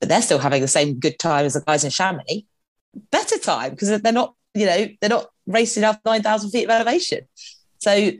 but 0.00 0.08
they're 0.08 0.22
still 0.22 0.38
having 0.38 0.62
the 0.62 0.68
same 0.68 0.98
good 0.98 1.18
time 1.18 1.44
as 1.44 1.54
the 1.54 1.60
guys 1.60 1.84
in 1.84 1.90
Chamonix. 1.90 2.46
Better 3.10 3.38
time 3.38 3.70
because 3.70 4.00
they're 4.00 4.12
not, 4.12 4.34
you 4.54 4.66
know, 4.66 4.86
they're 5.00 5.10
not 5.10 5.30
racing 5.46 5.84
up 5.84 6.00
9,000 6.04 6.50
feet 6.50 6.64
of 6.64 6.70
elevation. 6.70 7.20
So 7.78 8.12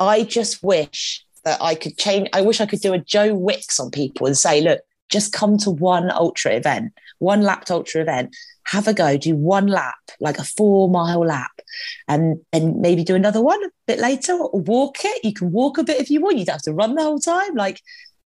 I 0.00 0.24
just 0.24 0.62
wish 0.62 1.24
that 1.44 1.60
I 1.62 1.74
could 1.74 1.96
change. 1.96 2.28
I 2.32 2.42
wish 2.42 2.60
I 2.60 2.66
could 2.66 2.80
do 2.80 2.92
a 2.92 2.98
Joe 2.98 3.34
Wicks 3.34 3.78
on 3.80 3.90
people 3.90 4.26
and 4.26 4.36
say, 4.36 4.60
look, 4.60 4.80
just 5.08 5.32
come 5.32 5.58
to 5.58 5.70
one 5.70 6.10
ultra 6.10 6.52
event, 6.52 6.92
one 7.18 7.42
lapped 7.42 7.70
ultra 7.70 8.02
event, 8.02 8.34
have 8.64 8.86
a 8.86 8.94
go, 8.94 9.16
do 9.16 9.34
one 9.34 9.66
lap, 9.66 9.96
like 10.20 10.38
a 10.38 10.44
four 10.44 10.90
mile 10.90 11.20
lap, 11.20 11.60
and 12.06 12.40
then 12.52 12.80
maybe 12.80 13.02
do 13.04 13.14
another 13.14 13.40
one 13.40 13.62
a 13.64 13.68
bit 13.86 13.98
later 13.98 14.34
or 14.34 14.60
walk 14.60 14.98
it. 15.04 15.24
You 15.24 15.32
can 15.32 15.50
walk 15.52 15.78
a 15.78 15.84
bit 15.84 16.00
if 16.00 16.10
you 16.10 16.20
want. 16.20 16.38
You 16.38 16.44
don't 16.44 16.54
have 16.54 16.62
to 16.62 16.74
run 16.74 16.94
the 16.94 17.02
whole 17.02 17.18
time. 17.18 17.54
Like, 17.54 17.80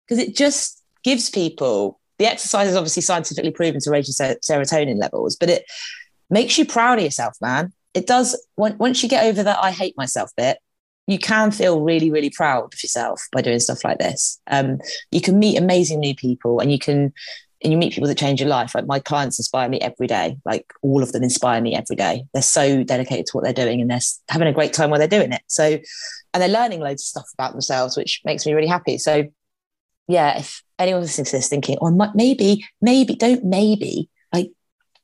because 0.06 0.22
it 0.22 0.36
just 0.36 0.82
gives 1.02 1.30
people 1.30 1.98
the 2.18 2.26
exercise 2.26 2.68
is 2.68 2.76
obviously 2.76 3.02
scientifically 3.02 3.52
proven 3.52 3.80
to 3.80 3.90
raise 3.90 4.08
your 4.08 4.34
serotonin 4.36 4.98
levels, 4.98 5.36
but 5.36 5.48
it 5.48 5.64
makes 6.30 6.58
you 6.58 6.66
proud 6.66 6.98
of 6.98 7.04
yourself, 7.04 7.36
man. 7.40 7.72
It 7.94 8.06
does. 8.06 8.40
Once 8.56 9.02
you 9.02 9.08
get 9.08 9.24
over 9.24 9.42
that 9.42 9.58
I 9.62 9.70
hate 9.70 9.96
myself 9.96 10.30
bit, 10.36 10.58
you 11.08 11.18
can 11.18 11.50
feel 11.50 11.80
really, 11.80 12.10
really 12.10 12.28
proud 12.28 12.72
of 12.74 12.82
yourself 12.82 13.26
by 13.32 13.40
doing 13.40 13.58
stuff 13.58 13.82
like 13.82 13.98
this. 13.98 14.38
Um, 14.46 14.78
you 15.10 15.22
can 15.22 15.38
meet 15.38 15.56
amazing 15.56 16.00
new 16.00 16.14
people 16.14 16.60
and 16.60 16.70
you 16.70 16.78
can 16.78 17.14
and 17.64 17.72
you 17.72 17.78
meet 17.78 17.92
people 17.92 18.06
that 18.06 18.18
change 18.18 18.40
your 18.40 18.48
life. 18.48 18.74
Like 18.74 18.86
my 18.86 19.00
clients 19.00 19.38
inspire 19.40 19.68
me 19.68 19.80
every 19.80 20.06
day. 20.06 20.36
Like 20.44 20.66
all 20.82 21.02
of 21.02 21.10
them 21.10 21.24
inspire 21.24 21.60
me 21.60 21.74
every 21.74 21.96
day. 21.96 22.24
They're 22.32 22.42
so 22.42 22.84
dedicated 22.84 23.26
to 23.26 23.32
what 23.32 23.42
they're 23.42 23.52
doing 23.52 23.80
and 23.80 23.90
they're 23.90 23.98
having 24.28 24.46
a 24.46 24.52
great 24.52 24.74
time 24.74 24.90
while 24.90 25.00
they're 25.00 25.08
doing 25.08 25.32
it. 25.32 25.42
So, 25.48 25.78
and 26.34 26.42
they're 26.42 26.48
learning 26.48 26.80
loads 26.80 27.02
of 27.02 27.06
stuff 27.06 27.26
about 27.34 27.52
themselves, 27.52 27.96
which 27.96 28.20
makes 28.24 28.46
me 28.46 28.52
really 28.52 28.68
happy. 28.68 28.96
So, 28.98 29.24
yeah, 30.06 30.38
if 30.38 30.62
anyone's 30.78 31.06
listening 31.06 31.24
to 31.24 31.32
this 31.32 31.48
thinking, 31.48 31.78
oh, 31.80 32.12
maybe, 32.14 32.64
maybe, 32.80 33.16
don't 33.16 33.44
maybe, 33.44 34.08
like 34.32 34.52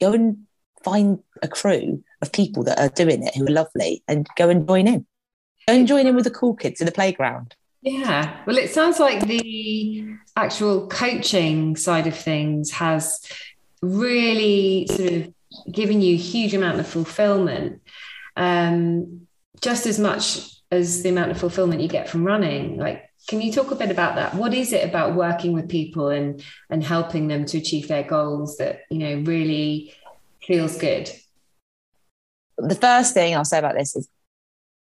go 0.00 0.12
and 0.12 0.44
find 0.84 1.18
a 1.42 1.48
crew 1.48 2.05
of 2.22 2.30
people 2.30 2.62
that 2.64 2.78
are 2.78 2.90
doing 2.90 3.26
it 3.26 3.34
who 3.34 3.46
are 3.46 3.50
lovely 3.50 4.05
and 4.07 4.28
go 4.36 4.48
and 4.48 4.68
join 4.68 4.86
in. 4.86 5.07
Go 5.66 5.74
and 5.74 5.86
join 5.86 6.06
in 6.06 6.14
with 6.14 6.24
the 6.24 6.30
cool 6.30 6.54
kids 6.54 6.80
in 6.80 6.86
the 6.86 6.92
playground. 6.92 7.54
Yeah. 7.82 8.40
Well, 8.46 8.56
it 8.56 8.70
sounds 8.70 8.98
like 8.98 9.26
the 9.26 10.06
actual 10.36 10.88
coaching 10.88 11.76
side 11.76 12.06
of 12.06 12.16
things 12.16 12.70
has 12.72 13.20
really 13.82 14.86
sort 14.90 15.12
of 15.12 15.34
given 15.70 16.00
you 16.00 16.14
a 16.14 16.18
huge 16.18 16.54
amount 16.54 16.80
of 16.80 16.86
fulfillment, 16.86 17.82
um, 18.36 19.26
just 19.60 19.86
as 19.86 19.98
much 19.98 20.50
as 20.70 21.02
the 21.02 21.10
amount 21.10 21.30
of 21.30 21.38
fulfillment 21.38 21.80
you 21.80 21.88
get 21.88 22.08
from 22.08 22.24
running. 22.24 22.78
Like, 22.78 23.10
can 23.28 23.40
you 23.40 23.52
talk 23.52 23.70
a 23.70 23.76
bit 23.76 23.90
about 23.90 24.16
that? 24.16 24.34
What 24.34 24.52
is 24.52 24.72
it 24.72 24.86
about 24.86 25.14
working 25.14 25.52
with 25.52 25.68
people 25.68 26.08
and 26.08 26.42
and 26.68 26.82
helping 26.82 27.28
them 27.28 27.44
to 27.46 27.58
achieve 27.58 27.88
their 27.88 28.02
goals 28.02 28.56
that 28.58 28.82
you 28.90 28.98
know 28.98 29.22
really 29.24 29.94
feels 30.42 30.76
good? 30.76 31.10
The 32.58 32.74
first 32.74 33.14
thing 33.14 33.34
I'll 33.34 33.44
say 33.44 33.58
about 33.58 33.74
this 33.74 33.96
is 33.96 34.08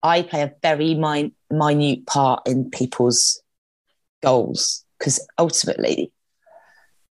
I 0.04 0.22
play 0.22 0.42
a 0.42 0.54
very 0.62 0.94
min- 0.94 1.32
minute 1.50 2.06
part 2.06 2.46
in 2.46 2.70
people's 2.70 3.42
goals 4.22 4.84
because 5.00 5.26
ultimately, 5.40 6.12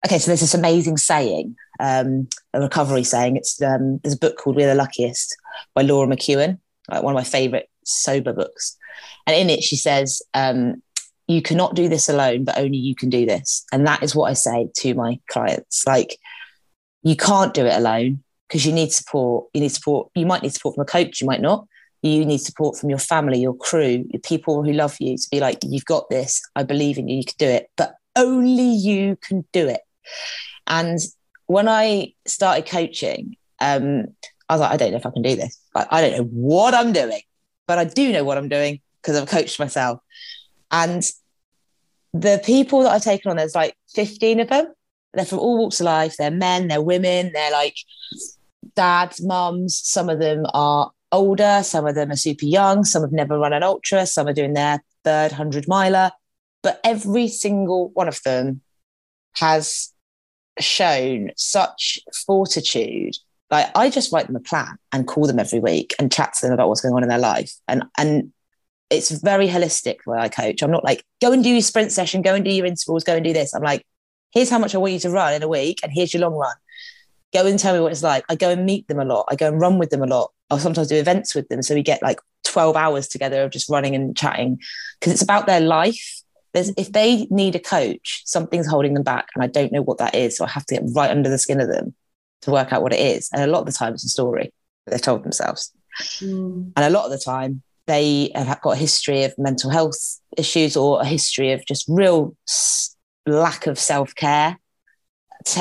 okay, 0.06 0.20
so 0.20 0.28
there's 0.28 0.42
this 0.42 0.54
amazing 0.54 0.98
saying, 0.98 1.56
um, 1.80 2.28
a 2.54 2.62
recovery 2.62 3.04
saying. 3.04 3.38
It's 3.38 3.62
um, 3.62 4.00
there's 4.04 4.16
a 4.16 4.20
book 4.20 4.38
called 4.38 4.56
We're 4.56 4.68
the 4.68 4.76
Luckiest 4.76 5.36
by 5.74 5.82
Laura 5.82 6.08
McKowen, 6.08 6.60
like 6.90 7.04
one 7.04 7.14
of 7.14 7.20
my 7.20 7.24
favorite 7.24 7.70
sober 7.84 8.34
books, 8.34 8.78
and 9.26 9.36
in 9.36 9.50
it 9.50 9.64
she 9.64 9.76
says, 9.76 10.22
um, 10.36 10.82
"You 11.28 11.42
cannot 11.42 11.76
do 11.76 11.90
this 11.90 12.08
alone, 12.08 12.44
but 12.44 12.58
only 12.58 12.78
you 12.78 12.96
can 12.96 13.10
do 13.10 13.26
this," 13.26 13.66
and 13.72 13.86
that 13.88 14.04
is 14.04 14.16
what 14.16 14.30
I 14.30 14.34
say 14.34 14.68
to 14.76 14.94
my 14.94 15.20
clients. 15.28 15.86
Like, 15.88 16.18
you 17.02 17.16
can't 17.16 17.54
do 17.54 17.66
it 17.66 17.76
alone 17.76 18.24
because 18.48 18.66
you 18.66 18.74
need 18.74 18.92
support. 18.92 19.48
You 19.56 19.62
need 19.62 19.72
support. 19.72 20.12
You 20.14 20.28
might 20.28 20.44
need 20.44 20.54
support 20.54 20.76
from 20.76 20.84
a 20.84 20.86
coach. 20.86 21.20
You 21.20 21.28
might 21.28 21.42
not 21.42 21.68
you 22.06 22.26
need 22.26 22.38
support 22.38 22.78
from 22.78 22.90
your 22.90 23.00
family, 23.00 23.40
your 23.40 23.56
crew, 23.56 24.06
your 24.10 24.22
people 24.22 24.64
who 24.64 24.72
love 24.72 24.96
you 25.00 25.18
to 25.18 25.28
be 25.32 25.40
like, 25.40 25.60
you've 25.64 25.86
got 25.86 26.10
this. 26.10 26.42
I 26.56 26.64
believe 26.64 26.98
in 26.98 27.08
you. 27.08 27.18
You 27.18 27.26
can 27.26 27.36
do 27.40 27.48
it, 27.48 27.70
but 27.76 27.96
only 28.16 28.70
you 28.70 29.18
can 29.22 29.46
do 29.52 29.68
it. 29.68 29.82
And 30.68 31.00
when 31.48 31.68
I 31.68 32.14
started 32.28 32.68
coaching, 32.68 33.36
um, 33.60 34.06
I 34.48 34.54
was 34.54 34.62
like, 34.62 34.72
I 34.72 34.78
don't 34.78 34.92
know 34.92 34.98
if 34.98 35.06
I 35.06 35.12
can 35.12 35.24
do 35.24 35.36
this. 35.36 35.60
I 35.76 36.02
don't 36.02 36.18
know 36.18 36.30
what 36.32 36.76
I'm 36.76 36.94
doing, 36.94 37.22
but 37.68 37.80
I 37.80 37.86
do 37.86 38.12
know 38.12 38.24
what 38.24 38.38
I'm 38.38 38.50
doing 38.50 38.82
because 39.02 39.20
I've 39.20 39.28
coached 39.28 39.60
myself. 39.60 40.00
And 40.72 41.04
the 42.14 42.40
people 42.46 42.84
that 42.84 42.92
I've 42.92 43.04
taken 43.04 43.32
on, 43.32 43.38
there's 43.38 43.56
like 43.56 43.76
15 43.96 44.42
of 44.42 44.50
them. 44.50 44.68
They're 45.14 45.26
from 45.26 45.40
all 45.40 45.58
walks 45.58 45.80
of 45.80 45.86
life. 45.86 46.16
They're 46.18 46.30
men, 46.30 46.68
they're 46.68 46.82
women, 46.82 47.32
they're 47.34 47.52
like 47.52 47.76
dads, 48.76 49.24
mums. 49.24 49.80
Some 49.84 50.10
of 50.10 50.20
them 50.20 50.46
are 50.54 50.92
older, 51.12 51.62
some 51.64 51.86
of 51.86 51.96
them 51.96 52.12
are 52.12 52.18
super 52.18 52.46
young, 52.46 52.84
some 52.84 53.02
have 53.02 53.12
never 53.12 53.38
run 53.38 53.54
an 53.54 53.64
ultra, 53.64 54.06
some 54.06 54.28
are 54.28 54.34
doing 54.34 54.54
their 54.54 54.84
third 55.04 55.32
100 55.32 55.68
miler. 55.68 56.12
But 56.64 56.80
every 56.84 57.28
single 57.28 57.90
one 57.90 58.08
of 58.08 58.22
them 58.24 58.62
has 59.38 59.92
shown 60.60 61.32
such 61.36 62.00
fortitude. 62.26 63.16
Like 63.52 63.70
I 63.76 63.90
just 63.90 64.12
write 64.12 64.28
them 64.28 64.36
a 64.36 64.40
plan 64.40 64.78
and 64.92 65.08
call 65.08 65.28
them 65.28 65.40
every 65.40 65.60
week 65.60 65.94
and 66.00 66.12
chat 66.12 66.34
to 66.34 66.46
them 66.46 66.54
about 66.54 66.70
what's 66.70 66.82
going 66.82 66.96
on 66.96 67.04
in 67.04 67.10
their 67.10 67.20
life. 67.20 67.54
And 67.68 67.84
and 67.98 68.32
it's 68.90 69.12
very 69.12 69.48
holistic 69.48 69.98
where 70.06 70.20
I 70.20 70.30
coach. 70.30 70.62
I'm 70.62 70.72
not 70.72 70.84
like, 70.84 71.04
go 71.22 71.32
and 71.32 71.44
do 71.44 71.50
your 71.50 71.62
sprint 71.62 71.92
session, 71.92 72.22
go 72.22 72.36
and 72.36 72.46
do 72.46 72.52
your 72.52 72.66
intervals, 72.66 73.04
go 73.04 73.16
and 73.16 73.24
do 73.24 73.34
this. 73.34 73.54
I'm 73.54 73.64
like, 73.64 73.86
here's 74.32 74.50
how 74.50 74.60
much 74.60 74.76
I 74.76 74.78
want 74.78 74.94
you 74.94 75.00
to 75.00 75.10
run 75.10 75.34
in 75.34 75.44
a 75.44 75.48
week, 75.48 75.80
and 75.84 75.92
here's 75.92 76.14
your 76.14 76.22
long 76.22 76.36
run. 76.36 76.56
Go 77.34 77.46
and 77.46 77.60
tell 77.60 77.74
me 77.74 77.82
what 77.82 77.92
it's 77.92 78.04
like. 78.04 78.24
I 78.30 78.36
go 78.36 78.50
and 78.50 78.66
meet 78.66 78.88
them 78.88 79.00
a 79.00 79.06
lot. 79.06 79.26
I 79.30 79.36
go 79.36 79.48
and 79.48 79.60
run 79.60 79.78
with 79.78 79.90
them 79.90 80.02
a 80.02 80.08
lot. 80.08 80.32
I'll 80.50 80.60
sometimes 80.60 80.88
do 80.88 80.96
events 80.96 81.36
with 81.36 81.48
them. 81.50 81.62
So 81.62 81.74
we 81.74 81.84
get 81.84 82.02
like 82.02 82.20
12 82.46 82.76
hours 82.76 83.08
together 83.08 83.44
of 83.44 83.52
just 83.52 83.70
running 83.70 83.96
and 83.96 84.16
chatting 84.16 84.60
because 85.00 85.14
it's 85.14 85.22
about 85.22 85.48
their 85.48 85.60
life. 85.60 86.22
There's, 86.54 86.72
if 86.78 86.92
they 86.94 87.28
need 87.30 87.56
a 87.56 87.60
coach, 87.60 88.22
something's 88.26 88.68
holding 88.68 88.94
them 88.94 89.04
back 89.04 89.28
and 89.36 89.44
I 89.44 89.48
don't 89.48 89.74
know 89.74 89.82
what 89.82 89.98
that 89.98 90.16
is. 90.16 90.38
So 90.38 90.46
I 90.46 90.50
have 90.50 90.66
to 90.68 90.76
get 90.76 90.84
right 90.96 91.12
under 91.12 91.30
the 91.30 91.38
skin 91.38 91.60
of 91.60 91.68
them 91.68 91.94
to 92.44 92.52
work 92.52 92.72
out 92.72 92.82
what 92.82 92.94
it 92.94 93.00
is. 93.00 93.30
And 93.34 93.44
a 93.44 93.48
lot 93.48 93.60
of 93.60 93.66
the 93.66 93.74
time 93.74 93.94
it's 93.94 94.06
a 94.06 94.10
story 94.10 94.54
that 94.86 94.92
they've 94.92 95.02
told 95.02 95.24
themselves. 95.24 95.74
Mm. 96.22 96.72
And 96.76 96.86
a 96.86 96.90
lot 96.90 97.06
of 97.06 97.12
the 97.12 97.18
time 97.18 97.62
they 97.88 98.32
have 98.36 98.62
got 98.62 98.72
a 98.72 98.78
history 98.78 99.24
of 99.24 99.34
mental 99.38 99.70
health 99.70 100.20
issues 100.38 100.78
or 100.78 101.02
a 101.02 101.06
history 101.06 101.52
of 101.52 101.66
just 101.66 101.86
real 101.88 102.36
lack 103.26 103.68
of 103.68 103.78
self-care, 103.78 104.58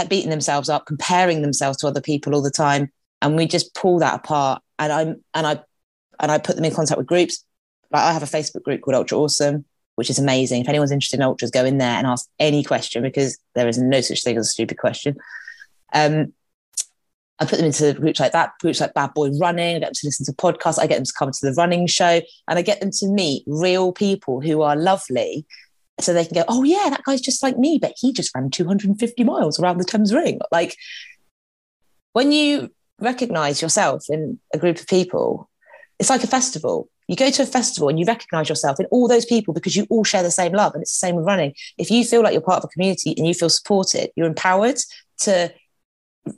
beating 0.09 0.31
themselves 0.31 0.69
up, 0.69 0.87
comparing 0.87 1.43
themselves 1.43 1.79
to 1.79 1.87
other 1.87 2.01
people 2.01 2.35
all 2.35 2.43
the 2.43 2.51
time. 2.51 2.91
And 3.23 3.37
we 3.37 3.47
just 3.47 3.75
pull 3.75 3.99
that 4.01 4.15
apart 4.15 4.63
and 4.79 4.93
I'm 4.93 5.25
and 5.35 5.47
I 5.47 5.61
and 6.21 6.31
I 6.31 6.39
put 6.39 6.57
them 6.57 6.65
in 6.65 6.75
contact 6.75 6.99
with 6.99 7.07
groups. 7.07 7.45
Like 7.91 8.03
I 8.03 8.13
have 8.13 8.23
a 8.23 8.27
Facebook 8.27 8.63
group 8.63 8.83
called 8.83 8.95
Ultra 8.95 9.19
Awesome, 9.19 9.65
which 9.97 10.11
is 10.11 10.19
amazing. 10.19 10.63
If 10.63 10.69
anyone's 10.69 10.93
interested 10.93 11.21
in 11.21 11.25
ultras, 11.25 11.51
go 11.51 11.65
in 11.65 11.79
there 11.79 11.97
and 11.97 12.07
ask 12.07 12.29
any 12.39 12.65
question 12.65 13.03
because 13.03 13.39
there 13.55 13.69
is 13.69 13.79
no 13.79 14.01
such 14.01 14.23
thing 14.23 14.37
as 14.37 14.47
a 14.47 14.51
stupid 14.51 14.79
question. 14.79 15.17
Um, 15.93 16.33
I 17.41 17.47
put 17.47 17.57
them 17.57 17.67
into 17.67 17.93
groups 17.95 18.21
like 18.21 18.33
that, 18.33 18.53
groups 18.61 18.81
like 18.81 18.95
Bad 18.95 19.13
Boy 19.15 19.31
Running. 19.31 19.77
I 19.77 19.79
get 19.81 19.87
them 19.87 19.95
to 19.95 20.07
listen 20.07 20.27
to 20.27 20.33
podcasts. 20.33 20.79
I 20.79 20.87
get 20.87 20.97
them 20.97 21.05
to 21.05 21.13
come 21.19 21.33
to 21.33 21.47
the 21.47 21.55
running 21.55 21.87
show, 21.87 22.21
and 22.49 22.59
I 22.59 22.63
get 22.63 22.81
them 22.81 22.91
to 22.93 23.07
meet 23.09 23.43
real 23.47 23.93
people 23.93 24.41
who 24.41 24.63
are 24.63 24.77
lovely, 24.77 25.45
so 26.01 26.13
they 26.13 26.25
can 26.25 26.35
go, 26.35 26.45
"Oh 26.49 26.65
yeah, 26.65 26.89
that 26.91 27.05
guy's 27.05 27.21
just 27.21 27.43
like 27.43 27.59
me, 27.59 27.79
but 27.81 27.95
he 27.97 28.13
just 28.13 28.35
ran 28.35 28.51
250 28.51 29.25
miles 29.25 29.61
around 29.61 29.79
the 29.79 29.85
Thames 29.85 30.13
Ring." 30.15 30.41
Like 30.51 30.77
when 32.13 32.33
you 32.33 32.71
recognize 33.01 33.61
yourself 33.61 34.05
in 34.09 34.39
a 34.53 34.59
group 34.59 34.79
of 34.79 34.87
people, 34.87 35.51
it's 35.99 36.11
like 36.11 36.25
a 36.25 36.29
festival. 36.29 36.89
You 37.09 37.17
go 37.17 37.31
to 37.31 37.43
a 37.43 37.47
festival 37.47 37.89
and 37.89 37.99
you 37.99 38.07
recognize 38.07 38.49
yourself 38.49 38.81
in 38.81 38.87
all 38.87 39.09
those 39.09 39.27
people 39.27 39.53
because 39.53 39.77
you 39.77 39.87
all 39.91 40.05
share 40.05 40.23
the 40.23 40.31
same 40.31 40.53
love. 40.53 40.73
And 40.75 40.83
it's 40.83 40.99
the 40.99 41.07
same 41.07 41.17
with 41.17 41.27
running. 41.27 41.55
If 41.77 41.91
you 41.91 42.05
feel 42.05 42.23
like 42.23 42.33
you're 42.33 42.41
part 42.41 42.59
of 42.59 42.65
a 42.65 42.73
community 42.73 43.15
and 43.17 43.27
you 43.27 43.35
feel 43.35 43.51
supported, 43.51 44.11
you're 44.17 44.27
empowered 44.27 44.79
to 45.21 45.53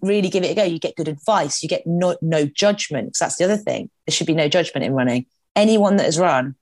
really 0.02 0.28
give 0.28 0.42
it 0.42 0.50
a 0.50 0.54
go. 0.54 0.64
You 0.64 0.80
get 0.80 0.96
good 0.96 1.08
advice, 1.08 1.62
you 1.62 1.68
get 1.68 1.86
no, 1.86 2.16
no 2.20 2.46
judgment. 2.46 3.08
Because 3.08 3.18
that's 3.20 3.36
the 3.36 3.44
other 3.44 3.56
thing. 3.56 3.90
There 4.06 4.12
should 4.12 4.26
be 4.26 4.34
no 4.34 4.48
judgment 4.48 4.84
in 4.84 4.94
running. 4.94 5.26
Anyone 5.54 5.96
that 5.96 6.06
has 6.06 6.18
run, 6.18 6.56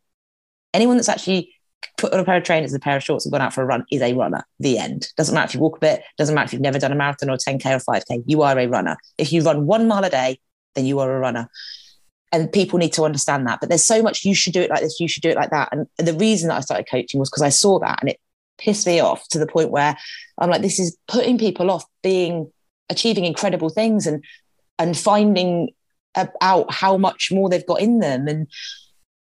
anyone 0.75 0.97
that's 0.97 1.09
actually 1.09 1.55
put 1.98 2.12
on 2.12 2.20
a 2.20 2.24
pair 2.24 2.36
of 2.36 2.44
trainers 2.44 2.73
and 2.73 2.81
a 2.81 2.85
pair 2.85 2.97
of 2.97 3.02
shorts 3.02 3.24
and 3.24 3.32
gone 3.32 3.40
out 3.40 3.52
for 3.52 3.62
a 3.62 3.66
run 3.66 3.85
is 3.90 4.02
a 4.02 4.12
runner. 4.15 4.44
The 4.61 4.78
end. 4.78 5.09
Doesn't 5.16 5.35
matter 5.35 5.47
if 5.47 5.55
you 5.55 5.61
walk 5.61 5.78
a 5.78 5.81
bit, 5.81 6.02
doesn't 6.19 6.35
matter 6.35 6.47
if 6.47 6.52
you've 6.52 6.62
never 6.62 6.78
done 6.78 6.93
a 6.93 6.97
marathon 6.97 7.31
or 7.31 7.36
10K 7.36 7.65
or 7.77 7.94
5K, 7.94 8.24
you 8.27 8.43
are 8.43 8.59
a 8.59 8.66
runner. 8.66 8.97
If 9.19 9.32
you 9.32 9.43
run 9.43 9.66
one 9.66 9.89
mile 9.89 10.05
a 10.05 10.11
day, 10.11 10.39
then 10.74 10.86
you 10.86 11.01
are 11.01 11.15
a 11.15 11.19
runner. 11.19 11.48
And 12.32 12.51
people 12.51 12.78
need 12.78 12.93
to 12.94 13.05
understand 13.05 13.47
that. 13.47 13.61
But 13.61 13.69
there's 13.69 13.85
so 13.85 14.02
much 14.02 14.24
you 14.24 14.35
should 14.35 14.52
do 14.52 14.61
it 14.61 14.70
like 14.70 14.81
this, 14.81 14.98
you 14.98 15.09
should 15.09 15.23
do 15.23 15.31
it 15.31 15.36
like 15.36 15.51
that. 15.51 15.69
And 15.73 15.86
the 15.98 16.15
reason 16.15 16.48
that 16.48 16.56
I 16.56 16.61
started 16.61 16.89
coaching 16.90 17.20
was 17.20 17.31
because 17.31 17.43
I 17.43 17.51
saw 17.51 17.78
that 17.81 18.01
and 18.01 18.11
it 18.11 18.19
pissed 18.59 18.86
me 18.86 19.01
off 19.01 19.27
to 19.28 19.39
the 19.39 19.47
point 19.47 19.70
where 19.70 19.97
I'm 20.39 20.51
like, 20.51 20.62
this 20.62 20.78
is 20.78 20.97
putting 21.06 21.39
people 21.39 21.70
off 21.70 21.85
being 22.02 22.51
achieving 22.90 23.24
incredible 23.24 23.70
things 23.70 24.06
and 24.06 24.23
and 24.78 24.97
finding 24.97 25.70
out 26.40 26.73
how 26.73 26.97
much 26.97 27.31
more 27.32 27.48
they've 27.48 27.66
got 27.66 27.81
in 27.81 28.01
them 28.01 28.28
and 28.28 28.47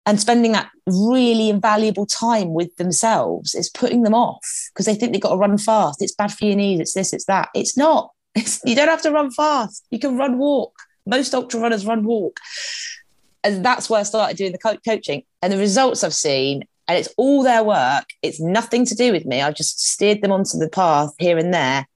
and 0.05 0.19
spending 0.19 0.51
that 0.51 0.69
really 0.85 1.49
invaluable 1.49 2.05
time 2.05 2.53
with 2.53 2.75
themselves 2.75 3.55
is 3.55 3.69
putting 3.69 4.03
them 4.03 4.13
off 4.13 4.45
because 4.73 4.85
they 4.85 4.95
think 4.95 5.13
they've 5.13 5.21
got 5.21 5.31
to 5.31 5.37
run 5.37 5.57
fast. 5.57 6.01
It's 6.01 6.13
bad 6.13 6.33
for 6.33 6.45
your 6.45 6.55
knees. 6.55 6.79
It's 6.79 6.93
this, 6.93 7.13
it's 7.13 7.25
that. 7.25 7.49
It's 7.53 7.77
not. 7.77 8.11
It's, 8.35 8.59
you 8.65 8.73
don't 8.73 8.87
have 8.87 9.03
to 9.03 9.11
run 9.11 9.29
fast. 9.29 9.85
You 9.91 9.99
can 9.99 10.17
run 10.17 10.39
walk. 10.39 10.73
Most 11.05 11.35
ultra 11.35 11.59
runners 11.59 11.85
run 11.85 12.03
walk. 12.03 12.39
And 13.43 13.63
that's 13.63 13.91
where 13.91 13.99
I 13.99 14.03
started 14.03 14.37
doing 14.37 14.53
the 14.53 14.57
co- 14.57 14.79
coaching. 14.83 15.21
And 15.43 15.53
the 15.53 15.57
results 15.59 16.03
I've 16.03 16.15
seen 16.15 16.63
and 16.87 16.97
it's 16.97 17.13
all 17.17 17.43
their 17.43 17.63
work. 17.63 18.05
It's 18.21 18.41
nothing 18.41 18.85
to 18.85 18.95
do 18.95 19.11
with 19.11 19.25
me. 19.25 19.41
I've 19.41 19.55
just 19.55 19.79
steered 19.79 20.21
them 20.21 20.31
onto 20.31 20.57
the 20.57 20.69
path 20.69 21.11
here 21.17 21.37
and 21.37 21.53
there. 21.53 21.87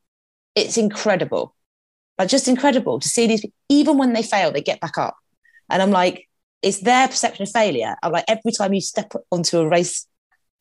It's 0.55 0.77
incredible. 0.77 1.55
Like 2.17 2.29
just 2.29 2.47
incredible 2.47 2.99
to 2.99 3.07
see 3.07 3.27
these, 3.27 3.45
even 3.69 3.97
when 3.97 4.13
they 4.13 4.23
fail, 4.23 4.51
they 4.51 4.61
get 4.61 4.79
back 4.79 4.97
up. 4.97 5.17
And 5.69 5.81
I'm 5.81 5.91
like, 5.91 6.27
it's 6.61 6.79
their 6.79 7.07
perception 7.07 7.43
of 7.43 7.51
failure. 7.51 7.95
I'm 8.01 8.11
like, 8.11 8.25
every 8.27 8.51
time 8.51 8.73
you 8.73 8.81
step 8.81 9.13
onto 9.31 9.59
a 9.59 9.67
race, 9.67 10.07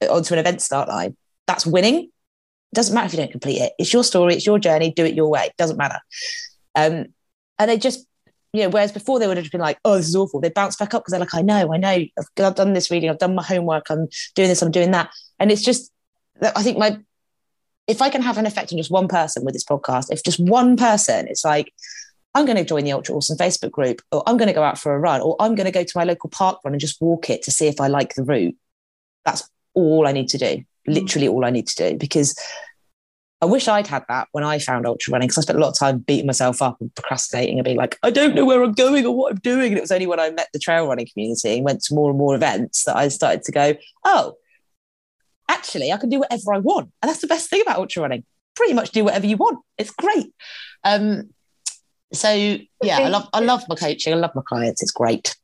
onto 0.08 0.34
an 0.34 0.40
event 0.40 0.60
start 0.60 0.88
line, 0.88 1.16
that's 1.46 1.66
winning. 1.66 1.96
It 1.96 2.74
doesn't 2.74 2.94
matter 2.94 3.06
if 3.06 3.12
you 3.12 3.18
don't 3.18 3.30
complete 3.30 3.60
it. 3.60 3.72
It's 3.78 3.92
your 3.92 4.04
story, 4.04 4.34
it's 4.34 4.46
your 4.46 4.58
journey, 4.58 4.92
do 4.92 5.04
it 5.04 5.14
your 5.14 5.30
way. 5.30 5.46
It 5.46 5.56
doesn't 5.56 5.76
matter. 5.76 5.98
Um, 6.74 7.06
and 7.58 7.70
they 7.70 7.78
just, 7.78 8.06
you 8.52 8.62
know, 8.62 8.68
whereas 8.68 8.92
before 8.92 9.18
they 9.18 9.26
would 9.26 9.36
have 9.36 9.50
been 9.50 9.60
like, 9.60 9.78
oh, 9.84 9.96
this 9.96 10.08
is 10.08 10.16
awful. 10.16 10.40
They 10.40 10.50
bounce 10.50 10.76
back 10.76 10.92
up 10.92 11.02
because 11.02 11.12
they're 11.12 11.20
like, 11.20 11.34
I 11.34 11.42
know, 11.42 11.72
I 11.72 11.76
know, 11.76 11.88
I've, 11.88 12.26
I've 12.38 12.54
done 12.54 12.72
this 12.72 12.90
reading, 12.90 13.08
I've 13.08 13.18
done 13.18 13.34
my 13.34 13.42
homework, 13.42 13.88
I'm 13.90 14.08
doing 14.34 14.48
this, 14.48 14.62
I'm 14.62 14.70
doing 14.70 14.90
that. 14.90 15.10
And 15.38 15.50
it's 15.50 15.62
just, 15.62 15.90
I 16.42 16.62
think 16.62 16.76
my, 16.76 16.98
if 17.86 18.02
I 18.02 18.10
can 18.10 18.22
have 18.22 18.36
an 18.36 18.46
effect 18.46 18.72
on 18.72 18.78
just 18.78 18.90
one 18.90 19.08
person 19.08 19.44
with 19.44 19.54
this 19.54 19.64
podcast, 19.64 20.10
if 20.10 20.22
just 20.22 20.40
one 20.40 20.76
person, 20.76 21.28
it's 21.28 21.44
like, 21.44 21.72
I'm 22.36 22.44
going 22.44 22.58
to 22.58 22.64
join 22.64 22.84
the 22.84 22.92
Ultra 22.92 23.14
Awesome 23.14 23.38
Facebook 23.38 23.70
group, 23.70 24.02
or 24.12 24.22
I'm 24.26 24.36
going 24.36 24.48
to 24.48 24.52
go 24.52 24.62
out 24.62 24.78
for 24.78 24.94
a 24.94 24.98
run, 24.98 25.22
or 25.22 25.36
I'm 25.40 25.54
going 25.54 25.64
to 25.64 25.72
go 25.72 25.82
to 25.82 25.92
my 25.96 26.04
local 26.04 26.28
park 26.28 26.60
run 26.62 26.74
and 26.74 26.80
just 26.80 27.00
walk 27.00 27.30
it 27.30 27.42
to 27.44 27.50
see 27.50 27.66
if 27.66 27.80
I 27.80 27.86
like 27.86 28.14
the 28.14 28.24
route. 28.24 28.54
That's 29.24 29.48
all 29.72 30.06
I 30.06 30.12
need 30.12 30.28
to 30.28 30.38
do, 30.38 30.44
mm. 30.44 30.64
literally 30.86 31.28
all 31.28 31.46
I 31.46 31.50
need 31.50 31.66
to 31.68 31.90
do, 31.90 31.96
because 31.96 32.38
I 33.40 33.46
wish 33.46 33.68
I'd 33.68 33.86
had 33.86 34.04
that 34.10 34.28
when 34.32 34.44
I 34.44 34.58
found 34.58 34.86
ultra 34.86 35.12
running 35.12 35.28
because 35.28 35.38
I 35.38 35.40
spent 35.42 35.58
a 35.58 35.62
lot 35.62 35.70
of 35.70 35.78
time 35.78 36.00
beating 36.00 36.26
myself 36.26 36.60
up 36.60 36.78
and 36.78 36.94
procrastinating 36.94 37.58
and 37.58 37.64
being 37.64 37.78
like, 37.78 37.98
I 38.02 38.10
don't 38.10 38.34
know 38.34 38.44
where 38.44 38.62
I'm 38.62 38.72
going 38.72 39.06
or 39.06 39.16
what 39.16 39.32
I'm 39.32 39.38
doing. 39.38 39.68
And 39.68 39.78
it 39.78 39.82
was 39.82 39.92
only 39.92 40.06
when 40.06 40.20
I 40.20 40.28
met 40.28 40.48
the 40.52 40.58
trail 40.58 40.86
running 40.86 41.08
community 41.10 41.56
and 41.56 41.64
went 41.64 41.82
to 41.84 41.94
more 41.94 42.10
and 42.10 42.18
more 42.18 42.34
events 42.34 42.84
that 42.84 42.96
I 42.96 43.08
started 43.08 43.44
to 43.44 43.52
go, 43.52 43.74
oh, 44.04 44.36
actually, 45.48 45.90
I 45.90 45.96
can 45.96 46.10
do 46.10 46.18
whatever 46.18 46.52
I 46.52 46.58
want. 46.58 46.90
And 47.00 47.08
that's 47.08 47.22
the 47.22 47.28
best 47.28 47.48
thing 47.48 47.62
about 47.62 47.78
ultra 47.78 48.02
running. 48.02 48.24
Pretty 48.54 48.74
much 48.74 48.90
do 48.90 49.04
whatever 49.04 49.26
you 49.26 49.38
want. 49.38 49.58
It's 49.78 49.90
great. 49.90 50.34
Um, 50.84 51.30
so 52.12 52.32
yeah, 52.32 52.98
I 52.98 53.08
love 53.08 53.28
I 53.32 53.40
love 53.40 53.64
my 53.68 53.74
coaching. 53.74 54.12
I 54.12 54.16
love 54.16 54.34
my 54.34 54.42
clients. 54.46 54.82
It's 54.82 54.92
great. 54.92 55.36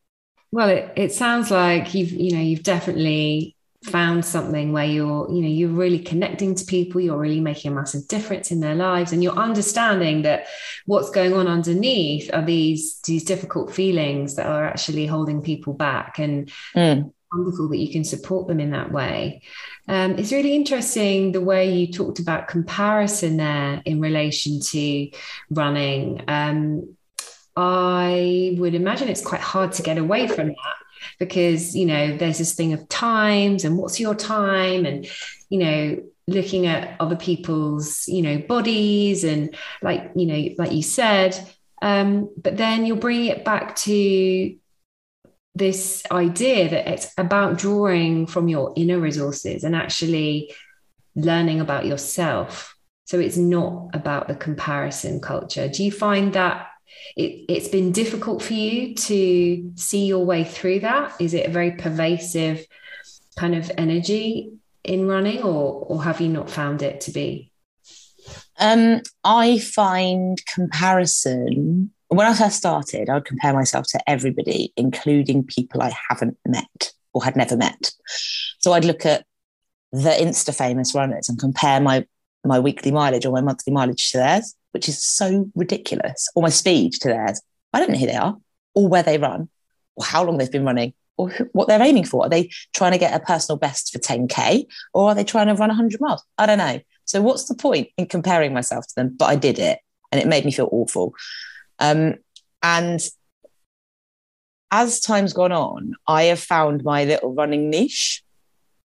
Well, 0.51 0.69
it, 0.69 0.93
it 0.97 1.13
sounds 1.13 1.51
like 1.51 1.95
you've 1.95 2.13
you 2.13 2.33
know 2.33 2.41
you've 2.41 2.63
definitely 2.63 3.57
found 3.85 4.25
something 4.25 4.73
where 4.73 4.85
you're 4.85 5.29
you 5.29 5.43
know 5.43 5.49
you're 5.49 5.69
really 5.69 5.99
connecting 5.99 6.55
to 6.55 6.65
people 6.65 7.01
you're 7.01 7.19
really 7.19 7.41
making 7.41 7.73
a 7.73 7.75
massive 7.75 8.07
difference 8.07 8.53
in 8.53 8.61
their 8.61 8.77
lives 8.77 9.11
and 9.11 9.25
you're 9.25 9.37
understanding 9.37 10.23
that 10.23 10.47
what's 10.87 11.11
going 11.11 11.35
on 11.35 11.49
underneath 11.49 12.33
are 12.33 12.45
these 12.45 13.01
these 13.01 13.25
difficult 13.25 13.75
feelings 13.75 14.37
that 14.37 14.47
are 14.47 14.65
actually 14.65 15.05
holding 15.05 15.43
people 15.43 15.73
back 15.73 16.21
and 16.21 16.53
mm. 16.77 17.13
Wonderful 17.35 17.69
that 17.69 17.79
you 17.79 17.91
can 17.93 18.05
support 18.05 18.49
them 18.49 18.61
in 18.61 18.71
that 18.71 18.93
way. 18.93 19.43
Um, 19.89 20.13
it's 20.19 20.33
really 20.33 20.55
interesting 20.55 21.33
the 21.33 21.41
way 21.41 21.73
you 21.73 21.93
talked 21.93 22.19
about 22.19 22.49
comparison 22.49 23.37
there 23.37 23.83
in 23.85 24.01
relation 24.01 24.61
to 24.61 25.11
running. 25.51 26.23
Um, 26.29 26.97
I 27.57 28.55
would 28.59 28.75
imagine 28.75 29.09
it's 29.09 29.25
quite 29.25 29.41
hard 29.41 29.73
to 29.73 29.83
get 29.83 29.99
away 29.99 30.27
from 30.27 30.49
that 30.49 30.75
because 31.19 31.77
you 31.77 31.85
know 31.85 32.17
there's 32.17 32.39
this 32.39 32.55
thing 32.55 32.73
of 32.73 32.89
times 32.89 33.65
and 33.65 33.77
what's 33.77 34.01
your 34.01 34.15
time 34.15 34.87
and 34.87 35.07
you 35.51 35.59
know 35.59 36.03
looking 36.29 36.67
at 36.67 36.97
other 37.01 37.17
people's 37.17 38.07
you 38.09 38.23
know 38.23 38.39
bodies 38.39 39.25
and 39.25 39.55
like 39.83 40.11
you 40.15 40.27
know 40.27 40.49
like 40.59 40.73
you 40.73 40.83
said 40.83 41.39
um, 41.83 42.31
but 42.41 42.57
then 42.57 42.87
you'll 42.87 42.97
bring 42.97 43.25
it 43.25 43.45
back 43.45 43.75
to 43.75 44.55
this 45.55 46.03
idea 46.11 46.69
that 46.71 46.89
it's 46.89 47.13
about 47.19 47.59
drawing 47.59 48.27
from 48.27 48.49
your 48.49 48.73
inner 48.77 48.99
resources 48.99 49.65
and 49.65 49.77
actually 49.77 50.55
learning 51.15 51.61
about 51.61 51.85
yourself 51.85 52.75
so 53.05 53.19
it's 53.19 53.37
not 53.37 53.91
about 53.93 54.29
the 54.29 54.35
comparison 54.35 55.21
culture 55.21 55.69
do 55.69 55.85
you 55.85 55.93
find 55.93 56.33
that 56.33 56.69
it, 57.17 57.45
it's 57.49 57.69
been 57.69 57.93
difficult 57.93 58.43
for 58.43 58.55
you 58.55 58.95
to 58.95 59.73
see 59.75 60.07
your 60.07 60.25
way 60.25 60.45
through 60.45 60.81
that? 60.81 61.15
Is 61.21 61.35
it 61.35 61.47
a 61.47 61.51
very 61.51 61.73
pervasive 61.73 62.65
kind 63.37 63.55
of 63.55 63.71
energy 63.77 64.53
in 64.85 65.07
running, 65.07 65.43
or 65.43 65.85
or 65.87 66.03
have 66.03 66.21
you 66.21 66.29
not 66.29 66.51
found 66.51 66.83
it 66.83 67.03
to 67.03 67.11
be? 67.13 67.53
Um, 68.59 69.03
I 69.25 69.59
find 69.59 70.39
comparison. 70.47 71.93
When 72.15 72.27
I 72.27 72.35
first 72.35 72.57
started, 72.57 73.09
I 73.09 73.15
would 73.15 73.25
compare 73.25 73.55
myself 73.55 73.87
to 73.89 74.11
everybody, 74.11 74.73
including 74.77 75.45
people 75.45 75.83
I 75.83 75.93
haven't 76.09 76.37
met 76.47 76.93
or 77.13 77.25
had 77.25 77.37
never 77.37 77.57
met. 77.57 77.93
So 78.59 78.73
I'd 78.73 78.85
look 78.85 79.07
at 79.07 79.25
the 79.93 80.11
Insta 80.11 80.55
famous 80.55 80.95
runners 80.95 81.29
and 81.29 81.39
compare 81.39 81.81
my 81.81 82.07
my 82.45 82.59
weekly 82.59 82.91
mileage 82.91 83.25
or 83.25 83.33
my 83.33 83.41
monthly 83.41 83.73
mileage 83.73 84.11
to 84.11 84.19
theirs 84.19 84.57
which 84.73 84.89
is 84.89 85.03
so 85.03 85.51
ridiculous, 85.55 86.29
or 86.35 86.43
my 86.43 86.49
speed 86.49 86.95
to 86.95 87.09
theirs. 87.09 87.41
I 87.73 87.79
don't 87.79 87.91
know 87.91 87.99
who 87.99 88.07
they 88.07 88.17
are, 88.17 88.37
or 88.75 88.89
where 88.89 89.03
they 89.03 89.19
run, 89.19 89.49
or 89.97 90.05
how 90.05 90.25
long 90.25 90.39
they've 90.39 90.51
been 90.51 90.65
running, 90.65 90.95
or 91.17 91.29
who, 91.29 91.45
what 91.53 91.69
they're 91.69 91.83
aiming 91.83 92.05
for. 92.05 92.25
Are 92.25 92.29
they 92.29 92.51
trying 92.75 92.93
to 92.93 92.99
get 92.99 93.15
a 93.15 93.25
personal 93.25 93.59
best 93.59 93.93
for 93.93 93.99
10K, 93.99 94.67
or 94.93 95.11
are 95.11 95.15
they 95.15 95.25
trying 95.25 95.47
to 95.47 95.55
run 95.55 95.69
100 95.69 96.01
miles? 96.01 96.23
I 96.39 96.47
don't 96.47 96.59
know. 96.59 96.81
So, 97.05 97.23
what's 97.23 97.45
the 97.45 97.55
point 97.55 97.89
in 97.97 98.07
comparing 98.07 98.53
myself 98.53 98.87
to 98.89 98.95
them? 98.97 99.15
But 99.17 99.27
I 99.27 99.37
did 99.37 99.59
it, 99.59 99.79
and 100.11 100.21
it 100.21 100.27
made 100.27 100.45
me 100.45 100.53
feel 100.53 100.69
awful. 100.73 101.15
Um, 101.83 102.15
and 102.63 103.01
as 104.71 105.01
time's 105.01 105.33
gone 105.33 105.53
on, 105.53 105.95
I 106.07 106.25
have 106.25 106.41
found 106.41 106.85
my 106.85 107.05
little 107.05 107.35
running 107.35 107.69
niche. 107.69 108.23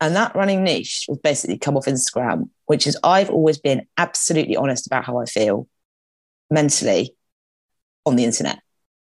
And 0.01 0.15
that 0.17 0.35
running 0.35 0.63
niche 0.63 1.05
was 1.07 1.17
basically 1.17 1.57
come 1.57 1.77
off 1.77 1.85
Instagram, 1.85 2.49
which 2.65 2.85
is 2.85 2.97
I've 3.03 3.29
always 3.29 3.57
been 3.57 3.87
absolutely 3.97 4.57
honest 4.57 4.85
about 4.85 5.05
how 5.05 5.17
I 5.17 5.25
feel 5.25 5.67
mentally 6.51 7.15
on 8.05 8.17
the 8.17 8.25
internet 8.25 8.59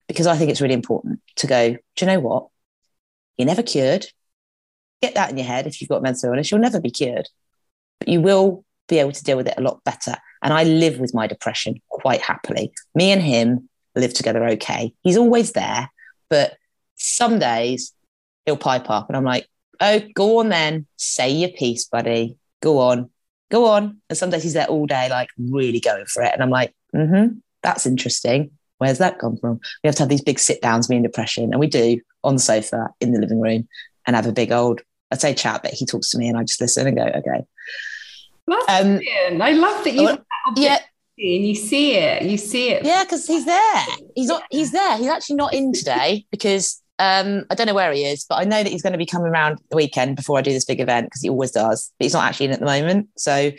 because 0.08 0.26
I 0.26 0.36
think 0.36 0.50
it's 0.50 0.62
really 0.62 0.74
important 0.74 1.20
to 1.36 1.46
go, 1.46 1.72
do 1.72 1.78
you 2.00 2.06
know 2.06 2.20
what? 2.20 2.48
You're 3.36 3.46
never 3.46 3.62
cured. 3.62 4.06
Get 5.02 5.14
that 5.14 5.30
in 5.30 5.36
your 5.36 5.46
head 5.46 5.66
if 5.66 5.80
you've 5.80 5.90
got 5.90 6.02
mental 6.02 6.30
illness, 6.30 6.50
you'll 6.50 6.60
never 6.60 6.80
be 6.80 6.90
cured, 6.90 7.28
but 8.00 8.08
you 8.08 8.22
will 8.22 8.64
be 8.88 8.98
able 8.98 9.12
to 9.12 9.22
deal 9.22 9.36
with 9.36 9.46
it 9.46 9.54
a 9.58 9.60
lot 9.60 9.84
better. 9.84 10.16
And 10.42 10.52
I 10.52 10.64
live 10.64 10.98
with 10.98 11.14
my 11.14 11.26
depression 11.26 11.80
quite 11.88 12.20
happily. 12.20 12.72
Me 12.94 13.10
and 13.10 13.22
him 13.22 13.68
live 13.94 14.14
together 14.14 14.46
okay. 14.50 14.92
He's 15.02 15.16
always 15.16 15.52
there, 15.52 15.90
but 16.30 16.56
some 16.96 17.38
days 17.38 17.92
he'll 18.46 18.56
pipe 18.56 18.90
up 18.90 19.08
and 19.08 19.16
I'm 19.16 19.24
like, 19.24 19.48
oh, 19.80 20.00
go 20.14 20.38
on 20.38 20.48
then, 20.48 20.86
say 20.96 21.30
your 21.30 21.50
piece, 21.50 21.86
buddy. 21.86 22.36
Go 22.60 22.78
on, 22.78 23.10
go 23.50 23.66
on. 23.66 24.00
And 24.08 24.18
some 24.18 24.30
days 24.30 24.42
he's 24.42 24.54
there 24.54 24.66
all 24.66 24.86
day, 24.86 25.08
like 25.08 25.28
really 25.38 25.80
going 25.80 26.06
for 26.06 26.22
it. 26.22 26.32
And 26.32 26.42
I'm 26.42 26.50
like, 26.50 26.74
mm-hmm, 26.94 27.38
that's 27.62 27.86
interesting. 27.86 28.50
Where's 28.78 28.98
that 28.98 29.18
come 29.18 29.36
from? 29.36 29.60
We 29.82 29.88
have 29.88 29.96
to 29.96 30.02
have 30.02 30.08
these 30.08 30.22
big 30.22 30.38
sit 30.38 30.62
downs, 30.62 30.88
me 30.88 30.96
and 30.96 31.04
depression. 31.04 31.44
And 31.44 31.60
we 31.60 31.66
do 31.66 32.00
on 32.24 32.34
the 32.34 32.40
sofa 32.40 32.88
in 33.00 33.12
the 33.12 33.20
living 33.20 33.40
room 33.40 33.68
and 34.06 34.16
have 34.16 34.26
a 34.26 34.32
big 34.32 34.52
old, 34.52 34.82
I'd 35.10 35.20
say 35.20 35.34
chat, 35.34 35.62
but 35.62 35.72
he 35.72 35.86
talks 35.86 36.10
to 36.10 36.18
me 36.18 36.28
and 36.28 36.38
I 36.38 36.44
just 36.44 36.60
listen 36.60 36.86
and 36.86 36.96
go, 36.96 37.04
okay. 37.04 37.44
That's 38.48 38.84
um, 38.84 39.00
I 39.42 39.52
love 39.52 39.84
that 39.84 39.94
you 39.94 40.18
yeah. 40.56 40.78
and 41.18 41.46
you 41.46 41.54
see 41.54 41.96
it. 41.96 42.22
You 42.22 42.38
see 42.38 42.70
it. 42.70 42.84
Yeah, 42.84 43.04
because 43.04 43.26
he's 43.26 43.44
there. 43.44 43.84
He's 44.14 44.28
not 44.28 44.42
he's 44.50 44.72
there. 44.72 44.96
He's 44.96 45.08
actually 45.08 45.36
not 45.36 45.54
in 45.54 45.72
today 45.72 46.26
because 46.30 46.82
um, 46.98 47.44
I 47.50 47.54
don't 47.54 47.66
know 47.66 47.74
where 47.74 47.92
he 47.92 48.04
is, 48.04 48.24
but 48.28 48.36
I 48.36 48.44
know 48.44 48.62
that 48.62 48.70
he's 48.70 48.82
going 48.82 48.92
to 48.92 48.98
be 48.98 49.06
coming 49.06 49.28
around 49.28 49.58
the 49.70 49.76
weekend 49.76 50.16
before 50.16 50.38
I 50.38 50.42
do 50.42 50.52
this 50.52 50.64
big 50.64 50.80
event 50.80 51.06
because 51.06 51.22
he 51.22 51.28
always 51.28 51.52
does. 51.52 51.92
But 51.98 52.04
he's 52.04 52.14
not 52.14 52.24
actually 52.24 52.46
in 52.46 52.52
at 52.52 52.60
the 52.60 52.66
moment. 52.66 53.08
So, 53.16 53.52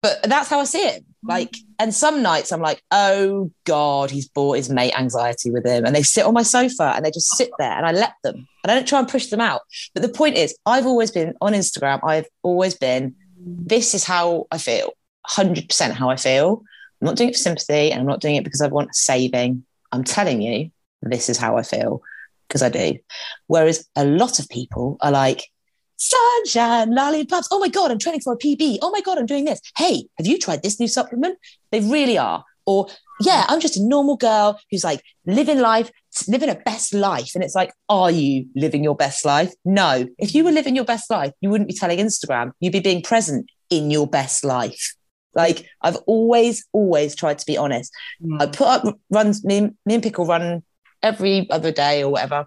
but 0.00 0.22
that's 0.22 0.48
how 0.48 0.60
I 0.60 0.64
see 0.64 0.82
it. 0.82 1.04
Like, 1.22 1.56
and 1.78 1.94
some 1.94 2.22
nights 2.22 2.52
I'm 2.52 2.60
like, 2.60 2.82
oh 2.90 3.50
God, 3.64 4.10
he's 4.10 4.28
brought 4.28 4.56
his 4.56 4.70
mate 4.70 4.98
anxiety 4.98 5.50
with 5.50 5.66
him. 5.66 5.84
And 5.84 5.94
they 5.94 6.02
sit 6.02 6.24
on 6.24 6.34
my 6.34 6.42
sofa 6.42 6.92
and 6.94 7.04
they 7.04 7.10
just 7.10 7.36
sit 7.36 7.50
there 7.58 7.72
and 7.72 7.86
I 7.86 7.92
let 7.92 8.14
them. 8.22 8.46
And 8.62 8.70
I 8.70 8.74
don't 8.74 8.88
try 8.88 8.98
and 8.98 9.08
push 9.08 9.26
them 9.26 9.40
out. 9.40 9.62
But 9.92 10.02
the 10.02 10.08
point 10.08 10.36
is, 10.36 10.56
I've 10.66 10.86
always 10.86 11.10
been 11.10 11.34
on 11.40 11.52
Instagram, 11.52 12.00
I've 12.02 12.26
always 12.42 12.74
been, 12.74 13.14
this 13.44 13.94
is 13.94 14.04
how 14.04 14.46
I 14.50 14.58
feel, 14.58 14.92
100% 15.30 15.92
how 15.92 16.10
I 16.10 16.16
feel. 16.16 16.62
I'm 17.00 17.06
not 17.06 17.16
doing 17.16 17.30
it 17.30 17.34
for 17.34 17.40
sympathy 17.40 17.90
and 17.90 18.00
I'm 18.00 18.06
not 18.06 18.20
doing 18.20 18.36
it 18.36 18.44
because 18.44 18.60
I 18.60 18.68
want 18.68 18.94
saving. 18.94 19.64
I'm 19.92 20.04
telling 20.04 20.42
you, 20.42 20.70
this 21.02 21.28
is 21.28 21.36
how 21.36 21.56
I 21.56 21.62
feel 21.62 22.02
because 22.48 22.62
I 22.62 22.68
do. 22.68 22.98
Whereas 23.46 23.86
a 23.96 24.04
lot 24.04 24.38
of 24.38 24.48
people 24.48 24.96
are 25.00 25.10
like, 25.10 25.50
sunshine, 25.96 26.94
lollipops. 26.94 27.48
Oh 27.50 27.58
my 27.58 27.68
God, 27.68 27.90
I'm 27.90 27.98
training 27.98 28.20
for 28.20 28.32
a 28.32 28.38
PB. 28.38 28.78
Oh 28.82 28.90
my 28.90 29.00
God, 29.00 29.18
I'm 29.18 29.26
doing 29.26 29.44
this. 29.44 29.60
Hey, 29.76 30.06
have 30.18 30.26
you 30.26 30.38
tried 30.38 30.62
this 30.62 30.80
new 30.80 30.88
supplement? 30.88 31.38
They 31.70 31.80
really 31.80 32.18
are. 32.18 32.44
Or, 32.66 32.88
yeah, 33.20 33.44
I'm 33.48 33.60
just 33.60 33.76
a 33.76 33.82
normal 33.82 34.16
girl 34.16 34.58
who's 34.70 34.84
like 34.84 35.02
living 35.26 35.60
life, 35.60 35.90
living 36.28 36.50
a 36.50 36.54
best 36.54 36.92
life. 36.92 37.32
And 37.34 37.44
it's 37.44 37.54
like, 37.54 37.72
are 37.88 38.10
you 38.10 38.46
living 38.54 38.82
your 38.82 38.96
best 38.96 39.24
life? 39.24 39.52
No. 39.64 40.06
If 40.18 40.34
you 40.34 40.44
were 40.44 40.50
living 40.50 40.74
your 40.74 40.84
best 40.84 41.10
life, 41.10 41.32
you 41.40 41.50
wouldn't 41.50 41.68
be 41.68 41.76
telling 41.76 41.98
Instagram. 41.98 42.52
You'd 42.60 42.72
be 42.72 42.80
being 42.80 43.02
present 43.02 43.50
in 43.70 43.90
your 43.90 44.06
best 44.06 44.44
life. 44.44 44.94
Like 45.34 45.68
I've 45.82 45.96
always, 46.06 46.66
always 46.72 47.14
tried 47.14 47.38
to 47.38 47.46
be 47.46 47.56
honest. 47.56 47.92
Mm. 48.22 48.40
I 48.40 48.46
put 48.46 48.66
up 48.66 48.98
runs, 49.10 49.44
me, 49.44 49.70
me 49.86 49.94
and 49.94 50.02
Pickle 50.02 50.26
run 50.26 50.62
every 51.02 51.48
other 51.50 51.72
day 51.72 52.02
or 52.02 52.10
whatever. 52.10 52.46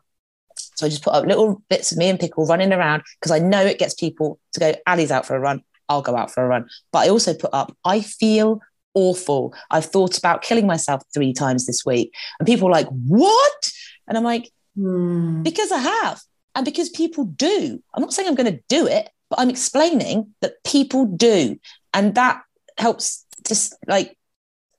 So 0.75 0.85
I 0.85 0.89
just 0.89 1.03
put 1.03 1.13
up 1.13 1.25
little 1.25 1.61
bits 1.69 1.91
of 1.91 1.97
me 1.97 2.09
and 2.09 2.19
Pickle 2.19 2.45
running 2.45 2.73
around 2.73 3.03
because 3.19 3.31
I 3.31 3.39
know 3.39 3.61
it 3.61 3.79
gets 3.79 3.93
people 3.93 4.39
to 4.53 4.59
go, 4.59 4.75
Ali's 4.85 5.11
out 5.11 5.25
for 5.25 5.35
a 5.35 5.39
run. 5.39 5.63
I'll 5.89 6.01
go 6.01 6.15
out 6.15 6.31
for 6.31 6.43
a 6.43 6.47
run. 6.47 6.67
But 6.91 6.99
I 6.99 7.09
also 7.09 7.33
put 7.33 7.51
up, 7.53 7.75
I 7.85 8.01
feel 8.01 8.61
awful. 8.97 9.53
I've 9.69 9.85
thought 9.85 10.17
about 10.17 10.41
killing 10.41 10.65
myself 10.65 11.03
three 11.13 11.31
times 11.31 11.67
this 11.67 11.85
week. 11.85 12.11
And 12.39 12.47
people 12.47 12.67
are 12.67 12.71
like, 12.71 12.87
what? 12.87 13.71
And 14.07 14.17
I'm 14.17 14.23
like, 14.23 14.51
Hmm. 14.75 15.43
because 15.43 15.71
I 15.71 15.79
have. 15.79 16.21
And 16.55 16.65
because 16.65 16.89
people 16.89 17.25
do. 17.25 17.81
I'm 17.93 18.01
not 18.01 18.13
saying 18.13 18.27
I'm 18.27 18.35
going 18.35 18.51
to 18.51 18.63
do 18.67 18.87
it, 18.87 19.09
but 19.29 19.39
I'm 19.39 19.49
explaining 19.49 20.33
that 20.41 20.63
people 20.63 21.05
do. 21.05 21.59
And 21.93 22.15
that 22.15 22.41
helps 22.77 23.25
just 23.47 23.75
like 23.87 24.17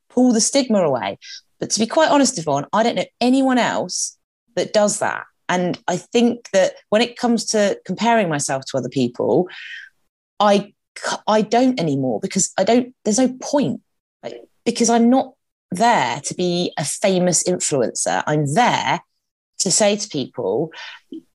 pull 0.09 0.33
the 0.33 0.41
stigma 0.41 0.81
away. 0.83 1.19
But 1.61 1.71
to 1.71 1.81
be 1.81 1.87
quite 1.87 2.11
honest, 2.11 2.39
Yvonne, 2.39 2.67
I 2.73 2.83
don't 2.83 2.97
know 2.97 3.05
anyone 3.21 3.59
else 3.59 4.19
that 4.57 4.73
does 4.73 4.99
that. 4.99 5.25
And 5.49 5.79
I 5.89 5.97
think 5.97 6.51
that 6.51 6.75
when 6.91 7.03
it 7.03 7.17
comes 7.17 7.45
to 7.47 7.81
comparing 7.85 8.29
myself 8.29 8.65
to 8.67 8.79
other 8.79 8.89
people, 8.89 9.49
I 10.41 10.75
I 11.27 11.43
don't 11.43 11.79
anymore 11.81 12.19
because 12.21 12.53
I 12.59 12.65
don't. 12.65 12.95
There's 13.05 13.19
no 13.19 13.33
point 13.41 13.81
because 14.65 14.91
I'm 14.91 15.11
not 15.11 15.35
there 15.71 16.21
to 16.21 16.35
be 16.35 16.73
a 16.79 16.85
famous 16.85 17.45
influencer. 17.45 18.23
I'm 18.27 18.53
there 18.55 19.01
to 19.59 19.71
say 19.71 19.97
to 19.97 20.09
people, 20.09 20.73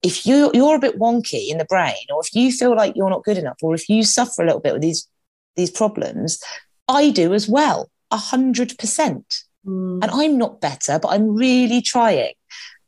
if 0.02 0.26
you 0.26 0.50
you're 0.54 0.76
a 0.76 0.80
bit 0.80 1.00
wonky 1.00 1.50
in 1.50 1.58
the 1.58 1.66
brain, 1.66 2.06
or 2.14 2.22
if 2.22 2.34
you 2.34 2.52
feel 2.52 2.76
like 2.76 2.96
you're 2.96 3.10
not 3.10 3.24
good 3.24 3.38
enough, 3.38 3.58
or 3.62 3.74
if 3.76 3.90
you 3.90 4.04
suffer 4.04 4.42
a 4.42 4.46
little 4.46 4.62
bit 4.62 4.74
with 4.74 4.82
these 4.82 5.08
these 5.56 5.72
problems, 5.72 6.42
I 6.88 7.10
do 7.10 7.34
as 7.34 7.48
well, 7.48 7.90
a 8.12 8.18
hundred 8.18 8.78
percent. 8.78 9.44
Hmm. 9.66 10.00
And 10.02 10.12
I'm 10.12 10.38
not 10.38 10.62
better, 10.62 11.00
but 11.00 11.10
I'm 11.10 11.36
really 11.36 11.82
trying. 11.82 12.34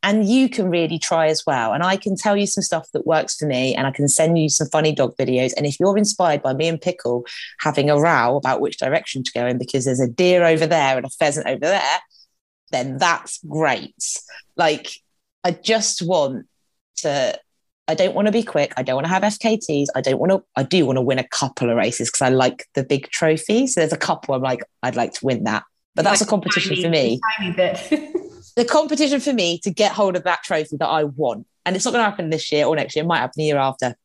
And 0.06 0.30
you 0.30 0.50
can 0.50 0.70
really 0.70 1.00
try 1.00 1.28
as 1.30 1.44
well. 1.48 1.74
And 1.74 1.82
I 1.82 1.98
can 1.98 2.16
tell 2.16 2.38
you 2.38 2.46
some 2.46 2.62
stuff 2.62 2.88
that 2.94 3.08
works 3.08 3.38
for 3.38 3.48
me, 3.48 3.74
and 3.74 3.88
I 3.88 3.92
can 3.92 4.08
send 4.08 4.38
you 4.38 4.50
some 4.50 4.68
funny 4.68 4.94
dog 4.94 5.18
videos. 5.18 5.52
And 5.58 5.66
if 5.66 5.80
you're 5.80 5.98
inspired 5.98 6.44
by 6.44 6.54
me 6.54 6.68
and 6.68 6.80
Pickle 6.80 7.26
having 7.60 7.90
a 7.90 8.00
row 8.00 8.38
about 8.38 8.62
which 8.62 8.78
direction 8.78 9.24
to 9.24 9.32
go 9.34 9.48
in 9.48 9.58
because 9.58 9.84
there's 9.84 10.00
a 10.00 10.08
deer 10.08 10.46
over 10.46 10.68
there 10.68 10.96
and 10.96 11.08
a 11.08 11.10
pheasant 11.10 11.48
over 11.48 11.60
there, 11.60 12.00
then 12.72 13.00
that's 13.00 13.40
great. 13.50 13.96
Like, 14.56 14.92
I 15.44 15.52
just 15.52 16.04
want 16.04 16.46
to. 16.98 17.40
I 17.88 17.96
don't 17.96 18.14
want 18.14 18.28
to 18.28 18.32
be 18.32 18.44
quick. 18.44 18.74
I 18.78 18.84
don't 18.84 18.96
want 18.96 19.06
to 19.06 19.14
have 19.14 19.24
FKTs. 19.24 19.88
I 19.96 20.02
don't 20.02 20.20
want 20.20 20.32
to. 20.34 20.44
I 20.56 20.62
do 20.62 20.86
want 20.86 20.98
to 20.98 21.02
win 21.02 21.18
a 21.18 21.28
couple 21.28 21.72
of 21.72 21.78
races 21.78 22.10
because 22.10 22.22
I 22.22 22.30
like 22.30 22.68
the 22.76 22.84
big 22.84 23.10
trophies. 23.10 23.74
So 23.74 23.82
there's 23.82 23.92
a 23.92 23.98
couple 23.98 24.36
I'm 24.36 24.44
like, 24.44 24.62
I'd 24.84 24.96
like 24.96 25.14
to 25.14 25.26
win 25.26 25.46
that. 25.46 25.64
But 25.96 26.04
that's 26.04 26.22
a 26.22 26.28
competition 26.28 26.76
tiny- 26.76 26.84
for 26.84 26.90
me 26.90 27.20
Tiny 27.40 27.54
bit. 27.54 28.22
the 28.56 28.66
competition 28.66 29.20
for 29.20 29.34
me 29.34 29.60
to 29.60 29.72
get 29.72 29.92
hold 29.92 30.16
of 30.16 30.24
that 30.24 30.44
trophy 30.44 30.78
that 30.78 30.88
I 30.88 31.04
want. 31.04 31.46
And 31.66 31.76
it's 31.76 31.86
not 31.86 31.92
going 31.92 32.04
to 32.04 32.10
happen 32.10 32.30
this 32.30 32.52
year 32.52 32.66
or 32.66 32.76
next 32.76 32.96
year. 32.96 33.04
It 33.04 33.08
might 33.08 33.20
happen 33.20 33.34
the 33.38 33.46
year 33.46 33.58
after. 33.58 33.96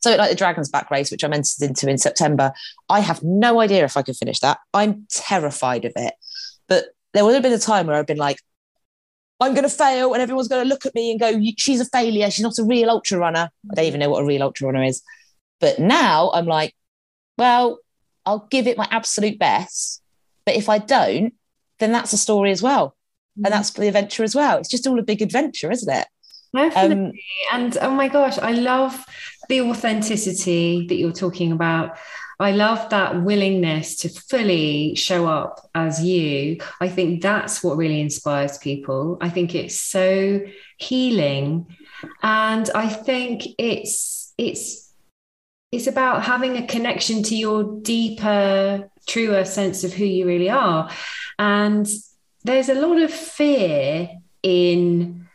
So, 0.00 0.14
like 0.16 0.30
the 0.30 0.36
Dragons 0.36 0.68
back 0.68 0.90
race, 0.90 1.10
which 1.10 1.24
I'm 1.24 1.32
entered 1.32 1.62
into 1.62 1.88
in 1.88 1.98
September, 1.98 2.52
I 2.88 3.00
have 3.00 3.22
no 3.22 3.60
idea 3.60 3.84
if 3.84 3.96
I 3.96 4.02
can 4.02 4.14
finish 4.14 4.40
that. 4.40 4.58
I'm 4.72 5.06
terrified 5.10 5.84
of 5.84 5.92
it. 5.96 6.14
But 6.68 6.86
there 7.12 7.24
would 7.24 7.34
have 7.34 7.42
been 7.42 7.52
a 7.52 7.58
time 7.58 7.86
where 7.86 7.96
I've 7.96 8.06
been 8.06 8.16
like, 8.16 8.38
I'm 9.40 9.52
going 9.52 9.64
to 9.64 9.68
fail, 9.68 10.14
and 10.14 10.22
everyone's 10.22 10.48
going 10.48 10.62
to 10.62 10.68
look 10.68 10.86
at 10.86 10.94
me 10.94 11.10
and 11.10 11.20
go, 11.20 11.38
"She's 11.58 11.80
a 11.80 11.84
failure. 11.84 12.30
She's 12.30 12.42
not 12.42 12.58
a 12.58 12.64
real 12.64 12.88
ultra 12.88 13.18
runner." 13.18 13.50
I 13.70 13.74
don't 13.74 13.84
even 13.84 14.00
know 14.00 14.08
what 14.08 14.22
a 14.22 14.26
real 14.26 14.42
ultra 14.42 14.66
runner 14.68 14.82
is. 14.82 15.02
But 15.60 15.78
now 15.78 16.30
I'm 16.32 16.46
like, 16.46 16.74
well, 17.36 17.78
I'll 18.24 18.46
give 18.50 18.66
it 18.66 18.78
my 18.78 18.88
absolute 18.90 19.38
best. 19.38 20.02
But 20.46 20.56
if 20.56 20.70
I 20.70 20.78
don't, 20.78 21.34
then 21.80 21.92
that's 21.92 22.14
a 22.14 22.18
story 22.18 22.50
as 22.50 22.62
well 22.62 22.95
and 23.44 23.52
that's 23.52 23.70
the 23.70 23.88
adventure 23.88 24.24
as 24.24 24.34
well. 24.34 24.58
It's 24.58 24.68
just 24.68 24.86
all 24.86 24.98
a 24.98 25.02
big 25.02 25.22
adventure, 25.22 25.70
isn't 25.70 25.92
it? 25.92 26.06
Definitely. 26.54 27.06
Um, 27.52 27.60
and 27.60 27.78
oh 27.80 27.90
my 27.90 28.08
gosh, 28.08 28.38
I 28.38 28.52
love 28.52 29.04
the 29.48 29.60
authenticity 29.62 30.86
that 30.88 30.94
you're 30.94 31.12
talking 31.12 31.52
about. 31.52 31.98
I 32.38 32.50
love 32.52 32.90
that 32.90 33.22
willingness 33.22 33.96
to 33.98 34.08
fully 34.10 34.94
show 34.94 35.26
up 35.26 35.68
as 35.74 36.02
you. 36.02 36.58
I 36.80 36.88
think 36.88 37.22
that's 37.22 37.62
what 37.62 37.78
really 37.78 38.00
inspires 38.00 38.58
people. 38.58 39.16
I 39.20 39.30
think 39.30 39.54
it's 39.54 39.78
so 39.78 40.40
healing. 40.76 41.66
And 42.22 42.68
I 42.74 42.88
think 42.88 43.42
it's 43.58 44.34
it's 44.36 44.92
it's 45.72 45.86
about 45.86 46.24
having 46.24 46.56
a 46.56 46.66
connection 46.66 47.22
to 47.24 47.36
your 47.36 47.80
deeper, 47.80 48.90
truer 49.06 49.44
sense 49.44 49.82
of 49.82 49.92
who 49.92 50.04
you 50.04 50.26
really 50.26 50.50
are. 50.50 50.90
And 51.38 51.86
there's 52.46 52.68
a 52.68 52.74
lot 52.74 52.98
of 52.98 53.12
fear 53.12 54.08
in 54.42 55.26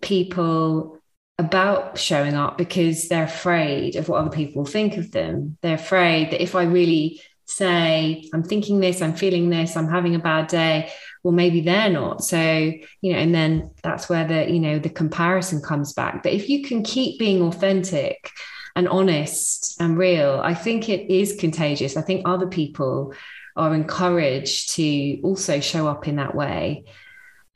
people 0.00 0.98
about 1.38 1.98
showing 1.98 2.34
up 2.34 2.58
because 2.58 3.08
they're 3.08 3.24
afraid 3.24 3.94
of 3.94 4.08
what 4.08 4.20
other 4.20 4.36
people 4.36 4.64
think 4.64 4.96
of 4.96 5.12
them. 5.12 5.56
They're 5.62 5.76
afraid 5.76 6.32
that 6.32 6.42
if 6.42 6.56
I 6.56 6.64
really 6.64 7.22
say, 7.46 8.28
I'm 8.34 8.42
thinking 8.42 8.80
this, 8.80 9.00
I'm 9.00 9.14
feeling 9.14 9.48
this, 9.50 9.76
I'm 9.76 9.88
having 9.88 10.16
a 10.16 10.18
bad 10.18 10.48
day, 10.48 10.90
well, 11.22 11.32
maybe 11.32 11.60
they're 11.60 11.90
not. 11.90 12.24
So, 12.24 12.40
you 12.40 13.12
know, 13.12 13.18
and 13.18 13.32
then 13.32 13.70
that's 13.84 14.08
where 14.08 14.26
the, 14.26 14.50
you 14.50 14.58
know, 14.58 14.80
the 14.80 14.90
comparison 14.90 15.62
comes 15.62 15.92
back. 15.92 16.24
But 16.24 16.32
if 16.32 16.48
you 16.48 16.64
can 16.64 16.82
keep 16.82 17.20
being 17.20 17.40
authentic 17.40 18.32
and 18.74 18.88
honest 18.88 19.80
and 19.80 19.96
real, 19.96 20.40
I 20.42 20.54
think 20.54 20.88
it 20.88 21.12
is 21.12 21.36
contagious. 21.38 21.96
I 21.96 22.02
think 22.02 22.22
other 22.24 22.48
people 22.48 23.14
are 23.58 23.74
encouraged 23.74 24.74
to 24.76 25.20
also 25.22 25.60
show 25.60 25.86
up 25.88 26.08
in 26.08 26.16
that 26.16 26.34
way. 26.34 26.84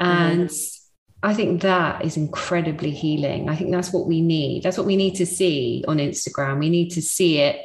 And 0.01 0.51
I 1.23 1.33
think 1.33 1.63
that 1.63 2.05
is 2.05 2.17
incredibly 2.17 2.91
healing. 2.91 3.49
I 3.49 3.55
think 3.57 3.71
that's 3.71 3.93
what 3.93 4.09
we 4.09 4.21
need. 4.21 4.65
That's 4.65 4.77
what 4.77 4.87
we 4.87 4.97
need 4.97 5.15
to 5.17 5.27
see 5.27 5.85
on 5.87 5.99
Instagram. 5.99 6.59
We 6.59 6.69
need 6.71 6.91
to 6.91 7.03
see 7.03 7.39
it 7.39 7.61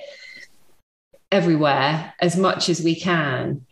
everywhere 1.32 2.14
as 2.22 2.38
much 2.38 2.70
as 2.70 2.82
we 2.82 2.96
can. 2.96 3.66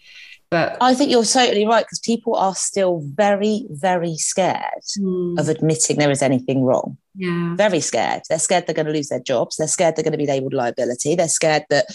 But 0.52 0.78
I 0.80 0.94
think 0.94 1.12
you're 1.12 1.24
totally 1.26 1.66
right 1.66 1.84
because 1.86 2.00
people 2.00 2.36
are 2.36 2.56
still 2.56 3.02
very, 3.16 3.66
very 3.70 4.16
scared 4.16 4.62
Hmm, 4.98 5.38
of 5.38 5.50
admitting 5.50 5.98
there 5.98 6.12
is 6.12 6.22
anything 6.22 6.64
wrong. 6.64 6.98
yeah, 7.16 7.56
Very 7.56 7.80
scared. 7.80 8.22
They're 8.30 8.40
scared 8.40 8.66
they're 8.68 8.76
going 8.76 8.86
to 8.86 8.92
lose 8.92 9.10
their 9.10 9.20
jobs. 9.20 9.58
They're 9.58 9.68
scared 9.68 9.96
they're 9.96 10.04
going 10.04 10.12
to 10.14 10.18
be 10.18 10.28
labeled 10.28 10.54
liability. 10.54 11.16
They're 11.16 11.28
scared 11.28 11.66
that 11.70 11.86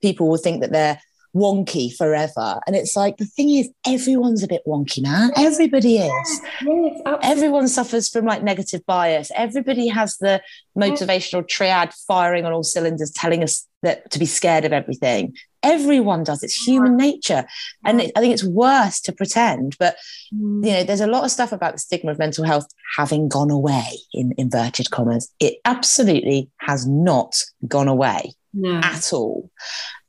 people 0.00 0.28
will 0.28 0.36
think 0.38 0.60
that 0.62 0.72
they're 0.72 1.00
wonky 1.34 1.94
forever. 1.94 2.60
And 2.66 2.74
it's 2.74 2.96
like 2.96 3.16
the 3.16 3.24
thing 3.24 3.50
is, 3.50 3.70
everyone's 3.86 4.42
a 4.42 4.48
bit 4.48 4.62
wonky, 4.66 5.02
man. 5.02 5.30
Everybody 5.36 5.98
is. 5.98 6.40
yes, 6.62 7.00
absolutely. 7.06 7.18
everyone 7.22 7.68
suffers 7.68 8.08
from 8.08 8.24
like 8.24 8.42
negative 8.42 8.84
bias. 8.86 9.30
Everybody 9.34 9.88
has 9.88 10.16
the 10.18 10.42
motivational 10.76 11.46
triad 11.46 11.92
firing 12.06 12.44
on 12.44 12.52
all 12.52 12.62
cylinders, 12.62 13.10
telling 13.10 13.42
us 13.42 13.66
that 13.82 14.10
to 14.10 14.18
be 14.18 14.26
scared 14.26 14.64
of 14.64 14.72
everything. 14.72 15.36
Everyone 15.62 16.24
does. 16.24 16.42
It's 16.42 16.54
human 16.54 16.96
nature, 16.96 17.44
and 17.84 18.00
it, 18.00 18.12
I 18.16 18.20
think 18.20 18.32
it's 18.32 18.44
worse 18.44 19.00
to 19.00 19.12
pretend. 19.12 19.76
But 19.78 19.96
Hmm, 20.30 20.64
you 20.64 20.72
know, 20.72 20.84
there's 20.84 21.00
a 21.00 21.06
lot 21.06 21.24
of 21.24 21.30
stuff 21.30 21.52
about 21.52 21.72
the 21.72 21.78
stigma 21.78 22.10
of 22.10 22.18
mental 22.18 22.44
health 22.44 22.66
having 22.96 23.28
gone 23.28 23.50
away 23.50 23.98
in 24.12 24.34
inverted 24.36 24.90
commas. 24.90 25.32
It 25.40 25.58
absolutely 25.64 26.50
has 26.58 26.86
not 26.86 27.42
gone 27.66 27.88
away 27.88 28.34
no. 28.52 28.80
at 28.82 29.12
all. 29.12 29.50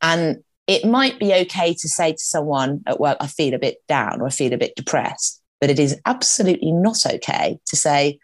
And 0.01 0.43
it 0.69 0.85
might 0.85 1.17
be 1.17 1.33
okay 1.33 1.73
to 1.73 1.89
say 1.89 2.11
to 2.11 2.19
someone 2.19 2.83
oh, 2.85 2.91
at 2.91 2.99
work, 2.99 3.17
I 3.19 3.25
feel 3.25 3.55
a 3.55 3.59
bit 3.59 3.77
down 3.87 4.21
or 4.21 4.27
I 4.27 4.29
feel 4.29 4.53
a 4.53 4.57
bit 4.57 4.75
depressed, 4.75 5.41
but 5.59 5.71
it 5.71 5.79
is 5.79 5.99
absolutely 6.05 6.71
not 6.71 7.07
okay 7.07 7.57
to 7.65 7.75
say, 7.75 8.19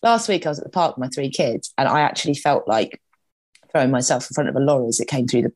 last 0.00 0.28
week 0.28 0.46
I 0.46 0.50
was 0.50 0.60
at 0.60 0.64
the 0.64 0.70
park 0.70 0.96
with 0.96 1.02
my 1.02 1.08
three 1.08 1.28
kids 1.28 1.74
and 1.76 1.88
I 1.88 2.02
actually 2.02 2.36
felt 2.36 2.68
like 2.68 3.02
throwing 3.72 3.90
myself 3.90 4.30
in 4.30 4.34
front 4.34 4.48
of 4.48 4.54
a 4.54 4.60
lorry 4.60 4.86
as 4.86 5.00
it 5.00 5.08
came 5.08 5.26
through 5.26 5.42
the 5.42 5.52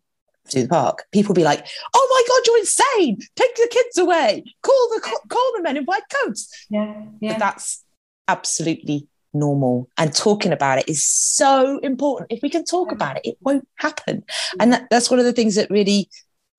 through 0.51 0.63
the 0.63 0.69
park. 0.69 1.05
People 1.13 1.33
be 1.33 1.45
like, 1.45 1.65
"Oh 1.95 2.07
my 2.11 2.23
god, 2.29 2.47
you're 2.47 2.59
insane! 2.59 3.19
Take 3.37 3.55
the 3.55 3.69
kids 3.71 3.99
away! 3.99 4.45
Call 4.63 4.91
the 4.95 5.01
call 5.29 5.53
the 5.57 5.63
men 5.63 5.77
in 5.77 5.85
white 5.85 6.03
coats!" 6.23 6.67
yeah, 6.71 7.03
But 7.21 7.21
yeah. 7.21 7.39
that's 7.39 7.85
absolutely 8.27 9.07
normal. 9.35 9.89
And 9.99 10.15
talking 10.15 10.53
about 10.53 10.79
it 10.79 10.89
is 10.89 11.05
so 11.05 11.79
important. 11.79 12.33
If 12.33 12.43
we 12.43 12.51
can 12.51 12.65
talk 12.65 12.93
about 12.93 13.17
it, 13.17 13.23
it 13.25 13.37
won't 13.41 13.67
happen. 13.77 14.25
And 14.61 14.73
that, 14.73 14.87
that's 14.91 15.11
one 15.11 15.19
of 15.19 15.25
the 15.25 15.33
things 15.33 15.55
that 15.55 15.71
really 15.71 16.09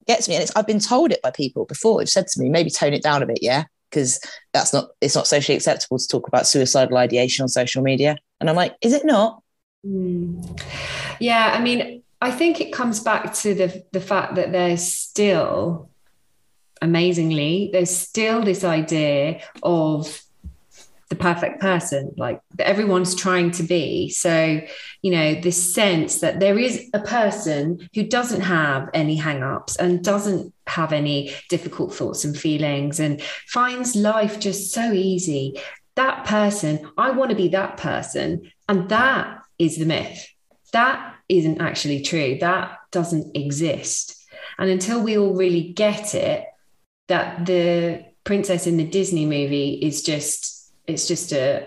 gets 0.07 0.29
me. 0.29 0.35
And 0.35 0.43
it's, 0.43 0.55
I've 0.55 0.67
been 0.67 0.79
told 0.79 1.11
it 1.11 1.21
by 1.21 1.31
people 1.31 1.65
before. 1.65 1.99
They've 1.99 2.09
said 2.09 2.27
to 2.27 2.41
me, 2.41 2.49
maybe 2.49 2.69
tone 2.69 2.93
it 2.93 3.03
down 3.03 3.23
a 3.23 3.25
bit, 3.25 3.39
yeah, 3.41 3.65
because 3.89 4.19
that's 4.53 4.73
not 4.73 4.89
it's 5.01 5.15
not 5.15 5.27
socially 5.27 5.55
acceptable 5.55 5.97
to 5.97 6.07
talk 6.07 6.27
about 6.27 6.47
suicidal 6.47 6.97
ideation 6.97 7.43
on 7.43 7.49
social 7.49 7.83
media. 7.83 8.17
And 8.39 8.49
I'm 8.49 8.55
like, 8.55 8.75
is 8.81 8.93
it 8.93 9.05
not? 9.05 9.41
Mm. 9.85 10.61
Yeah, 11.19 11.53
I 11.53 11.61
mean, 11.61 12.03
I 12.21 12.31
think 12.31 12.61
it 12.61 12.71
comes 12.71 12.99
back 12.99 13.33
to 13.35 13.53
the 13.53 13.83
the 13.91 14.01
fact 14.01 14.35
that 14.35 14.51
there's 14.51 14.83
still, 14.83 15.89
amazingly, 16.81 17.69
there's 17.71 17.95
still 17.95 18.43
this 18.43 18.63
idea 18.63 19.41
of 19.61 20.21
the 21.09 21.15
perfect 21.15 21.61
person, 21.61 22.13
like 22.17 22.41
everyone's 22.59 23.15
trying 23.15 23.51
to 23.51 23.63
be. 23.63 24.09
So, 24.09 24.61
you 25.01 25.11
know, 25.11 25.35
this 25.35 25.73
sense 25.73 26.19
that 26.19 26.39
there 26.39 26.59
is 26.59 26.89
a 26.93 26.99
person 26.99 27.89
who 27.93 28.03
doesn't 28.03 28.41
have 28.41 28.89
any 28.93 29.15
hang-ups 29.15 29.77
and 29.77 30.03
doesn't 30.03 30.53
have 30.67 30.91
any 30.91 31.33
difficult 31.49 31.93
thoughts 31.93 32.25
and 32.25 32.37
feelings 32.37 32.99
and 32.99 33.21
finds 33.21 33.95
life 33.95 34.39
just 34.39 34.73
so 34.73 34.91
easy 34.91 35.57
that 35.97 36.25
person, 36.25 36.89
I 36.97 37.11
want 37.11 37.31
to 37.31 37.35
be 37.35 37.49
that 37.49 37.75
person. 37.75 38.51
And 38.69 38.87
that 38.89 39.39
is 39.59 39.77
the 39.77 39.85
myth. 39.85 40.25
That 40.71 41.15
isn't 41.27 41.59
actually 41.59 42.03
true. 42.03 42.37
That 42.39 42.77
doesn't 42.91 43.35
exist. 43.35 44.15
And 44.57 44.69
until 44.69 45.01
we 45.01 45.17
all 45.17 45.35
really 45.35 45.73
get 45.73 46.15
it, 46.15 46.45
that 47.07 47.45
the 47.45 48.05
princess 48.23 48.67
in 48.67 48.77
the 48.77 48.87
Disney 48.87 49.25
movie 49.25 49.73
is 49.73 50.01
just, 50.03 50.56
it's 50.87 51.07
just 51.07 51.33
a 51.33 51.65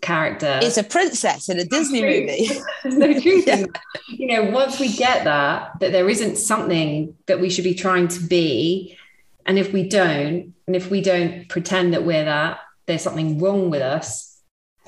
character. 0.00 0.58
It's 0.62 0.76
a 0.76 0.82
princess 0.82 1.48
in 1.48 1.58
a 1.58 1.64
Disney 1.64 2.02
movie. 2.02 2.48
There's 2.82 2.96
no 2.98 3.12
truth 3.20 3.46
yeah. 3.46 3.64
You 4.08 4.26
know, 4.28 4.50
once 4.50 4.80
we 4.80 4.92
get 4.92 5.24
that, 5.24 5.78
that 5.80 5.92
there 5.92 6.08
isn't 6.08 6.36
something 6.36 7.16
that 7.26 7.40
we 7.40 7.48
should 7.48 7.64
be 7.64 7.74
trying 7.74 8.08
to 8.08 8.20
be. 8.20 8.98
And 9.44 9.58
if 9.58 9.72
we 9.72 9.88
don't, 9.88 10.54
and 10.66 10.76
if 10.76 10.90
we 10.90 11.00
don't 11.00 11.48
pretend 11.48 11.94
that 11.94 12.04
we're 12.04 12.24
that, 12.24 12.58
there's 12.86 13.02
something 13.02 13.38
wrong 13.38 13.70
with 13.70 13.82
us 13.82 14.35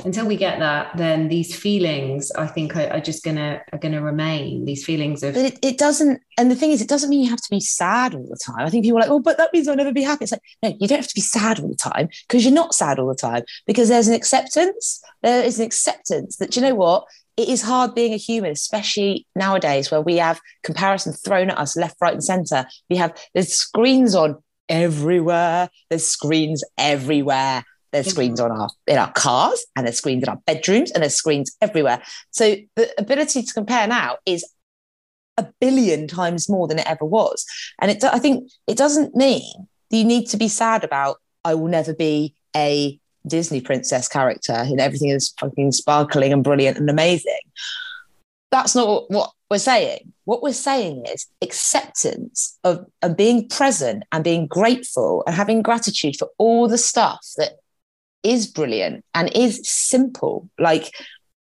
until 0.04 0.26
we 0.26 0.36
get 0.36 0.58
that 0.58 0.96
then 0.96 1.28
these 1.28 1.54
feelings 1.54 2.30
i 2.32 2.46
think 2.46 2.76
are, 2.76 2.88
are 2.92 3.00
just 3.00 3.24
gonna 3.24 3.60
are 3.72 3.78
gonna 3.78 4.00
remain 4.00 4.64
these 4.64 4.84
feelings 4.84 5.22
of 5.22 5.34
but 5.34 5.44
it, 5.44 5.58
it 5.62 5.78
doesn't 5.78 6.20
and 6.38 6.50
the 6.50 6.54
thing 6.54 6.70
is 6.70 6.80
it 6.80 6.88
doesn't 6.88 7.10
mean 7.10 7.22
you 7.22 7.30
have 7.30 7.40
to 7.40 7.50
be 7.50 7.60
sad 7.60 8.14
all 8.14 8.26
the 8.28 8.38
time 8.44 8.66
i 8.66 8.70
think 8.70 8.84
people 8.84 8.98
are 8.98 9.02
like 9.02 9.10
oh 9.10 9.20
but 9.20 9.36
that 9.36 9.52
means 9.52 9.66
i'll 9.66 9.76
never 9.76 9.92
be 9.92 10.02
happy 10.02 10.24
it's 10.24 10.32
like 10.32 10.42
no 10.62 10.76
you 10.80 10.86
don't 10.86 10.98
have 10.98 11.08
to 11.08 11.14
be 11.14 11.20
sad 11.20 11.58
all 11.58 11.68
the 11.68 11.74
time 11.74 12.08
because 12.28 12.44
you're 12.44 12.54
not 12.54 12.74
sad 12.74 12.98
all 12.98 13.08
the 13.08 13.14
time 13.14 13.42
because 13.66 13.88
there's 13.88 14.08
an 14.08 14.14
acceptance 14.14 15.02
there 15.22 15.44
is 15.44 15.58
an 15.58 15.66
acceptance 15.66 16.36
that 16.36 16.54
you 16.54 16.62
know 16.62 16.74
what 16.74 17.04
it 17.36 17.48
is 17.48 17.62
hard 17.62 17.94
being 17.94 18.12
a 18.12 18.16
human, 18.16 18.50
especially 18.50 19.24
nowadays 19.36 19.92
where 19.92 20.00
we 20.00 20.16
have 20.16 20.40
comparison 20.64 21.12
thrown 21.12 21.50
at 21.50 21.58
us 21.58 21.76
left, 21.76 21.94
right, 22.00 22.12
and 22.12 22.24
center. 22.24 22.66
We 22.90 22.96
have 22.96 23.16
there's 23.32 23.52
screens 23.52 24.16
on 24.16 24.42
everywhere. 24.68 25.70
There's 25.88 26.04
screens 26.04 26.64
everywhere. 26.76 27.64
There's 27.92 28.08
screens 28.08 28.40
on 28.40 28.50
our 28.50 28.68
in 28.86 28.98
our 28.98 29.12
cars, 29.12 29.64
and 29.74 29.86
there's 29.86 29.98
screens 29.98 30.22
in 30.22 30.28
our 30.28 30.40
bedrooms, 30.46 30.90
and 30.90 31.02
there's 31.02 31.14
screens 31.14 31.56
everywhere. 31.60 32.02
So 32.30 32.56
the 32.76 32.92
ability 32.98 33.42
to 33.42 33.52
compare 33.52 33.86
now 33.86 34.18
is 34.26 34.44
a 35.38 35.46
billion 35.60 36.08
times 36.08 36.48
more 36.48 36.66
than 36.66 36.78
it 36.78 36.86
ever 36.86 37.04
was. 37.04 37.46
And 37.80 37.90
it, 37.90 38.04
I 38.04 38.18
think 38.18 38.50
it 38.66 38.76
doesn't 38.76 39.14
mean 39.14 39.68
you 39.90 40.04
need 40.04 40.26
to 40.28 40.36
be 40.36 40.48
sad 40.48 40.84
about. 40.84 41.16
I 41.44 41.54
will 41.54 41.68
never 41.68 41.94
be 41.94 42.34
a 42.54 42.98
Disney 43.26 43.60
princess 43.60 44.08
character, 44.08 44.52
and 44.52 44.80
everything 44.80 45.10
is 45.10 45.34
fucking 45.38 45.72
sparkling 45.72 46.32
and 46.32 46.44
brilliant 46.44 46.78
and 46.78 46.90
amazing. 46.90 47.40
That's 48.50 48.74
not 48.74 49.10
what 49.10 49.32
we're 49.50 49.58
saying. 49.58 50.12
What 50.24 50.42
we're 50.42 50.52
saying 50.52 51.04
is 51.06 51.26
acceptance 51.42 52.58
of, 52.64 52.84
of 53.02 53.16
being 53.16 53.48
present 53.48 54.04
and 54.12 54.24
being 54.24 54.46
grateful 54.46 55.22
and 55.26 55.34
having 55.34 55.62
gratitude 55.62 56.16
for 56.18 56.28
all 56.38 56.68
the 56.68 56.78
stuff 56.78 57.20
that 57.36 57.52
is 58.22 58.46
brilliant 58.46 59.04
and 59.14 59.30
is 59.34 59.60
simple. 59.64 60.48
Like, 60.58 60.90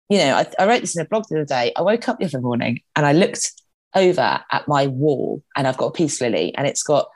you 0.10 0.18
know, 0.18 0.35
I, 0.35 0.45
I 0.60 0.68
wrote 0.68 0.81
this 0.81 0.95
in 0.95 1.02
a 1.02 1.07
blog 1.07 1.26
the 1.30 1.38
other 1.38 1.45
day. 1.45 1.72
I 1.76 1.81
woke 1.81 2.07
up 2.07 2.19
the 2.19 2.26
other 2.26 2.41
morning 2.41 2.81
and 2.95 3.06
I 3.06 3.14
looked 3.14 3.52
over 3.95 4.39
at 4.52 4.68
my 4.68 4.88
wall 4.88 5.44
and 5.56 5.68
I've 5.68 5.77
got 5.77 5.88
a 5.88 5.91
peace 5.91 6.22
lily 6.22 6.53
and 6.56 6.68
it's 6.68 6.84
got, 6.84 7.07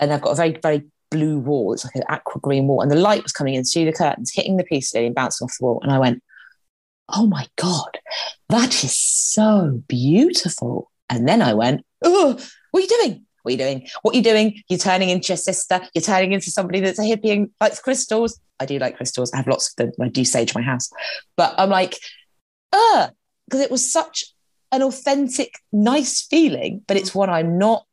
and 0.00 0.12
I've 0.12 0.22
got 0.22 0.32
a 0.32 0.36
very, 0.36 0.58
very 0.62 0.86
blue 1.10 1.38
wall. 1.38 1.72
It's 1.72 1.84
like 1.84 1.96
an 1.96 2.04
aqua 2.08 2.40
green 2.40 2.66
wall. 2.66 2.80
And 2.80 2.90
the 2.90 2.96
light 2.96 3.22
was 3.22 3.32
coming 3.32 3.54
in 3.54 3.64
through 3.64 3.86
the 3.86 3.92
curtains, 3.92 4.32
hitting 4.34 4.56
the 4.56 4.64
peace 4.64 4.94
lily 4.94 5.06
and 5.06 5.14
bouncing 5.14 5.46
off 5.46 5.56
the 5.58 5.66
wall. 5.66 5.80
And 5.82 5.92
I 5.92 5.98
went, 5.98 6.22
oh 7.08 7.26
my 7.26 7.46
God, 7.56 7.98
that 8.48 8.84
is 8.84 8.96
so 8.96 9.82
beautiful. 9.88 10.90
And 11.08 11.26
then 11.26 11.40
I 11.40 11.54
went, 11.54 11.84
oh, 12.04 12.38
what 12.70 12.80
are 12.80 12.82
you 12.82 12.88
doing? 13.02 13.26
What 13.42 13.50
are 13.50 13.52
you 13.52 13.58
doing? 13.58 13.88
What 14.02 14.14
are 14.14 14.18
you 14.18 14.22
doing? 14.22 14.62
You're 14.68 14.78
turning 14.78 15.10
into 15.10 15.28
your 15.28 15.36
sister. 15.36 15.80
You're 15.94 16.02
turning 16.02 16.32
into 16.32 16.50
somebody 16.50 16.80
that's 16.80 16.98
a 16.98 17.02
hippie 17.02 17.32
and 17.32 17.50
likes 17.60 17.80
crystals. 17.80 18.40
I 18.60 18.66
do 18.66 18.78
like 18.78 18.96
crystals. 18.96 19.32
I 19.32 19.38
have 19.38 19.46
lots 19.46 19.70
of 19.70 19.76
them. 19.76 19.92
I 20.00 20.08
do 20.08 20.24
sage 20.24 20.54
my 20.54 20.62
house. 20.62 20.90
But 21.36 21.54
I'm 21.58 21.70
like, 21.70 21.98
uh, 22.72 23.08
because 23.46 23.60
it 23.60 23.70
was 23.70 23.90
such 23.90 24.24
an 24.72 24.82
authentic, 24.82 25.54
nice 25.72 26.22
feeling, 26.22 26.82
but 26.86 26.96
it's 26.96 27.14
one 27.14 27.30
I'm 27.30 27.58
not 27.58 27.86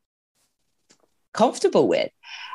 comfortable 1.34 1.88
with. 1.88 2.10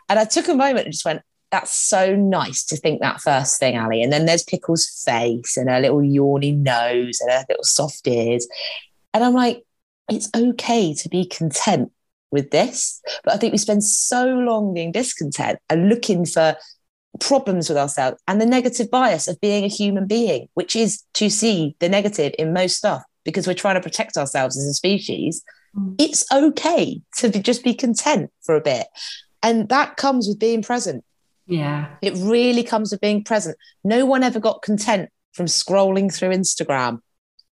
And 0.09 0.19
I 0.19 0.25
took 0.25 0.49
a 0.49 0.55
moment 0.55 0.87
and 0.87 0.93
just 0.93 1.05
went, 1.05 1.23
that's 1.51 1.75
so 1.75 2.15
nice 2.15 2.65
to 2.67 2.77
think 2.77 3.01
that 3.01 3.21
first 3.21 3.59
thing, 3.59 3.79
Ali. 3.79 4.03
And 4.03 4.13
then 4.13 4.27
there's 4.27 4.45
Pickle's 4.45 4.89
face 5.05 5.57
and 5.57 5.69
her 5.69 5.81
little 5.81 6.01
yawny 6.01 6.57
nose 6.57 7.21
and 7.21 7.31
her 7.31 7.45
little 7.49 7.65
soft 7.65 8.07
ears. 8.07 8.47
And 9.13 9.25
I'm 9.25 9.35
like, 9.35 9.65
it's 10.09 10.29
okay 10.37 10.95
to 10.95 11.09
be 11.09 11.27
content 11.27 11.93
with 12.31 12.51
this. 12.51 13.01
But 13.25 13.35
I 13.35 13.37
think 13.37 13.53
we 13.53 13.59
spend 13.59 13.85
so 13.85 14.27
long 14.27 14.75
being 14.75 14.93
discontent 14.93 15.59
and 15.69 15.89
looking 15.89 16.25
for 16.25 16.57
problems 17.19 17.69
with 17.69 17.77
ourselves 17.77 18.21
and 18.29 18.41
the 18.41 18.47
negative 18.47 18.91
bias 18.91 19.29
of 19.29 19.41
being 19.41 19.65
a 19.65 19.69
human 19.69 20.07
being, 20.07 20.49
which 20.55 20.77
is 20.77 21.03
to 21.15 21.29
see 21.29 21.77
the 21.81 21.89
negative 21.89 22.33
in 22.39 22.53
most 22.53 22.77
stuff 22.77 23.03
because 23.25 23.47
we're 23.47 23.55
trying 23.55 23.75
to 23.75 23.81
protect 23.81 24.17
ourselves 24.17 24.57
as 24.57 24.65
a 24.65 24.73
species. 24.73 25.43
Mm. 25.77 25.97
It's 25.99 26.25
okay 26.33 27.01
to 27.19 27.29
be, 27.29 27.41
just 27.41 27.65
be 27.65 27.75
content 27.75 28.31
for 28.43 28.55
a 28.55 28.61
bit. 28.61 28.87
And 29.43 29.69
that 29.69 29.97
comes 29.97 30.29
with 30.29 30.39
being 30.39 30.63
present 30.63 31.05
yeah. 31.51 31.89
It 32.01 32.15
really 32.15 32.63
comes 32.63 32.93
with 32.93 33.01
being 33.01 33.25
present. 33.25 33.57
No 33.83 34.07
one 34.07 34.23
ever 34.23 34.39
got 34.39 34.63
content 34.63 35.11
from 35.33 35.47
scrolling 35.47 36.15
through 36.15 36.31
Instagram 36.31 37.01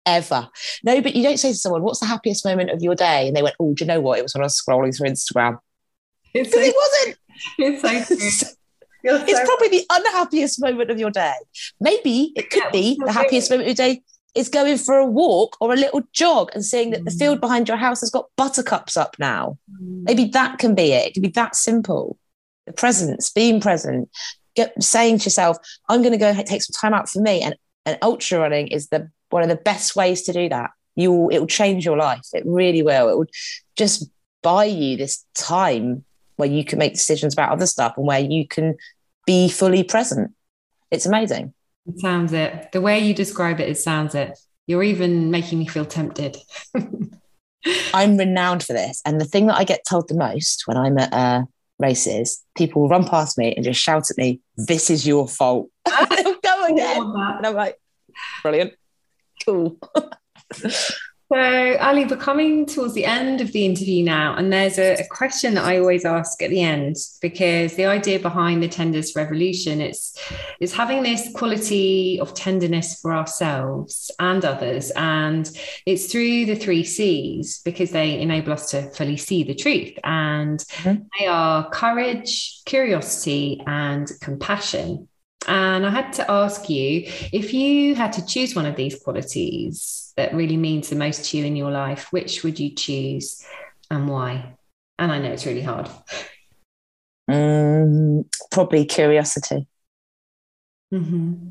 ever. 0.07 0.47
No, 0.83 1.01
but 1.01 1.15
you 1.15 1.23
don't 1.23 1.37
say 1.37 1.51
to 1.51 1.57
someone, 1.57 1.83
What's 1.83 1.99
the 1.99 2.05
happiest 2.05 2.45
moment 2.45 2.71
of 2.71 2.81
your 2.81 2.95
day? 2.95 3.27
And 3.27 3.35
they 3.35 3.43
went, 3.43 3.55
Oh, 3.59 3.73
do 3.73 3.83
you 3.83 3.87
know 3.87 4.01
what? 4.01 4.17
It 4.17 4.23
was 4.23 4.33
when 4.33 4.41
I 4.41 4.45
was 4.45 4.59
scrolling 4.59 4.95
through 4.95 5.09
Instagram. 5.09 5.59
Because 6.33 6.53
so, 6.53 6.59
it 6.59 6.75
wasn't. 6.75 7.17
It's 7.59 7.81
so 7.81 8.47
it's 9.03 9.39
so 9.39 9.45
probably 9.45 9.67
the 9.69 9.85
unhappiest 9.91 10.59
moment 10.59 10.89
of 10.89 10.99
your 10.99 11.11
day. 11.11 11.35
Maybe 11.79 12.33
it 12.35 12.49
could 12.49 12.63
yeah, 12.63 12.71
be 12.71 12.99
the 13.03 13.11
happiest 13.11 13.51
moment 13.51 13.69
of 13.69 13.77
your 13.77 13.87
day 13.87 14.01
is 14.33 14.49
going 14.49 14.77
for 14.77 14.97
a 14.97 15.05
walk 15.05 15.55
or 15.61 15.71
a 15.71 15.75
little 15.75 16.01
jog 16.13 16.51
and 16.53 16.65
seeing 16.65 16.91
that 16.91 17.01
mm. 17.01 17.05
the 17.05 17.11
field 17.11 17.39
behind 17.39 17.67
your 17.67 17.77
house 17.77 18.01
has 18.01 18.09
got 18.09 18.25
buttercups 18.35 18.97
up 18.97 19.15
now. 19.19 19.57
Mm. 19.71 20.03
Maybe 20.03 20.25
that 20.25 20.57
can 20.57 20.75
be 20.75 20.93
it. 20.93 21.07
It 21.07 21.13
can 21.13 21.21
be 21.21 21.29
that 21.29 21.55
simple 21.55 22.17
the 22.65 22.73
presence, 22.73 23.29
being 23.31 23.59
present, 23.61 24.09
get 24.55 24.73
saying 24.83 25.19
to 25.19 25.25
yourself, 25.25 25.57
I'm 25.89 26.01
going 26.01 26.11
to 26.11 26.17
go 26.17 26.33
take 26.43 26.61
some 26.61 26.73
time 26.73 26.93
out 26.93 27.09
for 27.09 27.21
me. 27.21 27.41
And, 27.41 27.55
and 27.87 27.97
ultra 28.01 28.39
running 28.39 28.67
is 28.67 28.89
the 28.89 29.09
one 29.29 29.43
of 29.43 29.49
the 29.49 29.55
best 29.55 29.95
ways 29.95 30.23
to 30.23 30.33
do 30.33 30.49
that. 30.49 30.71
You 30.95 31.11
will, 31.11 31.29
it 31.29 31.39
will 31.39 31.47
change 31.47 31.85
your 31.85 31.97
life. 31.97 32.27
It 32.33 32.43
really 32.45 32.83
will. 32.83 33.09
It 33.09 33.17
will 33.17 33.27
just 33.77 34.09
buy 34.43 34.65
you 34.65 34.97
this 34.97 35.25
time 35.33 36.03
where 36.35 36.49
you 36.49 36.63
can 36.65 36.79
make 36.79 36.93
decisions 36.93 37.33
about 37.33 37.51
other 37.51 37.65
stuff 37.65 37.93
and 37.97 38.05
where 38.05 38.19
you 38.19 38.45
can 38.47 38.75
be 39.25 39.47
fully 39.49 39.83
present. 39.83 40.31
It's 40.91 41.05
amazing. 41.05 41.53
It 41.87 41.99
sounds 41.99 42.33
it. 42.33 42.71
The 42.73 42.81
way 42.81 42.99
you 42.99 43.13
describe 43.13 43.59
it, 43.59 43.69
it 43.69 43.77
sounds 43.77 44.15
it. 44.15 44.37
You're 44.65 44.83
even 44.83 45.31
making 45.31 45.59
me 45.59 45.67
feel 45.67 45.85
tempted. 45.85 46.37
I'm 47.93 48.17
renowned 48.17 48.63
for 48.63 48.73
this. 48.73 49.01
And 49.05 49.19
the 49.19 49.25
thing 49.25 49.47
that 49.47 49.57
I 49.57 49.63
get 49.63 49.85
told 49.85 50.09
the 50.09 50.15
most 50.15 50.63
when 50.65 50.77
I'm 50.77 50.97
at 50.97 51.13
uh, 51.13 51.43
races, 51.79 52.43
people 52.55 52.81
will 52.81 52.89
run 52.89 53.07
past 53.07 53.37
me 53.37 53.53
and 53.55 53.63
just 53.63 53.79
shout 53.79 54.09
at 54.11 54.17
me, 54.17 54.41
This 54.57 54.89
is 54.89 55.07
your 55.07 55.27
fault. 55.27 55.69
again. 56.67 57.01
And 57.01 57.45
I'm 57.45 57.55
like, 57.55 57.79
Brilliant. 58.43 58.73
Cool. 59.45 59.79
So, 61.29 61.77
Ali, 61.81 62.05
we're 62.05 62.15
coming 62.15 62.65
towards 62.65 62.93
the 62.93 63.03
end 63.03 63.41
of 63.41 63.51
the 63.51 63.65
interview 63.65 64.01
now, 64.01 64.37
and 64.37 64.51
there's 64.53 64.79
a, 64.79 64.93
a, 64.93 65.07
question 65.09 65.55
that 65.55 65.65
I 65.65 65.77
always 65.77 66.05
ask 66.05 66.41
at 66.41 66.49
the 66.49 66.61
end 66.61 66.95
because 67.21 67.75
the 67.75 67.85
idea 67.85 68.17
behind 68.17 68.63
the 68.63 68.69
Tenderness 68.69 69.13
Revolution 69.13 69.81
is, 69.81 70.17
is 70.61 70.73
having 70.73 71.03
this 71.03 71.29
quality 71.35 72.17
of 72.21 72.33
tenderness 72.33 73.01
for 73.01 73.13
ourselves 73.13 74.09
and 74.19 74.45
others. 74.45 74.89
And 74.91 75.51
it's 75.85 76.09
through 76.09 76.45
the 76.45 76.55
three 76.55 76.85
C's 76.85 77.59
because 77.65 77.91
they 77.91 78.21
enable 78.21 78.53
us 78.53 78.71
to 78.71 78.83
fully 78.91 79.17
see 79.17 79.43
the 79.43 79.53
truth. 79.53 79.99
And 80.05 80.59
mm-hmm. 80.59 81.03
they 81.19 81.27
are 81.27 81.69
courage, 81.71 82.61
curiosity, 82.65 83.61
and 83.67 84.09
compassion. 84.21 85.09
And 85.47 85.85
I 85.85 85.89
had 85.89 86.13
to 86.13 86.29
ask 86.29 86.69
you 86.69 87.03
if 87.31 87.53
you 87.53 87.95
had 87.95 88.13
to 88.13 88.25
choose 88.25 88.55
one 88.55 88.65
of 88.65 88.75
these 88.75 88.99
qualities 89.01 90.13
that 90.17 90.33
really 90.33 90.57
means 90.57 90.89
the 90.89 90.95
most 90.95 91.29
to 91.29 91.37
you 91.37 91.45
in 91.45 91.55
your 91.55 91.71
life, 91.71 92.11
which 92.11 92.43
would 92.43 92.59
you 92.59 92.71
choose 92.71 93.45
and 93.91 94.09
why? 94.09 94.55
And 94.99 95.11
I 95.11 95.19
know 95.19 95.31
it's 95.31 95.45
really 95.45 95.61
hard. 95.61 95.89
Um, 97.27 98.25
probably 98.51 98.85
curiosity. 98.85 99.67
Mm-hmm. 100.93 101.49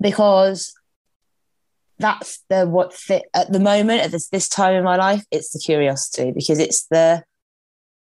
Because 0.00 0.74
that's 1.98 2.42
the 2.48 2.66
what 2.66 2.92
fit 2.92 3.22
at 3.34 3.50
the 3.52 3.60
moment 3.60 4.02
at 4.02 4.10
this 4.10 4.28
this 4.28 4.48
time 4.48 4.74
in 4.74 4.84
my 4.84 4.96
life 4.96 5.24
it's 5.30 5.52
the 5.52 5.58
curiosity 5.58 6.30
because 6.30 6.58
it's 6.58 6.86
the 6.88 7.22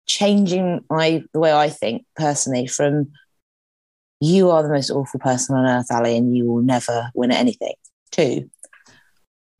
changing 0.06 0.80
my 0.90 1.22
the 1.34 1.40
way 1.40 1.52
i 1.52 1.70
think 1.70 2.06
personally 2.16 2.68
from 2.68 3.12
you 4.22 4.52
are 4.52 4.64
the 4.64 4.70
most 4.70 4.92
awful 4.92 5.20
person 5.20 5.56
on 5.56 5.66
earth, 5.66 5.92
Ali, 5.92 6.16
and 6.16 6.36
you 6.36 6.46
will 6.46 6.62
never 6.62 7.10
win 7.14 7.32
at 7.32 7.40
anything. 7.40 7.74
Two, 8.12 8.50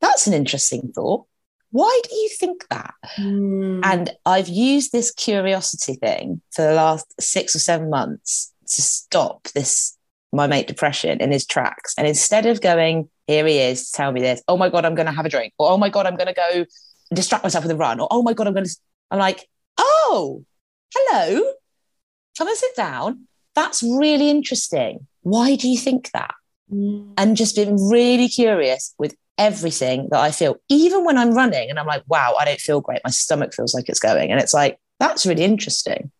that's 0.00 0.26
an 0.26 0.32
interesting 0.32 0.92
thought. 0.94 1.26
Why 1.70 2.00
do 2.08 2.14
you 2.14 2.28
think 2.28 2.68
that? 2.68 2.94
Mm. 3.18 3.80
And 3.82 4.10
I've 4.24 4.48
used 4.48 4.92
this 4.92 5.10
curiosity 5.10 5.94
thing 5.94 6.40
for 6.52 6.62
the 6.62 6.74
last 6.74 7.12
six 7.20 7.56
or 7.56 7.58
seven 7.58 7.90
months 7.90 8.52
to 8.68 8.82
stop 8.82 9.48
this 9.48 9.98
my 10.32 10.46
mate 10.46 10.66
depression 10.66 11.20
in 11.20 11.30
his 11.30 11.44
tracks. 11.44 11.94
And 11.98 12.06
instead 12.06 12.46
of 12.46 12.60
going, 12.60 13.10
here 13.26 13.46
he 13.46 13.58
is 13.58 13.90
to 13.90 13.92
tell 13.92 14.12
me 14.12 14.20
this, 14.20 14.42
oh 14.48 14.56
my 14.56 14.70
God, 14.70 14.84
I'm 14.84 14.94
going 14.94 15.06
to 15.06 15.12
have 15.12 15.26
a 15.26 15.28
drink, 15.28 15.52
or 15.58 15.70
oh 15.70 15.76
my 15.76 15.88
God, 15.88 16.06
I'm 16.06 16.16
going 16.16 16.28
to 16.28 16.34
go 16.34 16.64
distract 17.12 17.44
myself 17.44 17.64
with 17.64 17.72
a 17.72 17.76
run, 17.76 18.00
or 18.00 18.08
oh 18.10 18.22
my 18.22 18.32
God, 18.32 18.46
I'm 18.46 18.54
going 18.54 18.64
to, 18.64 18.76
I'm 19.10 19.18
like, 19.18 19.46
oh, 19.76 20.44
hello, 20.94 21.52
come 22.38 22.48
and 22.48 22.56
sit 22.56 22.76
down. 22.76 23.26
That's 23.54 23.82
really 23.82 24.30
interesting. 24.30 25.06
Why 25.22 25.56
do 25.56 25.68
you 25.68 25.78
think 25.78 26.10
that? 26.12 26.34
Mm. 26.72 27.14
And 27.16 27.36
just 27.36 27.56
being 27.56 27.76
really 27.88 28.28
curious 28.28 28.94
with 28.98 29.14
everything 29.38 30.08
that 30.10 30.20
I 30.20 30.30
feel, 30.30 30.56
even 30.68 31.04
when 31.04 31.18
I'm 31.18 31.34
running 31.34 31.70
and 31.70 31.78
I'm 31.78 31.86
like, 31.86 32.02
wow, 32.06 32.34
I 32.38 32.44
don't 32.44 32.60
feel 32.60 32.80
great. 32.80 33.00
My 33.04 33.10
stomach 33.10 33.54
feels 33.54 33.74
like 33.74 33.88
it's 33.88 34.00
going. 34.00 34.30
And 34.30 34.40
it's 34.40 34.54
like, 34.54 34.78
that's 34.98 35.26
really 35.26 35.44
interesting. 35.44 36.10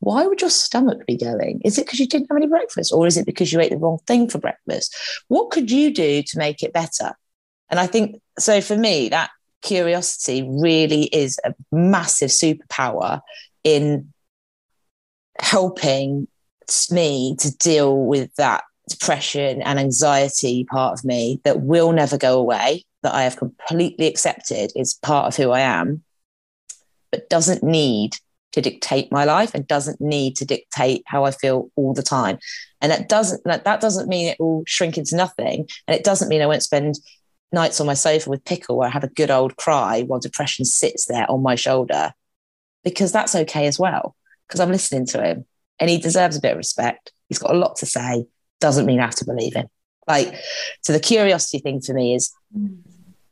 Why 0.00 0.26
would 0.26 0.40
your 0.40 0.50
stomach 0.50 1.06
be 1.06 1.16
going? 1.16 1.60
Is 1.64 1.78
it 1.78 1.86
because 1.86 2.00
you 2.00 2.08
didn't 2.08 2.26
have 2.28 2.36
any 2.36 2.48
breakfast 2.48 2.92
or 2.92 3.06
is 3.06 3.16
it 3.16 3.26
because 3.26 3.52
you 3.52 3.60
ate 3.60 3.70
the 3.70 3.76
wrong 3.76 3.98
thing 4.06 4.28
for 4.28 4.38
breakfast? 4.38 4.96
What 5.28 5.50
could 5.50 5.70
you 5.70 5.92
do 5.92 6.22
to 6.22 6.38
make 6.38 6.62
it 6.62 6.72
better? 6.72 7.12
And 7.70 7.78
I 7.78 7.86
think 7.86 8.20
so 8.38 8.60
for 8.60 8.76
me, 8.76 9.10
that 9.10 9.30
curiosity 9.62 10.46
really 10.48 11.04
is 11.04 11.38
a 11.44 11.54
massive 11.70 12.30
superpower 12.30 13.20
in 13.64 14.12
helping 15.38 16.26
me 16.90 17.36
to 17.40 17.56
deal 17.56 17.96
with 17.96 18.34
that 18.36 18.64
depression 18.88 19.62
and 19.62 19.78
anxiety 19.78 20.64
part 20.64 20.98
of 20.98 21.04
me 21.04 21.40
that 21.44 21.62
will 21.62 21.92
never 21.92 22.18
go 22.18 22.38
away, 22.38 22.84
that 23.02 23.14
I 23.14 23.22
have 23.22 23.36
completely 23.36 24.06
accepted 24.06 24.72
is 24.76 24.94
part 24.94 25.26
of 25.26 25.36
who 25.36 25.50
I 25.50 25.60
am, 25.60 26.02
but 27.10 27.28
doesn't 27.28 27.62
need 27.62 28.16
to 28.52 28.60
dictate 28.60 29.10
my 29.10 29.24
life 29.24 29.54
and 29.54 29.66
doesn't 29.66 30.00
need 30.00 30.36
to 30.36 30.44
dictate 30.44 31.02
how 31.06 31.24
I 31.24 31.30
feel 31.30 31.70
all 31.74 31.94
the 31.94 32.02
time. 32.02 32.38
And 32.80 32.92
that 32.92 33.08
doesn't 33.08 33.42
that, 33.44 33.64
that 33.64 33.80
doesn't 33.80 34.08
mean 34.08 34.28
it 34.28 34.38
will 34.38 34.62
shrink 34.66 34.98
into 34.98 35.16
nothing. 35.16 35.68
And 35.86 35.94
it 35.94 36.04
doesn't 36.04 36.28
mean 36.28 36.42
I 36.42 36.46
won't 36.46 36.62
spend 36.62 36.96
nights 37.50 37.80
on 37.80 37.86
my 37.86 37.94
sofa 37.94 38.28
with 38.28 38.44
pickle 38.44 38.76
where 38.76 38.88
I 38.88 38.92
have 38.92 39.04
a 39.04 39.08
good 39.08 39.30
old 39.30 39.56
cry 39.56 40.02
while 40.02 40.20
depression 40.20 40.64
sits 40.64 41.06
there 41.06 41.30
on 41.30 41.42
my 41.42 41.54
shoulder. 41.54 42.12
Because 42.84 43.12
that's 43.12 43.34
okay 43.34 43.66
as 43.66 43.78
well. 43.78 44.16
Because 44.46 44.60
I'm 44.60 44.72
listening 44.72 45.06
to 45.06 45.22
him 45.22 45.46
and 45.82 45.90
he 45.90 45.98
deserves 45.98 46.36
a 46.36 46.40
bit 46.40 46.52
of 46.52 46.58
respect. 46.58 47.12
He's 47.28 47.40
got 47.40 47.50
a 47.50 47.58
lot 47.58 47.74
to 47.78 47.86
say 47.86 48.24
doesn't 48.60 48.86
mean 48.86 49.00
I 49.00 49.06
have 49.06 49.16
to 49.16 49.24
believe 49.24 49.54
him. 49.54 49.66
Like, 50.06 50.32
so 50.80 50.92
the 50.92 51.00
curiosity 51.00 51.58
thing 51.58 51.80
for 51.80 51.92
me 51.92 52.14
is 52.14 52.32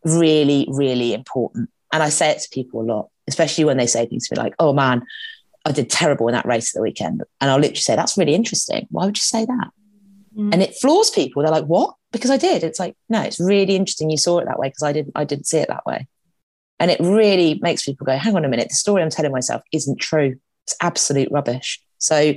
really, 0.05 0.67
really 0.69 1.15
important. 1.15 1.71
And 1.93 2.03
I 2.03 2.09
say 2.09 2.31
it 2.31 2.41
to 2.41 2.49
people 2.51 2.81
a 2.81 2.83
lot, 2.83 3.09
especially 3.29 3.65
when 3.65 3.77
they 3.77 3.87
say 3.87 4.05
things 4.05 4.27
to 4.27 4.35
me 4.35 4.43
like, 4.43 4.57
oh 4.59 4.73
man, 4.73 5.07
I 5.65 5.71
did 5.71 5.91
terrible 5.91 6.27
in 6.27 6.35
that 6.35 6.45
race 6.45 6.75
at 6.75 6.79
the 6.79 6.83
weekend. 6.83 7.23
And 7.41 7.53
I'll 7.53 7.59
literally 7.59 7.77
say, 7.77 7.95
that's 7.95 8.19
really 8.19 8.35
interesting. 8.35 8.89
Why 8.91 9.07
would 9.07 9.17
you 9.17 9.23
say 9.23 9.45
that? 9.45 9.69
Mm. 10.37 10.53
And 10.53 10.61
it 10.61 10.75
floors 10.75 11.11
people. 11.11 11.43
They're 11.43 11.53
like, 11.53 11.67
what? 11.67 11.95
Because 12.11 12.33
I 12.33 12.37
did. 12.37 12.65
It's 12.65 12.81
like, 12.81 12.97
no, 13.09 13.23
it's 13.23 13.39
really 13.39 13.77
interesting 13.77 14.11
you 14.11 14.17
saw 14.17 14.41
it 14.41 14.47
that 14.47 14.59
way 14.59 14.71
because 14.71 14.83
I 14.83 14.93
didn't, 14.93 15.13
I 15.15 15.23
didn't 15.23 15.47
see 15.47 15.59
it 15.59 15.69
that 15.69 15.87
way. 15.87 16.09
And 16.81 16.91
it 16.91 16.99
really 16.99 17.61
makes 17.63 17.85
people 17.85 18.07
go, 18.07 18.17
hang 18.17 18.35
on 18.35 18.45
a 18.45 18.49
minute, 18.49 18.71
the 18.71 18.75
story 18.75 19.03
I'm 19.03 19.11
telling 19.11 19.31
myself 19.31 19.63
isn't 19.71 20.01
true. 20.01 20.35
It's 20.65 20.75
absolute 20.81 21.29
rubbish. 21.31 21.81
So, 22.01 22.35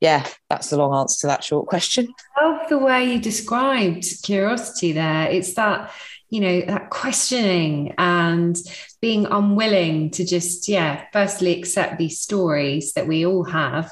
yeah, 0.00 0.26
that's 0.48 0.70
the 0.70 0.76
long 0.76 0.94
answer 0.94 1.20
to 1.20 1.26
that 1.28 1.44
short 1.44 1.66
question. 1.66 2.12
I 2.36 2.48
love 2.48 2.68
the 2.68 2.78
way 2.78 3.12
you 3.12 3.20
described 3.20 4.06
curiosity 4.22 4.92
there. 4.92 5.30
It's 5.30 5.54
that, 5.54 5.92
you 6.30 6.40
know, 6.40 6.62
that 6.62 6.90
questioning 6.90 7.94
and 7.98 8.56
being 9.00 9.26
unwilling 9.26 10.10
to 10.12 10.24
just, 10.24 10.68
yeah, 10.68 11.04
firstly 11.12 11.56
accept 11.58 11.98
these 11.98 12.18
stories 12.18 12.94
that 12.94 13.06
we 13.06 13.24
all 13.24 13.44
have. 13.44 13.90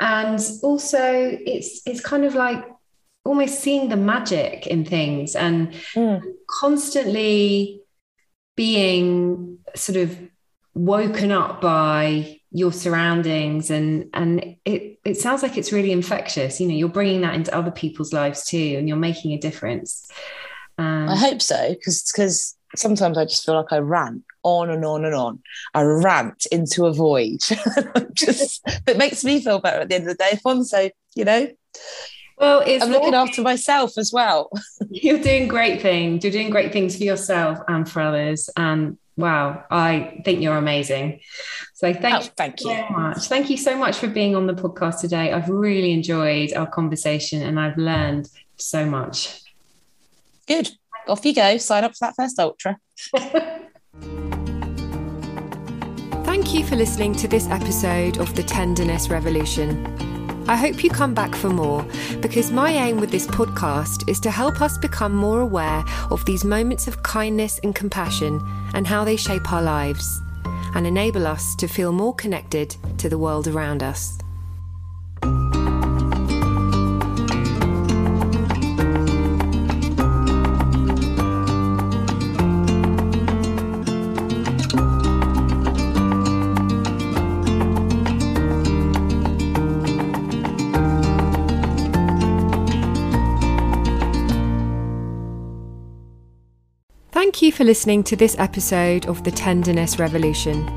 And 0.00 0.40
also 0.62 1.02
it's 1.02 1.82
it's 1.84 2.00
kind 2.00 2.24
of 2.24 2.34
like 2.34 2.64
almost 3.24 3.60
seeing 3.60 3.88
the 3.88 3.96
magic 3.96 4.66
in 4.66 4.84
things 4.84 5.34
and 5.34 5.72
mm. 5.94 6.22
constantly 6.60 7.82
being 8.56 9.58
sort 9.74 9.96
of 9.96 10.18
woken 10.74 11.30
up 11.30 11.60
by 11.60 12.37
your 12.50 12.72
surroundings 12.72 13.70
and 13.70 14.08
and 14.14 14.56
it 14.64 14.98
it 15.04 15.16
sounds 15.16 15.42
like 15.42 15.56
it's 15.56 15.72
really 15.72 15.92
infectious. 15.92 16.60
You 16.60 16.68
know 16.68 16.74
you're 16.74 16.88
bringing 16.88 17.20
that 17.22 17.34
into 17.34 17.54
other 17.54 17.70
people's 17.70 18.12
lives 18.12 18.44
too 18.44 18.76
and 18.78 18.88
you're 18.88 18.96
making 18.96 19.32
a 19.32 19.38
difference. 19.38 20.08
Um, 20.78 21.08
i 21.08 21.16
hope 21.16 21.42
so 21.42 21.70
because 21.70 22.08
because 22.12 22.56
sometimes 22.76 23.18
i 23.18 23.24
just 23.24 23.44
feel 23.44 23.56
like 23.56 23.72
i 23.72 23.78
rant 23.78 24.22
on 24.42 24.70
and 24.70 24.84
on 24.84 25.04
and 25.04 25.14
on. 25.14 25.40
I 25.74 25.82
rant 25.82 26.46
into 26.46 26.86
a 26.86 26.92
void. 26.92 27.40
Just 28.12 28.62
it 28.86 28.96
makes 28.96 29.24
me 29.24 29.40
feel 29.40 29.60
better 29.60 29.80
at 29.80 29.88
the 29.88 29.96
end 29.96 30.08
of 30.08 30.16
the 30.16 30.24
day 30.24 30.38
fun 30.42 30.64
so 30.64 30.90
you 31.14 31.24
know. 31.24 31.48
Well 32.38 32.62
it's 32.64 32.84
i'm 32.84 32.90
looking 32.90 33.14
after 33.14 33.42
myself 33.42 33.98
as 33.98 34.12
well. 34.12 34.50
You're 34.90 35.20
doing 35.20 35.48
great 35.48 35.82
things 35.82 36.24
you're 36.24 36.32
doing 36.32 36.50
great 36.50 36.72
things 36.72 36.96
for 36.96 37.04
yourself 37.04 37.58
and 37.68 37.88
for 37.88 38.00
others 38.00 38.48
and 38.56 38.96
Wow, 39.18 39.64
I 39.68 40.22
think 40.24 40.40
you're 40.40 40.56
amazing. 40.56 41.20
So 41.74 41.92
thank, 41.92 42.24
oh, 42.24 42.28
thank 42.36 42.60
you 42.60 42.70
so 42.70 42.88
much. 42.90 43.18
Thank 43.26 43.50
you 43.50 43.56
so 43.56 43.76
much 43.76 43.96
for 43.96 44.06
being 44.06 44.36
on 44.36 44.46
the 44.46 44.54
podcast 44.54 45.00
today. 45.00 45.32
I've 45.32 45.48
really 45.48 45.90
enjoyed 45.90 46.52
our 46.52 46.68
conversation 46.68 47.42
and 47.42 47.58
I've 47.58 47.76
learned 47.76 48.28
so 48.58 48.86
much. 48.86 49.40
Good. 50.46 50.70
Off 51.08 51.26
you 51.26 51.34
go. 51.34 51.58
Sign 51.58 51.82
up 51.82 51.96
for 51.96 52.06
that 52.06 52.14
first 52.14 52.38
ultra. 52.38 52.78
Thank 56.24 56.54
you 56.54 56.64
for 56.64 56.76
listening 56.76 57.12
to 57.16 57.26
this 57.26 57.48
episode 57.48 58.18
of 58.18 58.36
the 58.36 58.44
Tenderness 58.44 59.08
Revolution. 59.08 60.17
I 60.48 60.56
hope 60.56 60.82
you 60.82 60.88
come 60.88 61.12
back 61.12 61.34
for 61.34 61.50
more 61.50 61.86
because 62.20 62.50
my 62.50 62.70
aim 62.70 62.98
with 63.00 63.10
this 63.10 63.26
podcast 63.26 64.08
is 64.08 64.18
to 64.20 64.30
help 64.30 64.62
us 64.62 64.78
become 64.78 65.14
more 65.14 65.42
aware 65.42 65.84
of 66.10 66.24
these 66.24 66.42
moments 66.42 66.88
of 66.88 67.02
kindness 67.02 67.60
and 67.62 67.74
compassion 67.74 68.40
and 68.72 68.86
how 68.86 69.04
they 69.04 69.16
shape 69.16 69.52
our 69.52 69.60
lives 69.60 70.22
and 70.74 70.86
enable 70.86 71.26
us 71.26 71.54
to 71.56 71.68
feel 71.68 71.92
more 71.92 72.14
connected 72.14 72.74
to 72.96 73.10
the 73.10 73.18
world 73.18 73.46
around 73.46 73.82
us. 73.82 74.18
Thank 97.38 97.52
you 97.52 97.56
for 97.56 97.62
listening 97.62 98.02
to 98.02 98.16
this 98.16 98.36
episode 98.36 99.06
of 99.06 99.22
the 99.22 99.30
Tenderness 99.30 100.00
Revolution. 100.00 100.68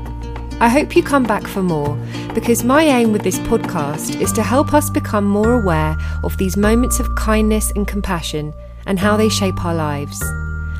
I 0.60 0.68
hope 0.68 0.94
you 0.94 1.02
come 1.02 1.24
back 1.24 1.44
for 1.44 1.60
more 1.60 1.96
because 2.34 2.62
my 2.62 2.84
aim 2.84 3.10
with 3.10 3.22
this 3.22 3.40
podcast 3.40 4.20
is 4.20 4.30
to 4.34 4.44
help 4.44 4.72
us 4.72 4.88
become 4.88 5.24
more 5.24 5.54
aware 5.54 5.96
of 6.22 6.36
these 6.36 6.56
moments 6.56 7.00
of 7.00 7.16
kindness 7.16 7.72
and 7.72 7.88
compassion 7.88 8.54
and 8.86 8.96
how 8.96 9.16
they 9.16 9.28
shape 9.28 9.64
our 9.64 9.74
lives 9.74 10.22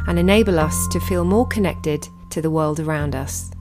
and 0.07 0.21
enable 0.21 0.61
us 0.61 0.87
to 0.93 1.01
feel 1.01 1.25
more 1.25 1.49
connected 1.49 2.09
to 2.31 2.41
the 2.41 2.51
world 2.53 2.79
around 2.79 3.17
us. 3.17 3.52